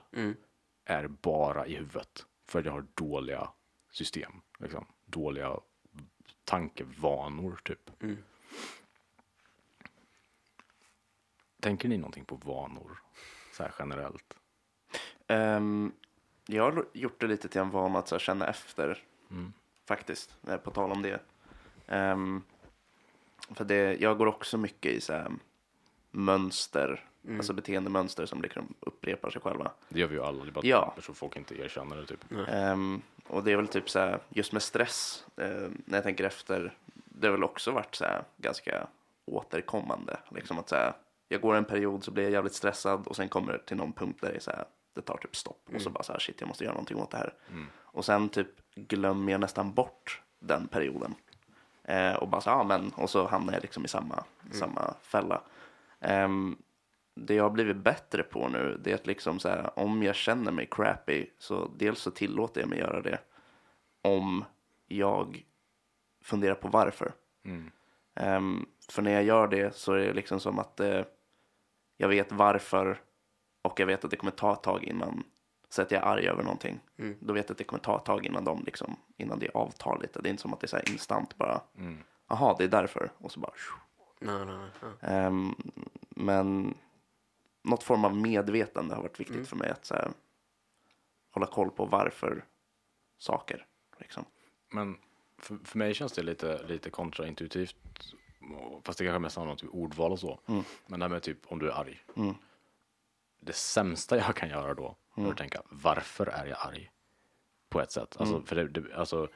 är 0.86 1.07
bara 1.07 1.67
i 1.67 1.75
huvudet. 1.75 2.25
För 2.47 2.59
att 2.59 2.65
jag 2.65 2.71
har 2.71 2.86
dåliga 2.93 3.49
system, 3.91 4.32
liksom. 4.59 4.86
dåliga 5.05 5.59
tankevanor 6.43 7.59
typ. 7.63 7.89
Tänker 11.59 11.89
ni 11.89 11.97
någonting 11.97 12.25
på 12.25 12.36
vanor? 12.36 13.01
Så 13.53 13.63
här 13.63 13.73
generellt. 13.79 14.34
Ehm, 15.27 15.91
jag 16.45 16.71
har 16.71 16.86
gjort 16.93 17.19
det 17.21 17.27
lite 17.27 17.47
till 17.47 17.61
en 17.61 17.69
vana 17.69 17.99
att 17.99 18.07
så 18.07 18.19
känna 18.19 18.47
efter. 18.47 19.03
Faktiskt, 19.92 20.36
eh, 20.48 20.58
på 20.58 20.72
tal 20.72 20.92
om 20.92 21.02
det. 21.02 21.20
Ehm, 21.88 22.44
för 23.56 23.66
det. 23.66 24.02
Jag 24.02 24.18
går 24.18 24.26
också 24.26 24.58
mycket 24.58 24.92
i 24.92 25.02
så 25.02 25.14
här, 25.14 25.32
mönster, 26.12 27.06
alltså 27.38 27.54
beteendemönster 27.54 28.26
som 28.26 28.42
liksom 28.42 28.74
upprepar 28.80 29.30
sig 29.30 29.42
själva. 29.42 29.72
Det 29.89 30.00
gör 30.00 30.08
vi 30.08 30.16
ju 30.16 30.24
alla, 30.24 30.44
det 30.44 30.50
är 30.50 30.52
bara 30.52 30.66
Ja. 30.66 30.96
så 31.02 31.14
folk 31.14 31.36
inte 31.36 31.60
erkänner 31.62 31.96
det 31.96 32.06
typ. 32.06 32.26
Ehm, 32.48 33.02
och 33.28 33.44
det 33.44 33.52
är 33.52 33.56
väl 33.58 33.68
typ 33.68 33.89
så 33.89 34.00
här, 34.00 34.20
just 34.30 34.54
med 34.54 34.62
stress, 34.62 35.26
eh, 35.38 35.68
när 35.86 35.98
jag 35.98 36.04
tänker 36.04 36.24
efter, 36.24 36.74
det 37.06 37.28
har 37.28 37.32
väl 37.32 37.44
också 37.44 37.72
varit 37.72 37.96
så 37.96 38.06
här 38.06 38.24
ganska 38.38 38.88
återkommande. 39.26 40.18
Liksom 40.30 40.60
att 40.60 40.70
så 40.70 40.76
här, 40.76 40.94
jag 41.28 41.42
går 41.42 41.56
en 41.56 41.66
period 41.66 42.04
så 42.04 42.12
blir 42.12 42.24
jag 42.24 42.32
jävligt 42.32 42.54
stressad 42.54 43.08
och 43.08 43.16
sen 43.16 43.30
kommer 43.30 43.54
det 43.54 43.60
till 43.60 43.78
någon 43.78 43.94
punkt 43.94 44.18
där 44.22 44.30
det 44.30 44.36
är 44.36 44.39
så 44.39 44.52
här, 44.52 44.66
det 44.94 45.02
tar 45.02 45.18
typ 45.18 45.36
stopp 45.36 45.70
och 45.76 45.82
så 45.82 45.89
bara 45.89 46.04
så 46.04 46.12
här, 46.14 46.20
shit 46.20 46.42
jag 46.42 46.48
måste 46.48 46.64
göra 46.64 46.74
någonting 46.74 46.98
åt 46.98 47.12
det 47.12 47.18
här. 47.18 47.34
Och 47.82 48.06
sen 48.06 48.30
typ 48.30 48.48
glömmer 48.76 49.32
jag 49.32 49.42
nästan 49.42 49.74
bort 49.74 50.22
den 50.39 50.68
perioden. 50.68 51.16
Eh, 51.84 52.14
och 52.14 52.28
bara 52.28 52.42
så, 52.42 52.50
ja 52.50 52.64
men, 52.64 52.89
och 52.89 53.10
så 53.10 53.28
hamnar 53.28 53.54
jag 53.54 53.62
liksom 53.62 53.86
i 53.86 53.88
samma, 53.88 54.24
samma 54.52 54.94
fälla. 55.02 55.42
Ehm, 56.00 56.58
det 57.16 57.34
jag 57.36 57.44
har 57.44 57.50
blivit 57.50 57.78
bättre 57.78 58.24
på 58.24 58.48
nu, 58.48 58.82
det 58.84 58.92
är 58.92 58.96
att 58.96 59.08
liksom 59.08 59.39
så 59.39 59.50
här, 59.50 59.80
om 59.80 60.04
jag 60.04 60.16
känner 60.16 60.52
mig 60.52 60.68
crappy, 60.72 61.26
så 61.38 61.72
dels 61.78 62.00
så 62.00 62.12
tillåter 62.12 62.62
jag 62.62 62.70
mig 62.70 62.80
göra 62.80 63.02
det. 63.02 63.20
Om 64.02 64.46
jag 64.88 65.46
funderar 66.24 66.56
på 66.56 66.68
varför. 66.68 67.12
Ehm, 68.16 68.66
för 68.89 69.02
när 69.02 69.12
jag 69.12 69.24
gör 69.24 69.48
det 69.48 69.76
så 69.76 69.94
är 69.94 70.00
det 70.00 70.14
liksom 70.14 70.39
som 70.39 70.60
att 70.60 70.80
eh, 70.80 71.02
jag 71.98 72.08
vet 72.08 72.32
varför 72.32 73.02
och 73.62 73.80
jag 73.80 73.88
vet 73.88 74.05
att 74.05 74.12
det 74.12 74.18
kommer 74.18 74.32
ta 74.32 74.53
ett 74.53 74.64
tag 74.64 74.84
innan 74.84 75.24
så 75.70 75.82
att 75.82 75.91
jag 75.91 76.01
är 76.03 76.05
arg 76.05 76.28
över 76.28 76.43
någonting. 76.43 76.80
Då 77.20 77.34
vet 77.34 77.45
jag 77.49 77.53
att 77.53 77.57
det 77.57 77.64
kommer 77.64 77.84
ta 77.84 77.97
ett 77.97 78.05
tag 78.05 78.26
innan 78.26 78.43
de 78.43 78.64
liksom, 78.66 78.95
innan 79.18 79.39
det 79.39 79.49
avtar 79.53 79.99
lite. 80.01 80.22
Det 80.22 80.30
är 80.30 80.32
inte 80.32 80.41
som 80.41 80.53
att 80.53 80.59
det 80.59 80.66
är 80.66 80.70
så 80.70 80.76
här 80.78 80.89
instant 80.91 81.38
bara. 81.38 81.62
Jaha, 82.30 82.55
det 82.57 82.64
är 82.64 82.68
därför. 82.68 83.12
Och 83.18 83.32
så 83.32 83.39
bara. 83.39 83.51
Nej, 84.20 84.45
nej, 84.45 84.57
nej. 84.82 84.91
Ehm, 85.01 85.55
men 86.09 86.74
något 87.64 87.84
form 87.84 88.05
av 88.05 88.16
medvetande 88.16 88.95
har 88.95 89.01
varit 89.01 89.20
viktigt 89.20 89.47
för 89.49 89.55
mig 89.55 89.70
att 89.70 89.86
så 89.86 89.93
här, 89.93 90.12
hålla 91.32 91.45
koll 91.47 91.72
på 91.72 91.86
varför 91.86 92.45
saker. 93.18 93.66
Liksom. 93.99 94.26
Men 94.72 94.97
för, 95.38 95.57
för 95.64 95.78
mig 95.78 95.93
känns 95.93 96.12
det 96.14 96.24
lite, 96.24 96.64
lite 96.68 96.89
kontraintuitivt. 96.89 97.76
Fast 98.84 98.99
det 98.99 99.05
kanske 99.05 99.20
mest 99.20 99.36
handlar 99.36 99.51
om 99.51 99.57
typ 99.57 99.74
ordval 99.74 100.12
och 100.12 100.20
så. 100.20 100.39
Men 100.88 100.99
det 100.99 101.03
här 101.05 101.09
med 101.09 101.24
typ 101.24 101.38
om 101.51 101.59
du 101.59 101.70
är 101.70 101.74
arg. 101.74 102.03
Det 103.44 103.54
sämsta 103.54 104.18
jag 104.18 104.36
kan 104.36 104.50
göra 104.50 104.74
då 104.74 104.96
är 105.16 105.32
att 105.32 105.38
tänka 105.38 105.62
varför 105.70 106.26
är 106.26 106.46
jag 106.46 106.58
arg? 106.62 106.92
På 107.70 107.82
ett 107.82 107.92
sätt. 107.92 108.18
Alltså, 108.20 108.42
för 108.42 108.56
det, 108.56 108.68
det, 108.68 108.96
alltså, 108.96 109.30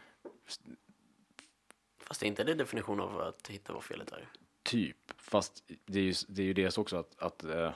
Fast 1.97 2.23
är 2.23 2.27
inte 2.27 2.43
det 2.43 2.53
definition 2.53 2.99
av 2.99 3.19
att 3.21 3.47
hitta 3.47 3.73
vad 3.73 3.83
felet 3.83 4.11
är. 4.11 4.27
Typ, 4.63 4.97
fast 5.17 5.63
det 5.85 5.99
är 5.99 6.03
ju 6.03 6.13
det, 6.27 6.41
är 6.41 6.45
ju 6.45 6.53
det 6.53 6.77
också 6.77 6.97
att, 6.97 7.19
att 7.19 7.43
eh, 7.43 7.73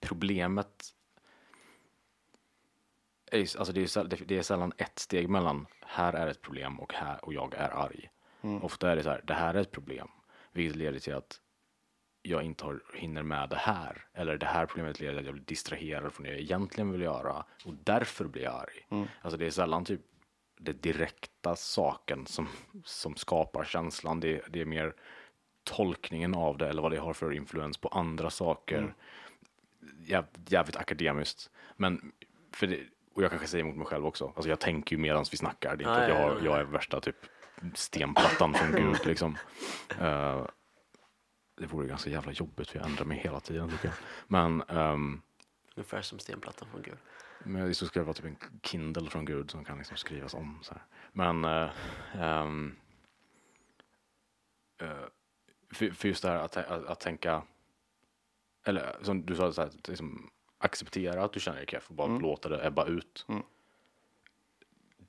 problemet 0.00 0.94
är, 3.26 3.58
alltså 3.58 3.72
det, 3.72 3.96
är 3.96 4.24
det, 4.24 4.38
är 4.38 4.42
sällan 4.42 4.72
ett 4.76 4.98
steg 4.98 5.28
mellan 5.28 5.66
här 5.80 6.12
är 6.12 6.26
ett 6.26 6.42
problem 6.42 6.80
och 6.80 6.94
här 6.94 7.24
och 7.24 7.34
jag 7.34 7.54
är 7.54 7.70
arg. 7.70 8.10
Ofta 8.62 8.90
är 8.90 8.96
det 8.96 9.02
så 9.02 9.10
här, 9.10 9.22
det 9.24 9.34
här 9.34 9.54
är 9.54 9.60
ett 9.60 9.70
problem, 9.70 10.08
vilket 10.52 10.76
leder 10.76 10.98
till 10.98 11.14
att 11.14 11.40
jag 12.22 12.42
inte 12.42 12.64
har, 12.64 12.80
hinner 12.94 13.22
med 13.22 13.48
det 13.48 13.56
här. 13.56 14.04
Eller 14.14 14.36
det 14.36 14.46
här 14.46 14.66
problemet 14.66 15.00
leder 15.00 15.12
till 15.12 15.18
att 15.20 15.24
jag 15.26 15.34
blir 15.34 15.44
distraherad 15.44 16.12
från 16.12 16.24
det 16.24 16.30
jag 16.30 16.40
egentligen 16.40 16.92
vill 16.92 17.00
göra 17.00 17.44
och 17.64 17.74
därför 17.84 18.24
blir 18.24 18.42
jag 18.42 18.54
arg. 18.54 19.06
Alltså 19.22 19.38
det 19.38 19.46
är 19.46 19.50
sällan 19.50 19.84
typ 19.84 20.00
det 20.58 20.72
direkta 20.72 21.56
saken 21.56 22.26
som, 22.26 22.48
som 22.84 23.16
skapar 23.16 23.64
känslan. 23.64 24.20
Det, 24.20 24.42
det 24.48 24.60
är 24.60 24.64
mer 24.64 24.94
tolkningen 25.64 26.34
av 26.34 26.58
det 26.58 26.68
eller 26.68 26.82
vad 26.82 26.92
det 26.92 26.98
har 26.98 27.12
för 27.12 27.32
influens 27.32 27.78
på 27.78 27.88
andra 27.88 28.30
saker. 28.30 28.94
Jäv, 29.98 30.24
jävligt 30.46 30.76
akademiskt. 30.76 31.50
Men, 31.76 32.12
för 32.52 32.66
det, 32.66 32.80
och 33.14 33.22
jag 33.22 33.30
kanske 33.30 33.48
säger 33.48 33.64
emot 33.64 33.76
mig 33.76 33.86
själv 33.86 34.06
också. 34.06 34.26
Alltså 34.26 34.48
jag 34.48 34.60
tänker 34.60 34.96
ju 34.96 35.02
medan 35.02 35.24
vi 35.30 35.36
snackar. 35.36 35.76
Det 35.76 35.84
är 35.84 35.88
inte 35.88 36.02
att 36.02 36.08
jag, 36.08 36.44
jag 36.44 36.60
är 36.60 36.64
värsta 36.64 37.00
typ 37.00 37.16
stenplattan 37.74 38.54
från 38.54 38.72
Gud 38.72 38.98
liksom. 39.06 39.36
Eh, 40.00 40.46
det 41.54 41.66
vore 41.66 41.86
ganska 41.86 42.10
jävla 42.10 42.32
jobbigt 42.32 42.70
för 42.70 42.78
jag 42.78 42.88
ändrar 42.88 43.04
mig 43.04 43.18
hela 43.18 43.40
tiden 43.40 43.70
tycker 43.70 43.88
jag. 43.88 43.94
Men 44.28 44.62
ehm, 44.62 45.22
Ungefär 45.76 46.02
som 46.02 46.18
stenplattan 46.18 46.68
från 46.68 46.82
Gud. 46.82 46.98
men 47.44 47.74
så 47.74 47.86
ska 47.86 48.00
det 48.00 48.04
vara 48.04 48.14
typ 48.14 48.24
en 48.24 48.36
Kindle 48.62 49.10
från 49.10 49.24
Gud 49.24 49.50
som 49.50 49.64
kan 49.64 49.78
liksom 49.78 49.96
skrivas 49.96 50.34
om. 50.34 50.58
Så 50.62 50.74
här. 50.74 50.82
Men 51.12 51.44
eh, 51.44 51.70
ehm, 52.14 52.76
eh, 54.80 55.04
för, 55.74 55.90
för 55.90 56.08
just 56.08 56.22
det 56.22 56.28
här 56.28 56.36
att, 56.36 56.56
att, 56.56 56.86
att 56.86 57.00
tänka, 57.00 57.42
eller 58.64 58.96
som 59.02 59.26
du 59.26 59.34
sa, 59.34 59.52
så 59.52 59.60
här, 59.60 59.68
att 59.68 59.88
liksom, 59.88 60.30
acceptera 60.58 61.24
att 61.24 61.32
du 61.32 61.40
känner 61.40 61.58
dig 61.58 61.66
keff 61.68 61.88
och 61.90 61.94
bara 61.96 62.18
låta 62.18 62.48
det 62.48 62.66
ebba 62.66 62.86
ut. 62.86 63.26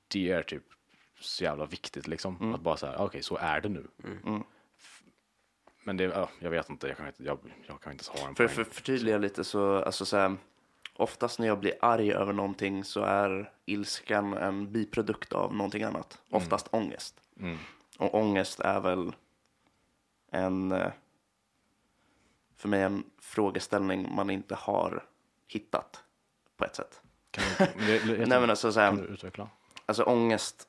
det 0.08 0.30
är 0.30 0.42
typ 0.42 0.62
så 1.20 1.44
jävla 1.44 1.66
viktigt 1.66 2.06
liksom. 2.06 2.54
Att 2.54 2.60
bara 2.60 2.76
säga, 2.76 2.98
okej 2.98 3.22
så 3.22 3.36
är 3.36 3.60
det 3.60 3.68
nu. 3.68 3.86
F- 4.04 4.42
Men 5.84 5.96
det, 5.96 6.04
ja, 6.04 6.28
jag 6.38 6.50
vet 6.50 6.70
inte, 6.70 6.88
jag 6.88 6.96
kan 6.96 7.06
inte, 7.06 7.24
jag, 7.24 7.38
jag 7.66 7.80
kan 7.80 7.92
inte 7.92 8.04
ha 8.10 8.28
en 8.28 8.34
För 8.34 8.48
för, 8.48 8.64
förtydliga 8.64 9.18
lite 9.18 9.44
så, 9.44 9.76
alltså 9.76 10.04
så 10.04 10.16
här, 10.16 10.36
oftast 10.96 11.38
när 11.38 11.46
jag 11.46 11.58
blir 11.58 11.74
arg 11.80 12.12
över 12.12 12.32
någonting 12.32 12.84
så 12.84 13.00
är 13.00 13.52
ilskan 13.66 14.34
en 14.34 14.72
biprodukt 14.72 15.32
av 15.32 15.54
någonting 15.54 15.82
annat. 15.82 16.18
Oftast 16.30 16.68
ångest. 16.70 17.20
Mm. 17.40 17.58
Och 17.98 18.14
ångest 18.14 18.60
är 18.60 18.80
väl 18.80 19.12
en, 20.30 20.72
eh, 20.72 20.92
för 22.56 22.68
mig 22.68 22.82
en 22.82 23.04
frågeställning 23.18 24.14
man 24.14 24.30
inte 24.30 24.54
har 24.54 25.04
hittat 25.46 26.04
på 26.56 26.64
ett 26.64 26.76
sätt. 26.76 27.00
Kan 27.30 27.44
du, 27.78 27.98
det, 27.98 28.04
Nej 28.26 28.40
men 28.40 28.50
alltså 28.50 28.72
så 28.72 28.80
kan 28.80 28.96
du 28.96 29.02
här, 29.02 29.08
utveckla? 29.08 29.48
alltså 29.86 30.02
ångest, 30.02 30.68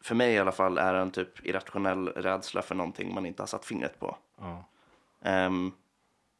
för 0.00 0.14
mig 0.14 0.34
i 0.34 0.38
alla 0.38 0.52
fall, 0.52 0.78
är 0.78 0.94
en 0.94 1.10
typ 1.10 1.46
irrationell 1.46 2.08
rädsla 2.08 2.62
för 2.62 2.74
någonting 2.74 3.14
man 3.14 3.26
inte 3.26 3.42
har 3.42 3.46
satt 3.46 3.64
fingret 3.64 4.00
på. 4.00 4.16
Ja. 4.38 4.64
Ehm, 5.22 5.72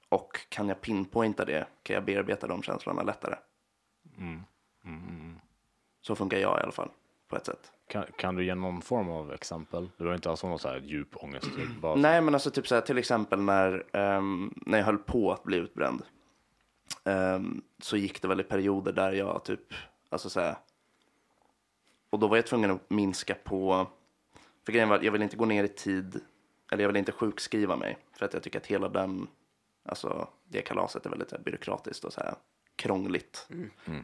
och 0.08 0.40
kan 0.48 0.68
jag 0.68 0.80
pinpointa 0.80 1.44
det 1.44 1.66
kan 1.82 1.94
jag 1.94 2.04
bearbeta 2.04 2.46
de 2.46 2.62
känslorna 2.62 3.02
lättare. 3.02 3.34
Mm. 4.18 4.42
Mm, 4.84 4.98
mm, 5.02 5.20
mm. 5.20 5.40
Så 6.00 6.14
funkar 6.16 6.38
jag 6.38 6.58
i 6.60 6.62
alla 6.62 6.72
fall, 6.72 6.90
på 7.28 7.36
ett 7.36 7.46
sätt. 7.46 7.72
Kan, 7.88 8.04
kan 8.18 8.34
du 8.36 8.44
ge 8.44 8.54
någon 8.54 8.82
form 8.82 9.10
av 9.10 9.32
exempel? 9.32 9.82
Du 9.96 9.98
behöver 9.98 10.14
inte 10.14 10.28
ha 10.28 10.36
sån 10.36 10.58
så 10.58 10.68
här 10.68 10.78
djup 10.80 11.08
ångest. 11.16 11.46
typ, 11.56 11.80
Bara, 11.80 11.94
Nej, 11.94 12.20
men 12.20 12.34
alltså 12.34 12.50
typ 12.50 12.66
så 12.66 12.74
här, 12.74 12.82
till 12.82 12.98
exempel 12.98 13.40
när, 13.40 13.96
ehm, 13.96 14.54
när 14.66 14.78
jag 14.78 14.84
höll 14.84 14.98
på 14.98 15.32
att 15.32 15.42
bli 15.42 15.56
utbränd. 15.56 16.02
ehm, 17.04 17.62
så 17.82 17.96
gick 17.96 18.22
det 18.22 18.28
väl 18.28 18.40
i 18.40 18.44
perioder 18.44 18.92
där 18.92 19.12
jag 19.12 19.44
typ, 19.44 19.74
alltså 20.08 20.30
så 20.30 20.40
här, 20.40 20.56
och 22.10 22.18
då 22.18 22.28
var 22.28 22.36
jag 22.36 22.46
tvungen 22.46 22.70
att 22.70 22.90
minska 22.90 23.34
på, 23.34 23.86
för 24.64 24.72
grejen 24.72 24.88
var 24.88 24.96
att 24.96 25.02
jag 25.02 25.12
vill 25.12 25.22
inte 25.22 25.36
gå 25.36 25.44
ner 25.44 25.64
i 25.64 25.68
tid, 25.68 26.20
eller 26.72 26.82
jag 26.82 26.88
vill 26.88 26.96
inte 26.96 27.12
sjukskriva 27.12 27.76
mig, 27.76 27.98
för 28.12 28.26
att 28.26 28.32
jag 28.32 28.42
tycker 28.42 28.58
att 28.58 28.66
hela 28.66 28.88
den, 28.88 29.28
alltså 29.84 30.28
det 30.44 30.62
kalaset 30.62 31.06
är 31.06 31.10
väldigt 31.10 31.44
byråkratiskt 31.44 32.04
och 32.04 32.12
så 32.12 32.20
här 32.20 32.34
krångligt. 32.76 33.48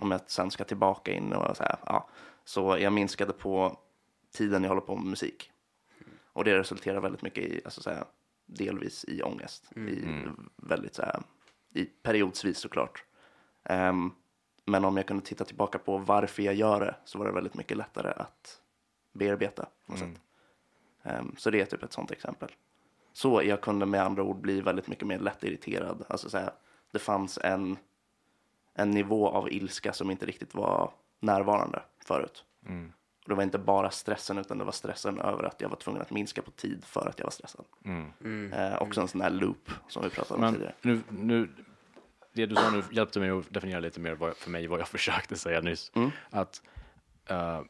Om 0.00 0.11
jag 0.11 0.20
sen 0.26 0.50
ska 0.50 0.64
tillbaka 0.64 1.12
in 1.12 1.32
och 1.32 1.57
så 1.57 1.62
här, 1.62 1.76
ja. 1.86 2.09
Så 2.44 2.78
jag 2.78 2.92
minskade 2.92 3.32
på 3.32 3.78
tiden 4.32 4.62
jag 4.62 4.68
håller 4.68 4.80
på 4.80 4.96
med 4.96 5.07
musik. 5.07 5.50
Och 6.32 6.44
det 6.44 6.59
resulterar 6.59 7.00
väldigt 7.00 7.22
mycket 7.22 7.44
i, 7.44 7.61
alltså 7.64 7.82
så 7.82 7.90
här, 7.90 8.05
delvis 8.46 9.05
i 9.09 9.22
ångest. 9.22 9.70
I 9.76 10.05
väldigt 10.57 10.94
så 10.94 11.02
här, 11.02 11.22
i 11.74 11.84
periodsvis 11.84 12.59
såklart. 12.59 13.05
Ehm, 13.64 14.12
men 14.64 14.84
om 14.84 14.96
jag 14.96 15.06
kunde 15.06 15.24
titta 15.24 15.44
tillbaka 15.44 15.78
på 15.78 15.98
varför 15.98 16.42
jag 16.42 16.54
gör 16.54 16.80
det 16.80 16.94
så 17.04 17.18
var 17.18 17.26
det 17.26 17.32
väldigt 17.32 17.54
mycket 17.54 17.76
lättare 17.76 18.12
att 18.16 18.60
bearbeta. 19.12 19.66
På 19.86 19.92
något 19.92 19.98
sätt. 19.98 20.20
Ehm, 21.02 21.34
så 21.36 21.50
det 21.50 21.60
är 21.60 21.64
typ 21.64 21.82
ett 21.82 21.92
sånt 21.92 22.10
exempel. 22.10 22.48
Så 23.12 23.42
jag 23.42 23.60
kunde 23.60 23.86
med 23.86 24.02
andra 24.02 24.22
ord 24.22 24.36
bli 24.36 24.60
väldigt 24.60 24.88
mycket 24.88 25.06
mer 25.06 25.18
lättirriterad. 25.18 26.04
Alltså 26.08 26.30
så 26.30 26.38
här, 26.38 26.50
det 26.90 26.98
fanns 26.98 27.38
en, 27.42 27.76
en 28.74 28.90
nivå 28.90 29.28
av 29.28 29.52
ilska 29.52 29.92
som 29.92 30.10
inte 30.10 30.26
riktigt 30.26 30.54
var 30.54 30.90
närvarande 31.20 31.82
förut. 32.04 32.44
Mm. 32.66 32.92
Och 33.22 33.28
det 33.28 33.34
var 33.34 33.42
inte 33.42 33.58
bara 33.58 33.90
stressen 33.90 34.38
utan 34.38 34.58
det 34.58 34.64
var 34.64 34.72
stressen 34.72 35.20
över 35.20 35.44
att 35.44 35.60
jag 35.60 35.68
var 35.68 35.76
tvungen 35.76 36.02
att 36.02 36.10
minska 36.10 36.42
på 36.42 36.50
tid 36.50 36.84
för 36.84 37.08
att 37.08 37.18
jag 37.18 37.26
var 37.26 37.30
stressad. 37.30 37.64
Mm. 37.84 38.52
Eh, 38.52 38.82
också 38.82 39.00
en 39.00 39.08
sån 39.08 39.20
här 39.20 39.30
loop 39.30 39.70
som 39.88 40.02
vi 40.02 40.10
pratade 40.10 40.34
om 40.34 40.40
Men 40.40 40.54
tidigare. 40.54 40.74
nu, 40.82 41.00
nu, 41.08 41.48
det 42.35 42.47
du 42.47 42.55
sa 42.55 42.70
nu 42.70 42.82
hjälpte 42.93 43.20
mig 43.20 43.30
att 43.30 43.55
definiera 43.55 43.80
lite 43.80 44.01
mer 44.01 44.14
vad, 44.14 44.37
för 44.37 44.51
mig 44.51 44.66
vad 44.66 44.80
jag 44.80 44.89
försökte 44.99 45.37
säga 45.37 45.61
nyss. 45.61 45.93
Mm. 45.95 46.11
Att, 46.30 46.62
eh, 47.26 47.61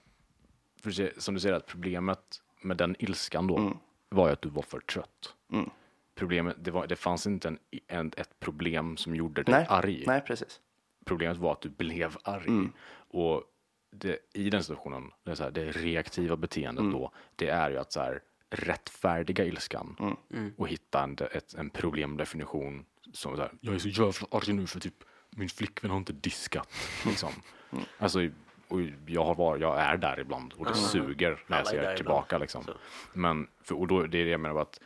för 0.83 1.21
som 1.21 1.35
du 1.35 1.41
säger, 1.41 1.55
att 1.55 1.67
problemet 1.67 2.43
med 2.63 2.77
den 2.77 2.97
ilskan 2.99 3.47
då 3.47 3.57
Mm. 3.59 3.79
var 4.09 4.27
ju 4.27 4.33
att 4.33 4.43
du 4.43 4.49
var 4.49 4.63
för 4.63 4.81
trött. 4.81 5.35
Mm. 5.53 5.71
Problemet, 6.15 6.57
det, 6.65 6.71
var, 6.71 6.87
det 6.87 6.97
fanns 6.97 7.27
inte 7.27 7.49
en, 7.49 7.59
en, 7.87 8.13
ett 8.17 8.41
problem 8.41 8.97
som 8.97 9.17
gjorde 9.17 9.43
dig 9.43 9.55
Nej, 9.55 9.67
arg. 9.69 10.05
nej, 10.07 10.21
precis. 10.21 10.61
Problemet 11.05 11.37
var 11.37 11.53
att 11.53 11.61
du 11.61 11.69
blev 11.69 12.17
arg. 12.23 12.49
Mm. 12.49 12.73
Och 13.09 13.43
det, 13.91 14.19
i 14.33 14.51
den 14.51 14.63
situationen, 14.63 15.11
det, 15.25 15.31
är 15.31 15.35
så 15.35 15.43
här, 15.43 15.51
det 15.51 15.65
reaktiva 15.73 16.37
beteendet 16.37 16.81
Mm. 16.83 16.93
då, 16.93 17.13
det 17.37 17.49
är 17.49 17.71
ju 17.71 17.79
att 17.79 17.93
så 17.93 18.01
här, 18.01 18.23
rättfärdiga 18.51 19.45
ilskan 19.45 20.17
Mm. 20.31 20.53
och 20.57 20.69
hitta 20.69 21.03
en, 21.03 21.17
ett, 21.33 21.55
en 21.55 21.71
problemdefinition 21.71 22.85
som 23.15 23.37
så 23.37 23.43
här, 23.43 23.53
jag 23.61 23.75
är 23.75 23.79
så 23.79 23.89
jävla 23.89 24.29
arg 24.31 24.53
nu 24.53 24.67
för 24.67 24.81
typ 24.81 25.05
min 25.31 25.49
flickvän 25.49 25.91
har 25.91 25.99
inte 25.99 26.13
diskat. 26.13 26.69
Liksom. 27.07 27.33
Mm. 27.73 27.85
Alltså, 27.99 28.31
och 28.69 28.81
jag, 29.07 29.25
har 29.25 29.35
var, 29.35 29.59
jag 29.59 29.81
är 29.81 29.97
där 29.97 30.21
ibland 30.21 30.53
och 30.53 30.67
det 30.67 30.75
suger 30.75 31.43
när 31.47 31.57
jag 31.57 31.67
ser 31.67 31.97
tillbaka. 31.97 32.27
ibland. 32.27 32.41
Liksom. 32.41 32.65
Så. 32.65 32.75
Men 33.13 33.49
för, 33.63 33.75
och 33.75 33.87
då, 33.87 34.07
det 34.07 34.19
är 34.19 34.25
det 34.25 34.31
jag 34.31 34.41
menar 34.41 34.61
att 34.61 34.81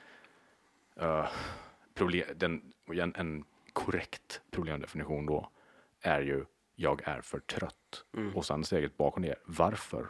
uh, 1.02 1.28
problem, 1.94 2.26
den, 2.36 2.72
en, 2.86 3.14
en 3.14 3.44
korrekt 3.72 4.40
problemdefinition 4.50 5.26
då 5.26 5.50
är 6.00 6.20
ju 6.20 6.44
jag 6.74 7.02
är 7.04 7.20
för 7.20 7.40
trött. 7.40 8.04
Mm. 8.16 8.36
Och 8.36 8.46
sen 8.46 8.64
steget 8.64 8.96
bakom 8.96 9.22
det 9.22 9.28
är 9.28 9.38
varför? 9.44 10.06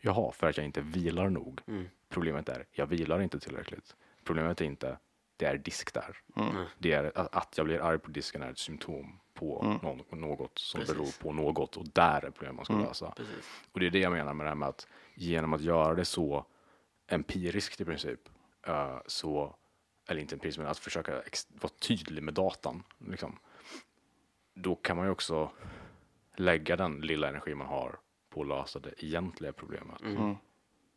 Jaha, 0.00 0.32
för 0.32 0.46
att 0.46 0.56
jag 0.56 0.66
inte 0.66 0.80
vilar 0.80 1.30
nog. 1.30 1.60
Mm. 1.66 1.88
Problemet 2.08 2.48
är 2.48 2.66
jag 2.72 2.86
vilar 2.86 3.20
inte 3.20 3.40
tillräckligt. 3.40 3.96
Problemet 4.24 4.60
är 4.60 4.64
inte 4.64 4.98
det 5.36 5.44
är 5.46 5.58
disk 5.58 5.94
där. 5.94 6.16
Mm. 6.36 6.64
Det 6.78 6.92
är 6.92 7.12
att, 7.14 7.54
jag 7.56 7.66
blir 7.66 7.80
arg 7.80 7.98
på 7.98 8.10
disken 8.10 8.42
är 8.42 8.50
ett 8.50 8.58
symptom 8.58 9.18
på 9.34 9.78
någon, 9.82 10.20
något 10.20 10.58
som 10.58 10.80
Precis. 10.80 10.96
beror 10.96 11.22
på 11.22 11.32
något 11.32 11.76
och 11.76 11.88
där 11.88 12.24
är 12.24 12.30
problemet 12.30 12.56
man 12.56 12.64
ska 12.64 12.74
lösa. 12.88 13.10
Precis. 13.10 13.50
Och 13.72 13.80
det 13.80 13.86
är 13.86 13.90
det 13.90 13.98
jag 13.98 14.12
menar 14.12 14.34
med 14.34 14.46
det 14.46 14.50
här 14.50 14.56
med 14.56 14.68
att 14.68 14.86
genom 15.14 15.52
att 15.52 15.60
göra 15.60 15.94
det 15.94 16.04
så 16.04 16.44
empiriskt 17.06 17.80
i 17.80 17.84
princip, 17.84 18.20
eh, 18.66 18.98
så, 19.06 19.54
eller 20.08 20.20
inte 20.20 20.34
empiriskt, 20.34 20.58
men 20.58 20.68
att 20.68 20.78
försöka 20.78 21.22
vara 21.48 21.72
tydlig 21.80 22.22
med 22.22 22.34
datan, 22.34 22.82
liksom, 22.98 23.38
då 24.54 24.74
kan 24.74 24.96
man 24.96 25.06
ju 25.06 25.12
också 25.12 25.50
lägga 26.36 26.76
den 26.76 27.00
lilla 27.00 27.28
energi 27.28 27.54
man 27.54 27.66
har 27.66 27.98
på 28.30 28.42
att 28.42 28.48
lösa 28.48 28.78
det 28.78 29.04
egentliga 29.04 29.52
problemet 29.52 30.00
Mm. 30.02 30.36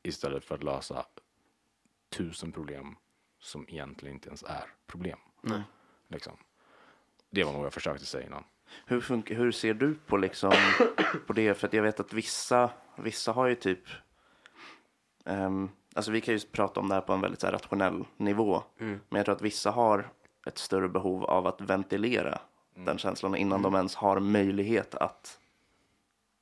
istället 0.03 0.45
för 0.45 0.55
att 0.55 0.63
lösa 0.63 1.05
tusen 2.09 2.51
problem 2.51 2.95
som 3.45 3.65
egentligen 3.69 4.15
inte 4.15 4.27
ens 4.27 4.43
är 4.43 4.63
problem. 4.87 5.19
Nej. 5.41 5.61
Liksom. 6.07 6.37
Det 7.29 7.43
var 7.43 7.53
nog 7.53 7.65
jag 7.65 7.73
försökte 7.73 8.05
säga 8.05 8.25
innan. 8.25 8.43
Hur, 8.85 9.01
funkar, 9.01 9.35
hur 9.35 9.51
ser 9.51 9.73
du 9.73 9.95
på, 10.07 10.17
liksom, 10.17 10.53
på 11.27 11.33
det? 11.33 11.53
För 11.53 11.67
att 11.67 11.73
jag 11.73 11.83
vet 11.83 11.99
att 11.99 12.13
vissa, 12.13 12.69
vissa 12.97 13.31
har 13.31 13.47
ju 13.47 13.55
typ... 13.55 13.79
ehm, 15.25 15.69
alltså 15.95 16.11
vi 16.11 16.21
kan 16.21 16.33
ju 16.33 16.39
prata 16.39 16.79
om 16.79 16.87
det 16.89 16.93
här 16.95 17.01
på 17.01 17.13
en 17.13 17.21
väldigt 17.21 17.39
så 17.39 17.47
här, 17.47 17.53
rationell 17.53 18.05
nivå. 18.17 18.63
Mm. 18.79 18.99
Men 19.09 19.17
jag 19.17 19.25
tror 19.25 19.35
att 19.35 19.41
vissa 19.41 19.71
har 19.71 20.09
ett 20.45 20.57
större 20.57 20.89
behov 20.89 21.23
av 21.25 21.47
att 21.47 21.61
ventilera 21.61 22.41
den 22.75 22.97
känslan 22.97 23.35
innan 23.35 23.61
de 23.61 23.75
ens 23.75 23.95
har 23.95 24.19
möjlighet 24.19 24.95
att 24.95 25.39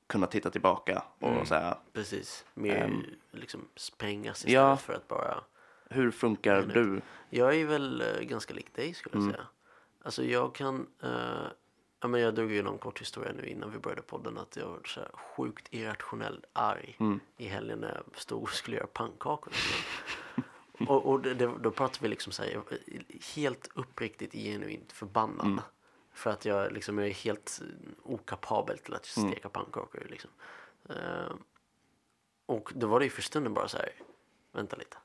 kunna 0.08 0.28
titta 0.28 0.50
tillbaka 0.50 1.04
och 1.20 1.48
säga 1.48 1.78
Precis. 1.94 2.46
Mer 2.54 2.76
Ehm. 2.76 3.04
liksom 3.32 3.68
sprängas 3.76 4.38
istället 4.38 4.54
Ja. 4.54 4.78
för 4.78 4.94
att 4.94 5.08
bara... 5.08 5.44
hur 5.94 6.12
funkar 6.12 6.58
Nej, 6.58 6.66
nej. 6.66 6.76
du? 6.76 7.02
Jag 7.30 7.56
är 7.56 7.66
väl 7.66 8.02
eh, 8.02 8.22
ganska 8.22 8.54
lik 8.54 8.74
dig 8.74 8.94
skulle 8.94 9.18
jag 9.18 9.32
säga. 9.34 9.48
Alltså 10.04 10.24
jag 10.24 10.56
kan... 10.56 10.88
eh, 11.04 11.48
ja, 12.00 12.08
men 12.08 12.22
jag 12.22 12.36
drog 12.36 12.52
ju 12.52 12.64
någon 12.64 12.78
kort 12.78 13.02
historia 13.02 13.32
nu 13.34 13.46
innan 13.46 13.72
vi 13.72 13.78
började 13.78 14.02
podden 14.02 14.38
att 14.38 14.56
jag 14.56 14.68
var 14.68 14.82
så 14.86 15.00
här 15.00 15.10
sjukt 15.14 15.68
irrationell 15.70 16.46
arg 16.54 16.98
i 17.38 17.46
helgen 17.48 17.80
när 17.80 17.90
jag 17.96 18.20
stod 18.20 18.44
och 18.44 18.50
skulle 18.50 18.78
göra 18.78 18.88
pannkakor. 18.88 19.54
och 20.88 21.06
och 21.06 21.22
det, 21.22 21.34
det, 21.34 21.52
då 21.62 21.72
pratade 21.72 22.00
vi 22.02 22.08
liksom 22.08 22.32
så 22.34 22.44
här, 22.44 22.62
helt 23.36 23.70
uppriktigt 23.76 24.34
genuint 24.34 24.92
förbannad. 24.92 25.62
För 26.14 26.30
att 26.30 26.46
jag 26.46 26.72
liksom 26.72 26.98
jag 26.98 27.08
är 27.08 27.14
helt 27.14 27.62
okapabel 28.04 28.78
till 28.78 28.94
att 28.94 29.06
steka 29.06 29.50
pannkakor. 29.50 30.08
Liksom. 30.10 30.30
Eh, 30.90 31.34
och 32.46 32.72
då 32.76 32.88
var 32.88 33.00
det 33.00 33.06
ju 33.06 33.12
för 33.12 33.22
stunden 33.22 33.54
bara 33.54 33.68
så 33.68 33.78
här, 33.78 33.90
vänta 34.52 34.76
lite. 34.76 34.98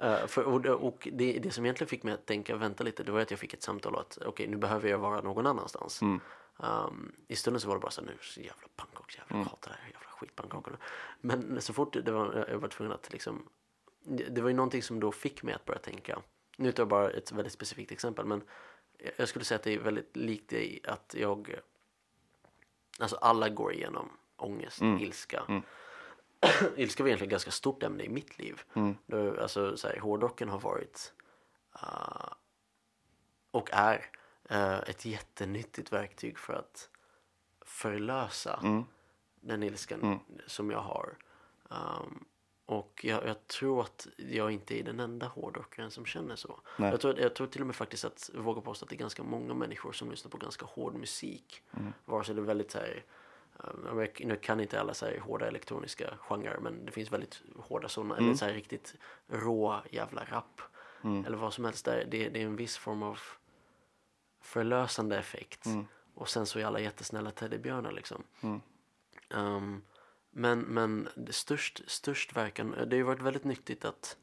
Eh, 0.00 0.26
för, 0.26 0.44
och 0.44 0.60
det- 0.60 0.72
och 0.72 1.08
det, 1.12 1.38
det 1.38 1.50
som 1.50 1.64
egentligen 1.64 1.88
fick 1.88 2.02
mig 2.02 2.14
att 2.14 2.26
tänka, 2.26 2.56
vänta 2.56 2.84
lite, 2.84 3.02
det 3.02 3.12
var 3.12 3.20
att 3.20 3.30
jag 3.30 3.40
fick 3.40 3.54
ett 3.54 3.62
samtal 3.62 3.96
att 3.96 4.18
okej, 4.26 4.46
nu 4.46 4.56
behöver 4.56 4.88
jag 4.88 4.98
vara 4.98 5.20
någon 5.20 5.46
annanstans. 5.46 6.02
Um, 6.58 7.12
I 7.28 7.36
stunden 7.36 7.60
så 7.60 7.68
var 7.68 7.74
det 7.74 7.80
bara 7.80 7.90
så 7.90 8.00
här, 8.00 8.08
nu 8.08 8.16
så 8.20 8.40
jävla 8.40 8.68
pannkakor, 8.76 9.14
jävla 9.18 9.36
mm. 9.36 9.48
hatar 9.48 9.70
det 9.70 9.76
här 9.82 9.90
jävla 9.92 10.08
skitpannkakorna. 10.08 10.76
Men 11.20 11.60
så 11.60 11.72
fort 11.72 11.92
det 12.04 12.12
var, 12.12 12.46
jag 12.50 12.58
var 12.58 12.68
tvungen 12.68 12.92
att 12.92 13.12
liksom, 13.12 13.48
det, 14.04 14.24
det 14.24 14.40
var 14.40 14.48
ju 14.48 14.54
någonting 14.56 14.82
som 14.82 15.00
då 15.00 15.12
fick 15.12 15.42
mig 15.42 15.54
att 15.54 15.64
börja 15.64 15.78
tänka, 15.80 16.18
nu 16.56 16.72
tar 16.72 16.80
jag 16.80 16.88
bara 16.88 17.10
ett 17.10 17.32
väldigt 17.32 17.52
specifikt 17.52 17.92
exempel, 17.92 18.24
men 18.26 18.42
jag- 19.16 19.28
skulle 19.28 19.44
säga 19.44 19.56
att 19.56 19.62
det 19.62 19.74
är 19.74 19.78
väldigt 19.78 20.16
likt 20.16 20.52
i 20.52 20.80
att 20.84 21.14
jag, 21.18 21.54
alltså 22.98 23.16
alla 23.16 23.48
går 23.48 23.72
igenom 23.72 24.08
ångest, 24.36 24.82
ilska. 24.82 25.62
ilska 26.76 27.02
var 27.02 27.08
egentligen 27.08 27.28
ett 27.28 27.30
ganska 27.30 27.50
stort 27.50 27.82
ämne 27.82 28.04
i 28.04 28.08
mitt 28.08 28.38
liv. 28.38 28.62
Då, 29.06 29.40
alltså, 29.40 29.76
så 29.76 29.88
här, 29.88 29.98
hårdrocken 29.98 30.48
har 30.48 30.60
varit 30.60 31.12
ah, 31.72 32.34
och 33.50 33.68
är 33.72 34.10
eh, 34.50 34.78
ett 34.78 35.04
jättenyttigt 35.04 35.92
verktyg 35.92 36.38
för 36.38 36.52
att 36.54 36.88
förlösa 37.60 38.60
den 39.40 39.62
ilskan 39.62 40.00
Mm. 40.02 40.18
som 40.46 40.70
jag 40.70 40.80
har. 40.80 41.16
Um, 41.68 42.24
och 42.66 43.00
jag, 43.04 43.26
jag 43.26 43.46
tror 43.46 43.80
att 43.80 44.06
jag 44.16 44.50
inte 44.52 44.80
är 44.80 44.82
den 44.82 45.00
enda 45.00 45.26
hårdrockaren 45.26 45.90
som 45.90 46.06
känner 46.06 46.36
så. 46.36 46.60
Nej. 46.78 46.90
Jag 46.90 47.00
tror, 47.00 47.18
jag 47.18 47.34
tror 47.34 47.46
till 47.46 47.60
och 47.60 47.66
med 47.66 47.76
faktiskt 47.76 48.04
att, 48.04 48.30
vågar 48.34 48.60
påstå 48.62 48.84
att 48.84 48.90
det 48.90 48.96
är 48.96 48.98
ganska 48.98 49.22
många 49.22 49.54
människor 49.54 49.92
som 49.92 50.10
lyssnar 50.10 50.30
på 50.30 50.36
ganska 50.36 50.66
hård 50.66 50.94
musik. 50.94 51.62
Mm. 51.76 51.92
Vare 52.04 52.24
sig 52.24 52.34
det 52.34 52.40
är 52.40 52.44
väldigt 52.44 52.70
så 52.70 52.78
här, 52.78 53.04
nu 54.20 54.36
kan 54.36 54.60
inte 54.60 54.80
alla 54.80 54.94
så 54.94 55.06
här 55.06 55.18
hårda 55.18 55.46
elektroniska 55.46 56.14
genrer 56.18 56.58
men 56.58 56.84
det 56.86 56.92
finns 56.92 57.12
väldigt 57.12 57.42
hårda 57.56 57.88
sådana. 57.88 58.16
Eller 58.16 58.34
så 58.34 58.44
här 58.44 58.52
riktigt 58.52 58.94
rå 59.28 59.82
jävla 59.90 60.24
rap. 60.24 60.60
Eller 61.26 61.36
vad 61.36 61.54
som 61.54 61.64
helst. 61.64 61.84
Där. 61.84 62.04
Det, 62.10 62.28
det 62.28 62.42
är 62.42 62.46
en 62.46 62.56
viss 62.56 62.76
form 62.76 63.02
av 63.02 63.18
förlösande 64.40 65.18
effekt. 65.18 65.66
Och 66.14 66.28
sen 66.28 66.46
så 66.46 66.58
är 66.58 66.64
alla 66.64 66.80
jättesnälla 66.80 67.30
teddybjörnar 67.30 67.92
liksom. 67.92 68.22
Um, 69.30 69.82
men 70.30 70.60
men 70.60 71.08
det 71.16 71.32
störst, 71.32 71.82
störst 71.86 72.36
verkan, 72.36 72.70
det 72.70 72.82
har 72.82 72.94
ju 72.94 73.02
varit 73.02 73.22
väldigt 73.22 73.44
nyttigt 73.44 73.84
att 73.84 74.16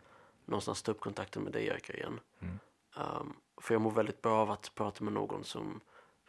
någonstans 0.45 0.81
ta 0.81 0.91
upp 0.91 0.99
kontakten 0.99 1.43
med 1.43 1.53
dig 1.53 1.65
Jerker 1.65 1.95
igen. 1.95 2.19
Um, 2.97 3.35
för 3.61 3.73
jag 3.73 3.81
mår 3.81 3.91
väldigt 3.91 4.21
bra 4.21 4.37
av 4.37 4.51
att 4.51 4.71
prata 4.75 5.03
med 5.03 5.13
någon 5.13 5.43
som 5.43 5.81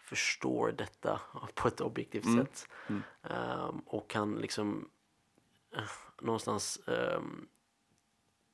förstår 0.05 0.73
detta 0.73 1.21
på 1.55 1.69
ett 1.69 1.81
objektivt 1.81 2.25
sätt. 2.37 2.69
Um, 3.23 3.79
och 3.87 4.11
kan 4.11 4.37
liksom 4.37 4.89
eh, 5.77 5.83
någonstans 6.21 6.81
um, 6.87 7.49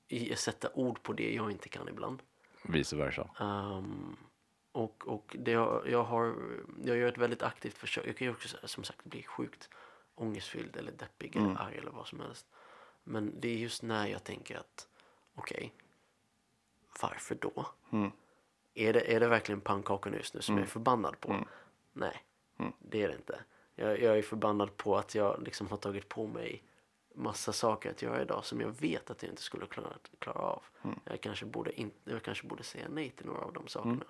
i, 0.08 0.36
sätta 0.36 0.72
ord 0.74 1.02
på 1.02 1.12
det 1.12 1.34
jag 1.34 1.50
inte 1.50 1.68
kan 1.68 1.88
ibland. 1.88 2.22
Vice 2.62 2.96
versa. 2.96 3.30
Um, 3.40 4.16
och 4.72 5.06
och 5.06 5.36
det 5.38 5.50
jag, 5.50 5.88
jag 5.88 6.04
har, 6.04 6.34
jag 6.84 6.96
gör 6.96 7.08
ett 7.08 7.18
väldigt 7.18 7.42
aktivt 7.42 7.78
försök. 7.78 8.06
Jag 8.06 8.16
kan 8.16 8.26
ju 8.26 8.32
också 8.32 8.56
som 8.64 8.84
sagt 8.84 9.04
bli 9.04 9.22
sjukt 9.22 9.68
ångestfylld 10.14 10.76
eller 10.76 10.92
deppig 10.92 11.36
eller 11.36 11.56
arg 11.60 11.78
eller 11.78 11.90
vad 11.90 12.06
som 12.06 12.20
helst. 12.20 12.46
Men 13.04 13.40
det 13.40 13.48
är 13.48 13.56
just 13.56 13.82
när 13.82 14.06
jag 14.06 14.24
tänker 14.24 14.56
att 14.56 14.88
okej, 15.34 15.72
varför 17.02 17.34
då? 17.34 17.66
Är, 18.74 18.92
det, 18.92 19.14
är 19.14 19.20
det 19.20 19.28
verkligen 19.28 19.60
pannkakorna 19.60 20.16
just 20.16 20.34
nu 20.34 20.40
som 20.40 20.56
jag 20.56 20.62
är 20.64 20.68
förbannad 20.68 21.20
på? 21.20 21.32
Nej, 21.92 22.24
det 22.78 23.02
är 23.02 23.08
det 23.08 23.14
inte. 23.14 23.40
Jag, 23.74 24.00
jag 24.02 24.18
är 24.18 24.22
förbannad 24.22 24.76
på 24.76 24.96
att 24.96 25.14
jag 25.14 25.42
liksom 25.42 25.68
har 25.68 25.76
tagit 25.76 26.08
på 26.08 26.26
mig 26.26 26.62
massa 27.14 27.52
saker 27.52 27.90
att 27.90 28.02
göra 28.02 28.22
idag 28.22 28.44
som 28.44 28.60
jag 28.60 28.80
vet 28.80 29.10
att 29.10 29.22
jag 29.22 29.32
inte 29.32 29.42
skulle 29.42 29.66
klara, 29.66 29.92
klara 30.18 30.38
av. 30.38 30.62
Jag, 31.04 31.20
kanske 31.20 31.46
borde 31.46 31.80
in, 31.80 31.90
jag 32.04 32.22
kanske 32.22 32.46
borde 32.46 32.62
säga 32.62 32.86
nej 32.90 33.10
till 33.10 33.26
några 33.26 33.40
av 33.40 33.52
de 33.52 33.68
sakerna. 33.68 34.04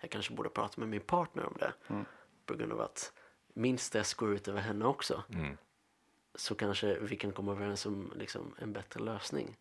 Jag 0.00 0.10
kanske 0.10 0.34
borde 0.34 0.48
prata 0.48 0.80
med 0.80 0.88
min 0.88 1.00
partner 1.00 1.44
om 1.44 1.54
det. 1.58 1.72
På 2.46 2.54
grund 2.54 2.72
av 2.72 2.80
att 2.80 3.12
min 3.54 3.78
stress 3.78 4.14
går 4.14 4.34
ut 4.34 4.48
över 4.48 4.60
henne 4.60 4.84
också. 4.84 5.22
Så 6.34 6.54
kanske 6.54 6.98
vi 6.98 7.16
kan 7.16 7.32
komma 7.32 7.52
överens 7.52 7.86
om 7.86 8.12
liksom, 8.16 8.54
en 8.58 8.72
bättre 8.72 9.00
lösning. 9.00 9.56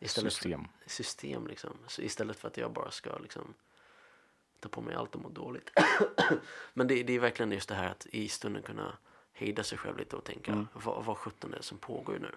System. 0.00 0.68
För, 0.82 0.90
system 0.90 1.46
liksom. 1.46 1.78
Så 1.86 2.02
istället 2.02 2.36
för 2.36 2.48
att 2.48 2.56
jag 2.56 2.72
bara 2.72 2.90
ska 2.90 3.18
liksom, 3.18 3.54
ta 4.60 4.68
på 4.68 4.80
mig 4.80 4.94
allt 4.94 5.14
och 5.14 5.20
må 5.20 5.28
dåligt. 5.28 5.70
Men 6.74 6.86
det, 6.86 7.02
det 7.02 7.12
är 7.12 7.20
verkligen 7.20 7.52
just 7.52 7.68
det 7.68 7.74
här 7.74 7.90
att 7.90 8.06
i 8.06 8.28
stunden 8.28 8.62
kunna 8.62 8.98
hejda 9.32 9.64
sig 9.64 9.78
själv 9.78 9.98
lite 9.98 10.16
och 10.16 10.24
tänka 10.24 10.66
vad, 10.72 11.04
vad 11.04 11.16
sjutton 11.16 11.52
är 11.52 11.56
det 11.56 11.62
som 11.62 11.78
pågår 11.78 12.18
nu? 12.18 12.30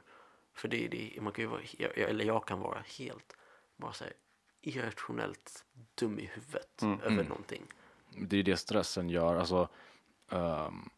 För 0.54 0.68
det, 0.68 0.88
det, 0.88 1.22
man 1.22 1.34
kan 1.34 1.44
ju 1.44 1.50
vara, 1.50 1.62
jag, 1.78 1.98
eller 1.98 2.26
jag 2.26 2.46
kan 2.46 2.60
vara 2.60 2.84
helt 2.98 3.38
bara 3.78 3.94
så 3.94 4.04
här, 4.04 4.14
irrationellt 4.62 5.66
dum 5.96 6.20
i 6.20 6.26
huvudet 6.26 6.84
över 7.04 7.24
någonting. 7.24 7.64
Det 8.10 8.38
är 8.38 8.44
det 8.44 8.58
stressen 8.58 9.10
gör. 9.10 9.36
Alltså, 9.36 9.70
ehm, 10.30 10.90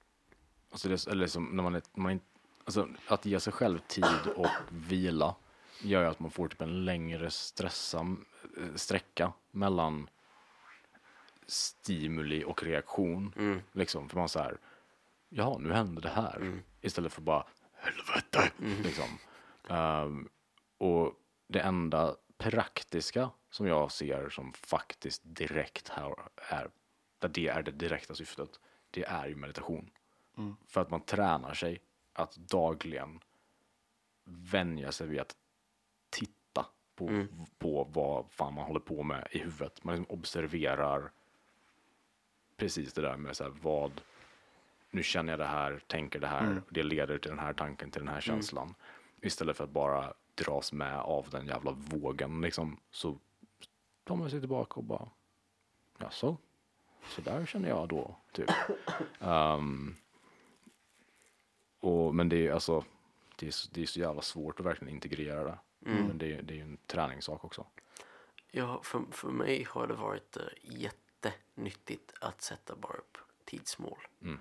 alltså 0.72 0.90
det, 0.90 1.08
eller 1.08 1.22
liksom, 1.22 1.46
när 1.46 1.64
man 1.64 1.76
är, 1.76 1.82
man 1.94 2.12
är, 2.12 2.20
alltså, 2.64 2.88
att 3.08 3.26
ge 3.26 3.40
sig 3.40 3.54
själv 3.54 3.80
tid 3.80 4.28
och 4.36 4.50
vila 4.70 5.36
gör 5.84 6.02
ju 6.02 6.08
att 6.08 6.20
man 6.20 6.32
får 6.32 6.48
typ 6.48 6.62
en 6.62 6.86
längre 6.86 7.32
stressam, 7.32 8.26
eh, 8.58 8.76
sträcka 8.76 9.34
mellan 9.52 10.10
stimuli 11.48 12.44
och 12.44 12.64
reaktion. 12.64 13.34
Liksom, 13.72 14.10
för 14.10 14.18
man 14.18 14.30
så 14.30 14.40
här, 14.40 14.58
ja 15.30 15.58
nu 15.60 15.74
hände 15.74 16.02
det 16.02 16.10
här. 16.10 16.40
Istället 16.82 17.14
för 17.14 17.22
bara, 17.22 17.48
helvete. 17.74 18.52
Liksom. 18.84 19.18
Ehm, 19.70 20.30
och 20.78 21.14
det 21.48 21.60
enda 21.60 22.16
praktiska 22.38 23.30
som 23.50 23.68
jag 23.68 23.92
ser 23.92 24.30
som 24.30 24.54
faktiskt 24.54 25.22
direkt 25.26 25.90
här 25.90 26.16
är, 26.36 26.70
där 27.20 27.30
det 27.30 27.48
är 27.48 27.64
det 27.64 27.72
direkta 27.72 28.16
syftet, 28.16 28.60
det 28.92 29.04
är 29.04 29.28
ju 29.28 29.36
meditation. 29.36 29.90
För 30.68 30.82
att 30.82 30.90
man 30.92 31.02
tränar 31.02 31.54
sig 31.54 31.82
att 32.14 32.36
dagligen 32.36 33.20
vänja 34.24 34.92
sig 34.92 35.08
vid 35.08 35.20
att 35.20 35.36
på, 36.96 37.26
på 37.58 37.84
vad 37.94 38.26
fan 38.32 38.54
man 38.54 38.66
håller 38.66 38.80
på 38.80 39.04
med 39.04 39.28
i 39.32 39.38
huvudet. 39.40 39.84
Man 39.84 39.96
liksom 39.96 40.16
observerar 40.20 41.12
precis 42.58 42.94
det 42.94 43.02
där 43.02 43.18
med 43.18 43.38
så 43.38 43.44
här, 43.44 43.54
vad, 43.62 44.02
nu 44.92 45.04
känner 45.04 45.34
jag 45.34 45.40
det 45.40 45.46
här, 45.46 45.82
tänker 45.88 46.20
det 46.20 46.28
här, 46.28 46.62
det 46.70 46.84
leder 46.84 47.18
till 47.18 47.30
den 47.30 47.40
här 47.40 47.54
tanken, 47.54 47.92
till 47.92 48.02
den 48.02 48.14
här 48.14 48.22
känslan. 48.22 48.76
Istället 49.22 49.58
för 49.58 49.64
att 49.64 49.70
bara 49.70 50.14
dras 50.36 50.74
med 50.74 51.00
av 51.00 51.30
den 51.30 51.46
jävla 51.48 51.72
vågen 51.72 52.42
liksom, 52.42 52.80
så 52.92 53.18
tar 54.04 54.16
man 54.16 54.30
sig 54.30 54.40
tillbaka 54.40 54.74
och 54.76 54.84
bara, 54.84 55.10
jaså, 56.00 56.38
så 57.08 57.22
där 57.22 57.46
känner 57.46 57.70
jag 57.70 57.88
då, 57.90 58.16
typ. 58.32 58.50
Ehm, 59.20 59.96
och, 61.80 62.16
men 62.16 62.30
det 62.30 62.48
är 62.48 62.52
alltså, 62.54 62.84
det 63.40 63.48
är, 63.48 63.52
så- 63.52 63.70
det 63.74 63.82
är 63.82 63.86
så 63.86 64.00
jävla 64.00 64.22
svårt 64.22 64.60
att 64.60 64.66
verkligen 64.66 64.94
integrera 64.94 65.44
det. 65.44 65.58
Men 65.92 66.18
det 66.18 66.34
är, 66.34 66.42
det 66.42 66.54
är 66.54 66.56
ju 66.56 66.62
en 66.62 66.78
träningssak 66.88 67.46
också. 67.46 67.66
Ja, 68.52 68.82
för, 68.84 69.02
för 69.12 69.28
mig 69.30 69.64
har 69.70 69.88
det 69.88 69.94
varit 69.94 70.38
uh, 70.38 70.44
jättenyttigt 70.62 72.14
att 72.22 72.42
sätta 72.42 72.76
bara 72.76 72.94
upp 72.98 73.18
tidsmål. 73.46 74.00
Um, 74.22 74.38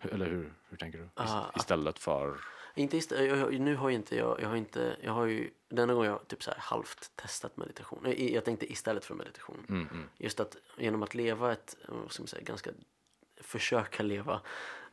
Hur- 0.00 0.12
Eller 0.14 0.26
hur, 0.26 0.52
hur 0.68 0.76
tänker 0.76 0.98
du? 0.98 1.04
Ist- 1.04 1.10
Ah, 1.16 1.50
Istället 1.56 1.98
för, 1.98 2.40
Inte 2.74 2.96
ist- 2.96 3.14
jag, 3.24 3.38
jag, 3.38 3.60
nu 3.60 3.76
har 3.76 3.88
ju 3.88 3.94
inte 3.94 4.16
jag, 4.16 4.40
jag 4.40 4.48
har 4.48 4.56
inte, 4.56 4.96
jag 5.02 5.12
har 5.12 5.24
ju, 5.26 5.50
denna 5.68 5.94
gång 5.94 6.04
jag 6.04 6.28
typ 6.28 6.42
så 6.42 6.50
här 6.50 6.58
halvt 6.60 7.12
testat 7.16 7.56
meditation. 7.56 8.06
I- 8.06 8.34
Jag 8.34 8.44
tänkte 8.44 8.72
istället 8.72 9.04
för 9.04 9.14
meditation. 9.14 9.64
Just 10.18 10.40
att 10.40 10.56
genom 10.78 11.02
att 11.02 11.14
leva 11.14 11.52
ett, 11.52 11.76
vad 11.88 12.12
ska 12.12 12.22
man 12.22 12.28
säga, 12.28 12.42
ganska, 12.42 12.70
försöka 13.40 14.02
leva, 14.02 14.40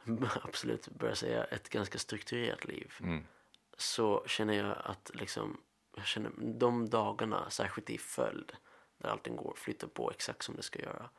absolut 0.44 0.88
börja 0.88 1.16
säga, 1.16 1.44
ett 1.44 1.70
ganska 1.70 1.98
strukturerat 2.00 2.66
liv. 2.66 2.94
Så 3.78 4.24
känner 4.28 4.54
jag 4.54 4.78
att 4.84 5.12
liksom, 5.14 5.58
jag 5.96 6.06
känner 6.06 6.32
de 6.38 6.90
dagarna, 6.90 7.50
särskilt 7.50 7.90
i 7.90 7.98
följd, 7.98 8.52
där 8.98 9.10
allting 9.10 9.36
går, 9.36 9.54
flyter 9.58 9.88
på 9.88 10.12
exakt 10.12 10.44
som 10.44 10.56
det 10.56 10.64
ska 10.64 10.80
göra. 10.80 11.10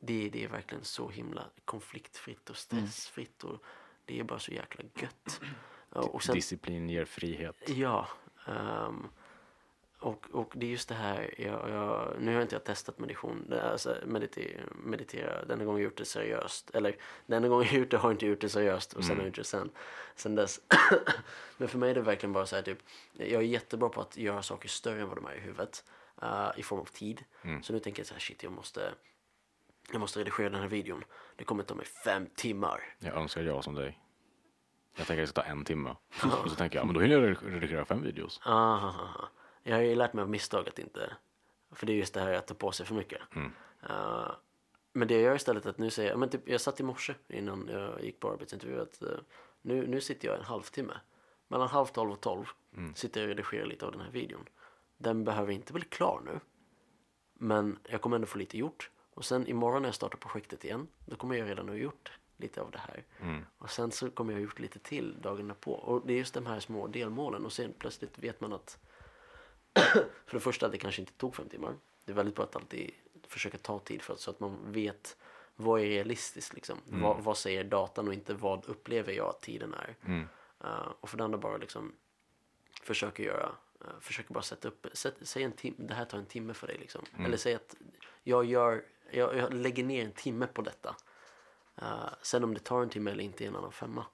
Det, 0.00 0.28
det 0.28 0.44
är 0.44 0.48
verkligen 0.48 0.84
så 0.84 1.08
himla 1.08 1.44
konfliktfritt 1.64 2.50
och 2.50 2.56
stressfritt 2.56 3.44
och 3.44 3.64
det 4.04 4.20
är 4.20 4.24
bara 4.24 4.38
så 4.38 4.52
jäkla 4.52 4.84
gött. 4.94 5.40
Och 5.90 6.22
sen, 6.22 6.34
disciplin 6.34 6.88
ger 6.88 7.04
frihet. 7.04 7.68
ja, 7.68 8.08
ehm, 8.46 9.06
och, 10.00 10.26
och 10.32 10.52
det 10.56 10.66
är 10.66 10.70
just 10.70 10.88
det 10.88 10.94
här, 10.94 11.34
jag, 11.38 11.70
jag, 11.70 12.14
nu 12.20 12.34
har 12.34 12.42
inte 12.42 12.54
jag 12.54 12.64
testat 12.64 12.98
meditation, 12.98 13.52
alltså 13.62 13.96
meditera, 14.06 14.60
meditera, 14.84 15.44
denna 15.44 15.64
gång 15.64 15.74
har 15.74 15.78
jag 15.80 15.84
gjort 15.84 15.96
det 15.98 16.04
seriöst. 16.04 16.70
Eller 16.74 16.96
denna 17.26 17.48
gång 17.48 17.62
jag 17.62 17.72
gjort 17.72 17.90
det 17.90 17.96
har 17.96 18.08
jag 18.08 18.14
inte 18.14 18.26
gjort 18.26 18.40
det 18.40 18.48
seriöst 18.48 18.92
och 18.92 19.04
sen 19.04 19.16
har 19.16 19.22
jag 19.22 19.26
gjort 19.26 19.36
det 19.36 19.44
sen, 19.44 19.70
sen 20.16 20.34
dess. 20.34 20.60
Men 21.56 21.68
för 21.68 21.78
mig 21.78 21.90
är 21.90 21.94
det 21.94 22.00
verkligen 22.00 22.32
bara 22.32 22.46
så 22.46 22.56
här 22.56 22.62
typ, 22.62 22.78
jag 23.12 23.30
är 23.42 23.46
jättebra 23.46 23.88
på 23.88 24.00
att 24.00 24.16
göra 24.16 24.42
saker 24.42 24.68
större 24.68 25.00
än 25.00 25.08
vad 25.08 25.16
de 25.16 25.26
är 25.26 25.34
i 25.34 25.40
huvudet. 25.40 25.84
eh, 26.22 26.50
I 26.56 26.62
form 26.62 26.80
av 26.80 26.84
tid. 26.84 27.24
Så 27.62 27.72
nu 27.72 27.78
tänker 27.78 28.00
jag 28.00 28.06
så 28.06 28.14
här, 28.14 28.20
shit 28.20 28.42
jag 28.42 28.52
måste, 28.52 28.94
jag 29.92 30.00
måste 30.00 30.20
redigera 30.20 30.48
den 30.50 30.60
här 30.60 30.68
videon. 30.68 31.04
Det 31.36 31.44
kommer 31.44 31.62
ta 31.62 31.74
mig 31.74 31.86
fem 31.86 32.26
timmar. 32.36 32.82
Jag 32.98 33.16
önskar 33.16 33.42
jag 33.42 33.54
var 33.54 33.62
som 33.62 33.74
dig. 33.74 33.98
Jag 34.96 35.06
tänker 35.06 35.22
att 35.22 35.28
det 35.28 35.32
ska 35.32 35.42
ta 35.42 35.48
en 35.48 35.64
timme. 35.64 35.96
Och 36.44 36.50
så 36.50 36.56
tänker 36.56 36.78
jag, 36.78 36.86
men 36.86 36.94
då 36.94 37.00
hinner 37.00 37.22
jag 37.22 37.36
redigera 37.54 37.84
fem 37.84 38.02
videos. 38.02 38.40
Aha. 38.44 39.28
Jag 39.68 39.76
har 39.76 39.82
ju 39.82 39.94
lärt 39.94 40.12
mig 40.12 40.22
av 40.22 40.30
misstag 40.30 40.68
att 40.68 40.78
inte, 40.78 41.16
för 41.70 41.86
det 41.86 41.92
är 41.92 41.96
just 41.96 42.14
det 42.14 42.20
här 42.20 42.32
att 42.32 42.46
ta 42.46 42.54
på 42.54 42.72
sig 42.72 42.86
för 42.86 42.94
mycket. 42.94 43.20
Eh, 43.82 44.30
men 44.92 45.08
det 45.08 45.14
jag 45.14 45.22
gör 45.22 45.34
istället 45.34 45.66
är 45.66 45.70
att 45.70 45.78
nu 45.78 45.90
säger 45.90 46.10
jag, 46.10 46.18
men 46.18 46.28
typ, 46.28 46.48
jag 46.48 46.60
satt 46.60 46.80
i 46.80 46.82
morse 46.82 47.14
innan 47.28 47.68
jag 47.72 48.04
gick 48.04 48.20
på 48.20 48.30
arbetsintervju 48.32 48.80
att 48.80 49.02
eh, 49.02 49.08
nu, 49.62 49.86
nu 49.86 50.00
sitter 50.00 50.28
jag 50.28 50.38
en 50.38 50.44
halvtimme. 50.44 50.94
Mellan 51.48 51.68
halv 51.68 51.86
tolv 51.86 52.12
och 52.12 52.20
tolv 52.20 52.44
sitter 52.94 53.20
jag 53.20 53.30
och 53.30 53.36
redigerar 53.36 53.66
lite 53.66 53.86
av 53.86 53.92
den 53.92 54.00
här 54.00 54.10
videon. 54.10 54.48
Den 54.98 55.24
behöver 55.24 55.52
inte 55.52 55.72
bli 55.72 55.82
klar 55.82 56.22
nu. 56.24 56.40
Men 57.34 57.78
jag 57.88 58.00
kommer 58.00 58.16
ändå 58.16 58.26
få 58.26 58.38
lite 58.38 58.58
gjort. 58.58 58.90
Och 59.14 59.24
sen 59.24 59.46
imorgon 59.46 59.82
när 59.82 59.88
jag 59.88 59.94
startar 59.94 60.18
projektet 60.18 60.64
igen, 60.64 60.88
då 61.06 61.16
kommer 61.16 61.36
jag 61.36 61.48
redan 61.48 61.68
ha 61.68 61.76
gjort 61.76 62.12
lite 62.36 62.62
av 62.62 62.70
det 62.70 62.78
här. 62.78 63.04
Och 63.58 63.70
sen 63.70 63.90
så 63.90 64.10
kommer 64.10 64.32
jag 64.32 64.38
ha 64.38 64.44
gjort 64.44 64.58
lite 64.58 64.78
till 64.78 65.16
dagarna 65.20 65.54
på. 65.54 65.72
Och 65.72 66.06
det 66.06 66.12
är 66.12 66.18
just 66.18 66.34
de 66.34 66.46
här 66.46 66.60
små 66.60 66.86
delmålen. 66.86 67.44
Och 67.44 67.52
sen 67.52 67.72
plötsligt 67.78 68.18
vet 68.18 68.40
man 68.40 68.52
att 68.52 68.78
för 70.26 70.32
det 70.32 70.40
första 70.40 70.68
det 70.68 70.78
kanske 70.78 71.02
inte 71.02 71.12
tog 71.12 71.34
fem 71.34 71.48
timmar. 71.48 71.74
Det 72.04 72.12
är 72.12 72.16
väldigt 72.16 72.34
bra 72.34 72.44
att 72.44 72.56
alltid 72.56 72.90
försöka 73.28 73.58
ta 73.58 73.78
tid 73.78 74.02
för 74.02 74.14
att, 74.14 74.20
så 74.20 74.30
att 74.30 74.40
man 74.40 74.72
vet 74.72 75.16
vad 75.56 75.80
är 75.80 75.84
realistiskt 75.84 76.54
liksom? 76.54 76.78
Vad, 77.02 77.24
vad 77.24 77.38
säger 77.38 77.64
datan 77.64 78.08
och 78.08 78.14
inte 78.14 78.34
vad 78.34 78.64
upplever 78.64 79.12
jag 79.12 79.28
att 79.28 79.40
tiden 79.40 79.74
är? 79.74 79.96
Eh, 80.64 80.92
och 81.00 81.08
för 81.08 81.18
det 81.18 81.24
andra 81.24 81.38
bara 81.38 81.56
liksom 81.56 81.92
försöker 82.82 83.22
göra, 83.24 83.46
uh, 83.84 84.00
försöker 84.00 84.34
bara 84.34 84.42
sätta 84.42 84.68
upp, 84.68 84.86
sätt, 84.92 85.14
säg 85.22 85.42
en 85.42 85.52
timme, 85.52 85.76
det 85.78 85.94
här 85.94 86.04
tar 86.04 86.18
en 86.18 86.26
timme 86.26 86.54
för 86.54 86.66
dig 86.66 86.78
liksom. 86.78 87.04
Eller 87.24 87.36
säg 87.36 87.54
att 87.54 87.74
jag 88.22 88.44
gör, 88.44 88.84
jag, 89.10 89.36
jag 89.36 89.54
lägger 89.54 89.84
ner 89.84 90.04
en 90.04 90.12
timme 90.12 90.46
på 90.46 90.62
detta. 90.62 90.96
Eh, 91.76 92.08
sen 92.22 92.44
om 92.44 92.54
det 92.54 92.60
tar 92.60 92.82
en 92.82 92.88
timme 92.88 93.10
eller 93.10 93.24
inte 93.24 93.44
är 93.44 93.48
en 93.48 93.56
annan 93.56 93.72
femma. 93.72 94.06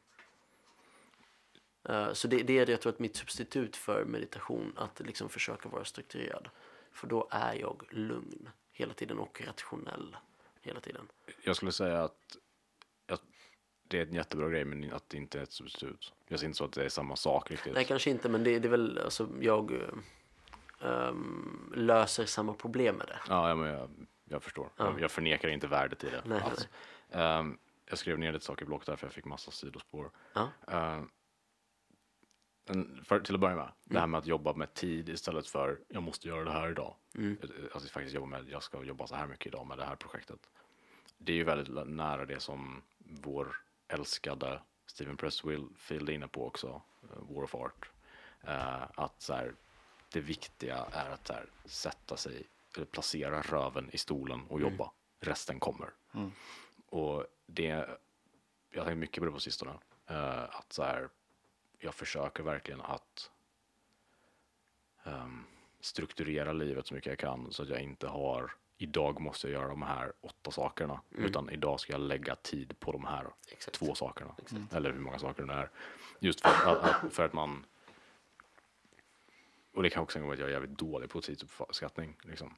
Eh, 1.89 2.13
så 2.13 2.29
det, 2.29 2.43
det 2.43 2.59
är 2.59 2.67
det 2.67 2.73
jag 2.73 2.81
tror 2.81 2.93
att 2.93 2.99
mitt 2.99 3.17
substitut 3.17 3.77
för 3.77 4.05
meditation, 4.05 4.73
att 4.77 5.01
liksom 5.01 5.29
försöka 5.29 5.69
vara 5.69 5.85
strukturerad. 5.85 6.49
För 6.93 7.07
då 7.07 7.29
är 7.31 7.55
jag 7.55 7.83
lugn 7.91 8.49
hela 8.73 8.95
tiden 8.95 9.19
och 9.19 9.43
rationell 9.47 10.17
hela 10.63 10.81
tiden. 10.81 11.09
Jag 11.43 11.57
skulle 11.57 11.73
säga 11.73 12.05
att, 12.05 12.37
att 13.09 13.23
det 13.89 13.99
är 13.99 14.07
en 14.07 14.15
jättebra 14.15 14.49
grej 14.49 14.65
men 14.65 14.93
att 14.93 15.09
det 15.09 15.17
inte 15.17 15.39
är 15.39 15.43
ett 15.43 15.53
substitut. 15.53 16.13
Jag 16.29 16.41
ser 16.41 16.47
inte 16.47 16.59
så 16.59 16.65
att 16.65 16.73
det 16.73 16.85
är 16.85 16.89
samma 16.89 17.17
sak 17.17 17.51
riktigt. 17.51 17.75
Nej, 17.75 17.85
kanske 17.85 18.11
inte, 18.11 18.29
men 18.29 18.45
det, 18.45 18.59
det 18.59 18.69
är 18.69 18.71
väl, 18.71 18.99
alltså 18.99 19.29
jag 19.41 19.73
ehm, 20.81 21.73
löser 21.77 22.25
samma 22.25 22.53
problem 22.53 22.97
med 22.97 23.07
det. 23.07 23.19
Ja, 23.29 23.49
ja 23.49 23.55
men 23.55 23.69
jag, 23.69 23.91
jag 24.25 24.43
förstår. 24.43 24.69
Jag, 24.77 25.01
jag 25.01 25.11
förnekar 25.11 25.49
inte 25.49 25.67
värdet 25.67 26.05
i 26.05 26.11
det 26.11 26.23
Nej, 26.25 26.41
alls. 26.41 26.69
Ehm, 27.11 27.59
jag 27.87 27.99
skrev 27.99 28.19
ner 28.19 28.33
lite 28.33 28.45
saker 28.45 28.63
i 28.63 28.67
block 28.67 28.87
där 28.87 28.97
för 28.97 29.07
jag 29.07 29.13
fick 29.13 29.25
massa 29.25 29.51
sidospår. 29.51 30.11
Ja. 30.33 30.49
Ehm, 30.69 31.11
en- 32.67 33.05
för, 33.05 33.21
till 33.21 33.35
att 33.35 33.41
börja 33.41 33.57
med, 33.57 33.73
det 33.85 34.01
här 34.01 34.07
med 34.07 34.19
att 34.19 34.27
jobba 34.27 34.53
med 34.53 34.75
tid 34.75 35.09
istället 35.09 35.47
för 35.47 35.79
jag 35.89 36.03
måste 36.03 36.29
göra 36.29 36.45
det 36.45 36.53
här 36.53 36.71
idag. 36.71 36.95
Alltså 37.75 37.89
faktiskt 37.89 38.15
jobba 38.15 38.27
med, 38.27 38.49
jag 38.49 38.63
ska 38.63 38.85
jobba 38.85 39.07
så 39.07 39.15
här 39.15 39.27
mycket 39.27 39.47
idag 39.47 39.67
med 39.67 39.79
det 39.79 39.85
här 39.85 39.97
projektet. 39.97 40.41
Det 41.19 41.33
är 41.33 41.37
ju 41.37 41.45
väldigt 41.45 41.89
nära 41.89 42.27
det 42.27 42.41
som 42.41 42.83
vår 42.99 43.57
älskade 43.89 44.61
Steven 44.87 45.17
Pressfield 45.17 46.09
är 46.09 46.11
inne 46.11 46.29
på 46.29 46.47
också, 46.47 46.83
eh, 47.03 47.35
War 47.35 47.43
of 47.45 47.55
Art. 47.55 47.91
Eh, 48.41 48.83
att 48.95 49.23
så 49.23 49.35
här, 49.35 49.55
det 50.13 50.21
viktiga 50.21 50.77
är 50.93 51.11
att 51.11 51.29
här, 51.29 51.47
sätta 51.65 52.17
sig, 52.17 52.47
eller 52.77 52.87
placera 52.87 53.43
röven 53.43 53.91
i 53.93 53.99
stolen 53.99 54.41
och 54.49 54.61
jobba. 54.61 54.91
Resten 55.21 55.61
kommer. 55.61 55.91
Och 56.87 57.27
det, 57.47 57.89
jag 58.71 58.81
har 58.81 58.85
tänkt 58.85 58.99
mycket 58.99 59.19
på 59.21 59.25
det 59.25 59.33
på 59.33 59.41
sistone. 59.41 59.73
eh, 60.07 60.43
att 60.43 60.73
så 60.73 60.83
här, 60.83 61.09
jag 61.79 61.95
försöker 61.95 62.43
verkligen 62.43 62.81
att 62.81 63.31
ehm, 65.05 65.45
strukturera 65.81 66.53
livet 66.53 66.87
så 66.87 66.95
mycket 66.95 67.11
jag 67.11 67.19
kan 67.19 67.53
så 67.53 67.63
att 67.63 67.69
jag 67.69 67.81
inte 67.81 68.07
har 68.07 68.53
idag 68.79 69.21
måste 69.21 69.47
jag 69.47 69.61
göra 69.61 69.69
de 69.69 69.83
här 69.83 70.13
åtta 70.21 70.51
sakerna 70.51 71.01
utan 71.11 71.51
idag 71.51 71.81
ska 71.81 71.93
jag 71.93 72.01
lägga 72.01 72.35
tid 72.35 72.81
på 72.81 72.93
de 72.93 73.05
här 73.05 73.27
Exakt. 73.53 73.77
två 73.77 73.95
sakerna. 73.95 74.35
Eller 74.73 74.93
hur 74.93 75.01
många 75.01 75.19
saker 75.19 75.43
det 75.43 75.53
är. 75.53 75.71
Just 76.19 76.41
för 76.41 76.49
att, 76.49 77.13
för 77.13 77.25
att 77.25 77.33
man 77.33 77.65
och 79.75 79.83
det 79.83 79.91
kan 79.91 80.03
också 80.03 80.21
vara 80.21 80.33
att 80.33 80.39
jag 80.39 80.49
är 80.49 80.53
jävligt 80.53 80.79
dålig 80.79 81.11
på 81.11 81.21
tidsuppskattning 81.21 82.17
liksom. 82.23 82.55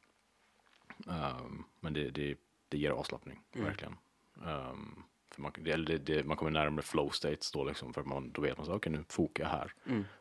Ehm, 1.08 1.64
men 1.80 1.92
det, 1.92 2.10
det, 2.10 2.38
det 2.68 2.78
ger 2.78 2.90
avslappning 2.90 3.42
verkligen. 3.52 3.96
Ehm, 4.44 5.02
för 5.36 5.42
man, 5.42 5.52
det, 5.84 5.98
det, 5.98 6.26
man 6.26 6.36
kommer 6.36 6.50
närmare 6.50 6.82
flow 6.82 7.08
states 7.10 7.52
då 7.52 7.64
liksom, 7.64 7.92
för 7.94 8.04
man, 8.04 8.32
då 8.32 8.42
vet 8.42 8.56
man 8.56 8.66
så 8.66 8.74
okej 8.74 8.92
nu 8.92 9.04
fokar 9.08 9.44
jag 9.44 9.50
här. 9.50 9.72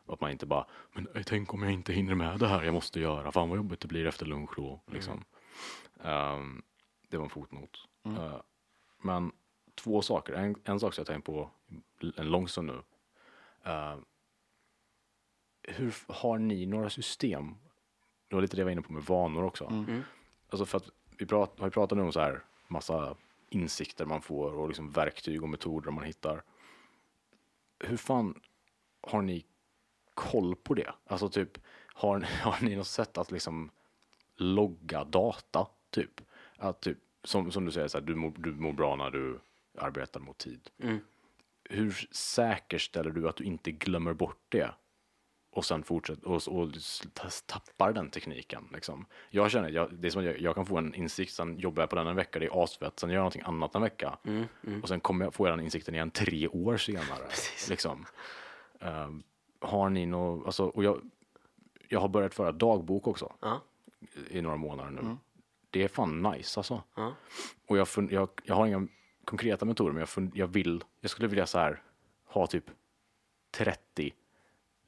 Och 0.06 0.14
att 0.14 0.20
man 0.20 0.30
inte 0.30 0.46
bara, 0.46 0.66
men 0.92 1.08
tänk 1.26 1.54
om 1.54 1.62
jag 1.62 1.72
inte 1.72 1.92
hinner 1.92 2.14
med 2.14 2.38
det 2.38 2.48
här 2.48 2.62
jag 2.62 2.74
måste 2.74 3.00
göra, 3.00 3.32
fan 3.32 3.48
vad 3.48 3.56
jobbigt 3.56 3.80
det 3.80 3.88
blir 3.88 4.06
efter 4.06 4.26
lunch 4.26 4.50
då. 4.56 4.80
Liksom. 4.86 5.24
Ehm, 6.02 6.62
det 7.08 7.16
var 7.16 7.24
en 7.24 7.30
fotnot. 7.30 7.88
Eh, 8.04 8.40
men 9.02 9.32
två 9.74 10.02
saker, 10.02 10.32
en, 10.32 10.56
en 10.64 10.80
sak 10.80 10.94
som 10.94 11.02
jag 11.02 11.06
tänkt 11.06 11.26
på 11.26 11.50
en 12.16 12.30
lång 12.30 12.48
stund 12.48 12.66
nu. 12.66 12.82
Eh, 13.64 13.96
hur 15.62 15.94
har 16.08 16.38
ni 16.38 16.66
några 16.66 16.90
system? 16.90 17.54
Det 18.28 18.34
var 18.34 18.42
lite 18.42 18.56
det 18.56 18.60
jag 18.60 18.64
var 18.64 18.72
inne 18.72 18.82
på 18.82 18.92
med 18.92 19.02
vanor 19.02 19.44
också. 19.44 19.64
Alltså 20.50 20.66
för 20.66 20.76
att 20.76 20.90
vi 21.18 21.26
prat, 21.26 21.58
har 21.58 21.66
ju 21.66 21.70
pratat 21.70 21.98
nu 21.98 22.04
om 22.04 22.12
så 22.12 22.20
här 22.20 22.44
massa 22.68 23.16
insikter 23.48 24.06
man 24.06 24.22
får 24.22 24.52
och 24.52 24.68
liksom 24.68 24.90
verktyg 24.90 25.42
och 25.42 25.48
metoder 25.48 25.90
man 25.90 26.04
hittar. 26.04 26.42
Hur 27.78 27.96
fan 27.96 28.40
har 29.00 29.22
ni 29.22 29.44
koll 30.14 30.56
på 30.56 30.74
det? 30.74 30.94
Alltså 31.06 31.28
typ, 31.28 31.58
har, 31.94 32.20
har 32.42 32.64
ni 32.64 32.76
något 32.76 32.86
sätt 32.86 33.18
att 33.18 33.30
liksom 33.30 33.70
logga 34.36 35.04
data? 35.04 35.68
Typ, 35.90 36.20
att 36.56 36.80
typ 36.80 36.98
som, 37.24 37.52
som 37.52 37.64
du 37.64 37.72
säger, 37.72 37.88
så 37.88 37.98
här, 37.98 38.04
du, 38.04 38.14
mår, 38.14 38.34
du 38.36 38.52
mår 38.52 38.72
bra 38.72 38.96
när 38.96 39.10
du 39.10 39.40
arbetar 39.78 40.20
mot 40.20 40.38
tid. 40.38 40.70
Hur 41.64 42.08
säkerställer 42.10 43.10
du 43.10 43.28
att 43.28 43.36
du 43.36 43.44
inte 43.44 43.72
glömmer 43.72 44.12
bort 44.12 44.42
det? 44.48 44.70
Och 45.56 45.64
sen 45.64 45.82
fortsätter 45.82 46.28
och, 46.28 46.48
och 46.48 46.68
tappar 47.46 47.92
den 47.92 48.10
tekniken. 48.10 48.68
Liksom. 48.72 49.06
Jag 49.30 49.50
känner, 49.50 49.68
jag, 49.68 49.94
det 49.94 50.08
är 50.08 50.10
som 50.10 50.20
att 50.20 50.26
jag, 50.26 50.40
jag 50.40 50.54
kan 50.54 50.66
få 50.66 50.78
en 50.78 50.94
insikt, 50.94 51.32
sen 51.32 51.58
jobbar 51.58 51.82
jag 51.82 51.90
på 51.90 51.96
den 51.96 52.06
en 52.06 52.16
vecka, 52.16 52.38
det 52.38 52.46
är 52.46 52.64
asfett, 52.64 53.00
sen 53.00 53.10
gör 53.10 53.16
jag 53.16 53.20
någonting 53.20 53.42
annat 53.44 53.74
en 53.74 53.82
vecka. 53.82 54.18
Och 54.82 54.88
sen 54.88 55.00
kommer 55.00 55.24
jag, 55.24 55.34
får 55.34 55.48
jag 55.48 55.58
den 55.58 55.64
insikten 55.64 55.94
igen 55.94 56.10
tre 56.10 56.48
år 56.48 56.76
senare. 56.76 57.28
liksom. 57.68 58.06
Ehm, 58.80 59.22
har 59.60 59.90
ni 59.90 60.06
något, 60.06 60.46
alltså, 60.46 60.64
och 60.64 60.84
jag, 60.84 61.10
jag 61.88 62.00
har 62.00 62.08
börjat 62.08 62.34
föra 62.34 62.52
dagbok 62.52 63.06
också 63.06 63.32
Ja. 63.40 63.60
i 64.30 64.40
några 64.42 64.56
månader 64.56 64.90
nu. 64.90 65.16
Det 65.70 65.82
är 65.82 65.88
fan 65.88 66.22
nice 66.22 66.60
alltså. 66.60 66.82
Ja. 66.94 67.14
Och 67.66 67.78
jag, 67.78 67.88
fun, 67.88 68.08
jag, 68.12 68.28
jag 68.44 68.54
har 68.54 68.66
inga 68.66 68.88
konkreta 69.24 69.64
metoder, 69.64 69.92
men 69.92 70.00
jag, 70.00 70.08
fun, 70.08 70.32
jag 70.34 70.46
vill, 70.46 70.84
jag 71.00 71.10
skulle 71.10 71.28
vilja 71.28 71.46
så 71.46 71.58
här 71.58 71.82
ha 72.24 72.46
typ 72.46 72.64
30 73.50 74.12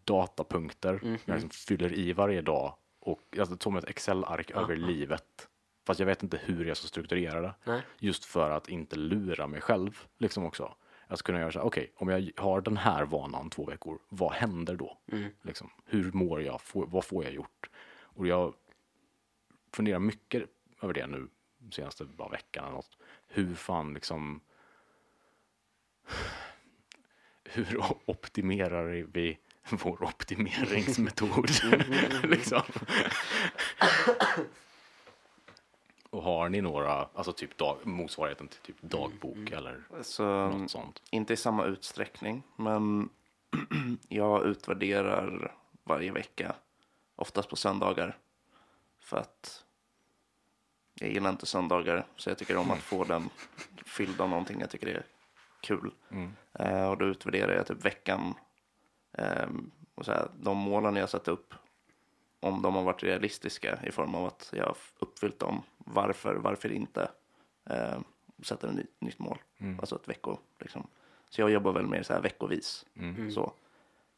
datapunkter 0.09 1.01
jag 1.25 1.35
liksom 1.35 1.51
fyller 1.51 1.93
i 1.93 2.13
varje 2.13 2.43
dag 2.43 2.75
och 3.01 3.39
alltså, 3.39 3.57
som 3.61 3.77
ett 3.77 3.85
Excel-ark 3.85 4.51
över 4.51 4.77
livet. 4.77 5.49
Fast 5.87 6.01
jag 6.01 6.07
vet 6.07 6.23
inte 6.23 6.37
hur 6.37 6.65
jag 6.65 6.77
ska 6.77 6.87
strukturera 6.87 7.41
det. 7.41 7.55
Nej. 7.65 7.83
Just 7.99 8.25
för 8.25 8.51
att 8.51 8.69
inte 8.69 8.97
lura 8.97 9.47
mig 9.47 9.61
själv 9.61 10.05
liksom 10.19 10.45
också. 10.45 10.75
Jag 11.09 11.19
ska 11.19 11.27
kunna 11.27 11.41
göra 11.41 11.53
så 11.53 11.59
här, 11.59 11.67
okej, 11.67 11.93
om 11.97 12.09
jag 12.09 12.31
har 12.37 12.61
den 12.61 12.77
här 12.77 13.05
vanan 13.05 13.51
två 13.51 13.65
veckor, 13.65 13.99
vad 14.09 14.33
händer 14.33 14.77
då? 14.77 14.99
Liksom, 15.43 15.71
hur 15.85 16.13
mår 16.13 16.43
jag? 16.43 16.61
Får, 16.61 16.87
vad 16.87 17.05
får 17.05 17.25
jag 17.25 17.33
gjort? 17.33 17.71
Och 18.01 18.27
jag 18.27 18.55
funderar 19.73 19.99
mycket 19.99 20.43
över 20.83 20.95
det 20.95 21.07
nu, 21.07 21.29
senaste 21.71 22.05
bara 22.05 22.29
veckan 22.29 22.65
eller 22.65 22.75
något. 22.75 22.99
Hur 23.27 23.55
fan 23.55 23.95
liksom 23.95 24.41
hur 27.45 27.81
optimerar 28.07 29.07
vi 29.13 29.39
vår 29.83 30.03
optimeringsmetod? 30.03 31.51
liksom. 32.23 32.63
Och 36.11 36.23
har 36.23 36.49
ni 36.49 36.61
några, 36.61 37.09
alltså 37.15 37.33
typ 37.33 37.57
dag, 37.59 37.79
motsvarigheten 37.87 38.49
till 38.49 38.61
typ 38.61 38.83
dagbok 38.83 39.51
eller 39.51 39.83
Så 40.03 40.25
något 40.49 40.71
sånt? 40.71 41.03
inte 41.11 41.33
i 41.33 41.37
samma 41.37 41.65
utsträckning, 41.65 42.43
men 42.57 43.09
jag 44.09 44.47
utvärderar 44.47 45.55
varje 45.85 46.13
vecka, 46.13 46.55
oftast 47.17 47.49
på 47.51 47.57
söndagar. 47.57 48.17
För 49.01 49.17
att 49.17 49.65
jag 50.95 51.11
gillar 51.11 51.31
inte 51.31 51.47
söndagar, 51.47 52.07
så 52.17 52.31
jag 52.31 52.39
tycker 52.39 52.57
om 52.57 52.71
att 52.71 52.79
få 52.79 53.05
den 53.09 53.31
fylld 53.87 54.21
av 54.21 54.29
någonting 54.29 54.61
jag 54.61 54.71
tycker 54.71 54.87
är 54.87 55.07
kul. 55.61 55.91
Eh, 56.59 56.91
och 56.91 56.99
då 56.99 57.05
utvärderar 57.05 57.55
jag 57.55 57.67
typ 57.67 57.85
veckan. 57.85 58.35
Ehm, 59.13 59.71
och 59.95 60.05
så 60.05 60.13
här, 60.13 60.29
de 60.41 60.57
målen 60.57 60.97
jag 60.97 61.09
satt 61.11 61.29
upp, 61.29 61.55
om 62.41 62.63
de 62.63 62.75
har 62.75 62.83
varit 62.83 63.03
realistiska 63.03 63.79
i 63.87 63.91
form 63.91 64.15
av 64.15 64.27
att 64.27 64.51
jag 64.57 64.65
har 64.65 64.77
uppfyllt 64.99 65.39
dem. 65.39 65.63
Varför, 65.79 66.35
varför 66.35 66.73
inte? 66.73 67.11
Eh, 67.71 67.99
sätter 68.43 68.69
ett 68.69 68.75
ny, 68.75 68.87
nytt 68.99 69.19
mål, 69.19 69.39
alltså 69.81 69.97
ett 69.97 70.09
vecko. 70.09 70.37
Liksom. 70.59 70.87
Så 71.31 71.41
jag 71.41 71.51
jobbar 71.51 71.73
väl 71.73 71.87
mer 71.87 72.03
så 72.03 72.13
här 72.13 72.21
veckovis. 72.21 72.87
Så. 73.33 73.53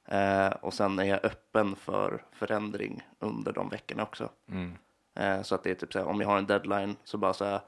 Eh, 0.04 0.48
och 0.50 0.74
sen 0.74 0.98
är 0.98 1.04
jag 1.04 1.24
öppen 1.24 1.76
för 1.76 2.24
förändring 2.32 3.02
under 3.18 3.52
de 3.52 3.68
veckorna 3.68 4.02
också. 4.02 4.28
Eh, 5.14 5.42
så 5.42 5.54
att 5.54 5.62
det 5.62 5.70
är 5.70 5.74
typ 5.74 5.92
så 5.92 5.98
här, 5.98 6.06
om 6.06 6.20
jag 6.20 6.28
har 6.28 6.38
en 6.38 6.46
deadline 6.46 6.96
så 7.04 7.18
bara 7.18 7.32
så 7.32 7.44
här, 7.44 7.60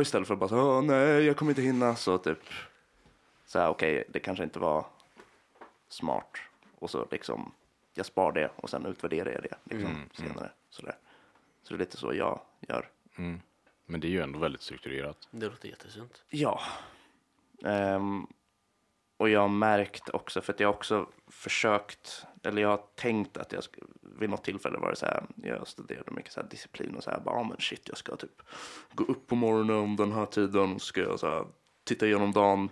istället 0.00 0.26
för 0.28 0.34
att 0.34 0.40
bara 0.40 0.48
så 0.48 0.56
här, 0.56 0.62
"Åh, 0.64 0.82
nej, 0.82 1.24
jag 1.26 1.36
kommer 1.36 1.50
inte 1.52 1.62
hinna, 1.62 1.96
så 1.96 2.18
typ 2.18 2.38
så 3.46 3.58
här, 3.58 3.68
okej, 3.68 4.04
det 4.08 4.20
kanske 4.20 4.44
inte 4.44 4.58
var 4.58 4.86
smart. 5.88 6.38
Och 6.78 6.90
så 6.90 7.08
liksom, 7.10 7.52
jag 7.94 8.06
spar 8.06 8.32
det 8.32 8.50
och 8.56 8.70
sen 8.70 8.86
utvärderar 8.86 9.32
jag 9.32 9.42
det 9.42 9.74
liksom, 9.74 10.08
senare. 10.12 10.50
Sådär. 10.70 10.96
Så 11.62 11.74
det 11.74 11.76
är 11.76 11.78
lite 11.78 11.96
så 11.96 12.14
jag 12.14 12.40
gör. 12.60 12.90
Men 13.86 14.00
det 14.00 14.06
är 14.06 14.10
ju 14.10 14.22
ändå 14.22 14.38
väldigt 14.38 14.62
strukturerat. 14.62 15.28
Det 15.30 15.46
låter 15.46 15.68
jättesunt. 15.68 16.24
Ja. 16.28 16.60
Ehm, 17.64 18.26
och 19.16 19.28
jag 19.28 19.40
har 19.40 19.48
märkt 19.48 20.08
också, 20.08 20.40
för 20.40 20.52
att 20.52 20.60
jag 20.60 20.68
har 20.68 20.74
också 20.74 21.08
försökt, 21.26 22.26
eller 22.42 22.62
jag 22.62 22.68
har 22.68 22.82
tänkt 22.94 23.36
att 23.36 23.52
jag 23.52 23.62
vid 24.00 24.30
något 24.30 24.44
tillfälle 24.44 24.78
var 24.78 24.90
det 24.90 24.96
så 24.96 25.06
här, 25.06 25.24
jag 25.36 25.68
studerade 25.68 26.10
mycket 26.10 26.32
så 26.32 26.40
här 26.40 26.48
disciplin 26.48 26.96
och 26.96 27.02
så 27.02 27.10
här, 27.10 27.20
bara, 27.20 27.36
ah, 27.36 27.42
men 27.42 27.60
shit, 27.60 27.88
jag 27.88 27.96
ska 27.96 28.16
typ 28.16 28.42
gå 28.92 29.04
upp 29.04 29.26
på 29.26 29.34
morgonen 29.34 29.76
om 29.76 29.96
den 29.96 30.12
här 30.12 30.26
tiden, 30.26 30.80
ska 30.80 31.00
jag 31.00 31.20
så 31.20 31.30
här, 31.30 31.46
titta 31.84 32.06
igenom 32.06 32.32
dagen. 32.32 32.70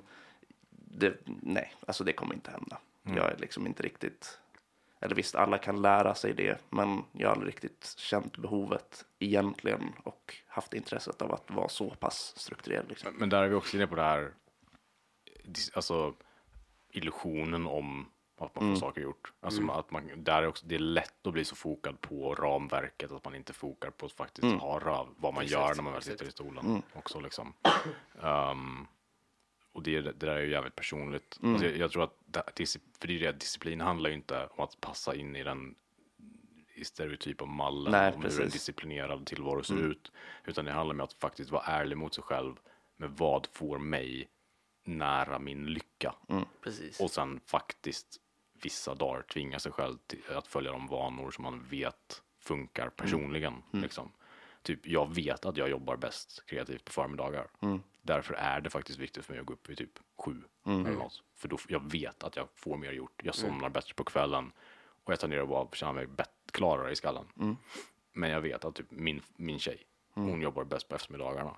Det, 0.71 1.15
nej, 1.25 1.75
alltså 1.87 2.05
det 2.05 2.13
kommer 2.13 2.35
inte 2.35 2.51
hända. 2.51 2.79
Jag 3.03 3.33
är 3.33 3.37
liksom 3.39 3.67
inte 3.67 3.83
riktigt, 3.83 4.39
eller 5.01 5.15
visst, 5.15 5.35
alla 5.35 5.59
kan 5.59 5.83
lära 5.83 6.15
sig 6.15 6.33
det, 6.35 6.59
men 6.71 7.05
jag 7.13 7.29
har 7.29 7.33
aldrig 7.33 7.55
riktigt 7.55 7.95
känt 7.99 8.37
behovet 8.37 9.05
egentligen 9.19 9.93
och 10.05 10.37
haft 10.47 10.75
intresset 10.75 11.23
av 11.23 11.33
att 11.33 11.51
vara 11.51 11.69
så 11.69 11.91
pass 11.91 12.35
strukturerad. 12.37 12.89
Liksom. 12.89 13.11
Men, 13.11 13.21
men 13.21 13.29
där 13.29 13.43
är 13.43 13.49
vi 13.49 13.55
också 13.55 13.77
inne 13.77 13.87
på 13.87 13.95
det 13.95 14.03
här, 14.03 14.33
alltså 15.75 16.15
illusionen 16.93 17.67
om 17.67 18.07
att 18.39 18.61
man 18.61 18.75
får 18.75 18.81
saker 18.81 19.01
gjort. 19.01 19.33
Alltså 19.41 19.71
att 19.71 19.91
man, 19.91 20.11
där 20.17 20.43
är 20.43 20.47
också, 20.47 20.67
det 20.67 20.75
är 20.75 20.79
lätt 20.79 21.27
att 21.27 21.33
bli 21.33 21.45
så 21.45 21.57
fokad 21.57 22.01
på 22.01 22.35
ramverket 22.35 23.13
att 23.13 23.25
man 23.25 23.35
inte 23.35 23.53
fokar 23.53 23.91
på 23.91 24.07
att 24.07 24.13
faktiskt 24.13 24.61
ha 24.61 24.79
rav, 24.79 25.15
vad 25.17 25.35
man 25.35 25.47
gör 25.47 25.75
när 25.75 25.83
man 25.83 25.93
väl 25.93 26.03
sitter 26.03 26.27
i 26.27 26.31
stolen 26.31 26.83
också 26.93 27.21
liksom. 27.21 27.53
Ehm, 28.23 28.87
och 29.73 29.83
det, 29.83 30.01
det 30.01 30.13
där 30.13 30.37
är 30.37 30.41
ju 30.41 30.51
jävligt 30.51 30.77
personligt. 30.77 31.39
Alltså 31.43 31.67
jag, 31.67 31.77
jag 31.77 31.91
tror 31.91 32.05
att, 32.05 32.17
det, 32.55 32.67
för 33.01 33.09
det 33.09 33.15
är 33.15 33.21
det, 33.21 33.33
disciplin 33.33 33.81
handlar 33.81 34.11
ju 34.11 34.17
inte 34.17 34.47
om 34.47 34.65
att 34.65 34.81
passa 34.81 35.15
in 35.15 35.37
i 35.37 35.43
den 35.43 35.75
i 36.75 36.85
stereotypa 36.85 37.45
mallen 37.45 37.93
Nej, 37.93 38.15
om 38.15 38.23
hur 38.23 38.31
en 38.31 38.37
precis. 38.37 38.53
disciplinerad 38.53 39.27
tillvaro 39.27 39.63
ser 39.63 39.79
ut. 39.79 40.13
Utan 40.45 40.65
det 40.65 40.73
handlar 40.73 40.95
om 40.95 41.01
att 41.01 41.13
faktiskt 41.13 41.51
vara 41.51 41.63
ärlig 41.63 41.97
mot 41.97 42.15
sig 42.15 42.25
själv 42.25 42.55
med 42.97 43.11
vad 43.11 43.47
får 43.53 43.79
mig 43.79 44.29
nära 44.85 45.39
min 45.39 45.67
lycka. 45.67 46.15
Precis. 46.63 47.01
Och 47.01 47.11
sen 47.11 47.41
faktiskt 47.47 48.21
vissa 48.63 48.95
dagar 48.95 49.23
tvinga 49.23 49.59
sig 49.59 49.73
själv 49.73 49.97
till 50.07 50.23
att 50.37 50.47
följa 50.47 50.73
de 50.73 50.87
vanor 50.87 51.31
som 51.31 51.45
man 51.45 51.63
vet 51.71 52.23
funkar 52.41 52.89
personligen. 52.89 53.63
Liksom. 53.71 54.13
Typ, 54.63 54.87
jag 54.87 55.15
vet 55.15 55.45
att 55.45 55.57
jag 55.57 55.71
jobbar 55.71 55.97
bäst 55.97 56.43
kreativt 56.47 56.85
på 56.85 56.93
förmiddagar. 56.93 57.47
Därför 58.03 58.35
är 58.35 58.61
det 58.61 58.71
faktiskt 58.71 58.99
viktigt 58.99 59.25
för 59.25 59.33
mig 59.33 59.41
att 59.41 59.47
gå 59.47 59.53
upp 59.53 59.69
vid 59.69 59.79
typ 59.79 59.99
sju. 60.25 60.43
Eller 60.87 60.97
något. 60.99 61.23
För 61.35 61.49
då, 61.49 61.59
jag 61.69 61.91
vet 61.93 62.25
att 62.25 62.37
jag 62.37 62.49
får 62.55 62.77
mer 62.77 62.93
gjort. 62.93 63.21
Jag 63.25 63.35
somnar 63.35 63.69
bättre 63.69 63.95
på 63.95 64.05
kvällen. 64.05 64.53
Och 65.05 65.13
jag 65.13 65.21
tenderar 65.21 65.43
att 65.43 65.49
bara 65.49 65.69
känna 65.73 65.93
mig 65.93 66.07
klarare 66.53 66.93
i 66.93 66.97
skallen. 66.97 67.25
Men 68.13 68.31
jag 68.31 68.41
vet 68.41 68.65
att 68.65 68.75
typ 68.75 68.91
min, 68.91 69.21
min 69.37 69.59
tjej, 69.59 69.83
hon 70.15 70.43
jobbar 70.43 70.65
bäst 70.65 70.89
på 70.89 70.95
eftermiddagarna. 70.95 71.57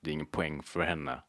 Det 0.00 0.10
är 0.10 0.12
ingen 0.14 0.26
poäng 0.26 0.62
för 0.62 0.80
henne, 0.80 1.22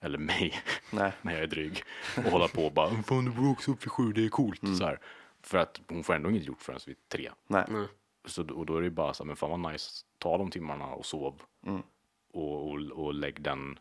eller 0.00 0.18
mig, 0.18 0.54
Nej. 0.90 1.12
när 1.22 1.32
jag 1.32 1.42
är 1.42 1.46
dryg. 1.46 1.82
Och 2.16 2.22
hålla 2.22 2.48
på 2.48 2.66
och 2.66 2.72
bara, 2.72 3.02
fan 3.02 3.24
du 3.24 3.30
borde 3.30 3.48
också 3.48 3.70
upp 3.70 3.82
vid 3.84 3.90
sju, 3.92 4.12
det 4.12 4.24
är 4.24 4.28
coolt. 4.28 4.60
Så 4.78 4.84
här. 4.84 5.00
För 5.42 5.58
att 5.58 5.80
hon 5.88 6.04
får 6.04 6.14
ändå 6.14 6.30
inget 6.30 6.44
gjort 6.44 6.62
förrän 6.62 6.80
vid 6.86 7.08
tre. 7.08 7.30
Nej. 7.46 7.64
Så, 8.24 8.42
då- 8.42 8.54
och 8.54 8.66
då 8.66 8.76
är 8.76 8.82
det 8.82 8.90
bara 8.90 9.14
så 9.14 9.22
här, 9.22 9.26
men 9.26 9.36
fan 9.36 9.60
vad 9.62 9.72
nice, 9.72 10.04
ta 10.18 10.38
de 10.38 10.50
timmarna 10.50 10.86
och 10.86 11.06
sov. 11.06 11.42
Och, 12.32 12.68
och, 12.70 12.74
och 12.80 13.14
lägg 13.14 13.42
den, 13.42 13.78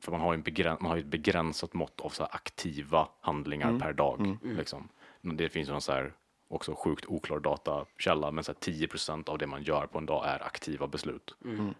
för 0.00 0.12
man 0.12 0.20
har 0.20 0.32
ju, 0.32 0.36
en 0.36 0.42
begräns, 0.42 0.80
man 0.80 0.90
har 0.90 0.98
ett 0.98 1.06
begränsat 1.06 1.74
mått 1.74 2.00
av 2.00 2.08
så 2.08 2.22
här 2.22 2.34
aktiva 2.34 3.08
handlingar 3.20 3.72
per 3.80 3.92
dag. 3.92 4.20
Liksom. 4.56 4.88
Men 5.20 5.36
det 5.36 5.48
finns 5.48 5.68
någon 5.68 5.80
så 5.80 5.92
här, 5.92 6.12
också 6.48 6.74
sjukt 6.74 7.06
oklar 7.06 7.40
datakälla, 7.40 8.30
men 8.30 8.44
så 8.44 8.52
här 8.52 8.58
10 8.60 8.88
av 9.26 9.38
det 9.38 9.46
man 9.46 9.62
gör 9.62 9.86
på 9.86 9.98
en 9.98 10.06
dag 10.06 10.26
är 10.28 10.42
aktiva 10.46 10.86
beslut. 10.86 11.34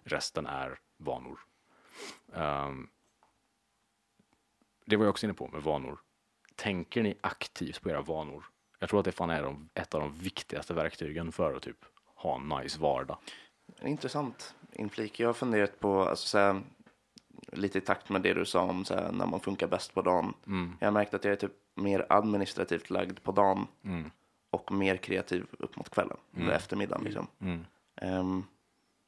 Resten 0.04 0.46
är 0.46 0.78
vanor. 0.96 1.38
Ehm, 2.34 2.88
det 4.84 4.96
var 4.96 5.04
jag 5.04 5.10
också 5.10 5.26
inne 5.26 5.34
på 5.34 5.48
med 5.48 5.62
vanor. 5.62 5.98
Tänker 6.54 7.02
ni 7.02 7.14
aktivt 7.20 7.80
på 7.82 7.90
era 7.90 8.02
vanor? 8.02 8.44
Jag 8.82 8.88
tror 8.88 9.00
att 9.00 9.04
det 9.04 9.12
fan 9.12 9.30
är 9.30 9.42
de, 9.42 9.68
ett 9.74 9.94
av 9.94 10.00
de 10.00 10.18
viktigaste 10.18 10.74
verktygen 10.74 11.32
för 11.32 11.54
att 11.54 11.62
typ 11.62 11.84
ha 12.14 12.36
en 12.36 12.48
nice 12.48 12.80
vardag. 12.80 13.16
En 13.78 13.88
intressant 13.88 14.54
inflik. 14.72 15.20
Jag 15.20 15.28
har 15.28 15.32
funderat 15.34 15.80
på, 15.80 16.02
alltså, 16.08 16.28
så 16.28 16.38
här, 16.38 16.60
lite 17.52 17.78
i 17.78 17.80
takt 17.80 18.08
med 18.08 18.22
det 18.22 18.34
du 18.34 18.44
sa 18.44 18.60
om 18.62 18.84
så 18.84 18.94
här, 18.94 19.12
när 19.12 19.26
man 19.26 19.40
funkar 19.40 19.66
bäst 19.66 19.94
på 19.94 20.02
dagen. 20.02 20.34
Jag 20.80 20.86
har 20.86 20.92
märkt 20.92 21.14
att 21.14 21.24
jag 21.24 21.32
är 21.32 21.36
typ 21.36 21.52
mer 21.74 22.06
administrativt 22.08 22.90
lagd 22.90 23.22
på 23.22 23.32
dagen 23.32 23.66
och 24.50 24.72
mer 24.72 24.96
kreativ 24.96 25.46
upp 25.58 25.76
mot 25.76 25.90
kvällen, 25.90 26.16
eller 26.36 26.52
eftermiddagen. 26.56 27.04
Liksom. 27.04 27.26
Ehm, 27.96 28.44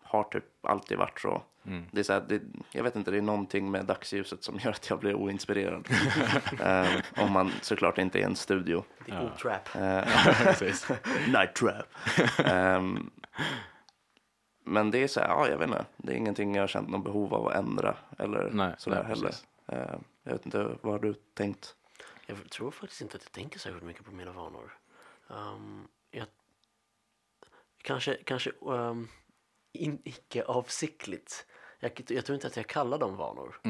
har 0.03 0.25
typ 0.25 0.45
alltid 0.67 0.99
varit 0.99 1.21
så. 1.21 1.43
Det 1.91 2.01
är 2.01 2.03
så 2.03 2.13
här, 2.13 2.25
det, 2.29 2.43
jag 2.71 2.83
vet 2.83 2.97
inte, 2.97 3.11
det 3.11 3.17
är 3.17 3.23
någonting 3.23 3.71
med 3.71 3.85
dagsljuset 3.85 4.45
som 4.45 4.59
gör 4.59 4.71
att 4.71 4.91
jag 4.91 4.99
blir 4.99 5.15
oinspirerad. 5.15 5.89
Ehm, 6.61 7.01
om 7.17 7.33
man 7.33 7.53
såklart 7.63 7.99
inte 7.99 8.19
är 8.19 8.21
i 8.21 8.25
en 8.25 8.37
studio. 8.37 8.85
Det 9.07 9.13
är 9.13 9.25
otrap. 9.25 9.69
Precis. 10.59 10.89
Night 11.27 11.55
trap. 11.55 11.87
Ehm, 12.39 13.11
men 14.65 14.91
det 14.91 14.99
är 14.99 15.09
så 15.09 15.21
här, 15.21 15.29
ja, 15.29 15.49
jag 15.49 15.59
vet 15.59 15.69
inte. 15.69 15.85
Det 15.97 16.13
är 16.13 16.17
ingenting 16.17 16.55
jag 16.55 16.63
har 16.63 16.69
känt 16.69 16.89
någon 16.89 17.03
behov 17.03 17.35
av 17.35 17.49
att 17.49 17.55
ändra 17.55 17.97
eller 18.19 18.51
Nej, 18.53 18.75
sådär 18.79 18.97
nej, 18.97 19.07
heller. 19.07 19.35
Ehm, 19.67 20.05
jag 20.23 20.33
vet 20.33 20.47
inte, 20.47 20.77
vad 20.83 20.93
har 20.93 20.99
du 20.99 21.15
tänkt? 21.15 21.75
Jag 22.27 22.51
tror 22.51 22.71
faktiskt 22.71 23.01
inte 23.01 23.17
att 23.17 23.23
jag 23.23 23.33
tänker 23.33 23.59
särskilt 23.59 23.85
mycket 23.85 24.05
på 24.05 24.13
mina 24.13 24.33
vanor. 24.33 24.79
Um, 25.29 25.89
jag, 26.11 26.27
kanske 27.83 28.15
kanske 28.25 28.51
um, 28.61 29.09
in, 29.73 29.99
icke 30.05 30.45
avsiktligt. 30.45 31.47
Jag, 31.85 32.05
jag 32.09 32.25
tror 32.25 32.35
inte 32.35 32.47
att 32.47 32.57
jag 32.57 32.67
kallar 32.67 32.99
dem 32.99 33.17
vanor. 33.17 33.61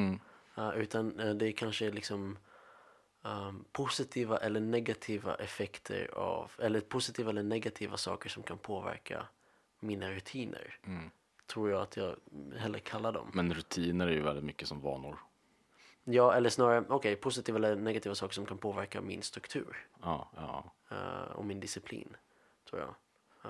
Uh, 0.58 0.76
utan 0.76 1.20
uh, 1.20 1.34
det 1.34 1.48
är 1.48 1.52
kanske 1.52 1.90
liksom 1.90 2.38
um, 3.22 3.64
positiva 3.72 4.38
eller 4.38 4.60
negativa 4.60 5.34
effekter 5.34 6.10
av, 6.14 6.52
eller 6.58 6.80
positiva 6.80 7.30
eller 7.30 7.42
negativa 7.42 7.96
saker 7.96 8.28
som 8.28 8.42
kan 8.42 8.58
påverka 8.58 9.26
mina 9.80 10.10
rutiner. 10.10 10.78
Tror 11.46 11.70
jag 11.70 11.82
att 11.82 11.96
jag 11.96 12.16
hellre 12.56 12.80
kallar 12.80 13.12
dem. 13.12 13.30
Men 13.34 13.54
rutiner 13.54 14.06
är 14.06 14.12
ju 14.12 14.22
väldigt 14.22 14.44
mycket 14.44 14.68
som 14.68 14.80
vanor. 14.80 15.18
Ja, 16.04 16.34
eller 16.34 16.50
snarare, 16.50 16.84
okej, 16.88 17.16
positiva 17.16 17.58
eller 17.58 17.76
negativa 17.76 18.14
saker 18.14 18.34
som 18.34 18.46
kan 18.46 18.58
påverka 18.58 19.00
min 19.00 19.22
struktur. 19.22 19.86
Ja, 20.02 20.30
ja. 20.36 20.72
eh, 20.90 21.32
och 21.36 21.44
min 21.44 21.60
disciplin, 21.60 22.16
tror 22.70 22.80
jag. 22.80 22.94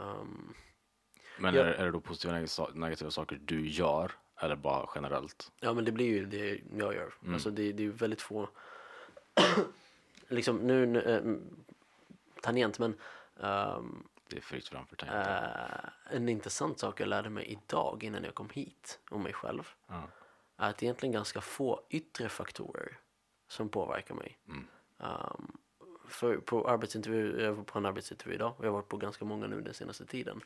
Um, 0.03 0.55
Men 1.39 1.55
Ja. 1.55 1.63
är, 1.63 1.67
är 1.67 1.85
det 1.85 1.91
då 1.91 2.01
positiva 2.01 2.47
och 2.59 2.77
negativa 2.77 3.11
saker 3.11 3.41
du 3.45 3.69
gör 3.69 4.13
eller 4.37 4.57
bara 4.57 4.89
generellt? 4.95 5.53
ja, 5.61 5.73
men 5.73 5.85
det 5.85 5.93
blir 5.93 6.07
ju 6.07 6.27
det 6.27 6.61
jag 6.79 6.95
gör. 6.95 7.15
Alltså 7.33 7.51
det, 7.51 7.73
det 7.73 7.83
är 7.83 7.85
ju 7.85 7.93
väldigt 7.93 8.23
få, 8.23 8.49
liksom 10.29 10.57
nu, 10.57 10.87
nu 10.87 11.01
eh, 11.01 12.43
tangent, 12.43 12.79
men 12.79 13.01
ehm, 13.41 14.05
Det 14.29 14.37
är 14.37 14.41
fritt 14.41 14.69
fram 14.69 14.87
för 14.87 14.97
tanken. 14.97 15.21
eh, 15.21 16.17
en 16.17 16.29
intressant 16.29 16.79
sak 16.79 17.01
jag 17.01 17.09
lärde 17.09 17.31
mig 17.31 17.45
idag 17.47 18.05
innan 18.05 18.25
jag 18.25 18.35
kom 18.35 18.51
hit 18.51 19.01
om 19.11 19.23
mig 19.23 19.33
själv. 19.33 19.69
Ja. 19.87 20.03
är 20.57 20.71
att 20.71 20.79
det 20.79 20.87
egentligen 20.87 21.13
ganska 21.13 21.41
få 21.41 21.81
yttre 21.91 22.29
faktorer 22.29 22.99
som 23.49 23.69
påverkar 23.69 24.15
mig. 24.15 24.39
Um, 24.99 25.59
för 26.09 26.37
på 26.37 26.69
arbetsintervju, 26.69 27.41
jag 27.43 27.53
var 27.53 27.65
på 27.65 27.79
en 27.79 27.87
arbetsintervju 27.87 28.35
idag 28.35 28.55
och 28.59 28.65
jag 28.65 28.69
har 28.71 28.75
varit 28.75 28.89
på 28.89 28.97
ganska 28.97 29.25
många 29.25 29.47
nu 29.47 29.61
den 29.61 29.75
senaste 29.75 30.07
tiden. 30.07 30.41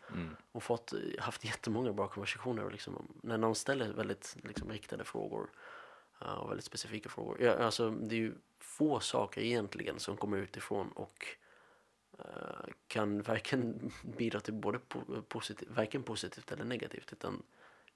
Och 0.53 0.63
fått, 0.63 0.93
haft 1.19 1.45
jättemånga 1.45 1.93
bra 1.93 2.09
konversationer. 2.09 2.71
Liksom, 2.71 2.97
om- 2.97 3.21
när 3.23 3.39
någon 3.39 3.55
ställer 3.55 3.93
väldigt 3.93 4.37
liksom, 4.43 4.71
riktade 4.73 5.05
frågor 5.05 5.51
uh, 6.23 6.33
och 6.35 6.51
väldigt 6.51 6.65
specifika 6.65 7.09
frågor. 7.09 7.41
Ja, 7.43 7.53
alltså, 7.57 7.91
det 7.91 8.15
är 8.15 8.19
ju 8.19 8.35
få 8.59 9.01
saker 9.01 9.41
egentligen 9.41 9.99
som 9.99 10.17
kommer 10.17 10.37
utifrån 10.39 10.93
och 10.93 11.27
uh, 12.19 12.25
kan 12.87 13.23
varken 13.31 13.93
bidra 14.03 14.41
till 14.41 14.55
både 14.55 14.79
po- 14.79 15.23
positiv, 15.23 15.69
varken 15.71 16.03
positivt 16.03 16.53
eller 16.53 16.65
negativt. 16.65 17.13
Utan 17.13 17.43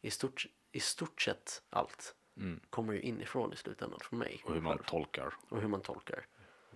i 0.00 0.10
stort, 0.10 0.46
i 0.72 0.80
stort 0.80 1.22
sett 1.22 1.62
allt 1.70 2.14
kommer 2.70 2.92
ju 2.92 3.00
inifrån 3.00 3.52
i 3.52 3.56
slutändan 3.56 4.00
från 4.00 4.18
mig. 4.18 4.42
Och 4.44 4.54
hur 4.54 4.60
man 4.60 4.78
tolkar, 4.78 5.34
och 5.48 5.60
hur 5.60 5.68
man 5.68 5.80
tolkar. 5.80 6.26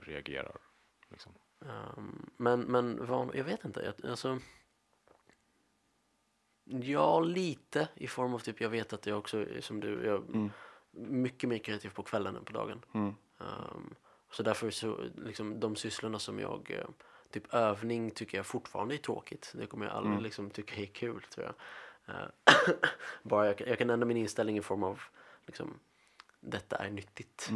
reagerar. 0.01 0.57
Liksom. 1.11 1.33
Um, 1.59 2.31
men, 2.37 2.61
men 2.61 3.07
van, 3.07 3.31
jag 3.35 3.45
vet 3.45 3.65
inte. 3.65 3.81
Jag, 3.81 4.11
alltså, 4.11 4.39
ja, 6.65 7.21
lite 7.21 7.89
i 7.95 8.07
form 8.07 8.35
av 8.35 8.39
typ 8.39 8.61
jag 8.61 8.69
vet 8.69 8.93
att 8.93 9.07
jag 9.07 9.19
också 9.19 9.47
som 9.61 9.81
du, 9.81 10.05
jag 10.05 10.51
mycket 10.91 11.49
mer 11.49 11.59
kreativ 11.59 11.91
på 11.91 12.03
kvällen 12.03 12.37
än 12.37 12.45
på 12.45 12.53
dagen. 12.53 12.85
Um, 13.39 13.95
så 14.31 14.43
därför 14.43 14.71
så 14.71 14.99
liksom 15.17 15.61
de 15.61 15.77
sysslorna 15.77 16.19
som 16.19 16.39
jag, 16.39 16.71
eh, 16.71 16.89
typ 17.31 17.55
övning 17.55 18.11
tycker 18.11 18.37
jag 18.39 18.47
fortfarande 18.47 18.95
är 18.95 18.99
tråkigt. 18.99 19.53
Det 19.55 19.67
kommer 19.67 19.87
jag 19.87 19.95
aldrig 19.95 20.15
liksom 20.23 20.51
tycka 20.51 20.83
är 20.83 20.87
kul 20.87 21.23
tror 21.23 21.47
jag. 21.47 21.55
Eh, 22.17 22.29
bara 23.23 23.47
jag, 23.47 23.61
jag 23.61 23.79
kan 23.79 23.91
ändra 23.91 24.07
min 24.07 24.17
inställning 24.17 24.59
i 24.59 24.63
form 24.63 24.83
av 24.83 25.01
liksom, 25.47 25.79
detta 26.41 26.77
är 26.77 26.91
nyttigt. 26.91 27.49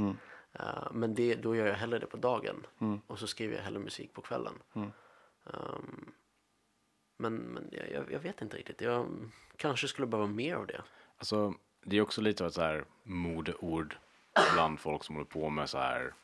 Eh, 0.52 0.93
men 0.93 1.14
det, 1.14 1.35
då 1.35 1.56
gör 1.56 1.66
jag 1.66 1.74
hellre 1.74 1.98
det 1.98 2.06
på 2.06 2.16
dagen. 2.16 2.66
Och 3.06 3.18
så 3.18 3.27
skriver 3.27 3.56
jag 3.56 3.62
hellre 3.62 3.81
musik 3.81 4.12
på 4.12 4.22
kvällen. 4.22 4.55
Um, 5.44 6.12
men 7.16 7.35
men 7.35 7.68
jag, 7.72 8.12
jag, 8.12 8.20
vet 8.20 8.43
inte 8.43 8.56
riktigt. 8.56 8.81
Jag 8.81 9.31
kanske 9.56 9.89
skulle 9.89 10.06
behöva 10.06 10.28
mer 10.28 10.55
av 10.55 10.66
det. 10.66 10.82
Alltså, 11.18 11.55
det 11.82 11.97
är 11.97 12.01
också 12.01 12.20
lite 12.20 12.44
av 12.44 12.48
ett 12.48 12.55
så 12.55 12.62
här 12.62 12.85
modeord 13.02 13.97
bland 14.55 14.81
folk 14.81 15.05
som 15.05 15.14
håller 15.14 15.28
på 15.28 15.51
med 15.51 15.70
så 15.70 15.78
här 15.78 16.14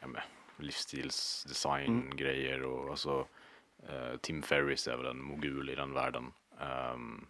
ja, 0.00 0.06
men, 0.06 0.22
livsstilsdesign 0.56 2.16
grejer 2.16 2.62
och 2.62 2.90
alltså 2.90 3.26
eh, 3.88 4.16
Tim 4.20 4.42
Ferris 4.42 4.88
är 4.88 4.96
väl 4.96 5.06
en 5.06 5.22
mogul 5.22 5.70
i 5.70 5.74
den 5.74 5.92
världen. 5.92 6.32
Ehm, 6.60 7.26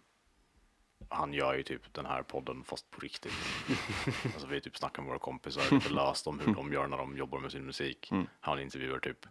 han 1.09 1.33
gör 1.33 1.53
ju 1.53 1.63
typ 1.63 1.93
den 1.93 2.05
här 2.05 2.23
podden 2.23 2.63
fast 2.63 2.91
på 2.91 2.99
riktigt. 2.99 3.33
alltså 4.23 4.47
vi 4.47 4.61
typ 4.61 4.77
snackar 4.77 5.01
med 5.01 5.09
våra 5.09 5.19
kompisar 5.19 5.75
lite 5.75 5.89
löst 5.89 6.27
om 6.27 6.39
hur 6.39 6.53
de 6.53 6.73
gör 6.73 6.87
när 6.87 6.97
de 6.97 7.17
jobbar 7.17 7.39
med 7.39 7.51
sin 7.51 7.65
musik. 7.65 8.11
Han 8.39 8.59
intervjuar 8.59 8.99
typ 8.99 9.25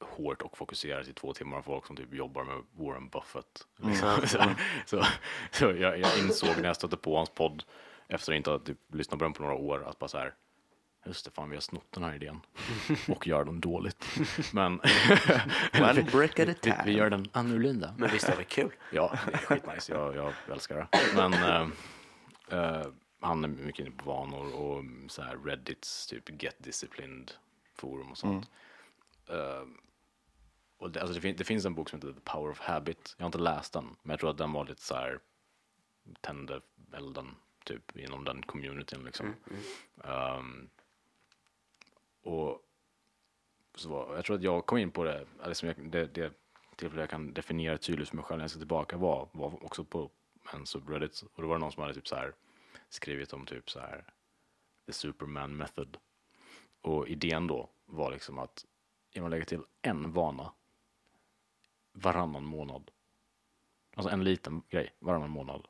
hårt 0.00 0.42
och 0.42 0.58
fokuserat 0.58 1.08
i 1.08 1.12
två 1.12 1.32
timmar 1.32 1.62
folk 1.62 1.86
som 1.86 1.96
typ 1.96 2.14
jobbar 2.14 2.44
med 2.44 2.62
Warren 2.72 3.08
Buffett. 3.08 3.66
Liksom. 3.76 4.20
Så, 4.26 4.54
så, 4.86 5.04
så 5.50 5.64
jag, 5.64 5.98
jag 5.98 6.18
insåg 6.18 6.56
när 6.56 6.64
jag 6.64 6.76
stötte 6.76 6.96
på 6.96 7.16
hans 7.16 7.30
podd 7.30 7.64
efter 8.08 8.32
att 8.32 8.36
inte 8.36 8.50
ha 8.50 8.58
typ, 8.58 8.78
lyssnat 8.92 9.18
på 9.18 9.24
den 9.24 9.32
på 9.32 9.42
några 9.42 9.54
år 9.54 9.84
att 9.88 9.98
bara 9.98 10.08
så 10.08 10.18
här 10.18 10.34
Just 11.08 11.24
det, 11.24 11.30
fan 11.30 11.50
vi 11.50 11.56
har 11.56 11.60
snott 11.60 11.86
den 11.92 12.02
här 12.04 12.14
idén 12.14 12.40
och 13.08 13.26
gör 13.26 13.44
den 13.44 13.60
dåligt. 13.60 14.06
Men 14.52 14.80
One 15.80 16.02
brick 16.12 16.38
at 16.38 16.48
a 16.48 16.54
vi, 16.62 16.70
time. 16.70 16.82
vi 16.84 16.92
gör 16.92 17.10
den 17.10 17.26
annorlunda. 17.32 17.94
Men 17.98 18.10
visst 18.10 18.28
är 18.28 18.36
det 18.36 18.44
kul? 18.44 18.70
Ja, 18.92 19.18
det 19.26 19.32
är 19.32 19.38
skitnice. 19.38 19.92
Jag, 19.92 20.16
jag 20.16 20.32
älskar 20.52 20.76
det. 20.76 20.88
Men 21.14 21.32
eh, 21.32 21.68
eh, 22.58 22.86
han 23.20 23.44
är 23.44 23.48
mycket 23.48 23.86
inne 23.86 23.96
på 23.96 24.10
vanor 24.10 24.54
och 24.54 24.84
så 25.08 25.22
här 25.22 25.36
Reddits 25.44 26.06
typ 26.06 26.42
Get 26.42 26.56
Disciplined 26.58 27.32
forum 27.74 28.10
och 28.10 28.18
sånt. 28.18 28.50
Eh, 29.28 29.62
och 30.78 30.90
det, 30.90 31.00
alltså 31.00 31.14
det, 31.14 31.20
fin- 31.20 31.36
det 31.38 31.44
finns 31.44 31.64
en 31.64 31.74
bok 31.74 31.88
som 31.90 31.96
heter 31.98 32.12
The 32.12 32.20
Power 32.24 32.50
of 32.50 32.60
Habit. 32.60 33.14
Jag 33.18 33.24
har 33.24 33.28
inte 33.28 33.38
läst 33.38 33.72
den, 33.72 33.84
men 34.02 34.10
jag 34.10 34.20
tror 34.20 34.30
att 34.30 34.38
den 34.38 34.52
var 34.52 34.64
lite 34.66 34.82
så 34.82 34.94
här 34.94 35.18
tände 36.20 36.60
elden 36.96 37.34
typ 37.64 37.96
inom 37.96 38.24
den 38.24 38.42
communityn 38.42 39.04
liksom. 39.04 39.34
Ehm, 40.04 40.68
och 42.28 42.62
så 43.74 43.88
var, 43.88 44.16
jag 44.16 44.24
tror 44.24 44.36
att 44.36 44.42
jag 44.42 44.66
kom 44.66 44.78
in 44.78 44.90
på 44.90 45.04
det, 45.04 45.26
eller 45.42 45.64
jag, 45.64 45.90
det, 45.90 46.06
det 46.06 46.32
tillfälle 46.76 47.02
jag 47.02 47.10
kan 47.10 47.34
definiera 47.34 47.78
tydligt 47.78 48.08
för 48.08 48.16
mig 48.16 48.24
själv 48.24 48.38
när 48.38 48.44
jag 48.44 48.50
ska 48.50 48.58
tillbaka 48.58 48.96
var, 48.96 49.28
var 49.32 49.64
också 49.64 49.84
på 49.84 50.10
en 50.52 50.66
subreddit 50.66 51.24
och 51.34 51.42
då 51.42 51.48
var 51.48 51.54
det 51.54 51.60
någon 51.60 51.72
som 51.72 51.82
hade 51.82 51.94
typ 51.94 52.08
så 52.08 52.16
här 52.16 52.34
skrivit 52.88 53.32
om 53.32 53.46
typ 53.46 53.70
så 53.70 53.80
här 53.80 54.04
the 54.86 54.92
superman 54.92 55.56
method. 55.56 55.96
Och 56.80 57.08
idén 57.08 57.46
då 57.46 57.70
var 57.86 58.10
liksom 58.10 58.38
att 58.38 58.66
genom 59.12 59.26
att 59.26 59.30
lägga 59.30 59.44
till 59.44 59.62
en 59.82 60.12
vana 60.12 60.52
varannan 61.92 62.44
månad 62.44 62.90
alltså 63.94 64.12
en 64.12 64.24
liten 64.24 64.62
grej 64.68 64.94
varannan 64.98 65.30
månad 65.30 65.68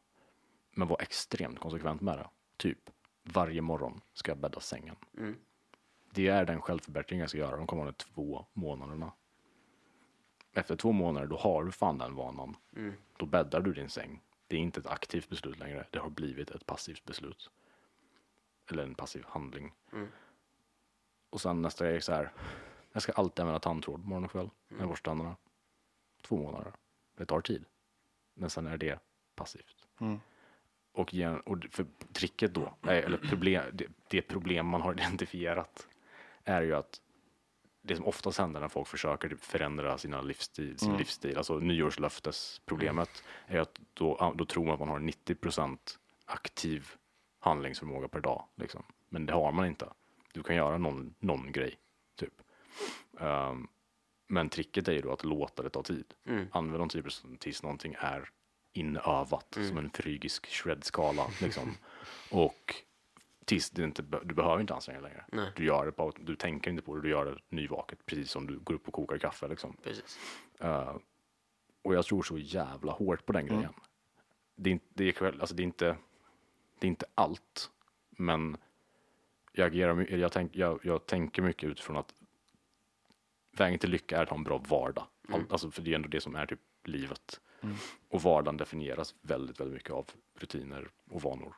men 0.70 0.88
var 0.88 1.02
extremt 1.02 1.58
konsekvent 1.58 2.00
med 2.00 2.18
det. 2.18 2.30
Typ 2.56 2.90
varje 3.22 3.62
morgon 3.62 4.00
ska 4.12 4.30
jag 4.30 4.38
bädda 4.38 4.60
sängen. 4.60 4.96
Mm 5.18 5.36
det 6.18 6.28
är 6.28 6.44
den 6.44 6.60
självförbättring 6.60 7.20
jag 7.20 7.28
ska 7.28 7.38
göra 7.38 7.56
de 7.56 7.66
kommande 7.66 7.92
två 7.92 8.46
månaderna. 8.52 9.12
Efter 10.52 10.76
två 10.76 10.92
månader, 10.92 11.26
då 11.26 11.36
har 11.36 11.64
du 11.64 11.72
fan 11.72 11.98
den 11.98 12.14
vanan. 12.14 12.56
Då 13.16 13.26
bäddar 13.26 13.60
du 13.60 13.72
din 13.74 13.88
säng. 13.88 14.20
Det 14.46 14.56
är 14.56 14.60
inte 14.60 14.80
ett 14.80 14.86
aktivt 14.86 15.28
beslut 15.28 15.58
längre. 15.58 15.86
Det 15.90 15.98
har 15.98 16.10
blivit 16.10 16.50
ett 16.50 16.66
passivt 16.66 17.04
beslut. 17.04 17.50
Eller 18.70 18.82
en 18.82 18.94
passiv 18.94 19.24
handling. 19.26 19.72
Och 21.30 21.40
sen 21.40 21.62
nästa 21.62 21.84
grej 21.84 21.96
är 21.96 22.00
så 22.00 22.12
här. 22.12 22.32
Jag 22.92 23.02
ska 23.02 23.12
alltid 23.12 23.40
använda 23.40 23.60
tandtråd 23.60 24.04
morgon 24.04 24.24
och 24.24 24.30
kväll. 24.30 24.50
När 24.68 24.78
jag 24.78 24.88
borstar 24.88 25.10
tänderna. 25.10 25.36
Två 26.22 26.36
månader. 26.42 26.72
Det 27.16 27.26
tar 27.26 27.40
tid. 27.40 27.64
Men 28.34 28.50
sen 28.50 28.66
är 28.66 28.76
det 28.76 28.98
passivt. 29.34 29.86
Och, 30.92 31.14
gen- 31.14 31.40
och 31.40 31.64
för 31.70 31.86
tricket 32.12 32.54
då, 32.54 32.74
eller 32.82 33.18
problem, 33.18 33.64
det, 33.72 33.86
det 34.08 34.22
problem 34.22 34.66
man 34.66 34.80
har 34.80 34.92
identifierat 35.00 35.87
är 36.48 36.62
ju 36.62 36.74
att 36.74 37.00
det 37.82 37.96
som 37.96 38.06
oftast 38.06 38.38
händer 38.38 38.60
när 38.60 38.68
folk 38.68 38.88
försöker 38.88 39.28
typ 39.28 39.44
förändra 39.44 39.98
sina 39.98 40.22
livsstil, 40.22 40.78
sin 40.78 40.96
livsstil, 40.96 41.36
alltså 41.36 41.58
nyårslöftesproblemet, 41.58 43.24
är 43.46 43.58
att 43.58 43.80
då, 43.94 44.34
då 44.36 44.44
tror 44.44 44.64
man 44.64 44.74
att 44.74 44.80
man 44.80 44.88
har 44.88 44.98
90% 44.98 45.78
aktiv 46.24 46.88
handlingsförmåga 47.38 48.08
per 48.08 48.20
dag. 48.20 48.44
Liksom. 48.54 48.82
Men 49.08 49.26
det 49.26 49.32
har 49.32 49.52
man 49.52 49.66
inte. 49.66 49.88
Du 50.32 50.42
kan 50.42 50.56
göra 50.56 50.78
någon, 50.78 51.14
någon 51.18 51.52
grej, 51.52 51.74
typ. 52.16 52.34
Ehm, 53.20 53.68
men 54.28 54.48
tricket 54.48 54.88
är 54.88 54.92
ju 54.92 55.00
då 55.00 55.12
att 55.12 55.24
låta 55.24 55.62
det 55.62 55.70
ta 55.70 55.82
tid. 55.82 56.14
Använd 56.52 56.80
de 56.80 56.88
10 56.88 57.02
tills 57.38 57.62
någonting 57.62 57.96
är 57.98 58.30
inövat 58.72 59.58
som 59.68 59.78
en 59.78 59.90
frygisk 59.90 60.46
shred-skala. 60.46 61.26
Liksom. 61.40 61.74
och 62.30 62.74
tills 63.48 63.70
du 63.70 63.84
inte, 63.84 64.02
du 64.02 64.34
behöver 64.34 64.60
inte 64.60 64.74
anstränga 64.74 65.00
dig 65.00 65.10
längre. 65.10 65.24
Nej. 65.32 65.52
Du 65.56 65.64
gör 65.64 65.86
det 65.86 65.92
på, 65.92 66.12
du 66.20 66.36
tänker 66.36 66.70
inte 66.70 66.82
på 66.82 66.96
det, 66.96 67.02
du 67.02 67.10
gör 67.10 67.24
det 67.24 67.38
nyvaket. 67.48 68.06
Precis 68.06 68.30
som 68.30 68.46
du 68.46 68.58
går 68.58 68.74
upp 68.74 68.88
och 68.88 68.94
kokar 68.94 69.18
kaffe. 69.18 69.48
Liksom. 69.48 69.76
Precis. 69.82 70.18
Eh, 70.60 70.96
och 71.82 71.94
jag 71.94 72.04
tror 72.04 72.22
så 72.22 72.38
jävla 72.38 72.92
hårt 72.92 73.26
på 73.26 73.32
den 73.32 73.46
grejen. 73.46 73.72
Det, 74.56 74.72
är, 74.72 74.80
det, 74.88 75.20
är, 75.20 75.40
alltså 75.40 75.54
det, 75.54 75.62
är 75.62 75.64
inte, 75.64 75.96
det 76.78 76.86
är 76.86 76.88
inte 76.88 77.06
allt, 77.14 77.70
men 78.10 78.56
jag, 79.52 79.66
agerar, 79.66 80.12
jag, 80.12 80.32
tänk, 80.32 80.56
jag, 80.56 80.80
jag 80.82 81.06
tänker 81.06 81.42
mycket 81.42 81.70
utifrån 81.70 81.96
att 81.96 82.14
vägen 83.52 83.78
till 83.78 83.90
lycka 83.90 84.18
är 84.18 84.22
att 84.22 84.28
ha 84.28 84.36
en 84.36 84.44
bra 84.44 84.58
vardag. 84.58 85.04
All, 85.32 85.44
alltså 85.50 85.70
för 85.70 85.82
det 85.82 85.90
är 85.90 85.94
ändå 85.94 86.08
det 86.08 86.20
som 86.20 86.34
är 86.34 86.46
typ 86.46 86.60
livet. 86.84 87.40
Och 88.08 88.22
vardagen 88.22 88.56
definieras 88.56 89.14
väldigt, 89.20 89.60
väldigt 89.60 89.74
mycket 89.74 89.92
av 89.92 90.10
rutiner 90.34 90.88
och 91.10 91.22
vanor. 91.22 91.54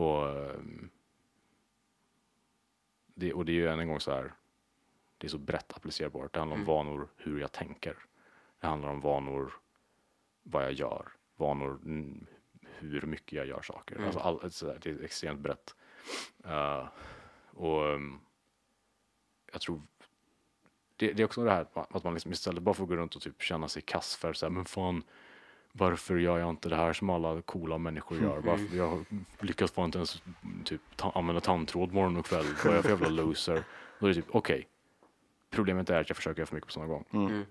Och, 0.00 0.28
ehm, 0.28 0.90
det, 3.14 3.32
och 3.32 3.44
det 3.44 3.52
är 3.52 3.54
ju 3.54 3.68
än 3.68 3.80
en 3.80 3.88
gång 3.88 4.00
så 4.00 4.12
här, 4.12 4.32
det 5.18 5.26
är 5.26 5.28
så 5.28 5.38
brett 5.38 5.72
applicerbart. 5.72 6.32
Det 6.32 6.38
handlar 6.38 6.56
om 6.56 6.64
vanor, 6.64 7.08
hur 7.16 7.40
jag 7.40 7.52
tänker. 7.52 7.96
Det 8.60 8.66
handlar 8.66 8.88
om 8.88 9.00
vanor, 9.00 9.52
vad 10.42 10.64
jag 10.64 10.72
gör. 10.72 11.08
Vanor, 11.36 11.80
mm, 11.84 12.26
hur 12.62 13.02
mycket 13.02 13.32
jag 13.32 13.46
gör 13.46 13.62
saker. 13.62 14.04
Alltså 14.04 14.20
all, 14.20 14.50
så 14.50 14.66
där, 14.66 14.78
det 14.82 14.90
är 14.90 15.04
extremt 15.04 15.40
brett. 15.40 15.74
Eh, 16.44 16.88
och 17.50 17.84
um, 17.84 18.20
jag 19.52 19.60
tror 19.60 19.82
det, 20.96 21.12
det 21.12 21.22
är 21.22 21.24
också 21.24 21.44
det 21.44 21.50
här 21.50 21.66
att 21.72 22.04
man 22.04 22.14
liksom 22.14 22.32
istället 22.32 22.62
bara 22.62 22.74
får 22.74 22.86
gå 22.86 22.96
runt 22.96 23.16
och 23.16 23.22
typ 23.22 23.42
känna 23.42 23.68
sig 23.68 23.82
kass 23.82 24.16
för 24.16 24.32
så 24.32 24.46
här, 24.46 24.50
men 24.50 24.64
fan 24.64 25.02
varför 25.72 26.16
gör 26.16 26.38
jag 26.38 26.50
inte 26.50 26.68
det 26.68 26.76
här 26.76 26.92
som 26.92 27.10
alla 27.10 27.42
coola 27.42 27.78
människor 27.78 28.18
gör? 28.22 28.38
Varför 28.44 28.76
jag 28.76 29.04
lyckas 29.40 29.70
få 29.72 29.84
inte 29.84 29.98
ens 29.98 30.22
typ 30.64 30.80
ta, 30.96 31.12
använda 31.14 31.40
tandtråd 31.40 31.92
morgon 31.92 32.16
och 32.16 32.26
kväll? 32.26 32.44
Vad 32.64 32.72
är 32.72 32.76
jag 32.76 32.84
för 32.84 32.90
jävla 32.90 33.08
loser? 33.08 33.64
Då 33.98 34.06
är 34.06 34.08
det 34.08 34.14
typ 34.14 34.34
okej. 34.34 34.68
Problemet 35.50 35.90
är 35.90 36.00
att 36.00 36.08
jag 36.10 36.16
försöker 36.16 36.38
göra 36.38 36.46
för 36.46 36.54
mycket 36.54 36.66
på 36.66 36.72
samma 36.72 36.86
gång. 36.86 37.04
Mm. 37.12 37.44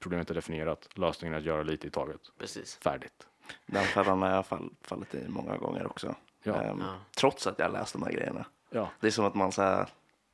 Problemet 0.00 0.30
är 0.30 0.34
definierat. 0.34 0.88
Lösningen 0.94 1.34
är 1.34 1.38
att 1.38 1.44
göra 1.44 1.62
lite 1.62 1.86
i 1.86 1.90
taget. 1.90 2.20
Precis. 2.38 2.76
Färdigt. 2.76 3.26
Den 3.66 3.84
fällan 3.84 4.22
har 4.22 4.30
jag 4.30 4.46
fall, 4.46 4.70
fallit 4.82 5.14
i 5.14 5.28
många 5.28 5.56
gånger 5.56 5.86
också. 5.86 6.14
Ja. 6.42 6.62
Ehm, 6.62 6.80
Ja. 6.80 6.94
Trots 7.16 7.46
att 7.46 7.58
jag 7.58 7.72
läst 7.72 7.92
de 7.92 8.02
här 8.02 8.12
grejerna. 8.12 8.46
Ja. 8.70 8.88
Det 9.00 9.06
är 9.06 9.10
som 9.10 9.24
att 9.24 9.34
man 9.34 9.52
så 9.52 9.62
här, 9.62 9.88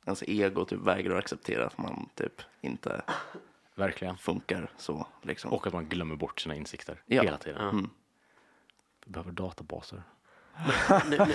ens 0.05 0.23
ego 0.27 0.65
typ 0.65 0.79
vägrar 0.79 1.15
att 1.17 1.23
acceptera 1.23 1.65
att 1.65 1.77
man 1.77 2.09
typ 2.15 2.41
inte 2.61 3.01
Verkligen. 3.75 4.17
funkar 4.17 4.71
så. 4.77 5.07
Liksom. 5.21 5.53
Och 5.53 5.67
att 5.67 5.73
man 5.73 5.85
glömmer 5.89 6.15
bort 6.15 6.39
sina 6.39 6.55
insikter 6.55 7.01
Ja. 7.05 7.21
hela 7.23 7.37
tiden. 7.37 7.61
Mm. 7.69 7.89
Vi 9.05 9.11
behöver 9.11 9.31
databaser. 9.31 10.03
Nu, 11.09 11.17
nu, 11.27 11.33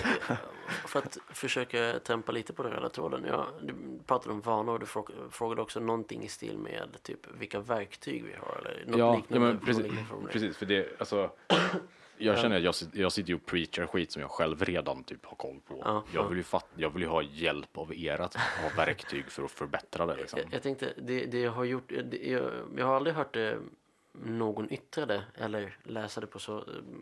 för 0.87 0.99
att 0.99 1.19
försöka 1.31 1.99
tempa 2.05 2.33
lite 2.33 2.53
på 2.53 2.63
den 2.63 2.73
röda 2.73 2.89
tråden. 2.89 3.25
Ja, 3.29 3.47
du 3.63 3.75
pratade 4.07 4.33
om 4.33 4.41
vanor 4.41 4.73
och 4.73 4.81
du 4.81 4.87
frå- 4.87 5.31
frågade 5.31 5.63
också 5.63 5.81
någonting 5.81 6.23
i 6.25 6.29
stil 6.29 6.59
med 6.59 6.97
typ 7.03 7.21
vilka 7.39 7.61
verktyg 7.61 8.25
vi 8.25 8.33
har 8.35 8.57
eller 8.67 8.87
något 8.87 8.99
Ja, 8.99 9.07
ja 9.07 9.17
liknande. 9.17 9.47
men 9.47 9.59
precis, 9.61 9.93
precis. 10.33 10.57
För 10.57 10.67
det, 10.67 11.01
alltså, 11.01 11.31
jag 12.19 12.39
känner 12.39 12.57
att 12.57 12.63
jag, 12.63 12.75
jag 12.93 13.13
sitter 13.13 13.29
ju 13.29 13.35
och 13.35 13.47
preachar 13.47 13.87
skit 13.87 14.13
som 14.13 14.23
jag 14.23 14.31
själv 14.31 14.65
redan 14.65 15.05
typ 15.05 15.27
har 15.27 15.37
koll 15.37 15.61
på. 15.67 15.83
Ja, 15.85 16.05
jag, 16.13 16.25
ja. 16.25 16.29
vill 16.29 16.39
ju 16.39 16.45
fatt, 16.45 16.67
jag 16.77 16.91
vill 16.91 17.03
ju 17.03 17.09
ha 17.09 17.23
hjälp 17.23 17.79
av 17.79 17.95
er 17.95 18.21
att 18.21 18.35
ha 18.35 18.69
verktyg 18.77 19.25
för 19.31 19.43
att 19.43 19.51
förbättra 19.51 20.07
det. 20.07 20.17
Liksom. 20.17 20.39
Jag, 20.39 20.55
jag 20.55 20.63
tänkte, 20.63 20.93
det, 20.97 21.27
det 21.27 21.41
jag 21.41 21.53
har 21.53 21.65
gjort, 21.65 21.89
det, 21.89 22.17
jag, 22.17 22.53
jag 22.77 22.87
har 22.87 22.97
aldrig 22.97 23.17
hört 23.17 23.35
det 23.35 23.59
någon 24.13 24.73
yttra 24.73 25.07
det 25.07 25.25
eller 25.35 25.77
läsa 25.83 26.21
det 26.21 26.27
på, 26.27 26.39
så, 26.39 26.61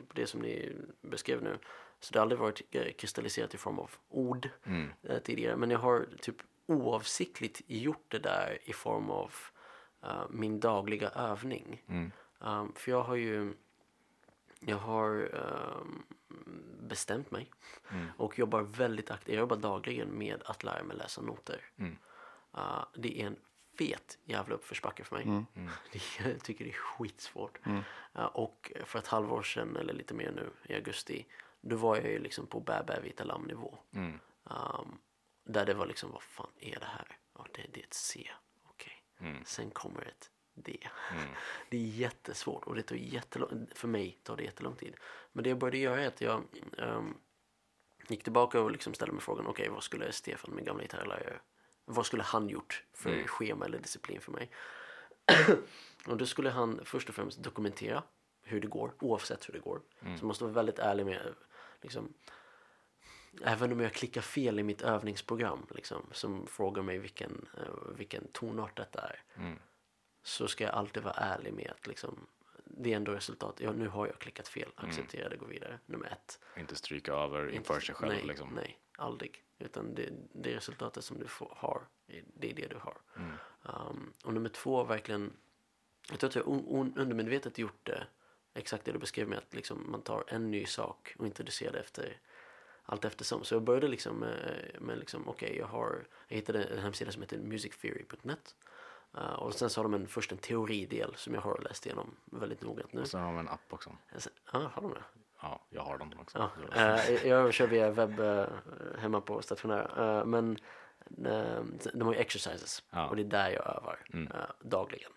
på 0.09 0.14
det 0.14 0.26
som 0.26 0.40
ni 0.40 0.72
beskrev 1.02 1.43
nu. 1.43 1.59
Så 2.01 2.12
det 2.12 2.18
har 2.18 2.22
aldrig 2.22 2.40
varit 2.40 2.62
eh, 2.70 2.93
kristalliserat 2.93 3.55
i 3.55 3.56
form 3.56 3.78
av 3.78 3.90
ord 4.09 4.48
eh, 5.02 5.18
tidigare. 5.18 5.56
Men 5.56 5.70
jag 5.70 5.78
har 5.78 6.06
typ 6.20 6.36
oavsiktligt 6.66 7.62
gjort 7.66 8.05
det 8.09 8.18
där 8.18 8.59
i 8.64 8.72
form 8.72 9.10
av 9.10 9.32
eh, 10.02 10.22
min 10.30 10.60
dagliga 10.60 11.09
övning. 11.09 11.82
Um, 12.38 12.72
för 12.76 12.90
jag 12.90 13.02
har 13.02 13.14
ju 13.14 13.55
jag 14.68 14.76
har 14.76 15.30
ehm, 15.34 16.02
bestämt 16.80 17.30
mig 17.30 17.51
och 18.16 18.38
jobbar 18.38 18.62
väldigt 18.62 19.10
aktivt. 19.10 19.34
Jag 19.34 19.40
jobbar 19.40 19.56
dagligen 19.56 20.18
med 20.18 20.43
att 20.44 20.64
lära 20.64 20.82
mig 20.82 20.97
läsa 20.97 21.22
noter. 21.22 21.60
Uh, 22.59 22.84
det 22.94 23.22
är 23.22 23.26
en 23.26 23.36
fet 23.78 24.18
jävla 24.24 24.55
uppförsbacke 24.55 25.05
för 25.05 25.16
mig. 25.16 25.44
Det, 25.93 26.01
jag 26.30 26.43
tycker 26.43 26.64
det 26.64 26.70
är 26.70 26.74
skitsvårt. 26.74 27.66
Uh, 27.66 28.24
och 28.24 28.72
för 28.84 28.98
ett 28.98 29.06
halvår 29.06 29.43
sedan, 29.43 29.76
eller 29.76 29.94
lite 29.94 30.14
mer 30.14 30.30
nu, 30.30 30.51
i 30.72 30.74
augusti, 30.74 31.26
då 31.60 31.76
var 31.76 31.97
jag 31.97 32.06
ju 32.06 32.18
liksom 32.18 32.47
på 32.47 32.60
bä 32.60 32.82
bä 32.86 33.01
vita 33.01 33.24
lamm-nivå. 33.24 33.78
Um, 34.44 34.98
där 35.44 35.66
det 35.66 35.74
var 35.74 35.86
liksom, 35.86 36.10
vad 36.12 36.22
fan 36.22 36.52
är 36.60 36.80
det 36.80 36.86
här? 36.86 37.18
Ja, 37.34 37.47
det, 37.52 37.66
det 37.72 37.80
är 37.80 37.84
ett 37.84 37.94
C. 37.94 38.30
Okej. 38.64 39.02
Sen 39.44 39.70
kommer 39.70 40.02
ett 40.02 40.30
det. 40.56 40.88
Det 41.68 41.76
är 41.76 41.80
jättesvårt 41.80 42.64
och 42.64 42.74
det 42.74 42.82
tar 42.82 42.96
jättelång, 42.96 43.66
för 43.74 43.88
mig 43.88 44.18
tar 44.22 44.36
det 44.36 44.42
jättelång 44.42 44.76
tid. 44.76 44.94
Men 45.32 45.44
det 45.44 45.50
jag 45.50 45.58
började 45.58 45.78
göra 45.78 46.02
är 46.02 46.08
att 46.08 46.20
jag 46.20 46.42
ehm, 46.78 47.14
gick 48.08 48.22
tillbaka 48.22 48.60
och 48.60 48.70
liksom 48.70 48.94
ställde 48.94 49.12
mig 49.12 49.22
frågan, 49.22 49.46
okej 49.46 49.68
vad 49.68 49.82
skulle 49.82 50.12
Stefan, 50.12 50.54
min 50.54 50.64
gamla 50.64 50.82
gitarrlärare, 50.82 51.40
vad 51.84 52.06
skulle 52.06 52.22
han 52.22 52.48
gjort 52.48 52.84
för 52.92 53.26
schema 53.26 53.64
eller 53.64 53.78
disciplin 53.78 54.20
för 54.20 54.32
mig? 54.32 54.50
och 56.06 56.16
då 56.16 56.26
skulle 56.26 56.50
han 56.50 56.80
först 56.84 57.08
och 57.08 57.14
främst 57.14 57.42
dokumentera 57.42 58.02
hur 58.42 58.60
det 58.60 58.66
går, 58.66 58.94
oavsett 59.00 59.48
hur 59.48 59.52
det 59.52 59.60
går. 59.60 59.80
Så 60.00 60.24
man 60.24 60.26
måste 60.26 60.44
vara 60.44 60.54
väldigt 60.54 60.78
ärlig 60.78 61.06
med, 61.06 61.34
liksom, 61.82 62.12
även 63.44 63.72
om 63.72 63.80
jag 63.80 63.92
klickar 63.92 64.20
fel 64.20 64.58
i 64.58 64.62
mitt 64.62 64.82
övningsprogram, 64.82 65.66
liksom, 65.70 66.06
som 66.12 66.46
frågar 66.46 66.82
mig 66.82 66.98
vilken, 66.98 67.48
eh, 67.56 67.94
vilken 67.96 68.28
tonart 68.32 68.76
detta 68.76 69.00
är, 69.00 69.22
så 70.27 70.48
ska 70.48 70.65
jag 70.65 70.74
alltid 70.74 71.03
vara 71.03 71.15
ärlig 71.15 71.53
med 71.53 71.70
att 71.70 71.86
liksom, 71.86 72.27
det 72.65 72.93
är 72.93 72.97
ändå 72.97 73.12
resultat. 73.12 73.61
Ja, 73.61 73.73
nu 73.73 73.89
har 73.89 74.07
jag 74.07 74.19
klickat 74.19 74.48
fel, 74.48 74.69
acceptera 74.74 75.28
det, 75.28 75.36
gå 75.36 75.47
vidare. 75.47 75.78
Nummer 75.86 76.07
ett. 76.07 76.40
Inte 76.57 76.77
stryka 76.77 77.12
över 77.12 77.51
inför 77.51 77.81
sig 77.81 77.94
själv 77.94 78.12
nej, 78.12 78.24
liksom. 78.24 78.51
Nej, 78.55 78.78
aldrig. 78.97 79.44
Utan 79.59 79.94
det, 79.94 80.09
det 80.32 80.57
resultatet 80.57 81.05
som 81.05 81.19
du 81.19 81.27
får, 81.27 81.53
har, 81.57 81.86
det 82.35 82.51
är 82.51 82.55
det 82.55 82.66
du 82.66 82.77
har. 82.77 82.97
Um, 83.62 84.12
och 84.24 84.35
nummer 84.35 84.48
två, 84.48 84.85
verkligen, 84.85 85.32
jag 86.11 86.19
tror 86.19 86.28
att 86.28 86.35
jag 86.35 86.47
un, 86.47 86.66
un, 86.69 86.97
undermedvetet 86.97 87.59
gjort 87.59 87.86
det, 87.86 88.07
exakt 88.55 88.85
det 88.85 88.93
du 88.93 88.98
beskrev 88.98 89.28
med 89.28 89.39
att 89.39 89.55
liksom 89.55 89.90
man 89.90 90.03
tar 90.03 90.24
en 90.28 90.51
ny 90.51 90.66
sak 90.66 91.15
och 91.19 91.27
introducerar 91.27 91.73
det 91.73 91.78
efter 91.81 92.20
allt 92.82 93.05
eftersom. 93.05 93.44
Så 93.44 93.55
jag 93.55 93.62
började 93.62 93.89
liksom 93.89 94.16
med, 94.16 94.77
med 94.81 94.98
liksom, 94.98 95.28
okej, 95.28 95.57
jag 95.59 95.66
har, 95.66 96.07
jag 96.28 96.36
hittade 96.36 96.65
en 96.65 96.78
hemsida 96.78 97.12
som 97.12 97.23
heter 97.23 97.39
musictheory.net. 97.39 98.55
Uh, 99.18 99.32
och 99.32 99.54
sen 99.54 99.70
så 99.70 99.78
har 99.80 99.82
de 99.84 99.94
en, 99.94 100.08
först 100.08 100.32
en 100.32 100.38
teoridel 100.38 101.14
som 101.16 101.34
jag 101.34 101.40
har 101.40 101.58
läst 101.58 101.86
igenom 101.86 102.16
väldigt 102.24 102.62
noggrant 102.62 102.92
nu. 102.92 103.00
Och 103.00 103.08
sen 103.08 103.20
har 103.20 103.26
de 103.32 103.38
en 103.38 103.48
app 103.48 103.60
också. 103.72 103.96
Ja, 104.52 104.70
har 104.74 104.82
de 104.82 104.90
det? 104.94 105.02
Ja, 105.42 105.60
jag 105.70 105.82
har 105.82 105.98
den 105.98 106.14
också. 106.18 106.50
Ja, 106.74 106.96
eh, 106.98 107.26
jag 107.26 107.54
kör 107.54 107.66
via 107.66 107.90
webb 107.90 108.20
eh, 108.20 108.46
hemma 108.98 109.20
på 109.20 109.42
stationära. 109.42 110.18
Eh, 110.20 110.24
men 110.24 110.58
eh, 111.24 111.62
de 111.94 112.02
har 112.02 112.12
ju 112.14 112.18
exercises 112.20 112.82
Ja. 112.90 113.08
och 113.08 113.16
det 113.16 113.22
är 113.22 113.24
där 113.24 113.50
jag 113.50 113.66
övar 113.66 113.98
Mm. 114.12 114.32
eh, 114.32 114.38
dagligen. 114.60 115.12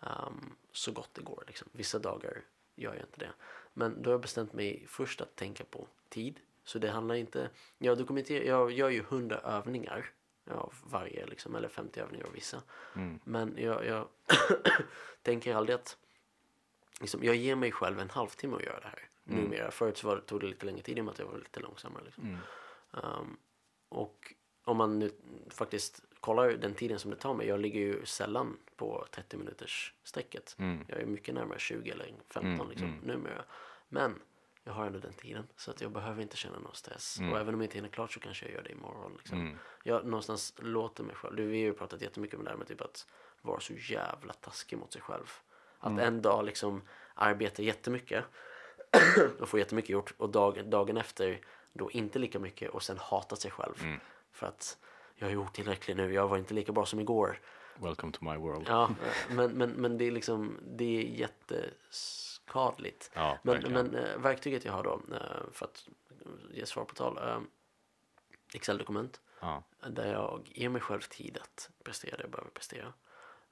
Um, 0.00 0.56
så 0.72 0.92
gott 0.92 1.10
det 1.14 1.22
går. 1.22 1.44
Liksom. 1.46 1.68
Vissa 1.72 1.98
dagar 1.98 2.40
gör 2.74 2.94
jag 2.94 3.02
inte 3.02 3.18
det. 3.18 3.30
Men 3.74 4.02
då 4.02 4.10
har 4.10 4.12
jag 4.12 4.20
bestämt 4.20 4.52
mig 4.52 4.86
först 4.88 5.20
att 5.20 5.36
tänka 5.36 5.64
på 5.64 5.86
tid. 6.08 6.40
Så 6.64 6.78
det 6.78 6.90
handlar 6.90 7.14
inte... 7.14 7.50
Jag, 7.78 7.98
dokumenterar, 7.98 8.44
jag 8.44 8.70
gör 8.72 8.88
ju 8.88 9.00
100 9.00 9.38
övningar 9.38 10.10
av 10.54 10.74
varje, 10.84 11.26
liksom, 11.26 11.54
eller 11.54 11.68
50 11.68 12.00
övningar 12.00 12.26
av 12.26 12.32
vissa. 12.32 12.62
Men 13.24 13.54
jag, 13.58 13.86
jag 13.86 14.08
tänker 15.22 15.54
aldrig 15.54 15.74
att 15.74 15.96
liksom, 17.00 17.24
jag 17.24 17.36
ger 17.36 17.56
mig 17.56 17.72
själv 17.72 18.00
en 18.00 18.10
halvtimme 18.10 18.56
att 18.56 18.64
göra 18.64 18.80
det 18.80 18.86
här. 18.86 19.08
Numera. 19.24 19.70
Förut 19.70 19.98
så 19.98 20.06
var, 20.06 20.20
tog 20.20 20.40
det 20.40 20.46
lite 20.46 20.66
längre 20.66 20.82
tid 20.82 20.98
i 20.98 21.00
och 21.00 21.04
med 21.04 21.12
att 21.12 21.18
jag 21.18 21.26
var 21.26 21.38
lite 21.38 21.60
långsammare. 21.60 22.04
Liksom. 22.04 22.38
Um, 22.90 23.36
och 23.88 24.34
om 24.64 24.76
man 24.76 24.98
nu 24.98 25.10
faktiskt 25.50 26.02
kollar 26.20 26.50
den 26.52 26.74
tiden 26.74 26.98
som 26.98 27.10
det 27.10 27.16
tar 27.16 27.34
mig. 27.34 27.46
Jag 27.46 27.60
ligger 27.60 27.80
ju 27.80 28.04
sällan 28.04 28.56
på 28.76 29.06
30 29.10 29.36
minuters 29.36 29.94
strecket. 30.04 30.54
Jag 30.88 31.00
är 31.00 31.06
mycket 31.06 31.34
närmare 31.34 31.58
20 31.58 31.90
eller 31.90 32.14
15 32.30 32.68
liksom, 32.68 32.88
numera. 33.02 33.44
Men 33.88 34.14
jag 34.68 34.74
har 34.74 34.86
ändå 34.86 34.98
den 34.98 35.12
tiden. 35.12 35.46
Så 35.56 35.70
att 35.70 35.80
jag 35.80 35.92
behöver 35.92 36.22
inte 36.22 36.36
känna 36.36 36.58
någon 36.58 36.74
stress. 36.74 37.18
Och 37.32 37.38
även 37.38 37.54
om 37.54 37.60
jag 37.60 37.66
inte 37.66 37.74
hinner 37.74 37.88
klart 37.88 38.12
så 38.12 38.20
kanske 38.20 38.46
jag 38.46 38.54
gör 38.54 38.62
det 38.62 38.72
imorgon. 38.72 39.12
Liksom. 39.18 39.58
Jag 39.84 40.04
någonstans 40.04 40.54
låter 40.58 41.04
mig 41.04 41.14
själv. 41.14 41.36
Du, 41.36 41.46
vi 41.46 41.60
har 41.60 41.66
ju 41.66 41.72
pratat 41.72 42.02
jättemycket 42.02 42.38
om 42.38 42.44
det 42.44 42.50
här 42.50 42.56
med 42.56 42.66
typ 42.68 42.80
att 42.80 43.06
vara 43.42 43.60
så 43.60 43.72
jävla 43.72 44.32
taskig 44.32 44.78
mot 44.78 44.92
sig 44.92 45.02
själv. 45.02 45.30
Att 45.78 45.98
en 45.98 46.22
dag 46.22 46.44
liksom 46.44 46.82
arbeta 47.14 47.62
jättemycket 47.62 48.24
och 49.40 49.48
få 49.48 49.58
jättemycket 49.58 49.90
gjort 49.90 50.14
och 50.16 50.28
dag, 50.30 50.66
dagen 50.66 50.96
efter 50.96 51.40
då 51.72 51.90
inte 51.90 52.18
lika 52.18 52.38
mycket 52.38 52.70
och 52.70 52.82
sen 52.82 52.98
hata 52.98 53.36
sig 53.36 53.50
själv. 53.50 53.86
För 54.32 54.46
att 54.46 54.78
jag 55.14 55.26
har 55.26 55.32
gjort 55.32 55.52
tillräckligt 55.52 55.96
nu, 55.96 56.12
jag 56.12 56.28
var 56.28 56.38
inte 56.38 56.54
lika 56.54 56.72
bra 56.72 56.86
som 56.86 57.00
igår. 57.00 57.40
Welcome 57.76 58.12
to 58.12 58.24
my 58.24 58.36
world. 58.36 58.64
Ja, 58.68 58.90
men, 59.30 59.52
men, 59.52 59.70
men 59.70 59.98
det 59.98 60.04
är 60.04 60.10
liksom, 60.10 60.58
det 60.62 60.84
är 60.84 61.02
jätteskadligt. 62.48 63.10
Ja, 63.14 63.38
men 63.42 63.72
men 63.72 63.94
äh, 63.94 64.18
verktyget 64.18 64.64
jag 64.64 64.72
har 64.72 64.82
då, 64.84 65.00
äh, 65.12 65.50
för 65.52 65.64
att 65.66 65.88
ge 66.50 66.66
svar 66.66 66.84
på 66.84 66.94
tal, 66.94 67.18
äh, 67.18 67.40
Excel-dokument. 68.54 69.20
Ja. 69.40 69.62
Där 69.88 70.12
jag 70.12 70.42
ger 70.54 70.68
mig 70.68 70.80
själv 70.80 71.00
tid 71.00 71.38
att 71.42 71.70
prestera 71.84 72.16
det 72.16 72.22
jag 72.22 72.30
behöver 72.30 72.50
prestera. 72.50 72.92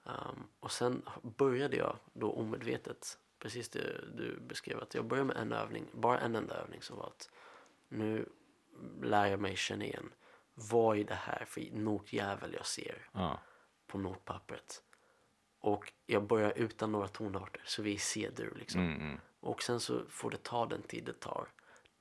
Um, 0.05 0.49
och 0.61 0.73
sen 0.73 1.03
började 1.23 1.77
jag 1.77 1.97
då 2.13 2.33
omedvetet, 2.33 3.19
precis 3.39 3.69
det 3.69 4.17
du 4.17 4.41
beskrev, 4.41 4.83
att 4.83 4.95
jag 4.95 5.05
började 5.05 5.27
med 5.27 5.37
en 5.37 5.53
övning, 5.53 5.87
bara 5.93 6.21
en 6.21 6.37
enda 6.37 6.55
övning 6.55 6.83
som 6.83 6.97
var 6.97 7.07
att 7.07 7.31
nu 7.89 8.29
lär 9.03 9.27
jag 9.27 9.41
mig 9.41 9.57
känna 9.57 9.85
igen 9.85 10.13
vad 10.55 10.99
är 10.99 11.05
det 11.05 11.15
här 11.15 11.45
för 11.45 11.61
notjävel 11.73 12.55
jag 12.55 12.67
ser 12.67 13.09
Ja. 13.13 13.39
på 13.87 13.99
notpappret. 13.99 14.83
Och 15.67 15.93
jag 16.07 16.27
börjar 16.27 16.53
utan 16.57 16.93
några 16.93 17.09
tonarter 17.09 17.63
så 17.65 17.83
vi 17.83 17.95
är 17.95 17.99
C-dur 17.99 18.55
liksom. 18.59 18.81
Mm, 18.81 19.01
mm. 19.01 19.21
Och 19.41 19.63
sen 19.63 19.81
så 19.81 20.03
får 20.09 20.31
det 20.31 20.43
ta 20.43 20.67
den 20.67 20.83
tid 20.83 21.05
det 21.05 21.21
tar. 21.21 21.49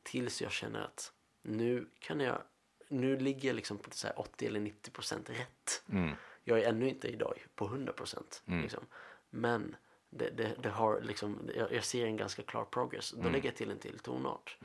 Tills 0.04 0.42
jag 0.42 0.52
känner 0.52 0.82
att 0.82 1.12
nu 1.42 1.90
kan 2.00 2.20
jag, 2.20 2.42
nu 2.90 3.20
ligger 3.20 3.50
jag 3.50 3.56
liksom 3.56 3.78
på 3.78 3.92
så 3.92 4.08
här 4.08 4.20
80 4.20 4.46
eller 4.46 4.60
90 4.60 4.92
procent 4.92 5.30
rätt. 5.30 5.84
Mm. 5.90 6.16
Jag 6.44 6.60
är 6.60 6.70
ännu 6.70 6.90
inte 6.90 7.08
idag 7.08 7.46
på 7.56 7.66
100 7.66 7.94
procent. 7.94 8.44
Liksom. 8.62 8.86
Men 9.30 9.76
det, 10.10 10.30
det, 10.30 10.56
det 10.64 10.70
har 10.70 11.02
liksom, 11.02 11.50
jag, 11.56 11.74
jag 11.74 11.84
ser 11.84 12.06
en 12.06 12.18
ganska 12.18 12.44
klar 12.44 12.66
progress. 12.66 13.12
Då 13.12 13.30
lägger 13.30 13.50
jag 13.50 13.56
till 13.56 13.72
en 13.72 13.80
till 13.80 14.00
tonart. 14.00 14.58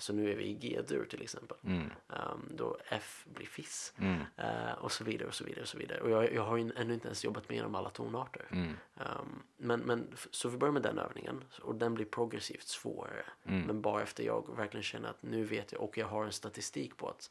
Så 0.00 0.12
nu 0.12 0.32
är 0.32 0.36
vi 0.36 0.44
i 0.44 0.54
G-dur 0.54 1.04
till 1.04 1.22
exempel. 1.22 1.56
Mm. 1.64 1.90
Ehm, 2.08 2.48
då 2.50 2.76
F 2.88 3.24
blir 3.34 3.46
Fiss. 3.46 3.92
Mm. 3.98 4.20
Eh, 4.36 4.72
och 4.72 4.92
så 4.92 5.04
vidare 5.04 5.28
och 5.28 5.34
så 5.34 5.44
vidare 5.44 5.62
och 5.62 5.68
så 5.68 5.78
vidare. 5.78 6.00
Och 6.00 6.10
jag, 6.10 6.32
jag 6.32 6.42
har 6.42 6.56
ju 6.56 6.72
ännu 6.76 6.94
inte 6.94 7.08
ens 7.08 7.24
jobbat 7.24 7.48
med 7.48 7.54
igenom 7.54 7.74
alla 7.74 7.90
tonarter. 7.90 8.46
Mm. 8.50 8.76
Ehm, 8.96 9.42
men, 9.56 9.80
men, 9.80 10.16
så 10.30 10.48
vi 10.48 10.56
börjar 10.56 10.72
med 10.72 10.82
den 10.82 10.98
övningen. 10.98 11.44
Och 11.62 11.74
den 11.74 11.94
blir 11.94 12.06
progressivt 12.06 12.66
svårare. 12.66 13.24
Mm. 13.44 13.62
Men 13.62 13.80
bara 13.80 14.02
efter 14.02 14.24
jag 14.24 14.56
verkligen 14.56 14.84
känner 14.84 15.08
att 15.08 15.22
nu 15.22 15.44
vet 15.44 15.72
jag 15.72 15.82
och 15.82 15.98
jag 15.98 16.06
har 16.06 16.24
en 16.24 16.32
statistik 16.32 16.96
på 16.96 17.08
att 17.08 17.30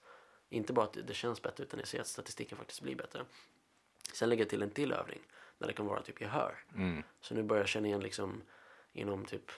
inte 0.50 0.74
bara 0.74 0.86
att 0.86 0.98
det 1.08 1.14
känns 1.14 1.42
bättre 1.42 1.64
utan 1.64 1.80
jag 1.80 1.88
ser 1.88 2.02
att 2.02 2.08
statistiken 2.08 2.58
faktiskt 2.58 2.82
blir 2.82 2.96
bättre. 2.96 3.26
Sen 4.14 4.30
lägger 4.30 4.44
jag 4.44 4.50
till 4.50 4.62
en 4.62 4.70
till 4.70 4.92
övning 4.92 5.20
där 5.58 5.68
det 5.68 5.74
kan 5.74 5.86
vara 5.86 6.02
typ 6.02 6.22
gehör. 6.22 6.56
Mm. 6.76 7.04
Så 7.22 7.36
nu 7.36 7.44
börjar 7.44 7.62
jag 7.62 7.70
känna 7.70 7.88
igen 7.88 8.00
liksom 8.00 8.42
inom 8.94 9.26
typ 9.26 9.52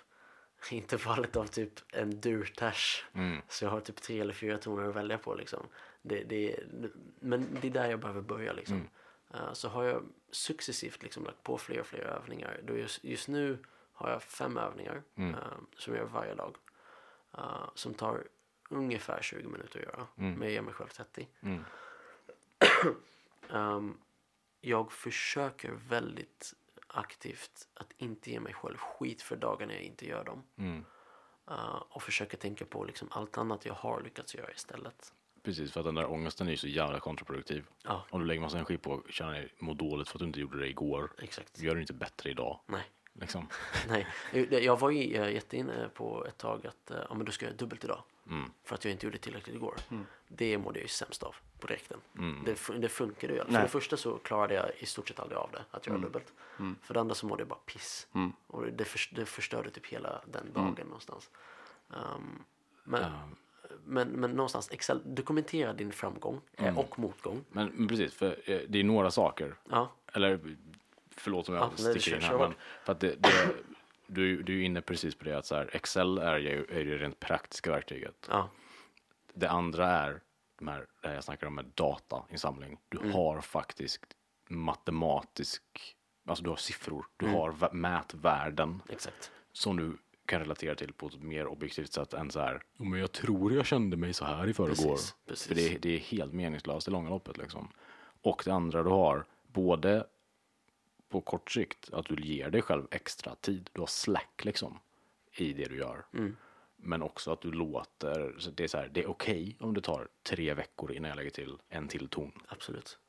intervallet 0.72 1.36
av 1.36 1.46
typ 1.46 1.80
en 1.94 2.22
durtash. 2.22 3.04
Mm. 3.14 3.42
Så 3.48 3.66
jag 3.66 3.72
har 3.72 3.80
typ 3.80 4.02
tre 4.02 4.20
eller 4.20 4.34
fyra 4.34 4.58
toner 4.58 4.90
att 4.90 4.96
välja 4.96 5.18
på 5.18 5.36
liksom. 5.36 5.68
Det, 6.02 6.24
det, 6.24 6.60
men 7.20 7.58
det 7.62 7.68
är 7.68 7.72
där 7.72 7.90
jag 7.90 8.00
behöver 8.00 8.22
börja 8.22 8.54
liksom. 8.54 8.88
Eh, 9.34 9.54
så 9.54 9.70
har 9.70 9.84
jag 9.84 10.04
successivt 10.32 11.04
liksom 11.04 11.24
lagt 11.26 11.44
på 11.44 11.58
fler 11.58 11.80
och 11.80 11.88
fler 11.88 12.00
övningar. 12.00 12.60
Då 12.64 12.78
just, 12.78 13.04
just 13.04 13.28
nu 13.28 13.58
har 13.94 14.10
jag 14.10 14.24
fem 14.24 14.58
övningar 14.58 15.04
eh, 15.16 15.36
som 15.78 15.94
jag 15.94 16.02
gör 16.04 16.10
varje 16.10 16.36
dag. 16.36 16.56
eh, 17.38 17.70
som 17.76 17.94
tar 17.94 18.24
ungefär 18.70 19.22
20 19.22 19.48
minuter 19.48 19.80
att 19.80 19.86
göra. 19.86 20.08
Men 20.16 20.42
jag 20.42 20.52
ger 20.52 20.62
mig 20.62 20.74
själv 20.74 20.88
30. 20.90 21.28
Mm. 21.42 21.64
Ehm, 23.50 23.98
jag 24.62 24.92
försöker 24.92 25.72
väldigt 25.72 26.54
aktivt 26.94 27.68
att 27.74 27.94
inte 27.98 28.32
ge 28.32 28.40
mig 28.40 28.54
själv 28.54 28.78
skit 28.78 29.22
för 29.22 29.36
dagarna 29.36 29.74
jag 29.74 29.84
inte 29.84 30.06
gör 30.08 30.24
dem. 30.24 30.44
Mm. 30.58 30.86
Eh, 31.50 31.84
och 31.90 32.04
försöker 32.04 32.38
tänka 32.38 32.66
på 32.66 32.84
liksom 32.84 33.08
allt 33.12 33.38
annat 33.38 33.66
jag 33.66 33.74
har 33.74 34.02
lyckats 34.02 34.36
göra 34.36 34.52
istället. 34.52 35.14
Precis, 35.44 35.72
för 35.72 35.80
att 35.80 35.86
den 35.86 35.96
där 35.96 36.12
ångesten 36.12 36.48
är 36.48 36.52
ju 36.52 36.58
så 36.58 36.68
jävla 36.68 37.00
kontraproduktiv. 37.00 37.66
Ja, 37.84 38.06
Om 38.10 38.20
du 38.20 38.26
lägger 38.26 38.42
massa 38.42 38.58
energi 38.58 38.78
på 38.78 38.94
att 38.94 39.14
känna 39.14 39.32
dig 39.32 39.54
må 39.60 39.74
dåligt 39.74 40.10
för 40.10 40.18
att 40.18 40.20
du 40.20 40.26
inte 40.26 40.40
gjorde 40.40 40.60
det 40.60 40.68
igår, 40.68 41.12
exakt. 41.22 41.60
gör 41.60 41.76
det 41.76 41.82
inte 41.82 41.94
bättre 41.94 42.30
idag. 42.30 42.60
Nej, 42.68 42.84
Liksom. 43.14 43.48
nej. 43.88 44.08
Jag 44.64 44.80
var 44.80 44.90
ju 44.90 45.04
jätteinne 45.34 45.90
på 45.94 46.26
ett 46.26 46.38
tag 46.38 46.68
att 46.68 46.92
eh, 46.92 46.98
ja, 47.10 47.16
men 47.16 47.26
då 47.26 47.32
ska 47.32 47.46
jag 47.46 47.56
dubbelt 47.56 47.84
idag. 47.84 48.04
Mm. 48.30 48.52
För 48.64 48.76
att 48.76 48.86
jag 48.86 48.92
inte 48.92 49.06
gjorde 49.06 49.18
tillräckligt 49.18 49.56
igår. 49.56 49.76
Det 50.28 50.58
mådde 50.58 50.80
jag 50.80 50.84
ju 50.84 50.88
sämst 50.88 51.24
av 51.24 51.36
på 51.60 51.68
direkten. 51.68 52.00
Mm. 52.18 52.44
Det, 52.46 52.54
fun- 52.54 52.80
det 52.80 52.90
funkade 52.90 53.34
ju. 53.34 53.44
För 53.44 53.52
Nej. 53.52 53.62
det 53.62 53.68
första 53.68 53.98
så 53.98 54.18
klarade 54.18 54.54
jag 54.54 54.72
i 54.80 54.86
stort 54.86 55.08
sett 55.08 55.20
aldrig 55.20 55.38
av 55.38 55.50
det, 55.52 55.64
att 55.72 55.88
göra 55.88 55.98
dubbelt. 55.98 56.34
För 56.82 56.94
det 56.94 57.00
andra 57.00 57.16
så 57.16 57.26
mådde 57.26 57.42
jag 57.42 57.48
bara 57.48 57.60
piss. 57.66 58.08
Och 58.48 58.66
det, 58.72 58.86
förs- 58.86 59.10
det 59.16 59.26
förstörde 59.26 59.70
typ 59.70 59.86
hela 59.88 60.22
den 60.26 60.54
dagen 60.54 60.86
någonstans. 60.86 61.30
Um, 61.90 62.44
men, 62.84 63.04
men, 63.86 64.08
men 64.10 64.32
någonstans, 64.32 64.72
Excel, 64.72 65.02
dokumentera 65.16 65.74
din 65.74 65.92
framgång 65.92 66.42
eh, 66.58 66.78
och 66.80 67.00
motgång. 67.00 67.46
Men, 67.50 67.68
men 67.68 67.88
precis, 67.88 68.14
för 68.14 68.40
eh, 68.52 68.62
det 68.70 68.80
är 68.80 68.84
några 68.84 69.12
saker. 69.12 69.56
Ja, 69.70 69.92
Eller 70.14 70.40
förlåt 71.12 71.50
om 71.50 71.56
jag 71.56 71.64
Ja, 71.64 71.78
sticker 71.78 72.16
in 72.16 72.22
här. 72.22 72.38
Men 72.38 72.54
för 72.84 72.92
att 72.92 73.00
det, 73.00 73.16
det, 73.24 73.54
du, 74.08 74.44
du 74.44 74.60
är 74.62 74.66
inne 74.66 74.82
precis 74.82 75.16
på 75.16 75.26
det 75.26 75.38
att 75.38 75.46
så 75.46 75.56
här, 75.56 75.70
Excel 75.76 76.18
är 76.18 76.38
ju, 76.38 76.66
är 76.70 76.80
ju 76.80 76.98
rent 76.98 77.20
praktiska 77.20 77.72
verktyget. 77.72 78.28
ja, 78.30 78.50
Det 79.34 79.48
andra 79.50 79.88
är 79.88 80.22
de 80.60 80.68
här, 80.68 80.86
det 81.02 81.08
här 81.08 81.16
jag 81.16 81.24
snackar 81.24 81.48
om 81.48 81.56
med 81.56 81.66
datainsamling. 81.76 82.78
Du 82.90 82.98
Mm. 82.98 83.12
har 83.12 83.42
faktiskt 83.42 84.02
matematisk 84.50 85.64
alltså 86.26 86.44
du 86.44 86.50
har 86.50 86.58
siffror, 86.58 87.06
du 87.18 87.28
har 87.28 87.52
vä- 87.52 87.74
mätvärden 87.74 88.82
Exakt. 88.90 89.32
som 89.52 89.78
du 89.78 89.98
kan 90.26 90.40
relatera 90.40 90.76
till 90.76 90.94
på 90.94 91.08
ett 91.08 91.22
mer 91.22 91.48
objektivt 91.48 91.94
sätt 91.94 92.14
än 92.14 92.32
så 92.32 92.40
här, 92.40 92.62
"Jo, 92.78 92.86
men 92.86 93.00
jag 93.00 93.12
tror 93.12 93.54
jag 93.54 93.66
kände 93.66 93.98
mig 93.98 94.14
så 94.14 94.26
här 94.26 94.48
i 94.48 94.54
förrgår. 94.54 94.70
Precis, 94.92 95.16
precis. 95.28 95.48
För 95.48 95.56
det, 95.56 95.76
är- 95.76 95.80
det 95.80 95.90
är 95.96 96.00
helt 96.00 96.34
meningslöst 96.34 96.88
i 96.88 96.92
långa 96.92 97.10
loppet 97.10 97.38
liksom. 97.38 97.68
Och 98.22 98.42
det 98.46 98.52
andra 98.52 98.84
du 98.84 98.90
har, 98.90 99.26
både 99.48 100.08
på 101.12 101.22
kort 101.22 101.52
sikt, 101.52 101.94
att 101.94 102.06
du 102.06 102.16
ger 102.16 102.50
dig 102.50 102.62
själv 102.62 102.88
extra 102.92 103.36
tid, 103.36 103.70
du 103.74 103.82
har 103.82 103.88
slack 103.88 104.46
liksom 104.46 104.80
i 105.38 105.54
det 105.54 105.66
du 105.66 105.78
gör. 105.78 106.06
Mm. 106.14 106.38
Men 106.76 107.02
också 107.02 107.32
att 107.32 107.42
du 107.42 107.52
låter, 107.52 108.36
så 108.38 108.52
det 108.52 108.64
är 108.64 108.68
så 108.68 108.78
här, 108.78 108.90
det 108.94 109.04
är 109.04 109.10
okej 109.10 109.58
om 109.60 109.74
det 109.74 109.82
tar 109.82 110.08
tre 110.24 110.54
veckor 110.54 110.92
innan 110.92 111.10
jag 111.10 111.16
lägger 111.16 111.30
till 111.30 111.58
en 111.70 111.88
till 111.88 112.10
ton. 112.10 112.32
Absolut. 112.48 113.00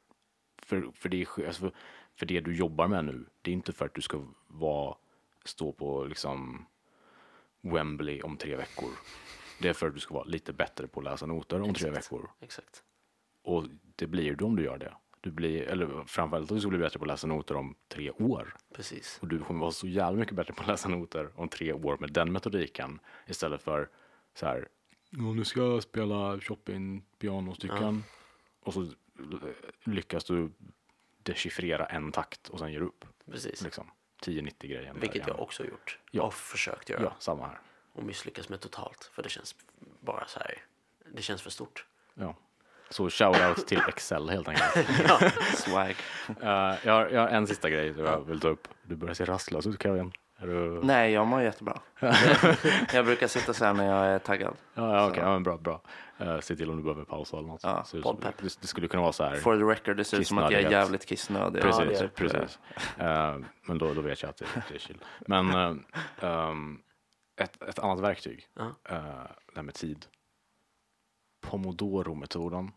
För, 0.59 0.91
för, 0.95 1.09
det, 1.09 1.27
alltså 1.47 1.61
för, 1.61 1.73
för 2.15 2.27
det 2.27 2.41
du 2.41 2.57
jobbar 2.57 2.89
med 2.89 3.05
nu, 3.05 3.27
det 3.43 3.51
är 3.51 3.53
inte 3.53 3.73
för 3.73 3.87
att 3.87 3.95
du 3.95 4.03
ska 4.03 4.25
vara, 4.47 4.97
stå 5.45 5.73
på 5.73 6.05
liksom 6.05 6.67
Wembley 7.61 8.23
om 8.23 8.37
tre 8.37 8.57
veckor. 8.57 8.91
Det 9.61 9.69
är 9.69 9.73
för 9.73 9.87
att 9.89 9.95
du 9.95 10.01
ska 10.01 10.15
vara 10.15 10.25
lite 10.25 10.53
bättre 10.53 10.87
på 10.87 11.01
att 11.01 11.05
läsa 11.05 11.27
noter 11.27 11.61
om 11.61 11.75
tre 11.75 11.89
Exakt. 11.89 12.13
veckor. 12.13 12.31
Exakt. 12.41 12.83
Och 13.43 13.65
det 13.97 14.07
blir 14.07 14.35
du 14.35 14.45
om 14.45 14.57
du 14.57 14.65
gör 14.65 14.79
det. 14.79 14.95
Du 15.23 15.31
blir, 15.31 15.63
eller 15.63 16.05
framförallt 16.07 16.51
att 16.51 16.57
du 16.57 16.61
ska 16.61 16.69
bli 16.69 16.79
bättre 16.79 16.99
på 16.99 17.05
att 17.05 17.09
läsa 17.09 17.27
noter 17.27 17.57
om 17.57 17.75
tre 17.89 18.11
år. 18.11 18.55
Precis. 18.75 19.19
Och 19.23 19.29
du 19.29 19.39
kommer 19.39 19.61
vara 19.61 19.71
så 19.71 19.87
jävla 19.89 20.19
mycket 20.19 20.35
bättre 20.35 20.55
på 20.55 20.63
att 20.63 20.69
läsa 20.69 20.89
noter 20.89 21.31
om 21.35 21.49
tre 21.49 21.73
år 21.73 21.97
med 22.01 22.13
den 22.13 22.33
metodiken. 22.33 23.01
Istället 23.27 23.63
för 23.63 23.89
så 24.35 24.47
här, 24.47 24.69
"Ja, 25.11 25.19
nu 25.23 25.45
ska 25.45 25.61
jag 25.61 25.83
spela 25.83 26.41
Chopin 26.41 27.03
pianostycken. 27.19 28.05
Och 28.61 28.75
så 28.75 28.93
lyckas 29.85 30.25
du 30.25 30.51
dechiffrera 31.23 31.87
en 31.87 32.13
takt 32.13 32.49
och 32.49 32.59
sen 32.59 32.73
ger 32.73 32.81
du 32.81 32.87
upp. 32.87 33.05
Precis. 33.31 33.63
Liksom 33.63 33.91
10-90 34.23 34.69
grejen. 34.69 35.01
Vilket 35.01 35.27
jag 35.27 35.41
också 35.41 35.63
har 35.63 35.69
gjort. 35.71 35.99
Ja. 36.11 36.23
Och 36.23 36.35
försökt 36.35 36.89
göra. 36.89 37.03
Ja, 37.03 37.15
samma 37.19 37.47
här. 37.47 37.61
Och 37.93 38.03
misslyckas 38.03 38.49
med 38.49 38.61
totalt. 38.61 39.05
För 39.05 39.23
det 39.23 39.29
känns 39.29 39.57
bara 40.01 40.27
så 40.27 40.39
här. 40.39 40.59
Det 41.15 41.23
känns 41.23 41.43
för 41.43 41.51
stort. 41.51 41.87
Ja. 42.15 42.37
Så 42.93 43.11
shoutout 43.11 43.67
till 43.67 43.81
Excel 43.89 44.31
helt 44.31 44.49
enkelt. 44.49 44.89
Swag. 45.57 45.95
Eh, 46.43 46.75
jag, 46.85 46.93
har, 46.93 47.09
jag 47.09 47.21
har 47.21 47.29
en 47.29 47.47
sista 47.47 47.71
grej 47.71 47.95
jag 47.99 48.21
vill 48.21 48.41
ta 48.41 48.49
upp. 48.49 48.69
Du 48.83 48.97
börjar 48.97 49.15
se 49.15 49.25
rastlös 49.25 49.67
ut 49.67 49.83
Kevin. 49.83 50.13
Du... 50.41 50.81
Nej, 50.83 51.13
jag 51.13 51.27
mår 51.27 51.43
jättebra. 51.43 51.81
jag 52.93 53.05
brukar 53.05 53.27
sitta 53.27 53.55
så 53.55 53.65
här 53.65 53.75
när 53.75 53.87
jag 53.87 54.07
är 54.07 54.19
taggad. 54.19 54.55
Ja, 54.75 54.97
ja 54.97 55.09
okej, 55.09 55.23
ja, 55.23 55.33
men 55.33 55.43
bra, 55.43 55.57
bra. 55.57 55.81
Uh, 56.21 56.41
se 56.41 56.57
till 56.57 56.71
om 56.71 56.77
du 56.77 56.83
behöver 56.83 57.05
pausa 57.05 57.37
eller 57.37 57.49
något. 57.49 57.63
Ja, 57.63 57.85
så, 57.85 57.97
det, 58.13 58.33
det 58.61 58.67
skulle 58.67 58.89
kunna 58.89 59.03
vara 59.03 59.13
så 59.13 59.25
här. 59.25 59.37
For 59.37 59.57
the 59.57 59.63
record, 59.63 59.97
det 59.97 60.05
ser 60.05 60.21
ut 60.21 60.27
som 60.27 60.39
att 60.39 60.53
jag 60.53 60.63
är 60.63 60.71
jävligt 60.71 61.07
kissnödig. 61.07 61.63
Precis, 61.63 62.01
Ja, 62.01 62.09
precis. 62.15 62.59
Eh, 62.99 63.37
men 63.67 63.79
då, 63.79 63.95
då 63.95 64.01
vet 64.01 64.23
jag 64.23 64.29
att 64.29 64.37
det, 64.37 64.47
det 64.69 64.75
är 64.75 64.79
chill. 64.79 65.05
Men 65.27 65.51
eh, 65.51 65.75
ehm, 66.21 66.79
ett, 67.37 67.63
ett 67.63 67.79
annat 67.79 68.01
verktyg, 68.01 68.47
Ja. 68.55 68.65
eh, 68.65 69.03
det 69.47 69.57
här 69.57 69.63
med 69.63 69.75
tid. 69.75 70.07
Pomodoro-metoden. 71.41 72.71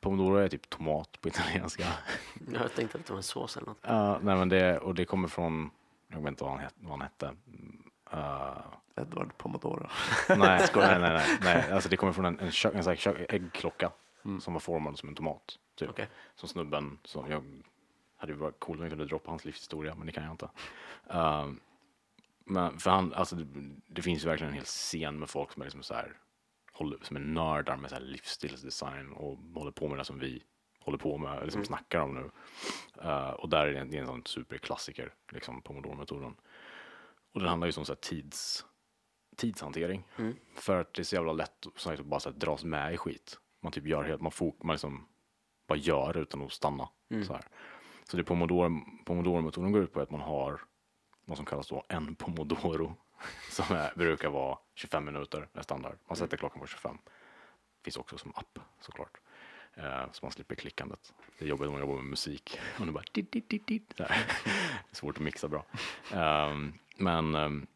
Pomodoro 0.00 0.36
är 0.36 0.48
typ 0.48 0.70
tomat 0.70 1.20
på 1.20 1.28
italienska. 1.28 1.86
Jag 2.52 2.74
tänkte 2.74 2.98
att 2.98 3.06
det 3.06 3.12
var 3.12 3.18
en 3.18 3.22
sås 3.22 3.56
eller 3.56 3.66
något. 3.66 3.78
Ja, 3.82 4.18
nej, 4.22 4.36
men 4.36 4.48
det, 4.48 4.78
och 4.78 4.94
det 4.94 5.04
kommer 5.04 5.28
från, 5.28 5.70
jag 6.08 6.18
vet 6.18 6.28
inte 6.28 6.44
vad 6.44 6.52
han, 6.52 6.60
het, 6.60 6.74
vad 6.76 6.90
han 6.90 7.00
hette. 7.00 7.26
Mm, 7.26 7.82
eh, 8.12 9.02
Edward 9.02 9.36
Pomodoro. 9.38 9.88
nej, 10.28 10.38
nej, 10.38 10.68
nej, 10.74 11.00
nej, 11.00 11.38
nej, 11.42 11.72
alltså 11.72 11.88
det 11.88 11.96
kommer 11.96 12.12
från 12.12 12.24
en, 12.24 12.40
en, 12.40 12.50
kö, 12.50 12.70
en 12.74 12.84
sån 12.84 12.90
här 12.90 12.96
kö, 12.96 13.24
äggklocka 13.28 13.90
som 14.40 14.52
var 14.52 14.60
formad 14.60 14.98
som 14.98 15.08
en 15.08 15.14
tomat. 15.14 15.58
Typ. 15.74 15.90
Okej. 15.90 16.08
Som 16.34 16.48
snubben, 16.48 16.98
som 17.04 17.30
jag 17.30 17.44
hade 18.16 18.32
ju 18.32 18.38
varit 18.38 18.60
coolt 18.60 18.78
om 18.78 18.84
jag 18.84 18.90
kunde 18.90 19.04
droppa 19.04 19.30
hans 19.30 19.44
livshistoria, 19.44 19.94
men 19.94 20.06
det 20.06 20.12
kan 20.12 20.24
jag 20.24 20.32
inte. 20.32 20.48
Ehm, 21.10 21.60
men 22.44 22.78
för 22.78 22.90
han, 22.90 23.14
alltså 23.14 23.36
det, 23.36 23.46
det 23.86 24.02
finns 24.02 24.24
ju 24.24 24.28
verkligen 24.28 24.50
en 24.50 24.56
hel 24.56 24.64
scen 24.64 25.18
med 25.18 25.30
folk 25.30 25.52
som 25.52 25.62
är 25.62 25.66
liksom 25.66 25.82
så 25.82 25.94
här, 25.94 26.12
håller, 26.80 26.98
som 27.02 27.16
är 27.16 27.20
nördar 27.20 27.76
med 27.76 27.90
så 27.90 27.98
livsstilsdesign 27.98 29.12
och 29.12 29.38
håller 29.54 29.70
på 29.72 29.88
med 29.88 29.98
det 29.98 30.04
som 30.04 30.18
vi 30.18 30.42
håller 30.80 30.98
på 30.98 31.18
med, 31.18 31.38
eller 31.38 31.50
som 31.50 31.64
snackar 31.66 32.00
om 32.00 32.14
nu. 32.14 32.30
Eh, 33.02 33.30
och 33.30 33.48
där 33.48 33.66
är 33.66 33.72
det, 33.72 33.80
en- 33.80 33.90
det 33.90 33.96
är 33.96 34.00
en 34.00 34.06
sån 34.06 34.22
superklassiker, 34.26 35.14
liksom 35.32 35.62
Pomodoro-metoden. 35.62 36.34
Och 37.32 37.40
den 37.40 37.48
handlar 37.48 37.66
ju 37.68 37.72
om 37.78 37.84
så 37.84 37.94
tids, 37.94 38.66
tidshantering. 39.36 40.04
För 40.54 40.80
att 40.80 40.94
det 40.94 41.02
är 41.02 41.04
så 41.04 41.14
jävla 41.14 41.32
lätt 41.32 41.66
så 41.76 41.92
att 41.92 42.00
bara 42.00 42.20
så 42.20 42.30
här, 42.30 42.36
dras 42.36 42.64
med 42.64 42.94
i 42.94 42.96
skit. 42.96 43.38
Man 43.62 43.72
typ 43.72 43.86
gör 43.86 44.02
helt, 44.04 44.20
man, 44.20 44.32
fok, 44.32 44.62
man 44.62 44.74
liksom 44.74 45.06
bara 45.68 45.78
gör 45.78 46.16
utan 46.16 46.42
att 46.42 46.52
stanna. 46.52 46.88
Så, 47.24 47.32
här. 47.32 47.44
så 48.04 48.16
det 48.16 48.24
Pomodoro, 48.24 48.80
Pomodoro-metoden 49.06 49.72
går 49.72 49.82
ut 49.82 49.92
på 49.92 50.00
att 50.00 50.10
man 50.10 50.20
har 50.20 50.60
vad 51.24 51.36
som 51.36 51.46
kallas 51.46 51.68
då 51.68 51.84
en 51.88 52.14
Pomodoro. 52.14 52.96
Som 53.50 53.76
är, 53.76 53.92
brukar 53.96 54.30
vara 54.30 54.58
25 54.74 55.04
minuter, 55.04 55.48
är 55.54 55.62
standard. 55.62 55.98
Man 56.08 56.16
sätter 56.16 56.36
klockan 56.36 56.60
på 56.60 56.66
25. 56.66 56.98
Finns 57.84 57.96
också 57.96 58.18
som 58.18 58.32
app 58.34 58.58
såklart. 58.80 59.20
Eh, 59.74 60.02
så 60.12 60.24
man 60.26 60.32
slipper 60.32 60.54
klickandet. 60.54 61.14
Det 61.38 61.44
är 61.44 61.48
jobbigt 61.48 61.66
om 61.66 61.72
man 61.72 61.80
jobbar 61.80 61.94
med 61.94 62.04
musik. 62.04 62.58
Och 62.78 62.86
det 62.86 62.92
bara 62.92 63.04
dit, 63.12 63.32
dit, 63.32 63.48
dit, 63.48 63.66
dit. 63.66 63.94
Det 63.96 64.04
är 64.90 64.96
svårt 64.96 65.16
att 65.16 65.22
mixa 65.22 65.48
bra. 65.48 65.64
Ehm, 66.12 66.72
men 66.96 67.34
um, 67.34 67.66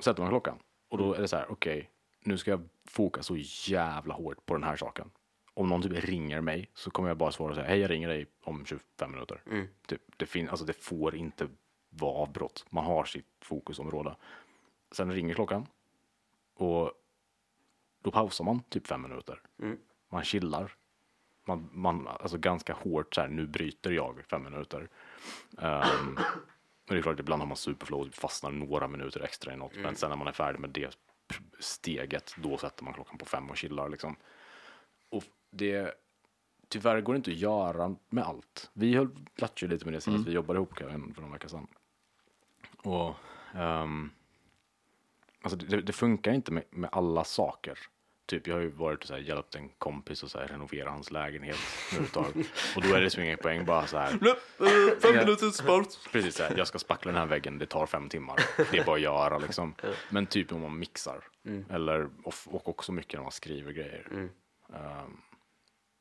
sätter 0.00 0.22
man 0.22 0.30
klockan 0.30 0.58
och 0.88 0.98
då 0.98 1.14
är 1.14 1.20
det 1.20 1.28
så 1.28 1.36
här, 1.36 1.50
okej, 1.52 1.90
nu 2.20 2.38
ska 2.38 2.50
jag 2.50 2.68
foka 2.84 3.22
så 3.22 3.36
jävla 3.70 4.14
hårt 4.14 4.46
på 4.46 4.54
den 4.54 4.64
här 4.64 4.76
saken. 4.76 5.10
Om 5.54 5.68
någon 5.68 5.82
typ 5.82 5.92
ringer 6.04 6.40
mig 6.40 6.70
så 6.74 6.90
kommer 6.90 7.08
jag 7.08 7.16
bara 7.16 7.32
svara 7.32 7.50
och 7.50 7.56
säga, 7.56 7.68
hej 7.68 7.78
jag 7.78 7.90
ringer 7.90 8.08
dig 8.08 8.26
om 8.42 8.66
25 8.66 9.10
minuter. 9.10 9.42
Typ, 9.86 10.02
det, 10.16 10.26
fin- 10.26 10.48
alltså, 10.48 10.64
det 10.64 10.72
får 10.72 11.14
inte 11.14 11.48
vara 11.90 12.12
avbrott. 12.14 12.64
Man 12.70 12.84
har 12.84 13.04
sitt 13.04 13.26
fokusområde. 13.40 14.16
Sen 14.90 15.12
ringer 15.12 15.34
klockan 15.34 15.66
och 16.54 16.92
då 18.02 18.10
pausar 18.10 18.44
man 18.44 18.62
typ 18.62 18.86
fem 18.86 19.02
minuter. 19.02 19.40
Man 20.08 20.24
chillar. 20.24 20.72
Man, 21.48 21.68
man, 21.72 22.08
alltså 22.08 22.38
ganska 22.38 22.72
hårt 22.72 23.14
så 23.14 23.20
här, 23.20 23.28
nu 23.28 23.46
bryter 23.46 23.90
jag 23.90 24.24
fem 24.30 24.42
minuter. 24.42 24.88
Um, 25.58 26.18
och 26.88 26.94
det 26.94 26.98
är 26.98 27.02
klart, 27.02 27.20
ibland 27.20 27.42
har 27.42 27.46
man 27.46 27.56
superflow 27.56 28.00
och 28.00 28.14
fastnar 28.14 28.50
några 28.50 28.88
minuter 28.88 29.20
extra 29.20 29.52
i 29.52 29.56
något. 29.56 29.74
Men 29.76 29.96
sen 29.96 30.10
när 30.10 30.16
man 30.16 30.26
är 30.26 30.32
färdig 30.32 30.60
med 30.60 30.70
det 30.70 30.98
steget, 31.58 32.34
då 32.42 32.58
sätter 32.58 32.84
man 32.84 32.94
klockan 32.94 33.18
på 33.18 33.24
fem 33.24 33.50
och 33.50 33.56
chillar 33.56 33.88
liksom. 33.88 34.16
Och 35.08 35.24
det, 35.50 35.94
tyvärr 36.68 37.00
går 37.00 37.12
det 37.12 37.16
inte 37.16 37.30
att 37.30 37.36
göra 37.36 37.96
med 38.08 38.24
allt. 38.24 38.70
Vi 38.72 38.94
höll 38.94 39.26
latchade 39.36 39.72
lite 39.72 39.84
med 39.84 39.94
det 39.94 40.00
senast 40.00 40.26
vi 40.26 40.32
jobbade 40.32 40.56
ihop 40.56 40.78
för 40.78 40.98
några 41.20 41.32
veckor 41.32 41.48
sedan. 41.48 41.66
Och 42.76 43.14
ehm, 43.54 44.10
alltså 45.46 45.56
det, 45.68 45.80
det 45.82 45.92
funkar 45.92 46.32
inte 46.32 46.52
med, 46.52 46.64
med 46.70 46.90
alla 46.92 47.24
saker. 47.24 47.78
Typ 48.26 48.46
jag 48.46 48.54
har 48.54 48.60
ju 48.60 48.70
varit 48.70 49.00
och 49.00 49.06
så 49.06 49.14
här, 49.14 49.20
hjälpt 49.20 49.54
en 49.54 49.68
kompis 49.68 50.24
att 50.24 50.30
så 50.30 50.38
här, 50.38 50.46
renovera 50.48 50.90
hans 50.90 51.10
lägenhet 51.10 51.56
nu 51.98 52.04
ett 52.04 52.12
tag. 52.12 52.26
Och 52.76 52.82
då 52.82 52.94
är 52.94 53.00
det 53.00 53.10
som 53.10 53.22
ingen 53.22 53.38
poäng 53.38 53.64
bara 53.64 53.86
så 53.86 53.98
här. 53.98 54.10
Fem 55.00 55.14
minuters 55.24 55.60
paus. 55.60 56.08
Precis 56.12 56.34
så 56.36 56.42
här, 56.42 56.54
jag 56.58 56.66
ska 56.66 56.78
spackla 56.78 57.12
den 57.12 57.18
här 57.20 57.26
väggen, 57.26 57.58
det 57.58 57.66
tar 57.66 57.86
fem 57.86 58.08
timmar. 58.08 58.40
Det 58.70 58.78
är 58.78 58.84
bara 58.84 58.96
att 58.96 59.02
göra 59.02 59.38
liksom. 59.38 59.74
Men 60.10 60.26
typ 60.26 60.52
om 60.52 60.60
man 60.60 60.78
mixar. 60.78 61.24
Eller, 61.70 62.08
och, 62.24 62.34
och 62.46 62.68
också 62.68 62.92
mycket 62.92 63.14
när 63.14 63.22
man 63.22 63.32
skriver 63.32 63.72
grejer. 63.72 64.08
Ehm, 64.74 65.16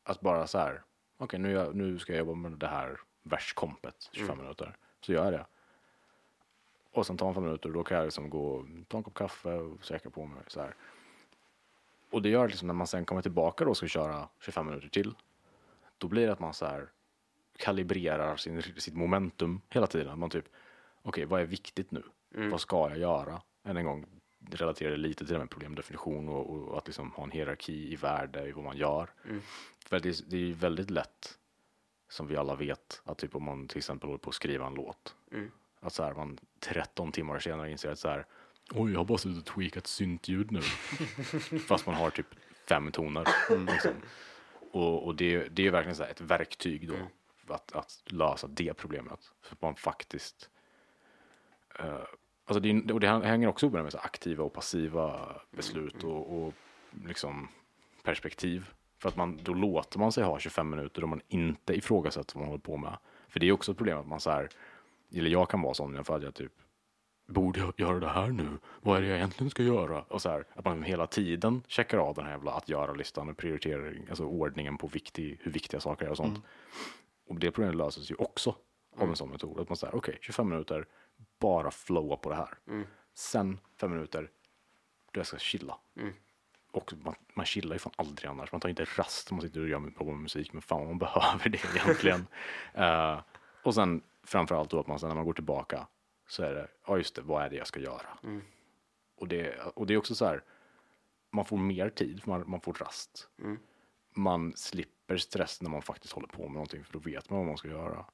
att 0.03 0.21
bara 0.21 0.47
så 0.47 0.57
här, 0.57 0.81
okej 1.17 1.39
nu, 1.39 1.51
jag- 1.51 1.75
nu 1.75 1.99
ska 1.99 2.13
jag 2.13 2.19
jobba 2.19 2.33
med 2.33 2.51
det 2.51 2.67
här 2.67 2.99
verskompet, 3.23 4.09
25 4.11 4.37
minuter. 4.37 4.75
Så 5.01 5.13
gör 5.13 5.23
jag 5.23 5.33
det. 5.33 5.45
Och 6.95 7.05
sen 7.07 7.17
tar 7.17 7.25
man 7.25 7.33
fem 7.35 7.43
minuter, 7.43 7.69
då 7.69 7.83
kan 7.83 7.97
jag 7.97 8.03
liksom 8.05 8.29
gå 8.29 8.47
och 8.47 8.65
ta 8.87 8.97
en 8.97 9.03
kopp 9.03 9.13
kaffe 9.13 9.53
och 9.53 9.85
sträcka 9.85 10.09
på 10.09 10.25
mig. 10.25 10.43
Så 10.47 10.61
här. 10.61 10.75
Och 12.11 12.21
det 12.21 12.29
gör 12.29 12.47
liksom 12.47 12.67
när 12.67 12.73
man 12.73 12.87
sen 12.87 13.05
kommer 13.05 13.21
tillbaka 13.21 13.63
då 13.63 13.69
och 13.69 13.77
ska 13.77 13.87
köra 13.87 14.27
25 14.39 14.65
minuter 14.65 14.87
till. 14.89 15.15
Då 15.97 16.07
blir 16.07 16.25
det 16.27 16.33
att 16.33 16.39
man 16.39 16.53
så 16.53 16.65
här 16.65 16.89
kalibrerar 17.57 18.35
sin, 18.37 18.61
sitt 18.63 18.93
momentum 18.95 19.61
hela 19.69 19.87
tiden. 19.87 20.19
Man 20.19 20.29
typ, 20.29 20.45
okej 21.01 21.25
vad 21.25 21.41
är 21.41 21.45
viktigt 21.45 21.91
nu? 21.91 22.03
Vad 22.49 22.61
ska 22.61 22.89
jag 22.89 22.97
göra? 22.97 23.41
Än 23.63 23.77
en 23.77 23.85
gång, 23.85 24.05
relaterar 24.51 24.91
det 24.91 24.97
lite 24.97 25.25
till 25.25 25.33
det 25.33 25.39
med 25.39 25.49
problemdefinition 25.49 26.29
och, 26.29 26.49
och 26.49 26.77
att 26.77 26.87
liksom 26.87 27.11
ha 27.11 27.23
en 27.23 27.31
hierarki 27.31 27.91
i 27.93 27.95
värde 27.95 28.47
i 28.47 28.51
vad 28.51 28.63
man 28.63 28.77
gör. 28.77 29.09
För 29.85 29.99
det, 29.99 30.09
är- 30.09 30.25
det 30.29 30.35
är 30.35 30.39
ju 30.41 30.53
väldigt 30.53 30.89
lätt, 30.89 31.37
som 32.09 32.27
vi 32.27 32.37
alla 32.37 32.55
vet, 32.55 33.01
att 33.05 33.17
typ 33.17 33.35
om 33.35 33.43
man 33.43 33.67
till 33.67 33.77
exempel 33.77 34.07
håller 34.09 34.19
på 34.19 34.29
att 34.29 34.35
skriva 34.35 34.67
en 34.67 34.73
låt. 34.73 35.15
Att 35.79 35.93
så 35.93 36.03
här, 36.03 36.13
man 36.13 36.37
13 36.59 37.11
timmar 37.11 37.39
senare 37.39 37.71
inser 37.71 37.91
att 37.91 37.99
så 37.99 38.09
här, 38.09 38.25
oj 38.71 38.91
jag 38.91 38.99
har 38.99 39.05
bara 39.05 39.17
suttit 39.17 39.37
och 39.37 39.45
tweakat 39.45 39.87
syntljud 39.87 40.51
nu. 40.51 40.61
Fast 41.67 41.85
man 41.85 41.95
har 41.95 42.09
typ 42.09 42.27
fem 42.69 42.91
toner. 42.91 43.27
Liksom. 43.71 43.91
Och, 44.71 45.05
och 45.05 45.15
det, 45.15 45.47
det 45.47 45.67
är 45.67 45.71
verkligen 45.71 45.95
så 45.95 46.03
här 46.03 46.11
ett 46.11 46.21
verktyg 46.21 46.87
då. 46.87 46.95
för 47.45 47.53
Att, 47.53 47.71
att 47.71 48.03
lösa 48.05 48.47
det 48.47 48.73
problemet. 48.73 49.31
För 49.41 49.55
att 49.55 49.61
man 49.61 49.75
faktiskt 49.75 50.49
eh, 51.79 52.03
Alltså 52.47 52.59
det, 52.59 52.93
och 52.93 52.99
det 52.99 53.07
hänger 53.07 53.47
också 53.47 53.65
ihop 53.65 53.83
med 53.83 53.91
så 53.91 53.97
aktiva 53.97 54.43
och 54.43 54.53
passiva 54.53 55.35
beslut 55.51 56.03
och, 56.03 56.37
och 56.37 56.53
liksom 57.05 57.47
perspektiv. 58.03 58.69
För 58.97 59.09
att 59.09 59.15
man, 59.15 59.39
då 59.43 59.53
låter 59.53 59.99
man 59.99 60.11
sig 60.11 60.23
ha 60.23 60.39
25 60.39 60.69
minuter 60.69 61.01
då 61.01 61.07
man 61.07 61.21
inte 61.27 61.73
ifrågasätter 61.73 62.35
vad 62.35 62.41
man 62.41 62.47
håller 62.47 62.61
på 62.61 62.77
med. 62.77 62.97
För 63.27 63.39
det 63.39 63.47
är 63.47 63.51
också 63.51 63.71
ett 63.71 63.77
problem 63.77 63.97
att 63.97 64.07
man 64.07 64.19
så 64.19 64.31
här, 64.31 64.49
eller 65.19 65.29
jag 65.29 65.49
kan 65.49 65.61
vara 65.61 65.73
sån 65.73 66.03
för 66.03 66.15
att 66.15 66.23
jag 66.23 66.33
typ 66.33 66.51
Borde 67.27 67.59
jag 67.59 67.73
göra 67.77 67.99
det 67.99 68.09
här 68.09 68.27
nu? 68.27 68.57
Vad 68.81 68.97
är 68.97 69.01
det 69.01 69.07
jag 69.07 69.17
egentligen 69.17 69.49
ska 69.49 69.63
göra? 69.63 70.01
Och 70.01 70.21
så 70.21 70.29
här, 70.29 70.45
att 70.55 70.65
man 70.65 70.83
hela 70.83 71.07
tiden 71.07 71.63
checkar 71.67 71.97
av 71.97 72.15
den 72.15 72.25
här 72.25 72.31
jävla 72.31 72.51
att 72.51 72.69
göra-listan 72.69 73.29
och 73.29 73.37
prioriterar 73.37 74.01
alltså 74.09 74.25
ordningen 74.25 74.77
på 74.77 74.87
viktig, 74.87 75.39
hur 75.41 75.51
viktiga 75.51 75.79
saker 75.79 76.05
är 76.05 76.09
och 76.09 76.17
sånt. 76.17 76.39
Och 77.27 77.39
det 77.39 77.51
problemet 77.51 77.75
löses 77.75 78.11
ju 78.11 78.15
också 78.15 78.55
av 78.97 79.09
en 79.09 79.15
sån 79.15 79.29
metod. 79.29 79.59
Att 79.59 79.69
man 79.69 79.77
säger 79.77 79.95
okej, 79.95 80.17
25 80.21 80.49
minuter, 80.49 80.85
bara 81.39 81.71
flowa 81.71 82.15
på 82.17 82.29
det 82.29 82.35
här. 82.35 82.57
Sen 83.13 83.59
fem 83.79 83.91
minuter, 83.91 84.29
då 85.11 85.19
jag 85.19 85.27
ska 85.27 85.37
chilla. 85.37 85.77
Och 86.71 86.93
man, 87.03 87.15
man 87.33 87.45
chillar 87.45 87.75
ju 87.75 87.79
fan 87.79 87.93
aldrig 87.95 88.29
annars. 88.29 88.51
Man 88.51 88.61
tar 88.61 88.69
inte 88.69 88.85
rast 88.85 89.31
man 89.31 89.41
sitter 89.41 89.61
och 89.61 89.67
gör 89.69 89.79
jobbar 89.79 90.05
med 90.13 90.21
musik. 90.21 90.53
Men 90.53 90.61
fan 90.61 90.87
man 90.87 90.97
behöver 90.99 91.49
det 91.49 91.65
egentligen. 91.75 92.27
Eh, 92.73 93.19
och 93.63 93.75
sen 93.75 94.01
framförallt 94.25 94.69
då 94.69 94.79
att 94.79 94.87
man 94.87 94.99
sen 94.99 95.09
när 95.09 95.15
man 95.15 95.25
går 95.25 95.33
tillbaka 95.33 95.87
så 96.27 96.43
är 96.43 96.53
det, 96.53 96.67
ja 96.87 96.97
just 96.97 97.15
det, 97.15 97.21
vad 97.21 97.43
är 97.43 97.49
det 97.49 97.55
jag 97.55 97.67
ska 97.67 97.79
göra? 97.79 98.17
Och, 99.15 99.27
det, 99.27 99.59
och 99.59 99.87
det 99.87 99.93
är 99.93 99.97
också 99.97 100.15
så 100.15 100.25
här, 100.25 100.43
man 101.31 101.45
får 101.45 101.57
mer 101.57 101.89
tid, 101.89 102.23
för 102.23 102.29
man, 102.29 102.43
man 102.49 102.61
får 102.61 102.73
rast. 102.73 103.29
Man 104.15 104.53
slipper 104.55 105.17
stress 105.17 105.61
när 105.61 105.69
man 105.69 105.81
faktiskt 105.81 106.13
håller 106.13 106.27
på 106.27 106.41
med 106.43 106.51
någonting, 106.53 106.83
för 106.83 106.93
då 106.93 106.99
vet 106.99 107.29
man 107.29 107.39
vad 107.39 107.47
man 107.47 107.57
ska 107.57 107.67
göra. 107.67 108.05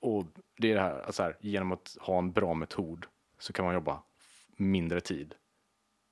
Och 0.00 0.24
det 0.56 0.70
är 0.70 0.74
det 0.74 0.80
här, 0.80 1.00
alltså 1.00 1.22
här, 1.22 1.36
genom 1.40 1.72
att 1.72 1.96
ha 2.00 2.18
en 2.18 2.32
bra 2.32 2.54
metod 2.54 3.06
så 3.38 3.52
kan 3.52 3.64
man 3.64 3.74
jobba 3.74 4.02
mindre 4.56 5.00
tid, 5.00 5.34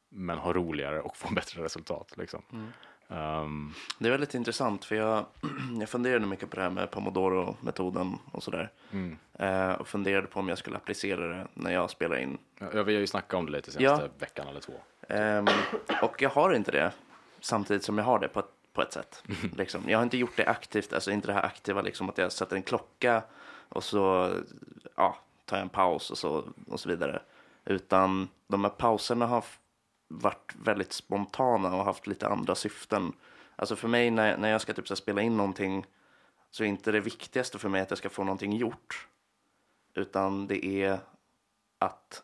men 0.08 0.38
ha 0.38 0.52
roligare 0.52 1.00
och 1.00 1.16
få 1.16 1.28
bättre 1.34 1.64
resultat. 1.64 2.16
Liksom. 2.16 2.42
Ehm, 3.12 3.72
Det 3.98 4.06
är 4.06 4.10
väldigt 4.10 4.34
intressant 4.34 4.84
för 4.84 4.96
jag, 4.96 5.24
jag 5.80 5.88
funderade 5.88 6.26
mycket 6.26 6.50
på 6.50 6.56
det 6.56 6.62
här 6.62 6.70
med 6.70 6.90
Pomodoro-metoden 6.90 8.18
och 8.32 8.42
sådär. 8.42 8.70
Eh, 9.38 9.72
och 9.72 9.88
funderade 9.88 10.26
på 10.26 10.40
om 10.40 10.48
jag 10.48 10.58
skulle 10.58 10.76
applicera 10.76 11.28
det 11.28 11.46
när 11.54 11.72
jag 11.72 11.90
spelar 11.90 12.16
in. 12.16 12.38
ja, 12.58 12.82
vi 12.82 12.94
har 12.94 13.00
ju 13.00 13.06
snackat 13.06 13.34
om 13.38 13.46
det 13.46 13.52
lite 13.52 13.70
senaste 13.72 14.04
Ja. 14.04 14.10
veckan 14.18 14.48
eller 14.48 14.60
två. 14.60 14.72
Ehm, 15.08 15.46
och 16.02 16.22
jag 16.22 16.30
har 16.30 16.54
inte 16.54 16.70
det 16.70 16.92
samtidigt 17.40 17.84
som 17.84 17.98
jag 17.98 18.04
har 18.04 18.18
det 18.18 18.28
på 18.28 18.40
ett, 18.40 18.50
på 18.72 18.82
ett 18.82 18.92
sätt. 18.92 19.22
Liksom. 19.56 19.82
Jag 19.86 19.98
har 19.98 20.02
inte 20.02 20.18
gjort 20.18 20.36
det 20.36 20.46
aktivt, 20.46 20.92
alltså 20.92 21.10
inte 21.10 21.26
det 21.26 21.32
här 21.32 21.42
aktiva 21.46 21.82
liksom 21.82 22.08
att 22.08 22.18
jag 22.18 22.32
sätter 22.32 22.56
en 22.56 22.62
klocka 22.62 23.22
och 23.68 23.84
så 23.84 24.30
ja, 24.96 25.16
tar 25.44 25.56
jag 25.56 25.62
en 25.62 25.68
paus 25.68 26.10
och 26.10 26.18
så, 26.18 26.44
och 26.68 26.80
så 26.80 26.88
vidare. 26.88 27.22
Utan 27.64 28.28
de 28.46 28.64
här 28.64 28.70
pauserna 28.70 29.26
har 29.26 29.44
varit 30.20 30.54
väldigt 30.54 30.92
spontana 30.92 31.76
och 31.76 31.84
haft 31.84 32.06
lite 32.06 32.28
andra 32.28 32.54
syften. 32.54 33.12
Alltså 33.56 33.76
för 33.76 33.88
mig 33.88 34.10
när, 34.10 34.36
när 34.36 34.48
jag 34.50 34.60
ska 34.60 34.72
typ 34.72 34.88
så 34.88 34.96
spela 34.96 35.22
in 35.22 35.36
någonting 35.36 35.86
så 36.50 36.64
är 36.64 36.68
inte 36.68 36.92
det 36.92 37.00
viktigaste 37.00 37.58
för 37.58 37.68
mig 37.68 37.80
att 37.80 37.90
jag 37.90 37.98
ska 37.98 38.08
få 38.10 38.24
någonting 38.24 38.56
gjort. 38.56 39.08
Utan 39.94 40.46
det 40.46 40.66
är 40.66 40.98
att, 41.78 42.22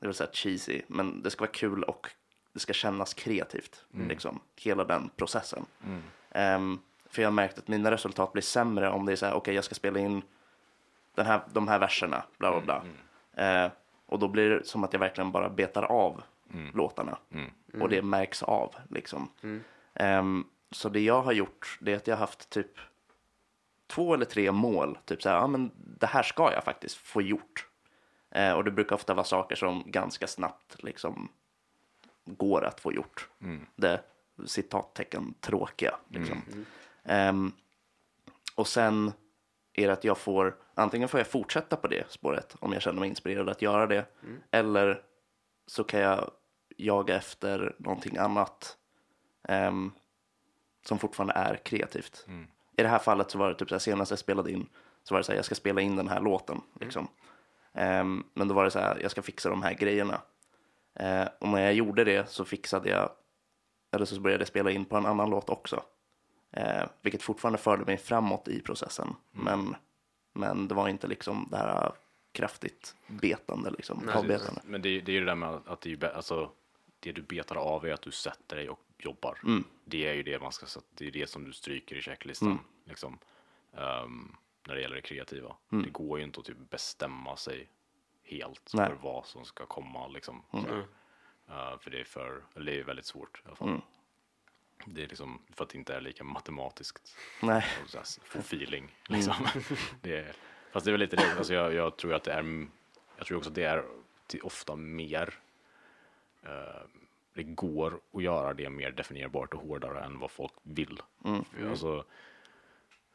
det 0.00 0.06
vill 0.06 0.16
säga 0.16 0.30
cheesy, 0.32 0.82
men 0.86 1.22
det 1.22 1.30
ska 1.30 1.40
vara 1.40 1.52
kul 1.52 1.82
och 1.82 2.10
det 2.52 2.60
ska 2.60 2.72
kännas 2.72 3.14
kreativt. 3.14 3.84
Liksom, 4.08 4.40
hela 4.56 4.84
den 4.84 5.10
processen. 5.16 5.66
Ehm, 6.30 6.78
för 7.06 7.22
jag 7.22 7.26
har 7.26 7.32
märkt 7.34 7.58
att 7.58 7.68
mina 7.68 7.90
resultat 7.90 8.32
blir 8.32 8.42
sämre 8.42 8.90
om 8.90 9.06
det 9.06 9.12
är 9.12 9.16
så 9.16 9.26
här, 9.26 9.34
okej 9.34 9.54
jag 9.54 9.64
ska 9.64 9.74
spela 9.74 9.98
in 9.98 10.22
den 11.14 11.26
här, 11.26 11.40
de 11.52 11.68
här 11.68 11.78
verserna, 11.78 12.24
bla 12.38 12.50
bla 12.50 12.60
bla. 12.60 12.84
Eh, 13.44 13.72
och 14.06 14.18
då 14.18 14.28
blir 14.28 14.50
det 14.50 14.66
som 14.66 14.84
att 14.84 14.92
jag 14.92 15.00
verkligen 15.00 15.32
bara 15.32 15.48
betar 15.48 15.82
av 15.82 16.22
låtarna. 16.74 17.18
Och 17.80 17.88
det 17.88 18.02
märks 18.02 18.42
av 18.42 18.74
liksom. 18.90 19.28
Ehm, 19.94 20.44
så 20.70 20.88
det 20.88 21.00
jag 21.00 21.22
har 21.22 21.32
gjort, 21.32 21.78
det 21.80 21.92
är 21.92 21.96
att 21.96 22.06
jag 22.06 22.16
har 22.16 22.20
haft 22.20 22.50
typ 22.50 22.78
två 23.86 24.14
eller 24.14 24.24
tre 24.24 24.52
mål. 24.52 24.98
Typ 25.04 25.22
så 25.22 25.28
här, 25.28 25.36
ja 25.36 25.46
men 25.46 25.70
det 25.76 26.06
här 26.06 26.22
ska 26.22 26.52
jag 26.52 26.64
faktiskt 26.64 26.96
få 26.96 27.22
gjort. 27.22 27.68
Eh, 28.30 28.52
och 28.52 28.64
det 28.64 28.70
brukar 28.70 28.96
ofta 28.96 29.14
vara 29.14 29.24
saker 29.24 29.56
som 29.56 29.82
ganska 29.86 30.26
snabbt 30.26 30.82
liksom 30.82 31.28
går 32.24 32.64
att 32.64 32.80
få 32.80 32.92
gjort. 32.92 33.28
Det 33.76 34.00
citattecken 34.46 35.34
tråkiga. 35.40 35.94
Liksom. 36.08 36.42
Ehm, 37.04 37.52
och 38.54 38.66
sen 38.66 39.12
är 39.72 39.86
det 39.86 39.92
att 39.92 40.04
jag 40.04 40.18
får, 40.18 40.56
antingen 40.74 41.08
får 41.08 41.20
jag 41.20 41.26
fortsätta 41.26 41.76
på 41.76 41.88
det 41.88 42.10
spåret 42.10 42.56
om 42.60 42.72
jag 42.72 42.82
känner 42.82 43.00
mig 43.00 43.08
inspirerad 43.08 43.48
att 43.48 43.62
göra 43.62 43.86
det. 43.86 44.04
Eller 44.50 45.02
så 45.66 45.84
kan 45.84 46.00
jag 46.00 46.30
jaga 46.76 47.16
efter 47.16 47.74
någonting 47.78 48.16
annat 48.16 48.76
ehm, 49.48 49.92
som 50.86 50.98
fortfarande 50.98 51.34
är 51.34 51.56
kreativt. 51.56 52.26
I 52.76 52.82
det 52.82 52.88
här 52.88 52.98
fallet 52.98 53.30
så 53.30 53.38
var 53.38 53.48
det 53.48 53.54
typ 53.54 53.68
så 53.68 53.74
här, 53.74 53.80
senast 53.80 54.10
jag 54.10 54.18
spelade 54.18 54.52
in 54.52 54.66
så 55.02 55.14
var 55.14 55.18
det 55.20 55.24
så 55.24 55.32
här, 55.32 55.36
jag 55.38 55.44
ska 55.44 55.54
spela 55.54 55.80
in 55.80 55.96
den 55.96 56.08
här 56.08 56.20
låten. 56.20 56.60
Liksom. 56.80 57.08
Ehm, 57.72 58.24
men 58.34 58.48
då 58.48 58.54
var 58.54 58.64
det 58.64 58.70
så 58.70 58.78
här, 58.78 58.98
jag 59.02 59.10
ska 59.10 59.22
fixa 59.22 59.50
de 59.50 59.62
här 59.62 59.74
grejerna. 59.74 60.20
Eh, 60.94 61.28
och 61.38 61.48
när 61.48 61.60
jag 61.60 61.74
gjorde 61.74 62.04
det 62.04 62.30
så 62.30 62.44
fixade 62.44 62.90
jag, 62.90 63.10
eller 63.92 64.04
så 64.04 64.20
började 64.20 64.40
jag 64.40 64.48
spela 64.48 64.70
in 64.70 64.84
på 64.84 64.96
en 64.96 65.06
annan 65.06 65.30
låt 65.30 65.50
också. 65.50 65.82
Eh, 66.52 66.82
vilket 67.02 67.22
fortfarande 67.22 67.58
förde 67.58 67.84
mig 67.84 67.96
framåt 67.96 68.48
i 68.48 68.60
processen. 68.60 69.14
Men, 69.30 69.76
men 70.32 70.68
det 70.68 70.74
var 70.74 70.88
inte 70.88 71.06
liksom 71.06 71.48
det 71.50 71.56
här 71.56 71.92
kraftigt 72.32 72.96
betande, 73.06 73.70
liksom, 73.70 74.08
avbetande. 74.18 74.60
Men 74.64 74.82
det, 74.82 75.00
det 75.00 75.12
är 75.12 75.14
ju 75.14 75.20
det 75.20 75.26
där 75.26 75.34
med 75.34 75.60
att 75.66 75.80
det, 75.80 75.92
är, 75.92 75.96
bä- 75.96 76.14
alltså, 76.16 76.50
det 77.04 77.12
du 77.12 77.22
betar 77.22 77.56
av 77.56 77.86
är 77.86 77.92
att 77.92 78.02
du 78.02 78.10
sätter 78.10 78.56
dig 78.56 78.68
och 78.68 78.80
jobbar. 78.98 79.38
Det 79.84 80.08
är 80.08 80.14
ju 80.14 80.22
det 80.22 80.40
man 80.40 80.52
ska 80.52 80.66
det 80.94 81.06
är 81.06 81.10
det 81.10 81.26
som 81.26 81.44
du 81.44 81.52
stryker 81.52 81.96
i 81.96 82.02
checklistan. 82.02 82.58
Liksom, 82.84 83.18
Ehm, 83.76 84.36
när 84.66 84.74
det 84.74 84.80
gäller 84.80 84.96
det 84.96 85.02
kreativa. 85.02 85.56
Det 85.68 85.90
går 85.90 86.18
ju 86.18 86.24
inte 86.24 86.40
att 86.40 86.46
typ 86.46 86.70
bestämma 86.70 87.36
sig 87.36 87.68
helt 88.22 88.70
Nej. 88.74 88.86
för 88.86 88.94
vad 88.94 89.26
som 89.26 89.44
ska 89.44 89.66
komma. 89.66 90.08
Liksom. 90.08 90.42
Eh, 90.52 91.78
för 91.78 91.90
det 91.90 92.00
är, 92.00 92.04
för, 92.04 92.42
eller 92.54 92.72
det 92.72 92.80
är 92.80 92.84
väldigt 92.84 93.06
svårt 93.06 93.42
i 93.44 93.46
alla 93.46 93.56
fall. 93.56 93.80
Det 94.86 95.02
är 95.02 95.08
liksom 95.08 95.42
för 95.50 95.64
att 95.64 95.70
det 95.70 95.78
inte 95.78 95.94
är 95.94 96.00
lika 96.00 96.24
matematiskt 96.24 97.16
Nej, 97.42 97.64
få 98.24 98.38
feeling. 98.38 98.96
Liksom. 99.08 99.34
det 100.00 100.16
är, 100.16 100.32
fast 100.72 100.84
det 100.84 100.90
är 100.90 100.92
väl 100.92 101.00
lite 101.00 101.16
det, 101.16 101.34
alltså 101.38 101.54
jag, 101.54 101.74
jag 101.74 101.96
tror 101.96 102.14
att 102.14 102.24
det 102.24 102.32
är, 102.32 102.66
jag 103.16 103.26
tror 103.26 103.38
också 103.38 103.50
att 103.50 103.54
det 103.54 103.64
är 103.64 103.84
ofta 104.42 104.76
mer, 104.76 105.38
det 107.34 107.42
går 107.42 108.00
att 108.12 108.22
göra 108.22 108.54
det 108.54 108.70
mer 108.70 108.90
definierbart 108.90 109.54
och 109.54 109.60
hårdare 109.60 110.04
än 110.04 110.18
vad 110.18 110.30
folk 110.30 110.52
vill. 110.62 111.02
Alltså, 111.70 112.04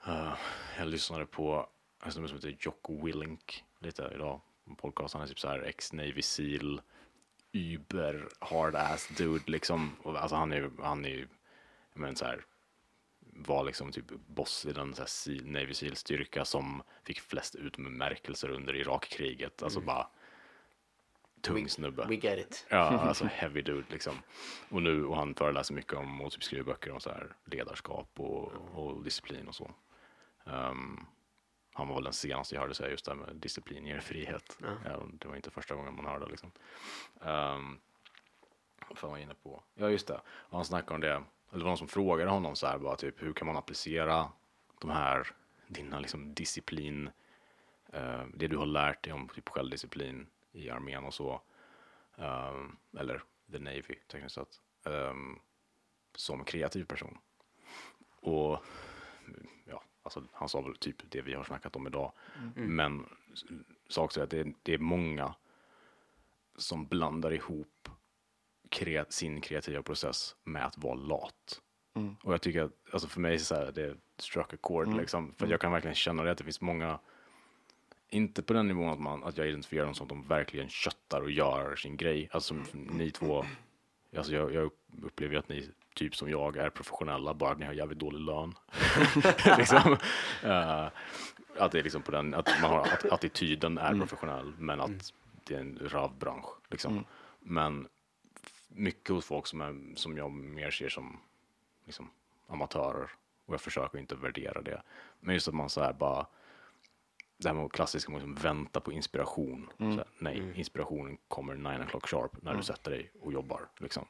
eh, 0.07 0.33
jag 0.77 0.87
lyssnade 0.87 1.25
på 1.25 1.69
en 2.03 2.11
snubbe 2.11 2.27
som 2.27 2.37
heter 2.37 2.57
Jocko 2.59 3.05
Willink 3.05 3.63
lite 3.79 4.11
idag, 4.15 4.41
podcast, 4.77 5.13
han 5.13 5.23
är 5.23 5.27
typ 5.27 5.39
så 5.39 5.47
här 5.47 5.59
ex-Navy 5.59 6.21
Seal, 6.21 6.81
Uber 7.53 8.29
hard 8.39 8.75
ass 8.75 9.07
dude 9.17 9.51
liksom. 9.51 9.95
Och 10.03 10.21
alltså 10.21 10.35
han 10.35 10.51
är 10.51 10.55
ju, 10.55 10.71
han 10.81 11.05
är 11.05 11.09
ju, 11.09 11.27
jag 11.93 12.01
menar 12.01 12.15
så 12.15 12.25
här, 12.25 12.45
var 13.19 13.63
liksom 13.63 13.91
typ 13.91 14.05
boss 14.27 14.65
i 14.65 14.73
den 14.73 14.95
så 14.95 15.01
här 15.01 15.41
Navy 15.43 15.73
Seal-styrka 15.73 16.45
som 16.45 16.83
fick 17.03 17.19
flest 17.19 17.55
utmärkelser 17.55 18.49
under 18.49 18.75
Irakkriget. 18.75 19.63
Alltså 19.63 19.81
bara 19.81 20.07
tung 21.41 21.69
snubbe. 21.69 22.05
We 22.05 22.15
get 22.15 22.39
it. 22.39 22.65
Ja, 22.69 22.77
alltså 22.77 23.25
heavy 23.25 23.61
dude 23.61 23.87
liksom. 23.89 24.13
Och 24.69 24.81
nu, 24.81 25.05
och 25.05 25.15
han 25.15 25.35
föreläser 25.35 25.73
mycket 25.73 25.93
om 25.93 26.21
och 26.21 26.31
typ 26.31 26.43
skriver 26.43 26.63
böcker 26.63 26.91
om 26.91 26.99
så 26.99 27.09
här 27.09 27.35
ledarskap 27.45 28.19
och, 28.19 28.51
och 28.73 29.03
disciplin 29.03 29.47
och 29.47 29.55
så. 29.55 29.71
Ehm, 30.45 31.05
han 31.73 31.87
var 31.87 31.95
väl 31.95 32.03
den 32.03 32.13
senaste 32.13 32.55
jag 32.55 32.61
hörde 32.61 32.73
säga 32.73 32.89
just 32.89 33.05
det 33.05 33.11
här 33.11 33.17
med 33.17 33.35
disciplin 33.35 33.85
ger 33.85 33.99
frihet. 33.99 34.57
Ja, 34.85 35.01
det 35.11 35.27
var 35.27 35.35
inte 35.35 35.51
första 35.51 35.75
gången 35.75 35.95
man 35.95 36.05
hörde 36.05 36.25
det 36.25 36.31
liksom. 36.31 36.51
Um, 37.19 37.79
vad 38.87 38.97
fan 38.97 39.09
var 39.09 39.17
jag 39.17 39.23
inne 39.23 39.35
på? 39.43 39.63
Ja, 39.75 39.89
just 39.89 40.07
det. 40.07 40.21
Och 40.27 40.57
han 40.57 40.65
snackade 40.65 40.95
om 40.95 41.01
det. 41.01 41.07
Eller 41.07 41.59
det 41.59 41.63
var 41.63 41.69
någon 41.69 41.77
som 41.77 41.87
frågade 41.87 42.31
honom 42.31 42.55
så 42.55 42.67
här 42.67 42.77
bara 42.77 42.95
typ 42.95 43.23
hur 43.23 43.33
kan 43.33 43.47
man 43.47 43.57
applicera 43.57 44.31
de 44.79 44.89
här, 44.89 45.27
dina 45.67 45.99
liksom 45.99 46.33
disciplin, 46.33 47.09
eh, 47.93 48.23
det 48.33 48.47
du 48.47 48.57
har 48.57 48.65
lärt 48.65 49.03
dig 49.03 49.13
om 49.13 49.27
typ 49.27 49.49
självdisciplin 49.49 50.27
i 50.51 50.69
armén 50.69 51.03
och 51.03 51.13
så. 51.13 51.41
ehm, 52.17 52.75
eller 52.99 53.23
the 53.51 53.59
Navy 53.59 53.95
tekniskt 54.11 54.35
sett. 54.35 54.61
ehm, 54.85 55.39
som 56.15 56.43
kreativ 56.45 56.85
person. 56.85 57.17
Och 58.21 58.59
ja, 59.65 59.83
alltså 60.03 60.23
han 60.33 60.49
sa 60.49 60.61
väl 60.61 60.75
typ 60.75 61.11
det 61.11 61.21
vi 61.21 61.33
har 61.33 61.43
snackat 61.43 61.75
om 61.75 61.87
idag. 61.87 62.11
Men 62.55 63.05
s- 63.33 63.43
sa 63.89 64.03
också 64.03 64.21
att 64.21 64.29
det, 64.29 64.53
det 64.63 64.73
är 64.73 64.77
många 64.77 65.35
som 66.55 66.87
blandar 66.87 67.33
ihop 67.33 67.89
krea- 68.69 69.05
sin 69.09 69.41
kreativa 69.41 69.81
process 69.83 70.35
med 70.43 70.65
att 70.65 70.77
vara 70.77 70.93
lat. 70.95 71.61
Och 72.23 72.33
jag 72.33 72.41
tycker 72.41 72.63
att, 72.63 72.71
alltså 72.93 73.07
för 73.07 73.19
mig 73.21 73.39
så 73.39 73.55
här, 73.55 73.71
det 73.71 73.97
struck 74.17 74.53
a 74.53 74.57
chord 74.61 74.87
liksom. 74.97 75.33
För 75.33 75.45
att 75.45 75.51
jag 75.51 75.61
kan 75.61 75.71
verkligen 75.71 75.95
känna 75.95 76.23
det 76.23 76.31
att 76.31 76.37
det 76.37 76.43
finns 76.43 76.61
många, 76.61 76.99
inte 78.09 78.41
på 78.41 78.53
den 78.53 78.67
nivån 78.67 78.89
att, 78.89 78.99
man, 78.99 79.23
att 79.23 79.37
jag 79.37 79.47
identifierar 79.47 79.85
dem 79.85 79.95
som 79.95 80.03
att 80.03 80.09
de 80.09 80.27
verkligen 80.27 80.69
köttar 80.69 81.21
och 81.21 81.31
gör 81.31 81.75
sin 81.75 81.97
grej. 81.97 82.29
Alltså 82.31 82.63
som 82.63 82.81
ni 82.81 83.11
två 83.11 83.45
Alltså 84.17 84.33
jag, 84.33 84.53
jag 84.53 84.71
upplever 85.03 85.35
att 85.35 85.49
ni, 85.49 85.69
typ 85.93 86.15
som 86.15 86.29
jag, 86.29 86.57
är 86.57 86.69
professionella, 86.69 87.33
bara 87.33 87.51
att 87.51 87.59
ni 87.59 87.65
har 87.65 87.73
jävligt 87.73 87.99
dålig 87.99 88.19
lön. 88.19 88.53
liksom. 89.57 89.97
Eh, 90.43 90.87
att 91.57 91.71
det 91.71 91.79
är 91.79 91.83
liksom 91.83 92.01
på 92.01 92.11
den, 92.11 92.33
att 92.33 92.49
man 92.61 92.71
har, 92.71 92.81
att 92.81 93.05
attityden 93.05 93.77
är 93.77 93.95
professionell, 93.95 94.53
men 94.57 94.81
att 94.81 95.13
det 95.43 95.55
är 95.55 95.59
en 95.59 95.79
ravbransch. 95.91 96.45
Liksom. 96.69 97.05
Men 97.39 97.87
mycket 98.67 99.09
hos 99.09 99.25
folk 99.25 99.47
som, 99.47 99.61
är, 99.61 99.95
som 99.95 100.17
jag 100.17 100.31
mer 100.31 100.71
ser 100.71 100.89
som 100.89 101.19
liksom, 101.85 102.09
amatörer, 102.47 103.09
och 103.45 103.53
jag 103.53 103.61
försöker 103.61 103.99
inte 103.99 104.15
värdera 104.15 104.61
det. 104.61 104.81
Men 105.19 105.33
just 105.33 105.47
att 105.47 105.53
man 105.53 105.69
så 105.69 105.81
här 105.81 105.93
bara, 105.93 106.25
det 107.39 107.49
här 107.49 107.55
med 107.55 107.71
klassiska, 107.71 108.11
man 108.11 108.21
liksom 108.21 108.43
vänta 108.43 108.79
på 108.79 108.91
inspiration. 108.91 109.69
Så 109.77 109.83
här, 109.83 110.03
nej, 110.19 110.53
inspirationen 110.55 111.17
kommer 111.27 111.55
9 111.55 111.63
o'clock 111.71 112.07
sharp 112.07 112.41
när 112.41 112.55
du 112.55 112.63
sätter 112.63 112.91
dig 112.91 113.11
och 113.21 113.33
jobbar. 113.33 113.67
Liksom. 113.77 114.05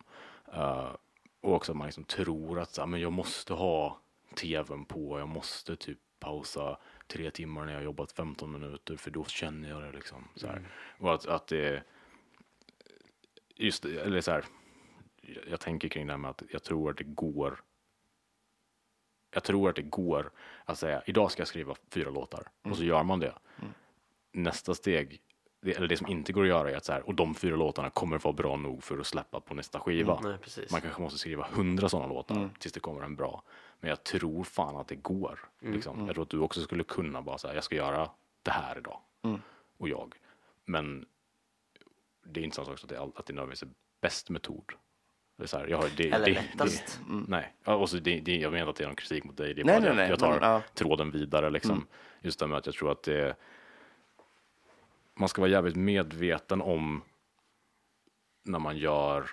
Eh, 0.53 0.89
och 1.41 1.53
också 1.53 1.72
att 1.72 1.77
man 1.77 1.88
liksom 1.88 2.03
tror 2.03 2.60
att 2.60 2.73
så 2.73 2.81
här, 2.81 2.88
men 2.88 3.01
jag 3.01 3.11
måste 3.11 3.53
ha 3.53 3.99
tvn 4.35 4.85
på, 4.85 5.19
jag 5.19 5.27
måste 5.27 5.76
typ 5.76 5.97
pausa 6.19 6.77
tre 7.07 7.31
timmar 7.31 7.65
när 7.65 7.73
jag 7.73 7.84
jobbat 7.84 8.11
15 8.11 8.51
minuter 8.51 8.95
för 8.97 9.11
då 9.11 9.26
känner 9.26 9.69
jag 9.69 9.84
det 9.84 9.91
liksom. 9.91 10.27
Så 10.35 10.47
här. 10.47 10.68
Och 10.99 11.14
att, 11.14 11.26
att 11.26 11.47
det 11.47 11.84
just 13.56 13.85
eller 13.85 14.22
så 14.22 14.31
här, 14.31 14.45
jag, 15.22 15.43
jag 15.49 15.60
tänker 15.60 15.88
kring 15.88 16.07
det 16.07 16.14
här 16.14 16.18
med 16.18 16.31
att 16.31 16.43
jag 16.49 16.64
tror 16.64 16.89
att 16.89 16.97
det 16.97 17.03
går 17.03 17.61
jag 19.31 19.43
tror 19.43 19.69
att 19.69 19.76
det 19.76 19.81
går 19.81 20.31
att 20.65 20.80
säga 20.80 21.01
idag 21.06 21.31
ska 21.31 21.41
jag 21.41 21.47
skriva 21.47 21.76
fyra 21.89 22.10
låtar 22.10 22.47
och 22.61 22.77
så 22.77 22.84
gör 22.84 23.03
man 23.03 23.19
det. 23.19 23.34
Nästa 24.31 24.73
steg, 24.76 25.22
det, 25.61 25.72
eller 25.72 25.88
det 25.88 25.97
som 25.97 26.07
inte 26.07 26.34
går 26.34 26.41
att 26.41 26.47
göra 26.47 26.72
är 26.72 26.76
att 26.76 26.85
så 26.85 26.91
här, 26.93 27.07
och 27.07 27.15
de 27.15 27.35
fyra 27.35 27.56
låtarna 27.56 27.89
kommer 27.89 28.18
vara 28.19 28.34
bra 28.34 28.56
nog 28.56 28.84
för 28.84 28.99
att 28.99 29.07
släppa 29.07 29.39
på 29.39 29.53
nästa 29.53 29.80
skiva. 29.80 30.19
Nej, 30.23 30.38
precis. 30.38 30.72
Man 30.72 30.81
kanske 30.81 31.01
måste 31.01 31.19
skriva 31.19 31.47
hundra 31.51 31.89
sådana 31.89 32.14
låtar 32.14 32.49
tills 32.60 32.73
det 32.73 32.80
kommer 32.80 33.01
en 33.01 33.15
bra. 33.15 33.43
Men 33.80 33.89
jag 33.89 34.03
tror 34.03 34.43
fan 34.43 34.77
att 34.77 34.88
det 34.88 34.95
går. 34.95 35.39
Liksom. 35.60 36.06
Jag 36.06 36.15
tror 36.15 36.23
att 36.23 36.30
du 36.30 36.39
också 36.39 36.61
skulle 36.61 36.84
kunna 36.84 37.22
bara 37.22 37.38
säga, 37.38 37.56
jag 37.56 37.64
ska 37.64 37.76
göra 37.76 38.10
det 38.43 38.51
här 38.51 38.77
idag. 38.77 38.99
Och 39.77 39.89
jag. 39.89 40.15
Men 40.65 41.06
det 42.26 42.39
är 42.39 42.43
inte 42.43 42.56
så 42.56 42.61
också 42.61 42.85
att 42.85 42.89
det, 42.89 42.99
att 42.99 43.26
det 43.26 43.34
nödvändigtvis 43.34 43.69
är 43.69 43.76
bäst 44.01 44.30
metod. 44.30 44.72
Det 45.39 45.45
är 45.45 45.47
så 45.47 45.57
här, 45.57 45.67
jag 45.67 45.77
har, 45.77 45.89
det, 45.97 46.11
Eller 46.11 46.25
det, 46.25 46.33
lättast. 46.33 46.99
Det, 47.07 47.23
nej, 47.27 47.53
Ja, 47.63 47.75
och 47.75 47.89
så 47.89 47.97
det, 47.97 48.19
det, 48.19 48.37
jag 48.37 48.51
menar 48.51 48.69
att 48.69 48.75
det 48.75 48.83
är 48.83 48.87
någon 48.87 48.95
kritik 48.95 49.23
mot 49.23 49.37
dig. 49.37 49.53
Det 49.53 49.61
är 49.61 49.65
Nej, 49.65 49.81
nej, 49.81 49.95
nej, 49.95 50.09
jag, 50.09 50.19
tar 50.19 50.39
men, 50.39 50.49
ja. 50.49 50.61
tråden 50.73 51.11
vidare 51.11 51.49
liksom. 51.49 51.87
Just 52.21 52.39
det 52.39 52.47
med 52.47 52.57
att 52.57 52.65
jag 52.65 52.75
tror 52.75 52.91
att 52.91 53.03
det 53.03 53.35
man 55.13 55.29
ska 55.29 55.41
vara 55.41 55.51
jävligt 55.51 55.75
medveten 55.75 56.61
om 56.61 57.01
när 58.43 58.59
man 58.59 58.77
gör 58.77 59.29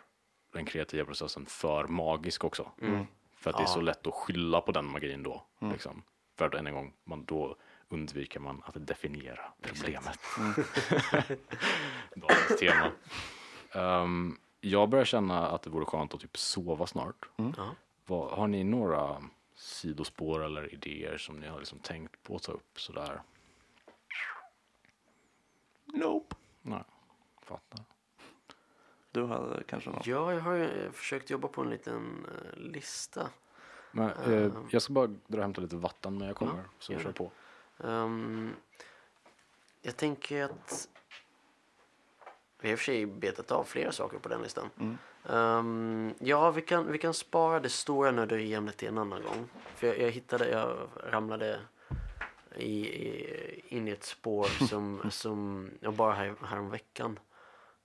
den 0.53 0.65
kreativa 0.65 1.05
processen 1.05 1.47
för 1.47 1.87
magisk 1.87 2.45
också. 2.45 2.71
För 3.37 3.51
att 3.51 3.57
det 3.57 3.63
är 3.63 3.67
så 3.67 3.81
lätt 3.81 4.07
att 4.07 4.15
skylla 4.15 4.61
på 4.61 4.73
den 4.73 4.91
magin 4.91 5.23
då. 5.23 5.47
Liksom. 5.73 6.03
För 6.39 6.47
att 6.47 6.55
än 6.55 6.67
en 6.67 6.75
gång, 6.75 6.93
man, 7.05 7.25
då 7.25 7.57
undviker 7.89 8.41
man 8.41 8.63
att 8.67 8.87
definiera 8.87 9.41
problemet. 9.61 10.19
Dagens 12.15 12.59
tema. 12.61 12.91
Ehm, 13.73 14.39
jag 14.61 14.89
börjar 14.89 15.05
känna 15.05 15.49
att 15.49 15.63
det 15.63 15.71
vore 15.71 15.85
skönt 15.85 16.15
att 16.15 16.21
typ 16.21 16.37
sova 16.37 16.87
snart. 16.87 17.29
Ja. 17.37 17.75
Vad, 18.07 18.31
har 18.31 18.47
ni 18.47 18.65
några 18.65 19.23
sidospår 19.55 20.45
eller 20.45 20.75
idéer 20.75 21.19
som 21.19 21.41
ni 21.41 21.49
har 21.49 21.59
liksom 21.59 21.79
tänkt 21.79 22.23
på 22.23 22.37
att 22.37 22.43
ta 22.43 22.53
upp 22.53 22.81
sådär? 22.81 23.23
Nope. 25.85 26.37
Nej, 26.63 26.85
fattar. 27.43 27.85
Du 29.11 29.23
har 29.23 29.65
kanske 29.69 29.91
något? 29.91 30.07
Ja, 30.07 30.35
jag 30.35 30.41
har 30.41 30.55
ju 30.55 30.85
eh, 30.85 30.93
försökt 30.93 31.31
jobba 31.31 31.49
på 31.49 31.63
en 31.63 31.71
liten 31.71 32.27
eh, 32.27 32.59
lista. 32.59 33.31
Men, 33.93 34.11
eh, 34.11 34.53
jag 34.71 34.83
ska 34.83 34.93
bara 34.93 35.07
dra 35.07 35.37
och 35.37 35.43
hämta 35.43 35.61
lite 35.61 35.77
vatten 35.77 36.19
när 36.19 36.27
jag 36.27 36.37
kommer, 36.37 36.65
så 36.79 36.93
gör 36.93 37.01
kör 37.01 37.13
på. 37.13 37.31
Ehm, 37.79 38.53
jag 39.83 39.97
tänker 39.97 40.45
att 40.45 40.89
vi 42.61 42.69
har 42.69 42.73
i 42.73 42.75
och 42.75 42.79
för 42.79 42.85
sig 42.85 43.07
betat 43.07 43.51
av 43.51 43.65
flera 43.65 43.93
saker 43.93 44.19
på 44.19 44.29
den 44.29 44.43
listan. 44.43 44.71
Ehm, 45.29 46.15
ja, 46.19 46.51
vi 46.51 46.63
kan, 46.63 46.93
vi 46.93 46.99
kan 46.99 47.15
spara 47.15 47.61
det 47.61 47.69
stora 47.69 48.11
nörderiämnet 48.11 48.77
till 48.77 48.89
en 48.89 48.99
annan 48.99 49.23
gång. 49.23 49.49
För 49.75 49.87
jag, 49.87 49.99
jag 50.01 50.11
hittade, 50.11 50.49
jag 50.51 50.89
ramlade 51.11 51.61
i, 52.57 52.87
i, 52.89 53.65
in 53.69 53.89
i 53.89 53.91
ett 53.91 54.05
spår 54.05 54.45
som, 54.69 55.11
som 55.11 55.71
jag 55.81 55.95
bara 55.95 56.15
här, 56.15 56.35
här 56.45 56.61
veckan 56.61 57.19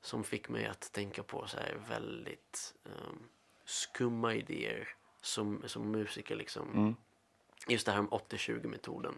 som 0.02 0.24
fick 0.24 0.50
mig 0.50 0.66
att 0.66 0.92
tänka 0.92 1.24
på 1.24 1.48
så 1.48 1.58
här 1.58 1.76
väldigt 1.90 2.74
um, 2.84 3.20
skumma 3.66 4.34
idéer 4.34 4.88
som, 5.22 5.64
som 5.66 5.92
musiker 5.92 6.36
liksom. 6.36 6.96
Just 7.68 7.86
det 7.86 7.92
här 7.92 8.00
om 8.00 8.10
80-20 8.10 8.68
metoden. 8.68 9.14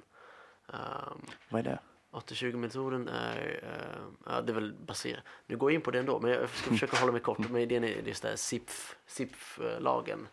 Um, 0.67 1.21
Vad 1.49 1.59
är 1.59 1.63
det? 1.63 1.79
80-20-metoden 2.13 3.07
är, 3.07 3.59
eh, 3.63 4.33
ja, 4.33 4.41
det 4.41 4.51
är 4.51 4.53
väl 4.53 4.73
baserat, 4.73 5.23
nu 5.47 5.57
går 5.57 5.71
jag 5.71 5.75
in 5.75 5.81
på 5.81 5.91
det 5.91 5.99
ändå, 5.99 6.19
men 6.19 6.31
jag 6.31 6.49
ska 6.49 6.69
försöka 6.69 6.97
hålla 6.97 7.11
mig 7.11 7.21
kort. 7.21 7.49
Men 7.49 7.61
idén 7.61 7.83
är 7.83 7.87
just 7.87 8.21
det 8.21 8.29
här 8.29 8.35
SIPF, 8.35 8.95
SIPF-lagen 9.07 10.27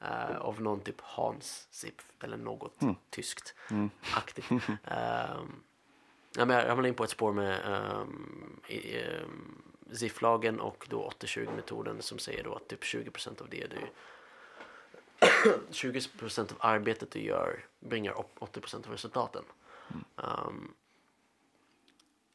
eh, 0.00 0.36
av 0.36 0.62
någon 0.62 0.80
typ 0.80 1.00
Hans 1.00 1.68
SIPF 1.70 2.04
eller 2.20 2.36
något 2.36 2.80
tyskt 3.10 3.54
aktigt. 4.14 4.50
Ehm, 4.84 5.62
ja, 6.36 6.44
men 6.44 6.50
jag 6.56 6.68
ramlade 6.68 6.88
in 6.88 6.94
på 6.94 7.04
ett 7.04 7.10
spår 7.10 7.32
med 7.32 7.60
um, 8.00 8.60
i, 8.68 8.98
ehm, 8.98 9.62
ZIF-lagen 9.92 10.60
och 10.60 10.86
då 10.90 11.10
80-20-metoden 11.20 12.02
som 12.02 12.18
säger 12.18 12.44
då 12.44 12.54
att 12.54 12.68
typ 12.68 12.82
20% 12.82 13.42
av 13.42 13.48
det 13.48 13.66
du 13.70 13.78
20% 15.70 16.40
av 16.52 16.56
arbetet 16.58 17.10
du 17.10 17.18
gör 17.18 17.64
bringar 17.80 18.18
upp 18.18 18.38
80% 18.38 18.86
av 18.86 18.92
resultaten. 18.92 19.44
Um, 20.16 20.74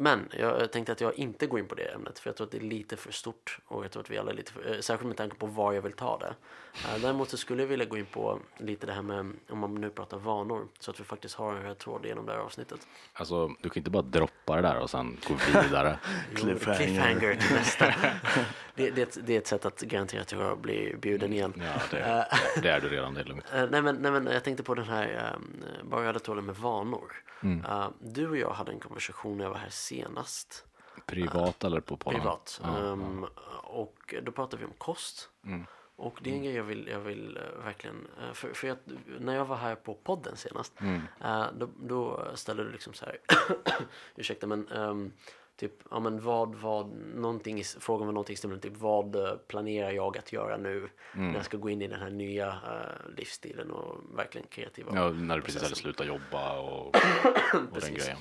men 0.02 0.30
jag 0.40 0.72
tänkte 0.72 0.92
att 0.92 1.02
jag 1.02 1.16
inte 1.16 1.48
går 1.48 1.60
in 1.60 1.68
på 1.68 1.76
det 1.76 1.84
ämnet 1.84 2.20
för 2.20 2.30
jag 2.30 2.36
tror 2.36 2.48
att 2.48 2.52
det 2.52 2.58
är 2.58 2.62
lite 2.62 2.98
för 2.98 3.12
stort 3.12 3.60
och 3.66 3.84
jag 3.84 3.92
tror 3.92 4.04
att 4.04 4.10
vi 4.10 4.18
alla 4.18 4.32
är 4.32 4.36
lite 4.36 4.52
för, 4.52 4.72
eh, 4.72 4.80
särskilt 4.80 5.08
med 5.08 5.18
tanke 5.18 5.36
på 5.36 5.46
var 5.46 5.74
jag 5.74 5.82
vill 5.82 5.94
ta 5.94 6.18
det. 6.18 6.36
Uh, 6.76 7.02
däremot 7.02 7.30
så 7.30 7.38
skulle 7.38 7.64
jag 7.64 7.68
vilja 7.68 7.86
gå 7.86 7.98
in 7.98 8.06
på 8.06 8.40
lite 8.58 8.88
det 8.88 8.94
här 8.94 9.02
med 9.02 9.32
om 9.50 9.60
man 9.60 9.76
nu 9.76 9.90
pratar 9.90 10.18
vanor 10.18 10.68
så 10.80 10.92
att 10.92 11.00
vi 11.00 11.04
faktiskt 11.04 11.36
har 11.36 11.54
en 11.54 11.64
röd 11.64 11.78
tråd 11.78 12.06
genom 12.06 12.26
det 12.26 12.32
här 12.32 12.40
avsnittet. 12.40 12.88
Alltså, 13.14 13.48
du 13.48 13.70
kan 13.70 13.80
inte 13.80 13.90
bara 13.90 14.04
droppa 14.04 14.56
det 14.56 14.62
där 14.62 14.78
och 14.78 14.90
sen 14.90 15.18
gå 15.28 15.62
vidare. 15.62 16.00
Cliffhanger. 16.36 16.78
Cliffhanger 16.78 17.36
till 17.36 17.56
nästa. 17.56 17.94
det, 18.80 18.90
det, 18.92 19.02
är 19.02 19.06
ett, 19.06 19.18
det 19.28 19.34
är 19.34 19.38
ett 19.38 19.48
sätt 19.48 19.66
att 19.66 19.82
garantera 19.82 20.22
att 20.22 20.32
jag 20.32 20.58
blir 20.60 20.96
bjuden 20.98 21.34
igen. 21.34 21.54
ja, 21.58 21.82
det, 21.92 22.28
det 22.62 22.70
är 22.70 22.82
du 22.82 22.90
redan, 22.90 23.14
det 23.14 23.20
är 23.22 23.26
lugnt. 23.26 23.46
Eh, 23.54 23.66
nej, 23.72 23.82
men, 23.82 23.96
nej 23.96 24.12
men 24.12 24.26
jag 24.28 24.44
tänkte 24.44 24.64
på 24.64 24.76
den 24.76 24.86
här 24.86 25.34
um, 25.36 25.64
bara 25.90 26.04
röda 26.06 26.20
tråden 26.20 26.46
med 26.46 26.56
vanor. 26.56 27.24
Mm. 27.44 27.66
Eh, 27.66 27.90
du 28.00 28.30
och 28.30 28.38
jag 28.38 28.52
hade 28.52 28.72
en 28.72 28.80
konversation 28.80 29.38
när 29.38 29.46
jag 29.46 29.52
var 29.52 29.58
här 29.58 29.70
senast. 29.70 30.66
Privat 31.06 31.64
eller 31.64 31.80
på 31.80 31.98
podden? 31.98 32.20
Privat. 32.22 32.62
Ja, 32.64 32.78
Ehm, 32.94 33.26
Och 33.64 34.16
då 34.24 34.32
pratade 34.32 34.58
vi 34.60 34.66
om 34.66 34.74
kost. 34.78 35.30
Mm. 35.46 35.66
Och 35.96 36.20
det 36.22 36.30
är 36.30 36.34
en 36.34 36.44
grej 36.44 36.56
jag 36.56 36.64
vill, 36.64 36.88
jag 36.92 37.00
vill 37.00 37.38
eh, 37.38 37.64
verkligen, 37.66 38.08
eh, 38.22 38.34
för, 38.34 38.54
för 38.54 38.70
att 38.70 38.80
när 39.20 39.36
jag 39.36 39.46
var 39.46 39.56
här 39.56 39.76
på 39.76 39.94
podden 39.94 40.36
senast, 40.38 40.74
Mm. 40.82 41.02
eh, 41.24 41.46
då, 41.58 41.70
då 41.80 42.28
ställde 42.36 42.64
du 42.64 42.72
liksom 42.72 42.94
så 42.94 43.06
här, 43.06 43.18
ursäkta 44.16 44.48
men, 44.48 44.68
ehm, 44.68 45.12
typ, 45.60 45.74
ja 45.92 46.00
men 46.00 46.22
vad, 46.22 46.56
vad, 46.56 46.88
någonting, 47.16 47.64
frågan 47.64 48.06
var 48.08 48.14
någonting 48.14 48.38
stämmer, 48.38 48.58
typ 48.58 48.78
vad 48.78 49.16
eh, 49.16 49.36
planerar 49.48 49.92
jag 49.92 50.18
att 50.18 50.34
göra 50.34 50.58
nu 50.58 50.90
Mm. 51.14 51.28
när 51.28 51.36
jag 51.36 51.46
ska 51.46 51.58
gå 51.58 51.70
in 51.70 51.82
i 51.82 51.88
den 51.88 52.00
här 52.00 52.10
nya 52.10 52.48
eh, 52.48 53.10
livsstilen 53.18 53.72
och 53.72 54.18
verkligen 54.18 54.48
kreativa 54.48 54.92
Ja, 54.96 55.10
när 55.10 55.36
du 55.36 55.42
precis 55.42 55.62
hade 55.64 55.76
slutat 55.76 56.08
jobba 56.08 56.60
och, 56.60 56.96
och 57.72 57.82
den 57.82 57.94
grejen. 57.94 58.18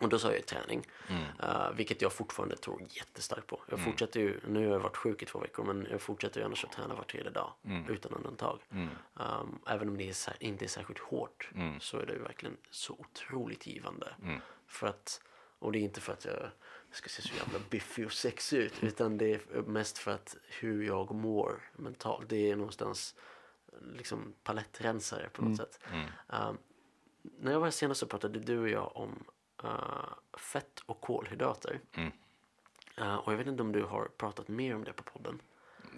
Och 0.00 0.08
då 0.08 0.18
sa 0.18 0.32
jag 0.32 0.46
träning. 0.46 0.86
Mm. 1.08 1.22
Eh, 1.42 1.70
vilket 1.76 2.02
jag 2.02 2.12
fortfarande 2.12 2.56
tror 2.56 2.82
jättestarkt 2.88 3.46
på. 3.46 3.60
Jag 3.70 3.80
fortsätter 3.80 4.20
ju, 4.20 4.40
nu 4.48 4.66
har 4.66 4.72
jag 4.72 4.80
varit 4.80 4.96
sjuk 4.96 5.22
i 5.22 5.26
två 5.26 5.38
veckor 5.38 5.64
men 5.64 5.86
jag 5.90 6.00
fortsätter 6.00 6.40
ju 6.40 6.46
annars 6.46 6.64
att 6.64 6.72
träna 6.72 6.94
var 6.94 7.02
tredje 7.04 7.30
dag. 7.30 7.52
Mm. 7.64 7.88
Utan 7.88 8.12
undantag. 8.12 8.58
Um, 8.70 9.58
även 9.66 9.88
om 9.88 9.96
det 9.96 10.08
är, 10.28 10.42
inte 10.42 10.64
är 10.64 10.68
särskilt 10.68 10.98
hårt 10.98 11.50
Mm. 11.54 11.80
så 11.80 11.98
är 11.98 12.06
det 12.06 12.12
ju 12.12 12.22
verkligen 12.22 12.56
så 12.70 12.92
otroligt 12.98 13.66
givande. 13.66 14.14
För 14.66 14.86
att, 14.86 15.20
och 15.58 15.72
det 15.72 15.78
är 15.78 15.80
inte 15.80 16.00
för 16.00 16.12
att 16.12 16.24
jag 16.24 16.50
ska 16.90 17.08
se 17.08 17.22
så 17.22 17.34
jävla 17.34 17.58
biffig 17.70 18.06
och 18.06 18.12
sexig 18.12 18.58
ut. 18.58 18.74
Utan 18.82 19.18
det 19.18 19.34
är 19.34 19.62
mest 19.62 19.98
för 19.98 20.10
att 20.10 20.36
hur 20.60 20.82
jag 20.86 21.14
mår 21.14 21.62
mentalt. 21.76 22.28
Det 22.28 22.50
är 22.50 22.56
någonstans 22.56 23.14
liksom 23.94 24.34
palettrensare 24.42 25.28
på 25.28 25.42
något 25.44 25.56
sätt. 25.56 25.80
Um, 26.28 26.58
när 27.22 27.52
jag 27.52 27.60
var 27.60 27.66
här 27.66 27.70
senast 27.70 28.00
så 28.00 28.06
pratade 28.06 28.38
du 28.38 28.58
och 28.58 28.68
jag 28.68 28.96
om 28.96 29.24
eh, 29.64 30.38
fett 30.38 30.82
och 30.86 31.00
kolhydrater. 31.00 31.80
Eh, 32.96 33.14
och 33.14 33.32
jag 33.32 33.38
vet 33.38 33.46
inte 33.46 33.62
om 33.62 33.72
du 33.72 33.82
har 33.82 34.08
pratat 34.16 34.48
mer 34.48 34.74
om 34.74 34.84
det 34.84 34.92
på 34.92 35.02
podden. 35.02 35.42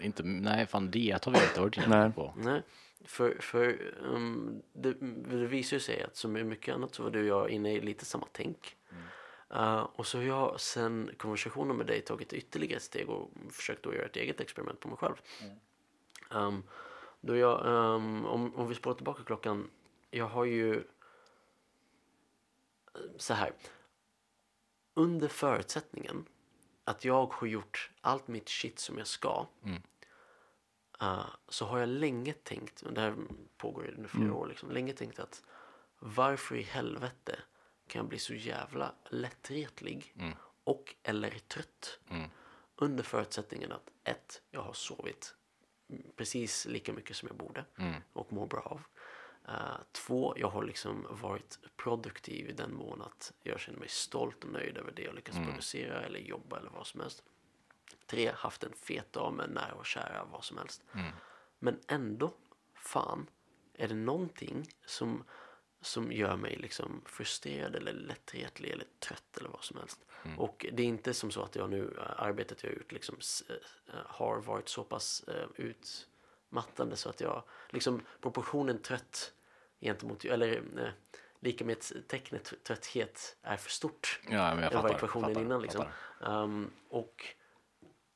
Inte, 0.00 0.22
nej, 0.22 0.66
fan 0.66 0.90
det 0.90 1.24
har 1.24 1.32
vi 1.32 1.38
inte 1.66 1.88
Nej. 1.88 1.98
inne 1.98 2.10
på. 2.10 2.34
Nej, 2.36 2.62
för, 3.04 3.36
för 3.40 3.94
um, 4.02 4.62
det, 4.72 4.92
det 5.00 5.46
visar 5.46 5.76
ju 5.76 5.80
sig 5.80 6.02
att 6.02 6.16
som 6.16 6.32
med 6.32 6.46
mycket 6.46 6.74
annat 6.74 6.94
så 6.94 7.02
var 7.02 7.10
du 7.10 7.20
och 7.20 7.26
jag 7.26 7.50
inne 7.50 7.72
i 7.72 7.80
lite 7.80 8.04
samma 8.04 8.26
tänk. 8.32 8.76
Uh, 9.54 9.80
och 9.80 10.06
så 10.06 10.18
har 10.18 10.24
jag 10.24 10.60
sen 10.60 11.10
konversationen 11.18 11.76
med 11.76 11.86
dig 11.86 12.00
tagit 12.00 12.32
ytterligare 12.32 12.76
ett 12.76 12.82
steg 12.82 13.10
och 13.10 13.30
försökt 13.50 13.82
då 13.82 13.94
göra 13.94 14.06
ett 14.06 14.16
eget 14.16 14.40
experiment 14.40 14.80
på 14.80 14.88
mig 14.88 14.96
själv. 14.96 15.14
Um, 16.30 16.62
då 17.20 17.36
jag, 17.36 17.66
um, 17.66 18.26
om, 18.26 18.54
om 18.54 18.68
vi 18.68 18.74
spårar 18.74 18.94
tillbaka 18.94 19.22
klockan, 19.22 19.70
jag 20.10 20.28
har 20.28 20.44
ju 20.44 20.74
eh, 22.94 23.00
så 23.16 23.34
här. 23.34 23.52
Under 24.94 25.28
förutsättningen 25.28 26.24
att 26.84 27.04
jag 27.04 27.32
har 27.32 27.46
gjort 27.46 27.90
allt 28.00 28.28
mitt 28.28 28.48
shit 28.48 28.78
som 28.78 28.98
jag 28.98 29.06
ska 29.06 29.46
uh, 31.02 31.26
så 31.48 31.64
har 31.64 31.78
jag 31.78 31.88
länge 31.88 32.32
tänkt, 32.32 32.82
och 32.82 32.92
det 32.92 33.00
här 33.00 33.14
pågår 33.56 33.84
ju 33.84 33.94
under 33.94 34.08
flera 34.08 34.34
år, 34.34 34.46
liksom, 34.46 34.70
länge 34.70 34.92
tänkt 34.92 35.18
att 35.18 35.42
varför 35.98 36.56
i 36.56 36.62
helvete 36.62 37.38
kan 37.88 37.98
jag 37.98 38.08
bli 38.08 38.18
så 38.18 38.34
jävla 38.34 38.94
lättretlig 39.10 40.14
och 40.64 40.94
eller 41.02 41.30
trött 41.30 41.98
under 42.76 43.04
förutsättningen 43.04 43.72
att 43.72 43.90
ett, 44.04 44.42
jag 44.50 44.62
har 44.62 44.72
sovit 44.72 45.34
precis 46.16 46.66
lika 46.66 46.92
mycket 46.92 47.16
som 47.16 47.28
jag 47.28 47.36
borde 47.36 47.64
och 48.12 48.32
mår 48.32 48.46
bra 48.46 48.60
av. 48.60 48.82
Uh, 49.48 49.76
två, 49.92 50.34
jag 50.36 50.48
har 50.48 50.62
liksom 50.62 51.06
varit 51.10 51.58
produktiv 51.76 52.48
i 52.48 52.52
den 52.52 52.74
mån 52.74 53.02
att 53.02 53.32
jag 53.42 53.60
känner 53.60 53.78
mig 53.78 53.88
stolt 53.88 54.44
och 54.44 54.50
nöjd 54.52 54.76
över 54.76 54.92
det 54.92 55.02
jag 55.02 55.14
lyckas 55.14 55.34
producera 55.48 56.02
eller 56.02 56.20
jobba 56.20 56.58
eller 56.58 56.70
vad 56.70 56.86
som 56.86 57.00
helst. 57.00 57.22
Tre, 58.06 58.30
haft 58.34 58.64
en 58.64 58.72
fet 58.72 59.12
dag 59.12 59.32
med 59.32 59.50
nära 59.50 59.74
och 59.74 59.86
kära, 59.86 60.24
vad 60.32 60.44
som 60.44 60.58
helst. 60.58 60.82
Men 61.58 61.80
ändå, 61.88 62.34
fan, 62.74 63.26
är 63.74 63.88
det 63.88 63.94
någonting 63.94 64.68
som, 64.86 65.24
som 65.80 66.12
gör 66.12 66.36
mig 66.36 66.56
liksom 66.56 67.02
frustrerad 67.06 67.76
eller 67.76 67.92
lättretlig 67.92 68.70
eller 68.70 68.86
trött 68.98 69.36
eller 69.38 69.48
vad 69.48 69.64
som 69.64 69.78
helst. 69.78 70.04
Och 70.36 70.66
det 70.72 70.82
är 70.82 70.86
inte 70.86 71.14
som 71.14 71.30
så 71.30 71.42
att 71.42 71.56
jag 71.56 71.70
nu, 71.70 71.94
äh, 71.98 72.22
arbetet 72.22 72.62
jag 72.62 72.70
har 72.70 72.76
gjort 72.76 72.92
liksom 72.92 73.16
äh, 73.48 73.94
har 74.06 74.40
varit 74.40 74.68
så 74.68 74.84
pass 74.84 75.24
äh, 75.28 75.48
utmattande 75.56 76.96
så 76.96 77.08
att 77.08 77.20
jag, 77.20 77.42
liksom 77.70 78.02
proportionen 78.20 78.78
trött 78.78 79.32
gentemot, 79.80 80.24
eller 80.24 80.56
äh, 80.56 80.88
lika 81.40 81.64
med 81.64 81.84
tecknet 82.08 82.54
trötthet 82.64 83.36
är 83.42 83.56
för 83.56 83.70
stort. 83.70 84.20
Ja, 84.24 84.54
men 84.54 84.62
jag 84.62 84.72
Det 84.72 84.76
var 84.76 84.82
fattar. 84.82 84.94
ekvationen 84.96 85.30
fattar, 85.30 85.40
innan 85.40 85.62
liksom. 85.62 85.84
fattar. 86.18 86.42
Um, 86.42 86.70
och 86.88 87.26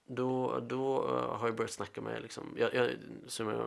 då, 0.06 0.60
då 0.60 1.08
uh, 1.08 1.36
har 1.38 1.48
jag 1.48 1.56
börjat 1.56 1.70
snacka 1.70 2.00
med, 2.00 2.22
liksom, 2.22 2.54
jag, 2.58 2.74
jag, 2.74 2.90
som 3.26 3.48
jag 3.48 3.66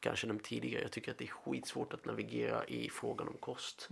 kanske 0.00 0.26
nämnt 0.26 0.44
tidigare, 0.44 0.82
jag 0.82 0.92
tycker 0.92 1.10
att 1.10 1.18
det 1.18 1.24
är 1.24 1.28
skitsvårt 1.28 1.92
att 1.92 2.04
navigera 2.04 2.64
i 2.64 2.90
frågan 2.90 3.28
om 3.28 3.34
kost. 3.40 3.88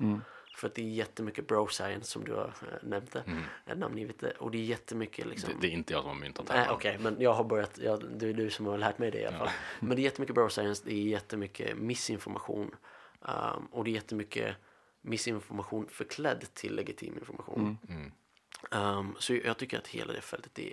För 0.56 0.66
att 0.66 0.74
det 0.74 0.82
är 0.82 0.90
jättemycket 0.90 1.46
bro 1.46 1.66
science 1.66 2.10
som 2.10 2.24
du 2.24 2.32
har 2.32 2.46
uh, 2.46 2.88
nämnt 2.88 3.12
det, 3.12 3.24
mm. 3.26 3.78
namngivit 3.78 4.20
det. 4.20 4.30
Och 4.30 4.50
det 4.50 4.58
är 4.58 4.62
jättemycket 4.64 5.26
liksom. 5.26 5.50
Det, 5.50 5.66
det 5.66 5.72
är 5.72 5.76
inte 5.76 5.92
jag 5.92 6.02
som 6.02 6.08
har 6.08 6.16
myntat 6.16 6.46
det 6.46 6.54
Nej, 6.54 6.68
okej, 6.70 6.98
men 6.98 7.16
jag 7.20 7.32
har 7.32 7.44
börjat, 7.44 7.78
ja, 7.82 7.96
det 7.96 8.28
är 8.28 8.34
du 8.34 8.50
som 8.50 8.66
har 8.66 8.78
lärt 8.78 8.98
mig 8.98 9.10
det 9.10 9.20
i 9.20 9.26
alla 9.26 9.38
fall. 9.38 9.48
Men 9.80 9.96
det 9.96 10.02
är 10.02 10.04
jättemycket 10.04 10.34
bro 10.34 10.48
science, 10.48 10.82
det 10.86 10.92
är 10.92 11.02
jättemycket 11.02 11.78
missinformation. 11.78 12.74
Um, 13.20 13.66
och 13.66 13.84
det 13.84 13.90
är 13.90 13.94
jättemycket 13.94 14.56
missinformation 15.00 15.86
förklädd 15.88 16.54
till 16.54 16.74
legitim 16.74 17.14
information. 17.14 17.78
Um, 18.70 19.16
så 19.18 19.34
jag 19.34 19.56
tycker 19.56 19.78
att 19.78 19.88
hela 19.88 20.12
det 20.12 20.20
fältet 20.20 20.58
är 20.58 20.72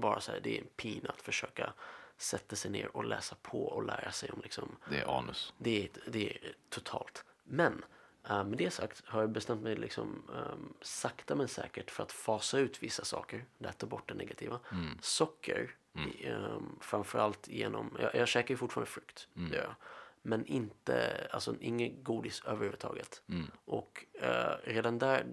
bara 0.00 0.20
så 0.20 0.32
här, 0.32 0.40
det 0.40 0.56
är 0.58 0.60
en 0.62 0.68
pin 0.76 1.06
att 1.08 1.22
försöka 1.22 1.72
sätta 2.16 2.56
sig 2.56 2.70
ner 2.70 2.96
och 2.96 3.04
läsa 3.04 3.36
på 3.42 3.64
och 3.66 3.84
lära 3.84 4.10
sig 4.12 4.30
om 4.30 4.40
liksom, 4.42 4.76
Det 4.90 5.00
är 5.00 5.18
anus. 5.18 5.54
det 5.58 5.82
är, 5.84 5.88
det 6.10 6.30
är 6.32 6.54
totalt. 6.68 7.24
Men 7.44 7.84
eh, 8.28 8.44
med 8.44 8.58
det 8.58 8.70
sagt 8.70 9.02
har 9.06 9.20
jag 9.20 9.30
bestämt 9.30 9.62
mig 9.62 9.76
liksom, 9.76 10.30
ehm, 10.36 10.74
sakta 10.80 11.34
men 11.34 11.48
säkert 11.48 11.90
för 11.90 12.02
att 12.02 12.12
fasa 12.12 12.58
ut 12.58 12.82
vissa 12.82 13.04
saker. 13.04 13.44
Där 13.58 13.72
ta 13.72 13.86
bort 13.86 14.08
det 14.08 14.14
negativa. 14.14 14.60
Socker, 15.00 15.74
i, 16.18 16.28
um, 16.30 16.78
framförallt 16.80 17.48
genom, 17.48 17.96
jag, 18.00 18.14
jag 18.14 18.28
käkar 18.28 18.50
ju 18.50 18.56
fortfarande 18.56 18.90
frukt. 18.90 19.28
Det 19.34 19.56
gör 19.56 19.62
jag. 19.62 19.74
Men 20.22 20.46
inte, 20.46 21.26
alltså 21.30 21.54
inget 21.60 22.04
godis 22.04 22.42
överhuvudtaget. 22.46 23.22
Och 23.64 24.04
eh, 24.20 24.54
redan 24.64 24.98
där, 24.98 25.26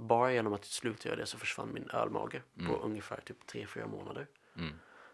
bara 0.00 0.32
genom 0.32 0.52
att 0.52 0.64
sluta 0.64 1.08
göra 1.08 1.20
det 1.20 1.26
så 1.26 1.38
försvann 1.38 1.72
min 1.72 1.90
ölmage 1.90 2.42
på 2.66 2.76
ungefär 2.76 3.20
typ 3.20 3.50
3-4 3.52 3.88
månader. 3.88 4.26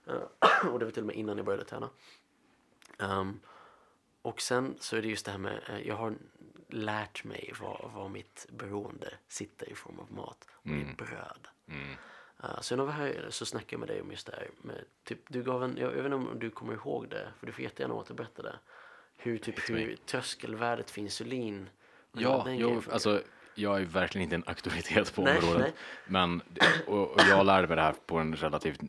Eh, 0.07 0.69
och 0.73 0.79
det 0.79 0.85
var 0.85 0.93
till 0.93 1.03
och 1.03 1.07
med 1.07 1.17
innan 1.17 1.37
jag 1.37 1.47
började 1.47 1.65
träna. 1.65 1.91
Ehm, 2.99 3.41
och 4.23 4.41
sen 4.41 4.77
så 4.81 4.97
är 4.97 5.03
det 5.03 5.09
just 5.09 5.27
det 5.27 5.33
här 5.33 5.39
med, 5.39 5.61
eh, 5.69 5.89
jag 5.89 5.97
har 5.97 6.15
lärt 6.69 7.25
mig 7.25 7.53
vad, 7.61 7.91
vad 7.95 8.11
mitt 8.11 8.47
beroende 8.51 9.15
sitter 9.29 9.71
i 9.71 9.75
form 9.75 9.99
av 9.99 10.13
mat. 10.13 10.49
Och 10.51 10.69
det 10.69 10.81
är 10.81 10.95
bröd. 10.97 11.49
Uh, 12.45 12.61
så 12.61 12.77
när 12.77 12.85
vi 12.85 12.93
här 12.93 13.27
så 13.31 13.47
snackade 13.47 13.73
jag 13.73 13.81
med 13.81 13.89
dig 13.89 14.01
om 14.01 14.11
just 14.11 14.27
det 14.27 14.37
här. 14.37 14.51
Med, 14.63 14.85
typ, 15.05 15.19
du 15.29 15.43
gav 15.43 15.65
en, 15.65 15.77
jag, 15.77 15.91
jag 15.91 16.03
vet 16.03 16.05
inte 16.05 16.17
om 16.17 16.39
du 16.39 16.51
kommer 16.51 16.75
ihåg 16.75 17.09
det, 17.09 17.29
för 17.39 17.47
du 17.47 17.53
får 17.53 17.65
jättegärna 17.65 17.95
återberätta 17.95 18.43
det. 18.43 18.59
Hur, 19.17 19.39
typ, 19.39 19.71
hur 19.71 19.97
tröskelvärdet 19.97 20.91
för 20.91 21.01
insulin. 21.01 21.71
Ja, 22.13 22.51
jo, 22.51 22.83
alltså 22.91 23.23
jag 23.59 23.81
är 23.81 23.85
verkligen 23.85 24.23
inte 24.23 24.35
en 24.37 24.45
auktoritet 24.47 25.15
på 25.15 25.23
Nej, 25.23 25.39
området. 25.39 25.61
nej. 25.61 25.73
Men, 26.07 26.43
och, 26.87 27.11
och 27.11 27.21
jag 27.21 27.47
lärde 27.47 27.69
mig 27.69 27.77
det 27.77 27.83
här 27.83 27.95
på 28.07 28.19
en 28.19 28.37
relativt, 28.37 28.81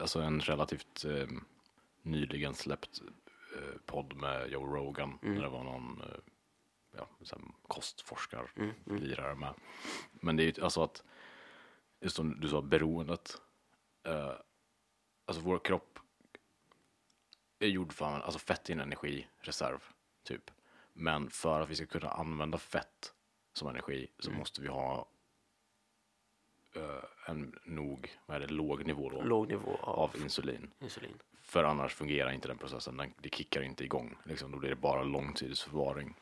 alltså 0.00 0.20
en 0.20 0.40
relativt 0.40 1.04
eh, 1.04 1.26
nyligen 2.02 2.54
släppt 2.54 3.00
eh, 3.56 3.80
podd 3.86 4.16
med 4.16 4.50
Joe 4.50 4.66
Rogan. 4.76 5.18
Mm. 5.22 5.34
Där 5.34 5.42
det 5.42 5.48
var 5.48 5.64
någon 5.64 6.00
eh, 6.00 6.18
ja, 6.96 7.08
kostforskare, 7.68 8.46
Mm, 8.56 8.74
lirare 8.86 9.34
med. 9.34 9.54
Men 10.12 10.36
det 10.36 10.42
är 10.42 10.58
ju 10.58 10.64
alltså 10.64 10.82
att, 10.82 11.04
just 12.00 12.16
som 12.16 12.40
du 12.40 12.48
sa, 12.48 12.62
beroendet. 12.62 13.40
Eh, 14.06 14.32
alltså 15.26 15.42
vår 15.42 15.58
kropp 15.58 15.98
är 17.58 17.68
gjord 17.68 17.92
för 17.92 18.04
alltså 18.04 18.38
fett 18.38 18.68
är 18.68 18.72
en 18.72 18.80
energireserv, 18.80 19.82
typ. 20.24 20.50
Men 20.92 21.30
för 21.30 21.60
att 21.60 21.68
vi 21.68 21.74
ska 21.76 21.86
kunna 21.86 22.08
använda 22.08 22.58
fett 22.58 23.12
som 23.60 23.68
energi 23.68 24.08
så 24.18 24.30
måste 24.30 24.60
vi 24.60 24.68
ha 24.68 25.06
eh, 26.74 27.30
en 27.30 27.58
nog, 27.64 28.18
vad 28.26 28.36
är 28.36 28.40
det, 28.40 28.52
låg 28.52 28.86
nivå 28.86 29.10
då, 29.10 29.22
Låg 29.22 29.48
nivå 29.48 29.76
av, 29.82 29.98
av 29.98 30.16
insulin. 30.16 30.70
insulin. 30.78 31.18
För 31.42 31.64
annars 31.64 31.94
fungerar 31.94 32.30
inte 32.30 32.48
den 32.48 32.58
processen, 32.58 32.96
den, 32.96 33.12
det 33.18 33.34
kickar 33.34 33.62
inte 33.62 33.84
igång. 33.84 34.16
Liksom, 34.24 34.50
då 34.50 34.58
blir 34.58 34.70
det 34.70 34.76
bara 34.76 35.02
långtidsförvaring. 35.02 36.14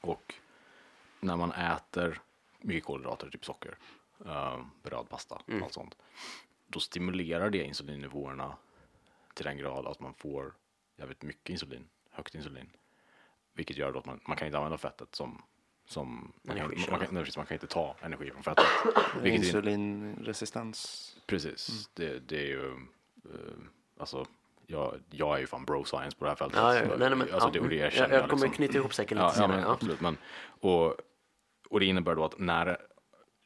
Och 0.00 0.34
när 1.20 1.36
man 1.36 1.52
äter 1.52 2.20
mycket 2.60 2.84
kolhydrater, 2.84 3.30
typ 3.30 3.44
socker, 3.44 3.78
uh, 4.26 4.64
bröd, 4.82 5.08
pasta, 5.08 5.42
allt 5.62 5.72
sånt. 5.72 5.96
Då 6.66 6.80
stimulerar 6.80 7.50
det 7.50 7.64
insulinnivåerna 7.64 8.56
till 9.34 9.44
den 9.44 9.56
grad 9.56 9.86
att 9.86 10.00
man 10.00 10.14
får 10.14 10.54
jävligt 10.96 11.22
mycket 11.22 11.48
insulin, 11.48 11.88
högt 12.10 12.34
insulin. 12.34 12.70
Vilket 13.52 13.76
gör 13.76 13.92
då 13.92 13.98
att 13.98 14.06
man, 14.06 14.20
man 14.28 14.36
kan 14.36 14.46
inte 14.46 14.58
använda 14.58 14.78
fettet 14.78 15.14
som, 15.14 15.42
som 15.86 16.32
man, 16.42 16.56
kan, 16.56 16.66
man, 16.90 17.00
kan, 17.00 17.14
man 17.36 17.46
kan 17.46 17.54
inte 17.54 17.66
ta 17.66 17.96
energi 18.00 18.30
från 18.30 18.42
fettet. 18.42 18.64
Insulinresistens. 19.24 21.10
Precis, 21.26 21.90
det, 21.94 22.28
det 22.28 22.38
är 22.38 22.46
ju, 22.46 22.66
eh, 23.24 23.30
alltså, 23.98 24.26
jag, 24.66 24.94
jag 25.10 25.36
är 25.36 25.40
ju 25.40 25.46
fan 25.46 25.64
bro 25.64 25.84
science 25.84 26.16
på 26.16 26.24
det 26.24 26.30
här 26.30 26.36
fältet. 26.36 26.58
Ja, 26.58 26.74
ja, 26.74 26.80
nej, 26.88 26.98
nej, 26.98 27.10
men, 27.10 27.34
alltså, 27.34 27.50
det, 27.50 27.68
det 27.68 27.80
mm. 27.80 27.90
jag, 27.96 28.10
jag 28.10 28.30
kommer 28.30 28.46
liksom. 28.46 28.50
knyta 28.50 28.78
ihop 28.78 28.94
säcken 28.94 29.18
lite 29.18 29.24
Ja, 29.24 29.28
ja, 29.28 29.34
senare. 29.34 29.56
men, 29.56 29.60
Ja. 29.60 29.72
absolut. 29.72 30.00
Men, 30.00 30.16
och, 30.60 30.94
och 31.70 31.80
det 31.80 31.86
innebär 31.86 32.14
då 32.14 32.24
att 32.24 32.38
när 32.38 32.76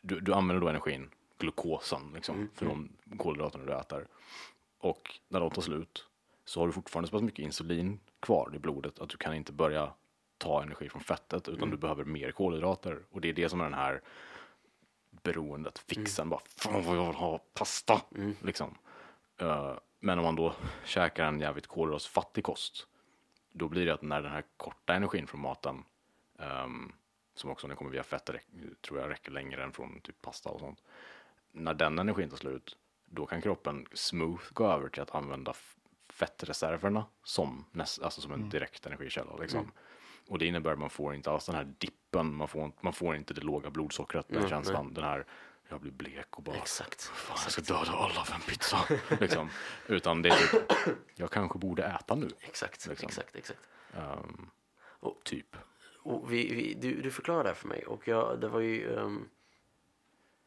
du, 0.00 0.20
du 0.20 0.34
använder 0.34 0.60
då 0.60 0.68
energin, 0.68 1.10
glukosen, 1.38 2.12
liksom, 2.14 2.34
Mm, 2.34 2.48
från 2.54 2.88
kolhydraterna 3.18 3.64
du 3.64 3.72
äter. 3.72 4.06
Och 4.78 5.20
när 5.28 5.40
de 5.40 5.50
tar 5.50 5.62
slut 5.62 6.06
så 6.44 6.60
har 6.60 6.66
du 6.66 6.72
fortfarande 6.72 7.08
så 7.08 7.12
pass 7.12 7.22
mycket 7.22 7.44
insulin 7.44 8.00
kvar 8.20 8.50
i 8.54 8.58
blodet 8.58 8.98
att 8.98 9.08
du 9.08 9.16
kan 9.16 9.34
inte 9.34 9.52
börja 9.52 9.92
ta 10.38 10.62
energi 10.62 10.88
från 10.88 11.02
fettet 11.02 11.48
utan 11.48 11.54
Mm. 11.62 11.70
du 11.70 11.76
behöver 11.76 12.04
mer 12.04 12.32
kolhydrater. 12.32 13.02
Och 13.10 13.20
det 13.20 13.28
är 13.28 13.32
det 13.32 13.48
som 13.48 13.60
är 13.60 13.64
den 13.64 13.74
här 13.74 14.00
beroendet, 15.22 15.78
fixen, 15.78 16.28
bara 16.28 16.40
fan 16.56 16.84
vad 16.84 16.96
jag 16.96 17.06
vill 17.06 17.14
ha 17.16 17.38
pasta. 17.54 18.02
Liksom. 18.42 18.74
Eh, 19.36 19.74
men 20.00 20.18
om 20.18 20.24
man 20.24 20.36
då 20.36 20.54
käkar 20.84 21.24
en 21.24 21.40
jävligt 21.40 21.66
kolhydratsfattig 21.66 22.44
kost, 22.44 22.86
då 23.52 23.68
blir 23.68 23.86
det 23.86 23.94
att 23.94 24.02
när 24.02 24.22
den 24.22 24.32
här 24.32 24.44
korta 24.56 24.94
energin 24.94 25.26
från 25.26 25.40
maten, 25.40 25.84
ehm, 26.38 26.92
som 27.34 27.50
också 27.50 27.66
när 27.66 27.74
kommer 27.74 27.90
via 27.90 28.02
fett, 28.02 28.30
tror 28.80 29.00
jag 29.00 29.10
räcker 29.10 29.30
längre 29.32 29.62
än 29.64 29.72
från 29.72 30.00
typ 30.00 30.22
pasta 30.22 30.48
och 30.50 30.60
sånt. 30.60 30.82
När 31.52 31.74
den 31.74 31.98
energin 31.98 32.30
tar 32.30 32.36
slut, 32.36 32.76
då 33.04 33.26
kan 33.26 33.42
kroppen 33.42 33.86
smooth 33.92 34.42
gå 34.52 34.66
över 34.66 34.88
till 34.88 35.02
att 35.02 35.14
använda 35.14 35.54
fettreserverna 36.08 37.04
som, 37.22 37.64
näst, 37.72 38.02
alltså 38.02 38.20
som 38.20 38.32
en 38.32 38.48
direkt 38.48 38.86
energikälla. 38.86 39.36
Liksom. 39.36 39.72
Och 40.28 40.38
det 40.38 40.46
innebär 40.46 40.72
att 40.72 40.78
man 40.78 40.90
får 40.90 41.14
inte 41.14 41.30
alls 41.30 41.46
den 41.46 41.54
här 41.54 41.64
dippen, 41.78 42.34
man 42.34 42.48
får, 42.48 42.72
man 42.80 42.92
får 42.92 43.16
inte 43.16 43.34
det 43.34 43.40
låga 43.40 43.70
blodsockret, 43.70 44.28
den 44.28 44.36
Mm, 44.36 44.48
känslan, 44.50 44.94
den 44.94 45.04
här, 45.04 45.24
jag 45.68 45.80
blir 45.80 45.92
blek 45.92 46.36
och 46.36 46.42
bara, 46.42 46.56
Exakt. 46.56 47.02
fan 47.02 47.38
jag 47.44 47.52
ska 47.52 47.62
döda 47.62 47.90
alla 47.92 48.24
för 48.24 48.34
en 48.34 48.40
pizza. 48.40 48.78
liksom. 49.20 49.50
Utan 49.86 50.22
det 50.22 50.28
är 50.28 50.36
typ, 50.36 50.72
jag 51.14 51.30
kanske 51.30 51.58
borde 51.58 51.82
äta 51.84 52.14
nu. 52.14 52.28
Exakt, 52.40 52.86
Liksom. 52.86 53.06
exakt, 53.08 53.36
exakt. 53.36 53.60
Ehm, 53.94 54.50
Och- 54.80 55.20
typ. 55.24 55.56
Och 56.02 56.32
vi, 56.32 56.54
vi, 56.54 56.74
du, 56.74 57.02
du 57.02 57.10
förklarade 57.10 57.44
det 57.44 57.48
här 57.48 57.54
för 57.56 57.68
mig 57.68 57.86
och 57.86 58.08
jag, 58.08 58.40
det 58.40 58.48
var 58.48 58.60
ju, 58.60 58.98
ehm, 58.98 59.28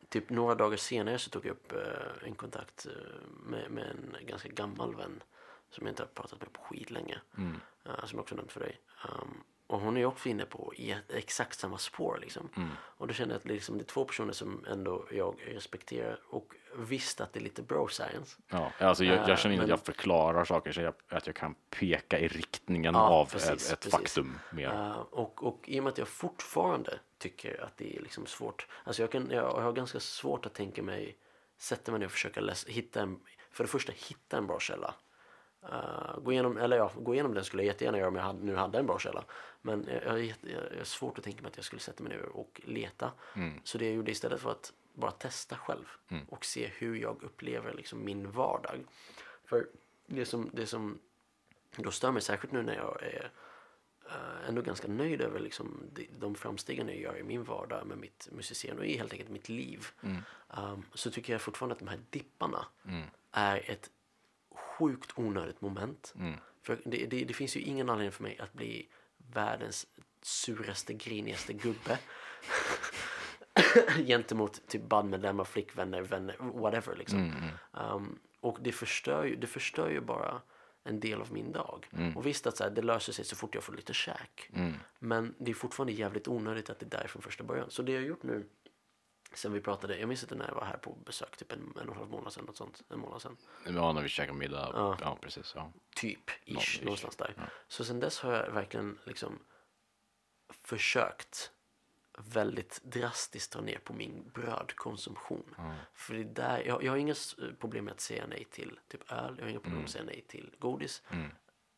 typ 0.09 0.29
några 0.29 0.55
dagar 0.55 0.77
senare 0.77 1.19
så 1.19 1.29
tog 1.29 1.45
jag 1.45 1.51
upp 1.51 1.71
eh, 1.71 2.27
en 2.27 2.35
kontakt 2.35 2.85
eh, 2.85 2.91
med, 3.43 3.71
med 3.71 3.85
en 4.19 4.25
ganska 4.27 4.49
gammal 4.49 4.95
vän 4.95 5.23
som 5.69 5.85
jag 5.85 5.91
inte 5.91 6.03
har 6.03 6.07
pratat 6.07 6.39
med 6.41 6.53
på 6.53 6.61
skitlänge. 6.61 7.21
Mm. 7.37 7.55
eh, 7.85 8.05
som 8.05 8.17
jag 8.17 8.19
också 8.19 8.35
nämnt 8.35 8.51
för 8.51 8.59
dig. 8.59 8.79
Um, 9.09 9.43
och 9.71 9.79
hon 9.79 9.97
är 9.97 10.05
också 10.05 10.29
inne 10.29 10.45
på 10.45 10.73
exakt 11.09 11.59
samma 11.59 11.77
spår 11.77 12.17
liksom. 12.21 12.49
Mm. 12.55 12.69
Och 12.97 13.07
då 13.07 13.13
kände 13.13 13.33
jag 13.33 13.39
att 13.39 13.45
liksom, 13.45 13.77
det 13.77 13.83
är 13.83 13.85
två 13.85 14.05
personer 14.05 14.33
som 14.33 14.65
ändå 14.69 15.05
jag 15.11 15.35
respekterar 15.45 16.19
och 16.29 16.53
visst 16.75 17.21
att 17.21 17.33
det 17.33 17.39
är 17.39 17.43
lite 17.43 17.61
bro 17.61 17.87
science. 17.87 18.37
Ja, 18.49 18.71
alltså 18.79 19.03
jag, 19.03 19.17
Eh, 19.17 19.29
jag 19.29 19.39
känner 19.39 19.55
inte 19.55 19.65
men- 19.67 19.73
att 19.73 19.79
jag 19.79 19.85
förklarar 19.85 20.45
saker 20.45 20.71
så 20.71 20.81
jag, 20.81 20.93
att 21.09 21.27
jag 21.27 21.35
kan 21.35 21.55
peka 21.69 22.19
i 22.19 22.27
riktningen 22.27 22.93
Ja, 22.95 23.01
av 23.01 23.25
precis, 23.25 23.71
ett, 23.71 23.79
precis. 23.79 23.91
faktum 23.91 24.39
mer. 24.51 24.67
Uh, 24.71 24.99
och, 24.99 25.43
och 25.43 25.69
i 25.69 25.79
och 25.79 25.83
med 25.83 25.91
att 25.91 25.97
jag 25.97 26.07
fortfarande 26.07 26.99
tycker 27.17 27.63
att 27.63 27.77
det 27.77 27.97
är 27.97 28.01
liksom 28.01 28.25
svårt. 28.25 28.67
Alltså 28.83 29.01
jag, 29.01 29.11
kan, 29.11 29.27
jag 29.31 29.61
har 29.61 29.71
ganska 29.71 29.99
svårt 29.99 30.45
att 30.45 30.53
tänka 30.53 30.83
mig 30.83 31.17
sätta 31.57 31.91
mig 31.91 31.99
ner 31.99 32.05
och 32.05 32.11
försöka 32.11 32.41
läsa, 32.41 32.69
hitta 32.69 33.01
en, 33.01 33.19
för 33.51 33.63
det 33.63 33.69
första 33.69 33.93
hitta 33.95 34.37
en 34.37 34.47
bra 34.47 34.59
källa. 34.59 34.93
Uh, 35.63 36.19
gå, 36.23 36.31
igenom, 36.31 36.57
eller 36.57 36.77
ja, 36.77 36.91
gå 36.95 37.13
igenom 37.13 37.33
den 37.33 37.43
skulle 37.43 37.63
jag 37.63 37.67
jättegärna 37.67 37.97
göra 37.97 38.07
om 38.07 38.15
jag 38.15 38.23
hade, 38.23 38.43
nu 38.45 38.55
hade 38.55 38.79
en 38.79 38.85
bra 38.85 38.99
källa. 38.99 39.23
Men 39.61 39.87
jag, 39.87 40.03
jag, 40.03 40.11
har 40.11 40.71
jag, 40.77 40.87
svårt 40.87 41.17
att 41.17 41.23
tänka 41.23 41.41
mig 41.41 41.49
att 41.49 41.57
jag 41.57 41.65
skulle 41.65 41.79
sätta 41.79 42.03
mig 42.03 42.17
ner 42.17 42.25
och 42.25 42.61
leta. 42.63 43.11
Så 43.63 43.77
det 43.77 43.85
jag 43.85 43.95
gjorde 43.95 44.11
istället 44.11 44.41
för 44.41 44.51
att 44.51 44.73
bara 44.93 45.11
testa 45.11 45.55
själv 45.57 45.85
och 46.29 46.45
se 46.45 46.67
hur 46.67 46.95
jag 46.95 47.23
upplever 47.23 47.73
liksom 47.73 48.05
min 48.05 48.31
vardag. 48.31 48.83
För 49.45 49.67
det 50.05 50.25
som, 50.25 50.49
det 50.53 50.65
som 50.65 50.99
då 51.75 51.91
stör 51.91 52.11
mig 52.11 52.21
särskilt 52.21 52.53
nu 52.53 52.61
när 52.61 52.75
jag 52.75 53.03
är 53.03 53.31
eh, 54.05 54.49
ändå 54.49 54.61
ganska 54.61 54.87
nöjd 54.87 55.21
över 55.21 55.39
liksom 55.39 55.83
de, 55.93 56.09
de 56.19 56.35
framstegen 56.35 56.87
jag 56.87 56.99
gör 56.99 57.17
i 57.17 57.23
min 57.23 57.43
vardag 57.43 57.87
med 57.87 57.97
mitt 57.97 58.29
musicerande 58.31 58.81
och 58.81 58.87
i 58.87 58.97
helt 58.97 59.11
enkelt 59.11 59.29
mitt 59.29 59.49
liv. 59.49 59.87
Um, 60.47 60.85
så 60.93 61.11
tycker 61.11 61.33
jag 61.33 61.41
fortfarande 61.41 61.73
att 61.73 61.79
de 61.79 61.87
här 61.87 61.99
dipparna 62.09 62.65
är 63.31 63.71
ett 63.71 63.89
sjukt 64.51 65.11
onödigt 65.15 65.61
moment. 65.61 66.13
För 66.61 66.81
det, 66.85 67.05
det, 67.05 67.23
det 67.23 67.33
finns 67.33 67.57
ju 67.57 67.61
ingen 67.61 67.89
anledning 67.89 68.11
för 68.11 68.23
mig 68.23 68.39
att 68.39 68.53
bli 68.53 68.87
världens 69.33 69.87
suraste, 70.21 70.93
grinigaste 70.93 71.53
gubbe. 71.53 71.99
gentemot 74.07 74.67
typ 74.67 74.89
bandmedlemmar, 74.89 75.43
flickvänner, 75.43 76.01
vänner, 76.01 76.35
whatever 76.39 76.95
liksom. 76.95 77.33
Um, 77.71 78.19
och 78.39 78.57
det 78.61 78.71
förstör, 78.71 79.23
ju, 79.23 79.35
det 79.35 79.47
förstör 79.47 79.89
ju 79.89 80.01
bara 80.01 80.41
en 80.83 80.99
del 80.99 81.21
av 81.21 81.33
min 81.33 81.51
dag. 81.51 81.87
Och 82.15 82.25
visst 82.25 82.47
att 82.47 82.57
så 82.57 82.63
här, 82.63 82.71
det 82.71 82.81
löser 82.81 83.13
sig 83.13 83.25
så 83.25 83.35
fort 83.35 83.55
jag 83.55 83.63
får 83.63 83.73
lite 83.73 83.93
käk. 83.93 84.49
Men 84.99 85.35
det 85.39 85.51
är 85.51 85.55
fortfarande 85.55 85.93
jävligt 85.93 86.27
onödigt 86.27 86.69
att 86.69 86.79
det 86.79 86.85
är 86.85 86.99
där 86.99 87.07
från 87.07 87.21
första 87.21 87.43
början. 87.43 87.69
Så 87.69 87.81
det 87.81 87.91
jag 87.91 87.99
har 87.99 88.07
gjort 88.07 88.23
nu 88.23 88.45
sen 89.33 89.53
vi 89.53 89.61
pratade, 89.61 89.97
jag 89.97 90.07
minns 90.07 90.23
inte 90.23 90.35
när 90.35 90.47
jag 90.47 90.55
var 90.55 90.65
här 90.65 90.77
på 90.77 90.93
besök, 91.05 91.37
typ 91.37 91.51
en, 91.51 91.59
en 91.59 91.89
och 91.89 91.95
en 91.95 91.97
halv 91.97 92.09
månad 92.09 92.33
sedan, 92.33 92.45
något 92.45 92.57
sånt, 92.57 92.81
en 92.89 92.99
månad 92.99 93.21
sedan. 93.21 93.37
Ja, 93.65 93.93
när 93.93 94.01
vi 94.01 94.09
käkar 94.09 94.33
middag. 94.33 94.71
Ja. 94.73 94.97
Ja, 95.01 95.17
precis. 95.21 95.53
Ja. 95.55 95.71
Typ, 95.95 96.29
ish, 96.45 96.57
ish. 96.57 96.83
någonstans 96.83 97.15
där. 97.15 97.51
Så 97.67 97.85
sen 97.85 97.99
dess 97.99 98.19
har 98.19 98.33
jag 98.33 98.51
verkligen 98.51 98.99
liksom 99.03 99.39
försökt 100.63 101.51
väldigt 102.17 102.81
drastiskt 102.83 103.51
dra 103.51 103.61
ner 103.61 103.77
på 103.77 103.93
min 103.93 104.31
brödkonsumtion. 104.33 105.55
För 105.93 106.13
det 106.13 106.19
är 106.19 106.23
där, 106.23 106.63
jag, 106.65 106.83
jag 106.83 106.91
har 106.91 106.97
inga 106.97 107.15
problem 107.59 107.85
med 107.85 107.91
att 107.91 108.01
säga 108.01 108.27
nej 108.27 108.47
till 108.51 108.79
typ 108.87 109.11
öl, 109.11 109.35
jag 109.37 109.45
har 109.45 109.49
inga 109.49 109.59
problem 109.59 109.77
med 109.77 109.85
att 109.85 109.91
säga 109.91 110.03
nej 110.03 110.25
till 110.27 110.55
godis. 110.59 111.03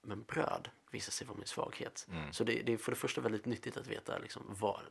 Men 0.01 0.23
bröd 0.23 0.69
visar 0.91 1.11
sig 1.11 1.27
vara 1.27 1.37
min 1.37 1.47
svaghet. 1.47 2.07
Så 2.31 2.43
det, 2.43 2.61
det 2.61 2.73
är 2.73 2.77
för 2.77 2.91
det 2.91 2.95
första 2.95 3.21
väldigt 3.21 3.45
nyttigt 3.45 3.77
att 3.77 3.87
veta 3.87 4.17
liksom, 4.17 4.43
vad, 4.47 4.81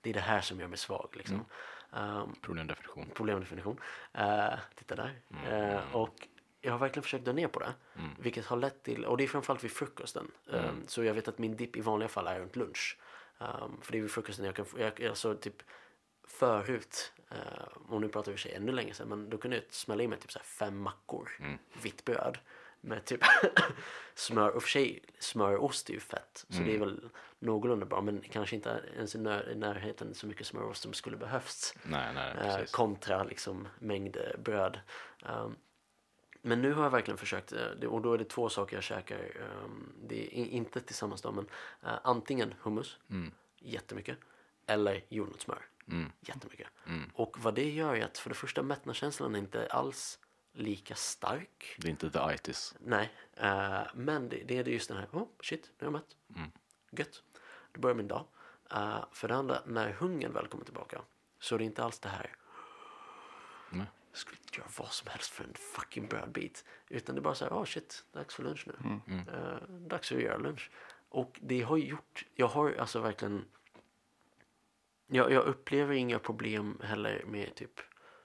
det 0.00 0.10
är 0.10 0.14
det 0.14 0.20
här 0.20 0.40
som 0.40 0.60
gör 0.60 0.68
mig 0.68 0.78
svag. 0.78 1.08
Liksom. 1.16 1.44
Um, 1.92 2.34
Problemdefinition. 2.40 3.10
problemdefinition. 3.14 3.80
Uh, 4.18 4.58
titta 4.74 4.96
där. 4.96 5.20
Eh, 5.46 5.96
och 5.96 6.28
jag 6.60 6.72
har 6.72 6.78
verkligen 6.78 7.02
försökt 7.02 7.24
dra 7.24 7.32
ner 7.32 7.48
på 7.48 7.60
det. 7.60 7.74
Vilket 8.18 8.46
har 8.46 8.56
lett 8.56 8.82
till, 8.82 9.04
och 9.04 9.16
det 9.16 9.24
är 9.24 9.28
framförallt 9.28 9.64
vid 9.64 9.70
frukosten. 9.70 10.30
Um, 10.46 10.84
så 10.86 11.04
jag 11.04 11.14
vet 11.14 11.28
att 11.28 11.38
min 11.38 11.56
dipp 11.56 11.76
i 11.76 11.80
vanliga 11.80 12.08
fall 12.08 12.26
är 12.26 12.40
runt 12.40 12.56
lunch. 12.56 12.98
Um, 13.38 13.80
för 13.82 13.92
det 13.92 13.98
är 13.98 14.02
vid 14.02 14.10
frukosten 14.10 14.44
jag 14.44 14.54
kan 14.54 14.64
få, 14.64 14.80
jag, 14.80 15.04
alltså 15.04 15.34
typ 15.34 15.62
förut, 16.28 17.12
uh, 17.32 17.92
och 17.92 18.00
nu 18.00 18.08
pratar 18.08 18.32
vi 18.32 18.36
för 18.38 18.42
sig 18.42 18.54
ännu 18.54 18.72
längre 18.72 18.94
sedan, 18.94 19.08
men 19.08 19.30
då 19.30 19.38
kunde 19.38 19.56
jag 19.56 19.64
smälla 19.70 20.02
i 20.02 20.08
mig 20.08 20.18
typ 20.18 20.32
så 20.32 20.38
fem 20.38 20.78
mackor 20.78 21.30
vitt 21.82 22.04
bröd. 22.04 22.38
Med 22.80 23.04
typ 23.04 23.20
smör, 24.14 24.50
och 24.50 24.62
för 24.62 24.68
sig 24.70 25.04
smör 25.18 25.56
och 25.56 25.64
ost 25.64 25.90
är 25.90 25.94
ju 25.94 26.00
fett. 26.00 26.44
Så 26.48 26.62
det 26.62 26.74
är 26.74 26.78
väl 26.78 27.08
någorlunda 27.38 27.86
bra, 27.86 28.00
men 28.00 28.20
kanske 28.30 28.56
inte 28.56 28.82
ens 28.96 29.14
i 29.14 29.18
när, 29.18 29.50
i 29.50 29.54
närheten 29.54 30.14
så 30.14 30.26
mycket 30.26 30.46
smör 30.46 30.62
och 30.62 30.70
ost 30.70 30.82
som 30.82 30.92
skulle 30.92 31.16
behövts. 31.16 31.74
Nej, 31.82 32.14
nej, 32.14 32.34
Eh, 32.60 32.64
kontra 32.70 33.24
liksom 33.24 33.68
mängd 33.78 34.16
bröd. 34.38 34.80
Um, 35.22 35.56
men 36.42 36.62
nu 36.62 36.72
har 36.72 36.82
jag 36.82 36.90
verkligen 36.90 37.18
försökt, 37.18 37.52
eh, 37.52 37.88
och 37.88 38.02
då 38.02 38.12
är 38.14 38.18
det 38.18 38.24
två 38.24 38.48
saker 38.48 38.76
jag 38.76 38.82
käkar. 38.84 39.18
Um, 39.64 39.92
det 40.08 40.38
är 40.40 40.44
inte 40.46 40.80
tillsammans 40.80 41.22
då, 41.22 41.32
men 41.32 41.46
eh, 41.82 41.98
antingen 42.02 42.54
hummus, 42.60 42.98
jättemycket, 43.58 44.18
eller 44.66 45.04
jordnötssmör, 45.08 45.62
jättemycket. 46.20 46.68
Och 47.14 47.36
vad 47.40 47.54
det 47.54 47.70
gör 47.70 47.94
är 47.94 48.04
att 48.04 48.18
för 48.18 48.28
det 48.28 48.34
första 48.34 48.62
mättnadskänslan 48.62 49.34
är 49.34 49.38
inte 49.38 49.66
alls 49.66 50.18
lika 50.52 50.94
stark. 50.94 51.76
Det 51.78 51.88
är 51.88 51.90
inte 51.90 52.10
the 52.10 52.34
itis. 52.34 52.74
Nej, 52.80 53.12
eh, 53.34 53.82
men 53.94 54.28
det, 54.28 54.42
det 54.44 54.58
är 54.58 54.64
just 54.64 54.88
den 54.88 54.98
här, 54.98 55.08
oh 55.12 55.28
shit, 55.42 55.70
nu 55.78 55.86
är 55.86 55.86
jag 55.86 55.92
mätt. 55.92 56.16
Gött. 56.90 57.22
Då 57.72 57.80
börjar 57.80 57.94
min 57.94 58.08
dag. 58.08 58.26
Eh, 58.70 59.04
för 59.12 59.28
det 59.28 59.34
andra, 59.34 59.62
när 59.66 59.92
hungern 59.92 60.32
väl 60.32 60.46
kommer 60.46 60.64
tillbaka 60.64 61.02
så 61.38 61.54
är 61.54 61.58
det 61.58 61.64
inte 61.64 61.84
alls 61.84 61.98
det 61.98 62.08
här 62.08 62.36
Nej. 63.70 63.86
jag 64.10 64.18
skulle 64.18 64.38
inte 64.38 64.58
göra 64.58 64.68
vad 64.78 64.92
som 64.92 65.08
helst 65.08 65.30
för 65.30 65.44
en 65.44 65.54
fucking 65.54 66.08
brödbit. 66.08 66.64
Utan 66.88 67.14
det 67.14 67.18
är 67.18 67.22
bara 67.22 67.34
så 67.34 67.44
här, 67.44 67.52
oh 67.52 67.64
shit, 67.64 68.04
dags 68.12 68.34
för 68.34 68.42
lunch 68.42 68.66
nu. 68.66 69.00
Eh, 69.32 69.68
dags 69.68 70.08
för 70.08 70.16
att 70.16 70.22
göra 70.22 70.38
lunch. 70.38 70.70
Och 71.08 71.38
det 71.42 71.62
har 71.62 71.76
gjort, 71.76 72.24
jag 72.34 72.48
har 72.48 72.72
alltså 72.72 73.00
verkligen, 73.00 73.44
jag, 75.06 75.32
jag 75.32 75.44
upplever 75.44 75.94
inga 75.94 76.18
problem 76.18 76.80
heller 76.82 77.24
med 77.26 77.54
typ 77.54 77.80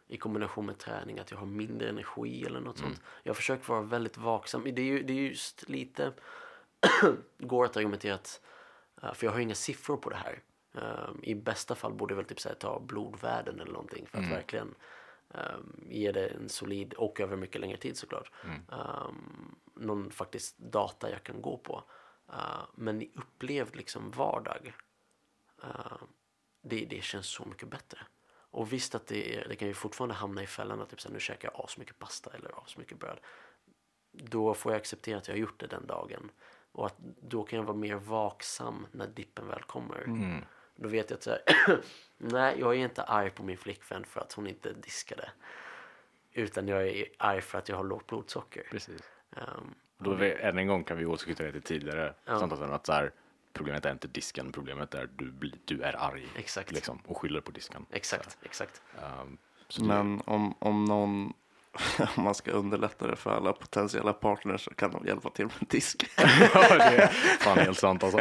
i 0.07 0.18
kombination 0.18 0.65
med 0.65 0.77
träning, 0.77 1.19
att 1.19 1.32
jag 1.32 1.38
har 1.38 1.45
mindre 1.45 1.90
energi 1.90 2.44
eller 2.45 2.60
något 2.60 2.77
sånt. 2.77 3.02
Jag 3.23 3.30
har 3.30 3.36
försökt 3.36 3.69
vara 3.69 3.82
väldigt 3.82 4.18
vaksam. 4.18 4.64
Det 4.64 4.82
är 4.82 4.86
ju 4.86 5.03
det 5.03 5.14
är 5.14 5.18
just 5.18 5.69
lite, 5.69 6.14
går 7.38 7.65
att 7.65 7.77
argumentera 7.77 8.15
att, 8.15 8.41
eh, 9.02 9.14
för 9.14 9.27
jag 9.27 9.32
har 9.32 9.40
inga 9.40 9.56
siffror 9.56 9.98
på 9.98 10.10
det 10.10 10.15
här. 10.15 10.41
Eh, 10.76 11.10
I 11.23 11.36
bästa 11.36 11.76
fall 11.76 11.94
borde 11.94 12.11
jag 12.11 12.18
väl 12.18 12.26
typ 12.26 12.40
så 12.40 12.49
här, 12.49 12.56
ta 12.56 12.80
blodvärden 12.80 13.60
eller 13.60 13.72
någonting 13.72 14.07
för 14.07 14.18
att 14.18 14.32
verkligen 14.32 14.76
um, 15.27 15.86
ge 15.90 16.11
det 16.11 16.27
en 16.27 16.49
solid 16.49 16.94
och 16.94 17.19
över 17.19 17.38
mycket 17.38 17.61
längre 17.61 17.77
tid 17.77 17.98
såklart. 17.98 18.32
Um, 18.68 19.56
någon 19.76 20.11
faktiskt 20.11 20.57
data 20.57 21.10
jag 21.10 21.23
kan 21.23 21.41
gå 21.41 21.57
på. 21.57 21.84
Uh, 22.30 22.65
men 22.76 23.02
i 23.02 23.11
upplevd 23.15 23.76
liksom 23.76 24.11
vardag, 24.11 24.73
uh, 25.64 26.03
det, 26.61 26.86
det 26.86 27.03
känns 27.03 27.27
så 27.27 27.45
mycket 27.45 27.69
bättre. 27.69 27.99
Och 28.56 28.73
visst 28.73 28.95
att 28.95 29.07
det, 29.07 29.36
är, 29.36 29.48
det 29.48 29.56
kan 29.56 29.68
ju 29.68 29.73
fortfarande 29.73 30.15
hamna 30.15 30.44
i 30.44 30.48
fällan 30.48 30.82
att 30.82 30.90
typ 30.90 31.02
så 31.02 31.07
här, 31.07 31.14
nu 31.14 31.19
käkar 31.19 31.49
jag 31.53 31.65
asmycket 31.65 31.99
pasta 31.99 32.30
eller 32.34 32.64
asmycket 32.64 32.99
bröd. 32.99 33.19
Då 34.11 34.53
får 34.53 34.72
jag 34.72 34.80
acceptera 34.80 35.18
att 35.18 35.27
jag 35.27 35.36
har 35.36 35.40
gjort 35.40 35.60
det 35.60 35.68
den 35.68 35.88
dagen. 35.88 36.32
Och 36.72 36.86
att 36.86 36.95
då 37.22 37.44
kan 37.44 37.60
jag 37.60 37.65
vara 37.65 37.77
mer 37.77 37.95
vaksam 37.95 38.88
när 38.91 39.07
dippen 39.07 39.48
väl 39.48 39.64
kommer. 39.64 40.07
Då 40.76 40.90
vet 40.90 41.10
jag 41.10 41.18
att 41.18 41.23
så 41.23 41.30
här, 41.30 41.41
nej, 42.18 42.60
jag 42.60 42.76
är 42.76 42.80
inte 42.80 43.03
arg 43.03 43.30
på 43.30 43.44
min 43.44 43.57
flickvän 43.57 44.06
för 44.06 44.22
att 44.22 44.34
hon 44.34 44.48
inte 44.48 44.73
diskade. 44.73 45.30
Utan 46.32 46.68
jag 46.68 46.88
är 46.88 47.06
arg 47.18 47.41
för 47.41 47.57
att 47.57 47.69
jag 47.69 47.77
har 47.77 47.84
lågt 47.84 48.07
blodsocker. 48.07 48.68
Precis. 48.72 49.02
Um, 49.30 49.76
Då 49.98 50.14
vi, 50.14 50.34
än 50.34 50.57
en 50.57 50.68
gång 50.68 50.84
kan 50.84 50.98
vi 50.98 51.06
återknyta 51.06 51.44
det 51.44 51.52
till 51.52 51.61
tidigare 51.61 52.14
samtal 52.26 52.72
att 52.72 52.86
så 52.86 52.94
här, 52.94 53.11
problemet 53.56 53.86
är 53.86 53.91
inte 53.91 54.07
disken, 54.07 54.52
problemet 54.52 54.94
är 54.94 55.10
du, 55.15 55.52
du 55.65 55.82
är 55.82 55.94
arg. 56.06 56.27
Exakt. 56.36 56.72
Liksom, 56.72 56.99
och 57.06 57.18
skyller 57.18 57.41
på 57.41 57.52
disken. 57.52 57.86
exakt, 57.91 58.38
exakt. 58.44 58.82
Um, 59.22 59.38
så 59.69 59.82
det- 59.82 59.88
Men 59.88 60.22
om, 60.26 60.56
om 60.60 60.86
någon, 60.86 61.34
om 62.18 62.23
man 62.23 62.36
ska 62.36 62.52
underlätta 62.52 63.07
det 63.07 63.15
för 63.15 63.32
alla 63.32 63.53
potentiella 63.53 64.14
partners 64.14 64.61
så 64.65 64.73
kan 64.73 64.91
de 64.91 65.06
hjälpa 65.07 65.30
till 65.30 65.45
med 65.45 65.68
disk. 65.69 66.06
ja, 66.18 66.77
det 66.77 66.84
är 66.84 67.07
fan 67.40 67.57
helt 67.57 67.77
sant 67.80 68.03
alltså. 68.03 68.19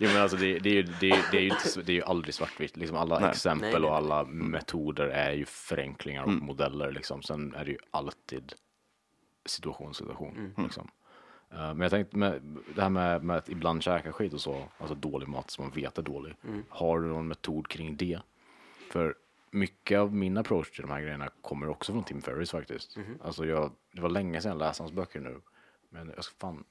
Jo, 0.00 0.08
men 0.12 0.22
alltså 0.22 0.36
det, 0.36 0.58
det, 0.58 0.70
är 0.70 0.74
ju, 0.74 0.82
det, 0.82 1.10
är- 1.10 1.24
det, 1.32 1.38
är 1.38 1.42
ju, 1.42 1.82
det 1.82 1.92
är 1.92 1.96
ju 1.96 2.02
aldrig 2.02 2.34
svartvitt. 2.34 2.76
Liksom 2.76 2.96
alla 2.96 3.18
Nej. 3.18 3.30
exempel 3.30 3.70
Nej, 3.70 3.80
nej, 3.80 3.90
och 3.90 3.96
alla 3.96 4.24
metoder 4.24 5.06
är 5.08 5.32
ju 5.32 5.44
förenklingar 5.44 6.22
och 6.22 6.30
modeller. 6.32 6.92
Liksom. 6.92 7.22
Sen 7.22 7.54
är 7.54 7.64
det 7.64 7.70
ju 7.70 7.78
alltid 7.90 8.52
situation, 9.46 9.94
situation. 9.94 10.54
Liksom. 10.56 10.90
Eh, 11.50 11.58
men 11.58 11.80
jag 11.80 11.90
tänkte 11.90 12.16
med 12.16 12.58
det 12.74 12.82
här 12.82 12.90
med, 12.90 13.24
med 13.24 13.36
att 13.36 13.48
ibland 13.48 13.82
käka 13.82 14.12
skit 14.12 14.32
och 14.32 14.40
så, 14.40 14.64
alltså 14.78 14.94
dålig 14.94 15.28
mat 15.28 15.50
som 15.50 15.64
man 15.64 15.74
vet 15.74 15.98
är 15.98 16.02
dålig. 16.02 16.36
Har 16.68 17.00
du 17.00 17.08
någon 17.08 17.28
metod 17.28 17.68
kring 17.68 17.96
det? 17.96 18.20
För 18.90 19.14
mycket 19.50 19.98
av 19.98 20.14
min 20.14 20.36
approach 20.36 20.70
till 20.70 20.82
de 20.82 20.90
här 20.90 21.00
grejerna 21.00 21.28
kommer 21.40 21.68
också 21.68 21.92
från 21.92 22.04
Tim 22.04 22.22
Ferriss 22.22 22.50
faktiskt. 22.50 22.98
Alltså 23.22 23.46
jag, 23.46 23.72
det 23.92 24.00
var 24.00 24.08
länge 24.08 24.40
sedan 24.40 24.50
jag 24.52 24.58
läste 24.58 24.82
hans 24.82 24.92
böcker 24.92 25.20
nu. 25.20 25.40
Men 25.88 26.12
jag 26.16 26.24
ska 26.24 26.34
fan, 26.38 26.64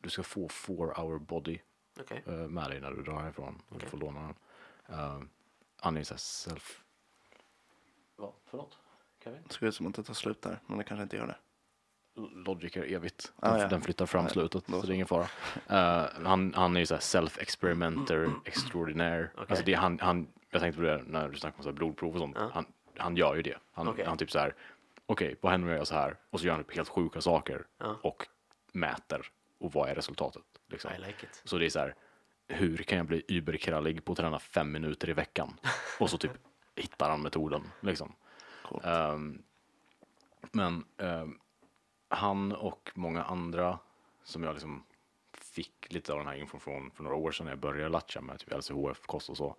du 0.00 0.10
ska 0.10 0.22
få 0.22 0.48
Four 0.48 1.00
Hour 1.00 1.18
Body 1.18 1.58
Okej. 2.00 2.22
eh, 2.26 2.32
med 2.32 2.70
dig 2.70 2.80
när 2.80 2.90
du 2.90 3.02
drar 3.02 3.20
härifrån. 3.20 3.62
och 3.68 3.78
Du 3.78 3.86
får 3.86 3.98
låna 3.98 4.20
den. 4.20 4.34
Uh, 4.90 5.22
här 5.82 6.16
self 6.16 6.84
Vad? 8.16 8.32
Förlåt? 8.44 8.78
Kevin? 9.24 9.42
Det 9.48 9.54
ser 9.54 9.66
ut 9.66 9.74
som 9.74 9.86
att 9.86 9.94
det 9.94 10.02
tar 10.02 10.14
slut 10.14 10.42
där, 10.42 10.60
men 10.66 10.78
det 10.78 10.84
kanske 10.84 11.02
inte 11.02 11.16
gör 11.16 11.26
det. 11.26 11.36
Logic 12.16 12.76
är 12.76 12.92
evigt. 12.92 13.32
Ah, 13.40 13.50
Den, 13.50 13.60
ja. 13.60 13.68
den 13.68 13.80
flyttar 13.80 14.06
fram 14.06 14.24
Ah, 14.24 14.28
ja. 14.28 14.32
slutet, 14.32 14.66
Då 14.66 14.80
så 14.80 14.86
det 14.86 14.92
är 14.92 14.94
ingen 14.94 15.06
fara. 15.06 15.26
Eh, 15.68 16.06
han, 16.24 16.54
han 16.54 16.76
är 16.76 16.80
ju 16.80 16.86
såhär 16.86 17.00
self-experimenter 17.00 18.30
extraordinaire. 18.44 19.30
Alltså 19.48 19.64
det, 19.64 19.74
han, 19.74 19.98
han, 20.00 20.28
jag 20.50 20.60
tänkte 20.60 20.80
på 20.80 20.86
det 20.86 21.02
när 21.06 21.28
du 21.28 21.36
snackade 21.38 21.58
om 21.58 21.62
så 21.62 21.68
här 21.68 21.74
blodprov 21.76 22.12
och 22.12 22.18
sånt. 22.18 22.36
Ja. 22.38 22.50
Han, 22.54 22.64
han 22.96 23.16
gör 23.16 23.34
ju 23.34 23.42
det. 23.42 23.56
Han, 23.72 23.88
Okej. 23.88 24.04
han 24.04 24.18
typ 24.18 24.30
så 24.30 24.38
här, 24.38 24.54
okej, 25.06 25.36
vad 25.40 25.52
händer 25.52 25.66
om 25.66 25.70
jag 25.70 25.78
gör 25.78 25.84
så 25.84 25.94
här? 25.94 26.16
Och 26.30 26.40
så 26.40 26.46
gör 26.46 26.54
han 26.54 26.64
typ 26.64 26.76
helt 26.76 26.88
sjuka 26.88 27.20
saker 27.20 27.66
Ja. 27.78 27.96
och 28.02 28.26
mäter. 28.72 29.26
Och 29.60 29.72
vad 29.72 29.88
är 29.88 29.94
resultatet? 29.94 30.42
Liksom. 30.68 30.90
I 30.92 30.98
like 30.98 31.26
it. 31.26 31.42
Så 31.44 31.58
det 31.58 31.66
är 31.66 31.70
så 31.70 31.78
här, 31.78 31.94
hur 32.48 32.76
kan 32.76 32.98
jag 32.98 33.06
bli 33.06 33.22
überkrallig 33.28 34.04
på 34.04 34.12
att 34.12 34.18
träna 34.18 34.38
fem 34.38 34.72
minuter 34.72 35.08
i 35.08 35.12
veckan? 35.12 35.56
Och 36.00 36.10
så 36.10 36.18
typ 36.18 36.32
hittar 36.76 37.10
han 37.10 37.22
metoden 37.22 37.62
liksom. 37.80 38.12
Coolt. 38.68 38.84
Ehm, 38.84 39.42
men 40.52 40.84
ehm, 40.98 41.38
han 42.08 42.52
och 42.52 42.90
många 42.94 43.22
andra 43.22 43.78
som 44.24 44.42
jag 44.42 44.52
liksom 44.52 44.84
fick 45.32 45.92
lite 45.92 46.12
av 46.12 46.18
den 46.18 46.26
här 46.26 46.34
infon 46.34 46.60
från 46.60 46.90
för 46.90 47.02
några 47.02 47.16
år 47.16 47.32
sedan 47.32 47.44
när 47.44 47.52
jag 47.52 47.58
började 47.58 47.88
latcha 47.88 48.20
med 48.20 48.38
typ 48.38 48.52
LCHF, 48.52 49.06
kost 49.06 49.30
och 49.30 49.36
så. 49.36 49.56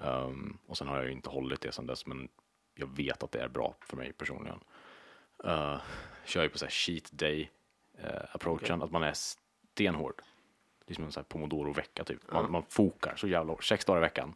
Ehm, 0.00 0.58
och 0.66 0.78
sen 0.78 0.88
har 0.88 0.96
jag 0.96 1.06
ju 1.06 1.12
inte 1.12 1.30
hållit 1.30 1.60
det 1.60 1.72
sedan 1.72 1.86
dess, 1.86 2.06
men 2.06 2.28
jag 2.74 2.96
vet 2.96 3.22
att 3.22 3.32
det 3.32 3.40
är 3.40 3.48
bra 3.48 3.74
för 3.80 3.96
mig 3.96 4.12
personligen. 4.12 4.60
Uh, 5.44 5.80
kör 6.24 6.42
ju 6.42 6.48
på 6.48 6.58
så 6.58 6.64
här 6.64 6.70
cheat 6.70 7.12
day 7.12 7.50
eh, 7.98 8.22
approachen, 8.32 8.82
att 8.82 8.90
man 8.90 9.02
är 9.02 9.12
stenhård. 9.14 10.22
Det 10.84 10.92
är 10.92 10.94
som 10.94 11.04
en 11.04 11.12
sån 11.12 11.20
här 11.20 11.28
pomodoro-vecka 11.28 12.04
typ. 12.04 12.32
Man, 12.32 12.50
man 12.50 12.62
fokar 12.68 13.16
så 13.16 13.28
jävla 13.28 13.52
hårt. 13.52 13.64
Sex 13.64 13.84
dagar 13.84 13.98
i 13.98 14.00
veckan 14.00 14.34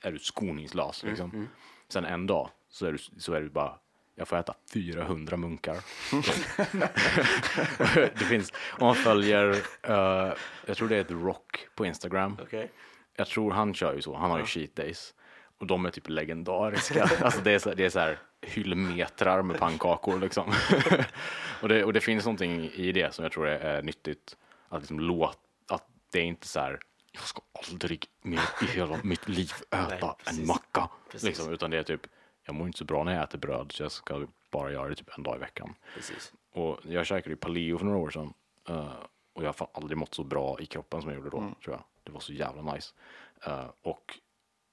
är 0.00 0.12
du 0.12 0.18
skoningslös 0.18 1.02
liksom. 1.02 1.48
Sen 1.88 2.04
en 2.04 2.26
dag 2.26 2.50
så 2.68 2.86
är 2.86 2.92
du, 2.92 2.98
så 2.98 3.32
är 3.32 3.40
du 3.40 3.48
bara, 3.48 3.78
jag 4.20 4.28
får 4.28 4.36
äta 4.36 4.54
400 4.72 5.36
munkar. 5.36 5.76
det 8.18 8.24
finns, 8.24 8.52
om 8.78 8.86
man 8.86 8.94
följer, 8.94 9.50
eh, 9.82 10.32
jag 10.66 10.76
tror 10.76 10.88
det 10.88 10.96
är 10.96 11.04
The 11.04 11.14
Rock 11.14 11.68
på 11.74 11.86
Instagram. 11.86 12.36
Okej. 12.42 12.70
Jag 13.16 13.26
tror 13.26 13.50
han 13.50 13.74
kör 13.74 13.94
ju 13.94 14.02
så, 14.02 14.16
han 14.16 14.30
har 14.30 14.38
ju 14.38 14.44
cheat 14.44 14.76
days. 14.76 15.14
Och 15.58 15.66
de 15.66 15.86
är 15.86 15.90
typ 15.90 16.08
legendariska. 16.08 17.10
alltså 17.20 17.40
det 17.40 17.50
är 17.52 17.58
så, 17.58 17.74
det 17.74 17.84
är 17.84 17.90
så 17.90 17.98
här 17.98 18.18
hyllmetrar 18.40 19.42
med 19.42 19.58
pannkakor 19.58 20.20
liksom. 20.20 20.52
och, 21.62 21.68
det, 21.68 21.84
och 21.84 21.92
det 21.92 22.00
finns 22.00 22.24
någonting 22.24 22.70
i 22.74 22.92
det 22.92 23.14
som 23.14 23.22
jag 23.22 23.32
tror 23.32 23.48
är, 23.48 23.82
nyttigt. 23.82 24.36
Att 24.68 24.80
liksom 24.80 25.00
låta, 25.00 25.38
att 25.68 25.86
det 26.12 26.18
är 26.18 26.24
inte 26.24 26.46
så 26.48 26.60
här, 26.60 26.80
jag 27.12 27.22
ska 27.22 27.42
aldrig 27.70 28.06
mer 28.22 28.40
i 28.62 28.64
hela 28.64 28.98
mitt 29.02 29.28
liv 29.28 29.52
äta 29.70 30.16
Nej, 30.26 30.40
en 30.40 30.46
macka. 30.46 30.88
Precis. 31.10 31.28
Liksom, 31.28 31.52
utan 31.52 31.70
det 31.70 31.78
är 31.78 31.82
typ, 31.82 32.06
jag 32.50 32.54
mår 32.56 32.66
inte 32.66 32.78
så 32.78 32.84
bra 32.84 33.04
när 33.04 33.14
jag 33.14 33.22
äter 33.22 33.38
bröd 33.38 33.72
så 33.72 33.82
jag 33.82 33.92
ska 33.92 34.26
bara 34.50 34.72
göra 34.72 34.88
det 34.88 34.94
typ 34.94 35.10
en 35.16 35.22
dag 35.22 35.36
i 35.36 35.38
veckan. 35.38 35.74
Precis. 35.94 36.32
Och 36.52 36.78
jag 36.82 37.06
käkade 37.06 37.30
ju 37.30 37.36
paleo 37.36 37.78
för 37.78 37.84
några 37.84 37.98
år 37.98 38.10
sedan. 38.10 38.32
eh, 38.68 38.92
och 39.32 39.42
jag 39.42 39.48
har 39.48 39.52
fan 39.52 39.68
aldrig 39.72 39.98
mått 39.98 40.14
så 40.14 40.24
bra 40.24 40.60
i 40.60 40.66
kroppen 40.66 41.00
som 41.02 41.10
jag 41.10 41.16
gjorde 41.16 41.30
då, 41.30 41.38
tror 41.64 41.76
jag. 41.76 41.82
Det 42.04 42.12
var 42.12 42.20
så 42.20 42.32
jävla 42.32 42.74
nice. 42.74 42.94
Eh, 43.46 43.66
och 43.82 44.18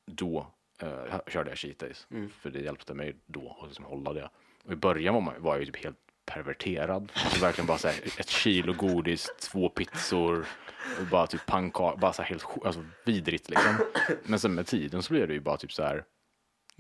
då 0.06 0.48
eh, 0.82 1.20
körde 1.28 1.50
jag 1.50 1.58
cheat 1.58 1.80
days. 1.80 2.08
För 2.30 2.50
det 2.50 2.60
hjälpte 2.60 2.94
mig 2.94 3.16
då 3.26 3.58
att 3.62 3.68
liksom 3.68 3.86
hålla 3.86 4.14
det. 4.14 4.30
Och 4.66 4.72
i 4.74 4.76
början 4.76 5.14
var, 5.14 5.22
man, 5.22 5.42
var 5.42 5.54
jag 5.54 5.60
ju 5.60 5.66
typ 5.66 5.84
helt 5.84 5.98
perverterad. 6.26 7.12
Alltså 7.16 7.42
verkligen 7.42 7.68
bara 7.68 7.78
så 7.78 7.88
här, 7.88 8.20
ett 8.20 8.30
kilo 8.30 8.74
godis, 8.74 9.30
två 9.40 9.70
pizzor, 9.70 10.48
och 11.00 11.06
bara 11.12 11.28
typ 11.28 11.46
pannkakor, 11.46 11.98
bara 12.00 12.14
så 12.14 12.22
här 12.22 12.30
helt 12.30 12.46
alltså, 12.66 12.86
vidrigt 13.06 13.50
liksom. 13.50 13.76
Men 14.24 14.40
sen 14.40 14.56
med 14.56 14.68
tiden 14.68 15.04
så 15.04 15.14
blev 15.14 15.28
det 15.28 15.34
ju 15.34 15.40
bara 15.40 15.58
typ 15.58 15.72
så 15.74 15.84
här, 15.84 16.04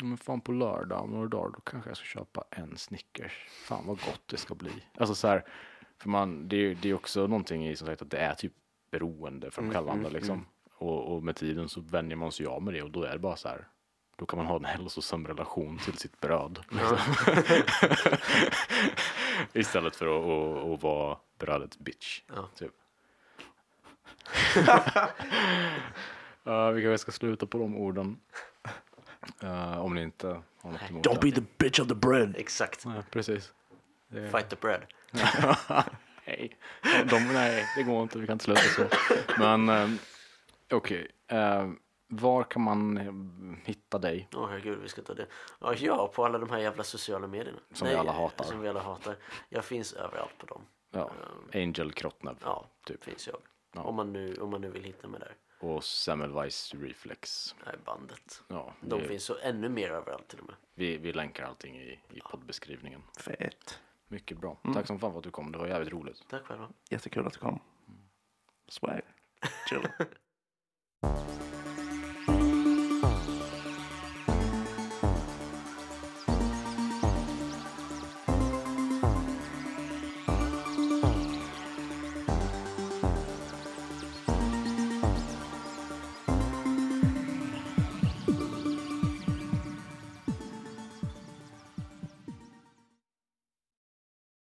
men 0.03 0.17
fan 0.17 0.41
på 0.41 0.51
lördag 0.51 1.01
om 1.03 1.11
några 1.11 1.27
dagar 1.27 1.49
då 1.55 1.59
kanske 1.59 1.89
jag 1.89 1.97
ska 1.97 2.05
köpa 2.05 2.43
en 2.49 2.77
Snickers. 2.77 3.47
Fan 3.49 3.83
vad 3.87 3.97
gott 4.05 4.21
det 4.25 4.37
ska 4.37 4.55
bli. 4.55 4.71
Alltså 4.97 5.15
så 5.15 5.27
här, 5.27 5.45
för 5.97 6.09
man, 6.09 6.47
det, 6.47 6.55
är- 6.57 6.75
det 6.75 6.89
är 6.89 6.93
också 6.93 7.27
någonting 7.27 7.67
i 7.67 7.75
som 7.75 7.87
sagt 7.87 8.01
att 8.01 8.11
det 8.11 8.17
är 8.17 8.33
typ 8.35 8.53
beroendeframkallande 8.91 10.09
liksom. 10.09 10.45
Och, 10.73 11.15
och 11.15 11.23
med 11.23 11.35
tiden 11.35 11.69
så 11.69 11.81
vänjer 11.81 12.17
man 12.17 12.31
sig 12.31 12.45
av 12.45 12.61
med 12.63 12.73
det 12.73 12.81
och 12.83 12.91
då 12.91 13.03
är 13.03 13.13
det 13.13 13.19
bara 13.19 13.35
så 13.35 13.47
här. 13.47 13.67
Då 14.15 14.25
kan 14.25 14.37
man 14.37 14.45
ha 14.45 14.55
en 14.55 14.65
hälsosam 14.65 15.27
relation 15.27 15.77
till 15.77 15.97
sitt 15.97 16.19
bröd. 16.21 16.59
Liksom. 16.69 16.97
Istället 19.53 19.95
för 19.95 20.05
att, 20.05 20.25
att, 20.25 20.73
att 20.73 20.83
vara 20.83 21.17
brödets 21.39 21.79
bitch. 21.79 22.21
Ja. 22.35 22.49
Typ. 22.55 22.71
uh, 26.47 26.71
vi 26.71 26.81
kanske 26.81 26.97
ska 26.97 27.11
sluta 27.11 27.45
på 27.45 27.57
de 27.57 27.75
orden. 27.75 28.19
Eh, 29.43 29.79
om 29.79 29.95
ni 29.95 30.01
inte 30.01 30.27
har 30.61 30.71
något 30.71 30.89
emot 30.89 31.05
Don't 31.05 31.21
be 31.21 31.31
the 31.31 31.43
bitch 31.57 31.79
of 31.79 31.87
the 31.87 31.95
bread. 31.95 32.35
Exakt. 32.37 32.85
Nej, 32.85 33.03
precis. 33.11 33.53
Det, 34.07 34.29
Fight 34.31 34.49
the 34.49 34.55
bread. 34.55 34.81
nej. 36.25 36.57
De, 37.09 37.33
nej, 37.33 37.65
det 37.77 37.83
går 37.83 38.03
inte. 38.03 38.19
Vi 38.19 38.27
kan 38.27 38.33
inte 38.33 38.45
sluta 38.45 38.61
så. 38.61 38.87
Men 39.39 39.69
um, 39.69 39.99
okej. 40.71 41.07
Eh, 41.27 41.69
var 42.07 42.43
kan 42.43 42.61
man 42.61 42.97
hitta 43.65 43.97
dig? 43.97 44.27
Åh 44.35 44.47
herregud, 44.49 44.79
vi 44.81 44.89
ska 44.89 45.01
ta 45.01 45.13
det. 45.13 45.27
Ja, 45.59 45.73
ja, 45.73 46.11
på 46.15 46.25
alla 46.25 46.37
de 46.37 46.49
här 46.49 46.57
jävla 46.59 46.83
sociala 46.83 47.27
medierna. 47.27 47.59
Som 47.73 47.87
vi 47.87 47.95
alla 47.95 48.11
hatar. 48.11 48.45
Som 48.45 48.61
vi 48.61 48.67
alla 48.67 48.81
hatar. 48.81 49.15
Jag 49.49 49.65
finns 49.65 49.93
överallt 49.93 50.37
på 50.37 50.45
dem. 50.45 50.61
Ja, 50.91 51.11
Angel 51.53 51.91
Krottnev 51.91 52.35
Ja, 52.43 52.65
Typ. 52.85 53.03
finns 53.03 53.27
jag. 53.27 53.37
Ja. 53.73 53.81
Om, 53.81 53.95
man 53.95 54.13
nu, 54.13 54.35
om 54.35 54.49
man 54.49 54.61
nu 54.61 54.69
vill 54.69 54.83
hitta 54.83 55.07
mig 55.07 55.19
där. 55.19 55.35
Och 55.59 55.83
Semmelweis 55.83 56.73
Reflex. 56.73 57.55
Det 57.59 57.65
här 57.65 57.73
är 57.73 57.77
bandet. 57.77 58.43
Ja, 58.47 58.73
De 58.81 59.01
vi, 59.01 59.07
finns 59.07 59.23
så 59.23 59.37
ännu 59.37 59.69
mer 59.69 59.89
överallt 59.91 60.27
till 60.27 60.39
och 60.39 60.45
med. 60.45 60.55
vi, 60.73 60.97
vi 60.97 61.13
länkar 61.13 61.43
allting 61.45 61.77
i, 61.77 61.99
i 62.09 62.19
poddbeskrivningen. 62.31 63.03
Fett. 63.19 63.79
Mycket 64.07 64.37
bra. 64.37 64.57
Tack 64.73 64.87
som 64.87 64.99
fan 64.99 65.11
för 65.11 65.17
att 65.17 65.23
du 65.23 65.31
kom. 65.31 65.51
Det 65.51 65.57
var 65.57 65.67
jävligt 65.67 65.93
roligt. 65.93 66.23
Tack 66.29 66.43
själva. 66.45 66.69
Jättekul 66.89 67.27
att 67.27 67.33
du 67.33 67.39
kom. 67.39 67.59
Swag. 68.67 69.01
Chill. 69.69 69.87